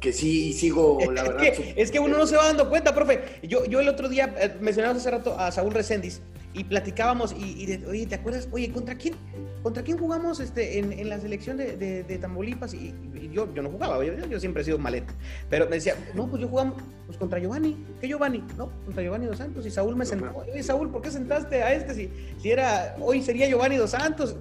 que 0.00 0.12
sí 0.12 0.52
sigo, 0.52 0.98
la 1.12 1.24
verdad. 1.24 1.42
es, 1.76 1.90
que, 1.90 1.98
uno 1.98 2.18
no 2.18 2.26
se 2.26 2.36
va 2.36 2.46
dando 2.46 2.68
cuenta, 2.68 2.94
profe. 2.94 3.40
Yo, 3.42 3.64
yo 3.64 3.80
el 3.80 3.88
otro 3.88 4.08
día 4.08 4.32
eh, 4.38 4.56
mencionamos 4.60 4.98
hace 4.98 5.10
rato 5.10 5.36
a 5.36 5.50
Saúl 5.50 5.74
Recendis 5.74 6.22
y 6.54 6.64
platicábamos 6.64 7.32
y, 7.32 7.82
oye, 7.86 8.06
¿te 8.06 8.14
acuerdas? 8.14 8.48
Oye, 8.50 8.70
¿contra 8.72 8.96
quién? 8.96 9.14
¿Contra 9.62 9.82
quién 9.82 9.98
jugamos 9.98 10.40
este, 10.40 10.78
en, 10.78 10.92
en 10.92 11.08
la 11.08 11.20
selección 11.20 11.56
de, 11.56 11.76
de, 11.76 12.18
Tamaulipas? 12.18 12.74
Y, 12.74 12.94
yo, 13.32 13.52
yo 13.54 13.62
no 13.62 13.70
jugaba, 13.70 14.02
yo, 14.04 14.14
yo, 14.14 14.40
siempre 14.40 14.62
he 14.62 14.64
sido 14.64 14.78
maleta. 14.78 15.14
Pero 15.50 15.66
me 15.68 15.76
decía, 15.76 15.94
no, 16.14 16.26
pues 16.26 16.40
yo 16.40 16.48
jugamos 16.48 16.82
pues 17.06 17.18
contra 17.18 17.38
Giovanni. 17.38 17.76
¿Qué 18.00 18.08
Giovanni? 18.08 18.42
No, 18.56 18.70
contra 18.84 19.02
Giovanni 19.02 19.26
Dos 19.26 19.38
Santos. 19.38 19.66
Y 19.66 19.70
Saúl 19.70 19.96
me 19.96 20.06
sentó. 20.06 20.34
Oye, 20.36 20.62
Saúl, 20.62 20.90
¿por 20.90 21.02
qué 21.02 21.10
sentaste 21.10 21.62
a 21.62 21.74
este 21.74 21.94
si, 21.94 22.10
si 22.40 22.50
era, 22.50 22.96
hoy 23.00 23.22
sería 23.22 23.48
Giovanni 23.48 23.76
Dos 23.76 23.90
Santos? 23.90 24.36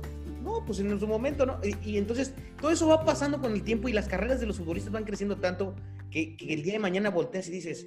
No, 0.47 0.63
pues 0.65 0.79
en 0.79 0.97
su 0.97 1.07
momento, 1.07 1.45
¿no? 1.45 1.59
Y, 1.83 1.97
entonces 1.97 2.33
todo 2.61 2.71
eso 2.71 2.87
va 2.87 3.03
pasando 3.03 3.41
con 3.41 3.51
el 3.51 3.63
tiempo 3.63 3.89
y 3.89 3.93
las 3.93 4.07
carreras 4.07 4.39
de 4.39 4.45
los 4.45 4.57
futbolistas 4.57 4.93
van 4.93 5.03
creciendo 5.03 5.35
tanto 5.37 5.75
que, 6.09 6.37
el 6.39 6.63
día 6.63 6.73
de 6.73 6.79
mañana 6.79 7.09
volteas 7.09 7.49
y 7.49 7.51
dices, 7.51 7.85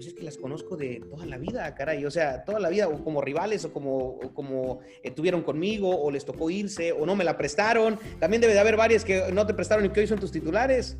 pues 0.00 0.14
es 0.14 0.14
que 0.14 0.24
las 0.24 0.38
conozco 0.38 0.78
de 0.78 1.02
toda 1.10 1.26
la 1.26 1.36
vida, 1.36 1.74
caray. 1.74 2.06
O 2.06 2.10
sea, 2.10 2.42
toda 2.42 2.58
la 2.58 2.70
vida, 2.70 2.88
o 2.88 3.04
como 3.04 3.20
rivales, 3.20 3.66
o 3.66 3.72
como, 3.74 4.18
como 4.32 4.80
estuvieron 5.02 5.42
conmigo, 5.42 5.94
o 5.94 6.10
les 6.10 6.24
tocó 6.24 6.48
irse, 6.48 6.90
o 6.90 7.04
no 7.04 7.14
me 7.14 7.22
la 7.22 7.36
prestaron. 7.36 7.98
También 8.18 8.40
debe 8.40 8.54
de 8.54 8.60
haber 8.60 8.78
varias 8.78 9.04
que 9.04 9.30
no 9.30 9.46
te 9.46 9.52
prestaron 9.52 9.84
y 9.84 9.90
que 9.90 10.00
hoy 10.00 10.06
son 10.06 10.18
tus 10.18 10.32
titulares. 10.32 10.96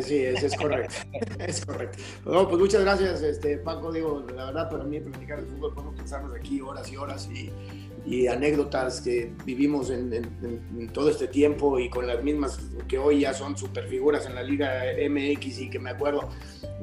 Sí, 0.00 0.16
es, 0.16 0.42
es 0.42 0.56
correcto. 0.56 0.94
es 1.46 1.66
correcto. 1.66 1.98
No, 2.24 2.48
pues 2.48 2.58
muchas 2.58 2.80
gracias, 2.80 3.20
este, 3.20 3.58
Paco. 3.58 3.92
Digo, 3.92 4.24
la 4.34 4.46
verdad, 4.46 4.70
para 4.70 4.84
mí, 4.84 4.98
platicar 4.98 5.42
de 5.42 5.50
fútbol, 5.50 5.74
podemos 5.74 5.96
pensarnos 5.96 6.32
aquí 6.34 6.62
horas 6.62 6.90
y 6.90 6.96
horas 6.96 7.28
y 7.30 7.52
y 8.06 8.28
anécdotas 8.28 9.00
que 9.00 9.32
vivimos 9.44 9.90
en, 9.90 10.90
todo 10.92 11.10
este 11.10 11.26
tiempo 11.26 11.80
y 11.80 11.90
con 11.90 12.06
las 12.06 12.22
mismas 12.22 12.58
que 12.86 12.98
hoy 12.98 13.20
ya 13.20 13.34
son 13.34 13.58
superfiguras 13.58 14.26
en 14.26 14.36
la 14.36 14.42
Liga 14.42 14.84
MX 15.10 15.58
y 15.58 15.70
que 15.70 15.80
me 15.80 15.90
acuerdo 15.90 16.28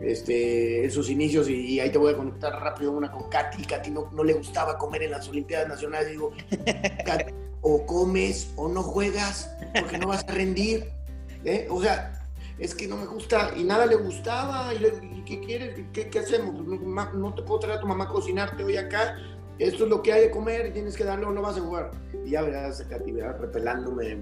este, 0.01 0.83
esos 0.85 1.09
inicios 1.09 1.49
y, 1.49 1.79
ahí 1.79 1.89
te 1.89 1.97
voy 1.97 2.13
a 2.13 2.17
conectar 2.17 2.51
rápido 2.59 2.91
una 2.91 3.09
con 3.09 3.29
Katy. 3.29 3.63
Katy 3.63 3.91
no, 3.91 4.11
no 4.11 4.23
le 4.23 4.33
gustaba 4.33 4.77
comer 4.77 5.03
en 5.03 5.11
las 5.11 5.27
Olimpiadas 5.29 5.69
Nacionales. 5.69 6.11
Digo, 6.11 6.33
o 7.61 7.85
comes 7.85 8.51
o 8.57 8.67
no 8.67 8.83
juegas 8.83 9.49
porque 9.79 9.97
no 9.97 10.09
vas 10.09 10.25
a 10.27 10.31
rendir. 10.31 10.89
¿eh? 11.45 11.67
O 11.69 11.81
sea, 11.81 12.21
es 12.59 12.75
que 12.75 12.85
no 12.85 12.97
me 12.97 13.05
gusta 13.05 13.53
y 13.55 13.63
nada 13.63 13.85
le 13.85 13.95
gustaba. 13.95 14.73
¿Y, 14.73 15.23
qué 15.23 15.39
quieres? 15.39 15.79
¿Qué, 15.93 16.09
¿Qué, 16.09 16.19
hacemos? 16.19 16.53
No, 16.67 17.13
no 17.13 17.33
te 17.33 17.43
puedo 17.43 17.61
traer 17.61 17.77
a 17.77 17.81
tu 17.81 17.87
mamá 17.87 18.03
a 18.03 18.09
cocinarte 18.09 18.61
hoy 18.61 18.75
acá 18.75 19.15
esto 19.63 19.85
es 19.85 19.89
lo 19.89 20.01
que 20.01 20.11
hay 20.11 20.21
de 20.23 20.31
comer, 20.31 20.73
tienes 20.73 20.97
que 20.97 21.03
darlo, 21.03 21.31
no 21.31 21.41
vas 21.41 21.57
a 21.57 21.61
jugar. 21.61 21.91
Y 22.25 22.31
ya 22.31 22.41
verás 22.41 22.79
esa 22.79 22.97
repelándome. 23.37 24.17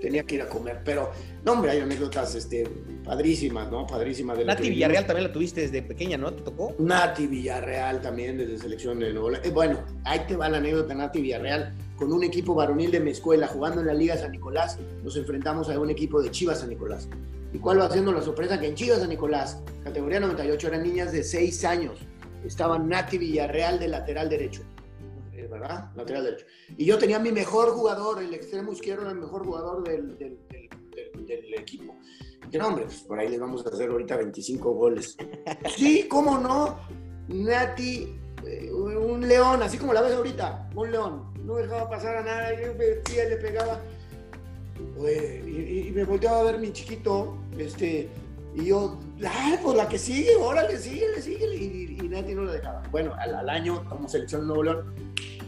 Tenía 0.00 0.22
que 0.24 0.36
ir 0.36 0.42
a 0.42 0.48
comer, 0.48 0.80
pero 0.84 1.10
no, 1.44 1.52
hombre, 1.52 1.72
hay 1.72 1.80
anécdotas 1.80 2.34
este, 2.34 2.66
padrísimas, 3.04 3.70
¿no? 3.70 3.86
Padrísimas. 3.86 4.38
De 4.38 4.44
Nati 4.46 4.70
Villarreal 4.70 5.06
también 5.06 5.28
la 5.28 5.32
tuviste 5.32 5.60
desde 5.60 5.82
pequeña, 5.82 6.16
¿no? 6.16 6.32
¿Te 6.32 6.42
tocó? 6.42 6.74
Nati 6.78 7.26
Villarreal 7.26 8.00
también, 8.00 8.38
desde 8.38 8.56
selección 8.56 8.98
de 9.00 9.12
Nuevo 9.12 9.32
eh, 9.32 9.50
Bueno, 9.52 9.80
ahí 10.04 10.20
te 10.26 10.36
va 10.36 10.48
la 10.48 10.58
anécdota, 10.58 10.94
Nati 10.94 11.20
Villarreal. 11.20 11.74
Con 11.96 12.12
un 12.12 12.24
equipo 12.24 12.54
varonil 12.54 12.90
de 12.90 13.00
mi 13.00 13.10
escuela, 13.10 13.46
jugando 13.46 13.82
en 13.82 13.86
la 13.86 13.94
Liga 13.94 14.16
San 14.16 14.32
Nicolás, 14.32 14.78
nos 15.04 15.16
enfrentamos 15.16 15.68
a 15.68 15.78
un 15.78 15.90
equipo 15.90 16.22
de 16.22 16.30
Chivas 16.30 16.60
San 16.60 16.70
Nicolás. 16.70 17.08
¿Y 17.52 17.58
cuál 17.58 17.80
va 17.80 17.84
haciendo 17.84 18.12
la 18.12 18.22
sorpresa? 18.22 18.58
Que 18.58 18.68
en 18.68 18.74
Chivas 18.74 19.00
San 19.00 19.10
Nicolás, 19.10 19.62
categoría 19.84 20.20
98, 20.20 20.68
eran 20.68 20.82
niñas 20.82 21.12
de 21.12 21.22
6 21.22 21.64
años 21.66 21.98
estaba 22.44 22.78
Nati 22.78 23.18
Villarreal 23.18 23.78
de 23.78 23.88
lateral 23.88 24.28
derecho. 24.28 24.62
¿Verdad? 25.32 25.90
Lateral 25.96 26.24
derecho. 26.24 26.46
Y 26.76 26.86
yo 26.86 26.98
tenía 26.98 27.18
mi 27.18 27.30
mejor 27.30 27.70
jugador, 27.70 28.22
el 28.22 28.32
extremo 28.32 28.72
izquierdo, 28.72 29.10
el 29.10 29.18
mejor 29.18 29.44
jugador 29.44 29.86
del, 29.86 30.16
del 30.16 31.54
equipo. 31.54 31.94
Que 32.50 32.58
no, 32.58 32.68
hombre, 32.68 32.84
pues 32.84 33.00
por 33.00 33.18
ahí 33.18 33.28
les 33.28 33.40
vamos 33.40 33.64
a 33.64 33.70
hacer 33.70 33.88
ahorita 33.90 34.16
25 34.16 34.72
goles. 34.72 35.16
Sí, 35.76 36.06
¿cómo 36.08 36.38
no? 36.38 36.78
Nati, 37.28 38.14
eh, 38.46 38.70
un 38.72 39.26
león, 39.26 39.62
así 39.62 39.78
como 39.78 39.92
la 39.92 40.02
ves 40.02 40.12
ahorita, 40.12 40.70
un 40.74 40.90
león. 40.90 41.32
No 41.44 41.56
dejaba 41.56 41.88
pasar 41.88 42.16
a 42.16 42.22
nada, 42.22 42.60
yo 42.60 42.74
le 42.74 43.36
pegaba. 43.36 43.80
y, 45.46 45.90
me 45.94 46.04
volteaba 46.04 46.40
a 46.40 46.44
ver 46.44 46.58
mi 46.58 46.72
chiquito, 46.72 47.38
este, 47.58 48.08
y 48.54 48.66
yo, 48.66 48.98
ah, 49.24 49.56
pues 49.62 49.76
la 49.76 49.88
que 49.88 49.98
sigue, 49.98 50.36
órale, 50.36 50.76
síguele, 50.76 51.22
síguele. 51.22 51.56
Y, 51.56 51.98
y 52.02 52.08
Nati 52.08 52.34
no 52.34 52.44
la 52.44 52.52
dejaba. 52.52 52.82
Bueno, 52.90 53.14
al, 53.18 53.48
año, 53.48 53.82
como 53.88 54.08
selección 54.08 54.42
de 54.42 54.46
Nuevo 54.48 54.62
León, 54.62 54.94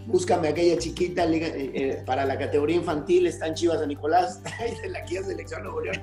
búscame 0.06 0.48
aquella 0.48 0.78
chiquita 0.78 1.26
eh, 1.26 1.70
eh, 1.74 2.02
para 2.06 2.24
la 2.24 2.38
categoría 2.38 2.76
infantil, 2.76 3.26
está 3.26 3.46
en 3.46 3.54
Chivas 3.54 3.80
San 3.80 3.88
Nicolás, 3.88 4.40
de 4.82 4.88
la 4.88 5.04
Kia 5.04 5.22
Selección 5.22 5.64
Nuevo 5.64 5.82
León. 5.82 5.96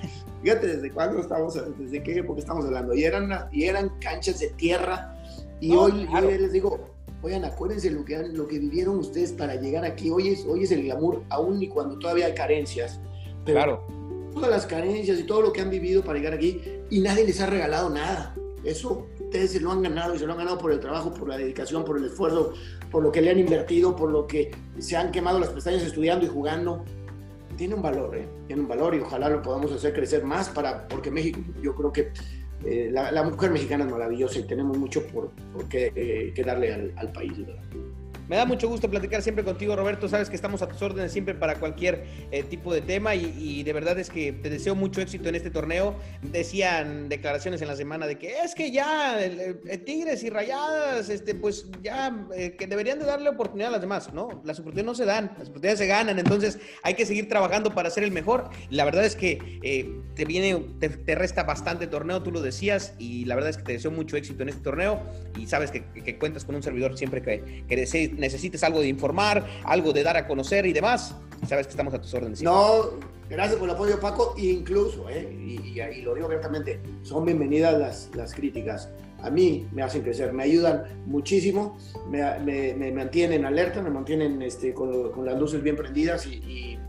Fíjate 0.44 0.68
desde 0.68 0.92
cuándo 0.92 1.22
estamos, 1.22 1.60
desde 1.78 2.04
qué 2.04 2.20
época 2.20 2.40
estamos 2.40 2.66
hablando. 2.66 2.94
Y 2.94 3.04
eran, 3.04 3.50
y 3.52 3.64
eran 3.64 3.90
canchas 4.00 4.40
de 4.40 4.50
tierra. 4.50 5.18
Y 5.60 5.72
hoy 5.72 6.08
les 6.22 6.52
digo, 6.52 6.92
oigan, 7.24 7.46
acuérdense 7.46 7.90
lo 7.90 8.06
que, 8.06 8.18
lo 8.28 8.48
que 8.48 8.60
vivieron 8.60 9.00
ustedes 9.00 9.32
para 9.32 9.56
llegar 9.56 9.86
aquí. 9.86 10.12
Hoy 10.12 10.30
es, 10.30 10.46
hoy 10.46 10.64
es 10.64 10.72
el 10.72 10.84
glamour, 10.84 11.24
aún 11.30 11.62
y 11.62 11.68
cuando 11.68 11.98
todavía 11.98 12.28
hay 12.28 12.36
carencias. 12.36 13.00
Pero 13.46 13.58
claro. 13.58 13.88
Todas 14.34 14.50
las 14.50 14.66
carencias 14.66 15.20
y 15.20 15.24
todo 15.24 15.42
lo 15.42 15.52
que 15.52 15.62
han 15.62 15.70
vivido 15.70 16.04
para 16.04 16.18
llegar 16.18 16.34
aquí, 16.34 16.62
y 16.92 17.00
nadie 17.00 17.26
les 17.26 17.42
ha 17.42 17.48
regalado 17.48 17.90
nada. 17.90 18.36
Eso 18.64 19.08
ustedes 19.20 19.54
se 19.54 19.60
lo 19.62 19.72
han 19.72 19.82
ganado 19.82 20.14
y 20.14 20.20
se 20.20 20.28
lo 20.28 20.34
han 20.34 20.40
ganado 20.40 20.58
por 20.58 20.72
el 20.72 20.80
trabajo, 20.80 21.12
por 21.12 21.30
la 21.30 21.38
dedicación, 21.38 21.84
por 21.84 21.98
el 21.98 22.06
esfuerzo, 22.06 22.54
por 22.92 23.02
lo 23.02 23.12
que 23.12 23.22
le 23.22 23.32
han 23.32 23.40
invertido, 23.40 23.96
por 23.96 24.12
lo 24.12 24.28
que 24.28 24.52
se 24.78 24.98
han 24.98 25.12
quemado 25.12 25.40
las 25.40 25.50
pestañas 25.50 25.82
estudiando 25.82 26.26
y 26.26 26.30
jugando. 26.30 26.84
Tiene 27.58 27.76
un 27.76 27.82
valor, 27.82 28.16
¿eh? 28.18 28.28
Tiene 28.46 28.62
un 28.62 28.68
valor 28.68 28.94
y 28.94 29.00
ojalá 29.00 29.30
lo 29.30 29.42
podamos 29.42 29.72
hacer 29.72 29.94
crecer 29.94 30.24
más 30.24 30.50
para, 30.50 30.88
porque 30.88 31.10
México, 31.10 31.40
yo 31.62 31.74
creo 31.76 31.94
que 31.94 32.12
eh, 32.66 32.90
la, 32.92 33.24
mujer 33.24 33.52
mexicana 33.52 33.86
es 33.86 33.92
maravillosa 33.92 34.40
y 34.40 34.44
tenemos 34.44 34.78
mucho 34.78 35.08
por, 35.08 35.32
qué, 35.70 35.92
eh, 35.96 36.44
darle 36.44 36.74
al, 36.74 36.94
al 36.98 37.12
país, 37.12 37.38
¿verdad? 37.40 37.64
Me 38.32 38.38
da 38.38 38.46
mucho 38.46 38.70
gusto 38.70 38.90
platicar 38.90 39.22
siempre 39.22 39.44
contigo, 39.44 39.76
Roberto. 39.76 40.08
Sabes 40.08 40.30
que 40.30 40.38
estamos 40.38 40.62
a 40.62 40.70
tus 40.70 40.82
órdenes 40.82 41.12
siempre 41.12 41.36
para 41.36 41.56
cualquier 41.56 42.06
eh, 42.32 42.44
tipo 42.44 42.74
de 42.74 42.80
tema 42.80 43.14
y, 43.14 43.62
de 43.64 43.74
verdad 43.74 44.00
es 44.00 44.10
que 44.10 44.32
te 44.32 44.50
deseo 44.50 44.74
mucho 44.74 45.02
éxito 45.02 45.28
en 45.28 45.36
este 45.36 45.52
torneo. 45.52 45.96
Decían 46.22 47.10
declaraciones 47.10 47.62
en 47.62 47.68
la 47.68 47.76
semana 47.76 48.08
de 48.08 48.18
que 48.18 48.40
es 48.40 48.56
que 48.56 48.72
ya 48.72 49.18
Tigres 49.86 50.24
y 50.24 50.30
Rayadas, 50.30 51.10
este, 51.10 51.36
pues 51.36 51.66
ya 51.84 52.26
eh, 52.34 52.56
que 52.58 52.68
deberían 52.68 53.00
de 53.00 53.06
darle 53.06 53.28
oportunidad 53.28 53.68
a 53.68 53.72
las 53.74 53.82
demás, 53.82 54.14
¿no? 54.14 54.42
Las 54.46 54.62
oportunidades 54.62 54.86
no 54.86 54.96
se 54.96 55.04
dan, 55.04 55.26
las 55.38 55.50
oportunidades 55.50 55.80
se 55.80 55.88
ganan, 55.88 56.18
entonces 56.18 56.58
hay 56.84 56.94
que 56.94 57.06
seguir 57.06 57.28
trabajando 57.28 57.76
para 57.76 57.90
ser 57.90 58.06
el 58.06 58.12
mejor. 58.12 58.50
La 58.70 58.86
verdad 58.86 59.04
es 59.04 59.18
que 59.18 59.60
eh, 59.62 59.94
te 60.16 60.24
viene, 60.24 60.58
te, 60.80 61.16
resta 61.16 61.44
bastante 61.44 61.86
torneo, 61.86 62.24
tú 62.24 62.32
lo 62.32 62.42
decías, 62.42 62.94
y 62.98 63.26
la 63.26 63.36
verdad 63.36 63.50
es 63.50 63.58
que 63.58 63.64
te 63.64 63.74
deseo 63.74 63.92
mucho 63.92 64.16
éxito 64.16 64.42
en 64.44 64.48
este 64.48 64.62
torneo 64.62 65.02
y 65.38 65.48
sabes 65.48 65.70
que, 65.70 65.82
cuentas 66.18 66.46
con 66.46 66.56
un 66.56 66.64
servidor 66.64 66.98
siempre 66.98 67.22
que, 67.22 67.66
que 67.68 67.76
desees 67.76 68.21
necesites 68.22 68.64
algo 68.64 68.80
de 68.80 68.88
informar, 68.88 69.46
algo 69.66 69.92
de 69.92 70.04
dar 70.04 70.16
a 70.16 70.28
conocer 70.28 70.66
y 70.66 70.74
demás, 70.74 71.16
sabes 71.48 71.68
que 71.68 71.72
estamos 71.72 71.94
a 71.94 72.00
tus 72.00 72.14
órdenes. 72.14 72.42
No, 72.42 72.92
gracias 73.30 73.58
por 73.58 73.68
el 73.68 73.76
apoyo, 73.76 74.00
Paco. 74.00 74.36
Incluso, 74.38 75.10
eh, 75.10 75.30
y, 75.32 75.82
y, 75.82 76.02
lo 76.02 76.14
digo 76.14 76.28
abiertamente, 76.28 76.80
son 77.02 77.26
bienvenidas 77.26 77.78
las, 77.78 78.10
las 78.16 78.34
críticas. 78.34 78.90
A 79.22 79.30
mí 79.30 79.68
me 79.72 79.84
hacen 79.84 80.02
crecer, 80.02 80.34
me 80.34 80.44
ayudan 80.44 80.84
muchísimo, 81.06 81.78
me, 82.10 82.74
me, 82.74 82.92
mantienen 82.92 83.46
alerta, 83.46 83.82
me 83.82 83.92
mantienen 83.92 84.42
este, 84.42 84.74
con, 84.74 85.12
con, 85.12 85.26
las 85.26 85.38
luces 85.38 85.62
bien 85.62 85.76
prendidas 85.76 86.26
y, 86.26 86.36
y 86.36 86.80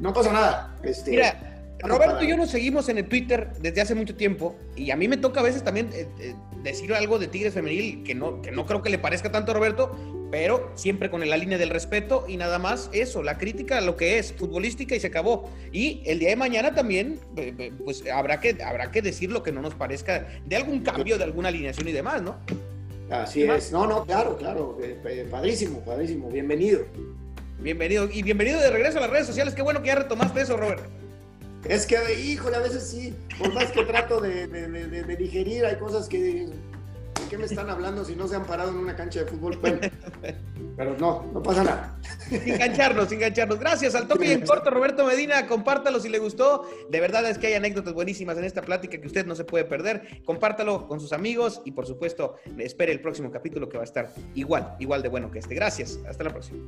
no 0.00 0.12
pasa 0.12 0.32
nada. 0.32 0.76
Este, 0.82 1.12
Mira, 1.12 1.55
Roberto 1.86 2.22
y 2.22 2.28
yo 2.28 2.36
nos 2.36 2.50
seguimos 2.50 2.88
en 2.88 2.98
el 2.98 3.08
Twitter 3.08 3.52
desde 3.60 3.80
hace 3.80 3.94
mucho 3.94 4.14
tiempo 4.14 4.56
y 4.76 4.90
a 4.90 4.96
mí 4.96 5.08
me 5.08 5.16
toca 5.16 5.40
a 5.40 5.42
veces 5.42 5.62
también 5.62 5.90
eh, 5.92 6.08
eh, 6.20 6.34
decir 6.62 6.92
algo 6.94 7.18
de 7.18 7.28
Tigres 7.28 7.54
Femenil 7.54 8.02
que 8.02 8.14
no, 8.14 8.42
que 8.42 8.50
no 8.50 8.66
creo 8.66 8.82
que 8.82 8.90
le 8.90 8.98
parezca 8.98 9.30
tanto 9.30 9.52
a 9.52 9.54
Roberto, 9.54 9.96
pero 10.30 10.72
siempre 10.74 11.10
con 11.10 11.26
la 11.28 11.36
línea 11.36 11.58
del 11.58 11.70
respeto 11.70 12.24
y 12.28 12.36
nada 12.36 12.58
más 12.58 12.90
eso, 12.92 13.22
la 13.22 13.38
crítica 13.38 13.78
a 13.78 13.80
lo 13.80 13.96
que 13.96 14.18
es 14.18 14.32
futbolística 14.32 14.94
y 14.94 15.00
se 15.00 15.06
acabó. 15.06 15.50
Y 15.72 16.02
el 16.06 16.18
día 16.18 16.30
de 16.30 16.36
mañana 16.36 16.74
también, 16.74 17.20
eh, 17.36 17.72
pues 17.84 18.04
habrá 18.08 18.40
que, 18.40 18.58
habrá 18.62 18.90
que 18.90 19.02
decir 19.02 19.30
lo 19.30 19.42
que 19.42 19.52
no 19.52 19.62
nos 19.62 19.74
parezca 19.74 20.26
de 20.44 20.56
algún 20.56 20.80
cambio, 20.80 21.18
de 21.18 21.24
alguna 21.24 21.48
alineación 21.48 21.88
y 21.88 21.92
demás, 21.92 22.22
¿no? 22.22 22.36
Así 23.10 23.44
es, 23.44 23.70
no, 23.70 23.86
no, 23.86 24.04
claro, 24.04 24.36
claro, 24.36 24.78
padrísimo, 25.30 25.78
padrísimo, 25.84 26.28
bienvenido. 26.28 26.84
Bienvenido 27.60 28.08
y 28.12 28.22
bienvenido 28.22 28.60
de 28.60 28.70
regreso 28.70 28.98
a 28.98 29.02
las 29.02 29.10
redes 29.10 29.26
sociales, 29.26 29.54
qué 29.54 29.62
bueno 29.62 29.80
que 29.80 29.88
ya 29.88 29.94
retomaste 29.94 30.40
eso, 30.40 30.56
Roberto. 30.56 31.05
Es 31.68 31.86
que, 31.86 31.96
híjole, 32.20 32.56
a 32.56 32.60
veces 32.60 32.88
sí, 32.88 33.14
por 33.38 33.52
más 33.52 33.70
que 33.72 33.84
trato 33.84 34.20
de, 34.20 35.16
digerir, 35.18 35.64
hay 35.64 35.76
cosas 35.76 36.08
que 36.08 36.48
¿de 37.20 37.28
qué 37.28 37.38
me 37.38 37.46
están 37.46 37.70
hablando 37.70 38.04
si 38.04 38.14
no 38.14 38.28
se 38.28 38.36
han 38.36 38.44
parado 38.44 38.70
en 38.70 38.76
una 38.76 38.94
cancha 38.94 39.20
de 39.20 39.26
fútbol? 39.26 39.58
pero 40.76 40.96
no, 40.98 41.30
no 41.32 41.42
pasa 41.42 41.64
nada. 41.64 41.98
Sin 42.28 42.54
engancharnos, 42.54 43.08
sin 43.08 43.18
engancharnos. 43.18 43.58
Gracias 43.58 43.94
al 43.94 44.06
toque 44.06 44.26
y 44.26 44.32
en 44.32 44.42
corto, 44.42 44.70
Roberto 44.70 45.04
Medina, 45.04 45.46
compártalo 45.46 46.00
si 46.00 46.08
le 46.08 46.18
gustó. 46.18 46.68
De 46.90 47.00
verdad 47.00 47.28
es 47.28 47.38
que 47.38 47.48
hay 47.48 47.54
anécdotas 47.54 47.94
buenísimas 47.94 48.36
en 48.38 48.44
esta 48.44 48.62
plática 48.62 49.00
que 49.00 49.06
usted 49.06 49.26
no 49.26 49.34
se 49.34 49.44
puede 49.44 49.64
perder. 49.64 50.22
Compártalo 50.24 50.86
con 50.86 51.00
sus 51.00 51.12
amigos 51.12 51.62
y 51.64 51.72
por 51.72 51.86
supuesto, 51.86 52.36
espere 52.58 52.92
el 52.92 53.00
próximo 53.00 53.30
capítulo 53.30 53.68
que 53.68 53.76
va 53.76 53.82
a 53.82 53.86
estar 53.86 54.12
igual, 54.34 54.76
igual 54.78 55.02
de 55.02 55.08
bueno 55.08 55.30
que 55.30 55.38
este. 55.38 55.54
Gracias, 55.54 55.98
hasta 56.06 56.24
la 56.24 56.30
próxima. 56.30 56.62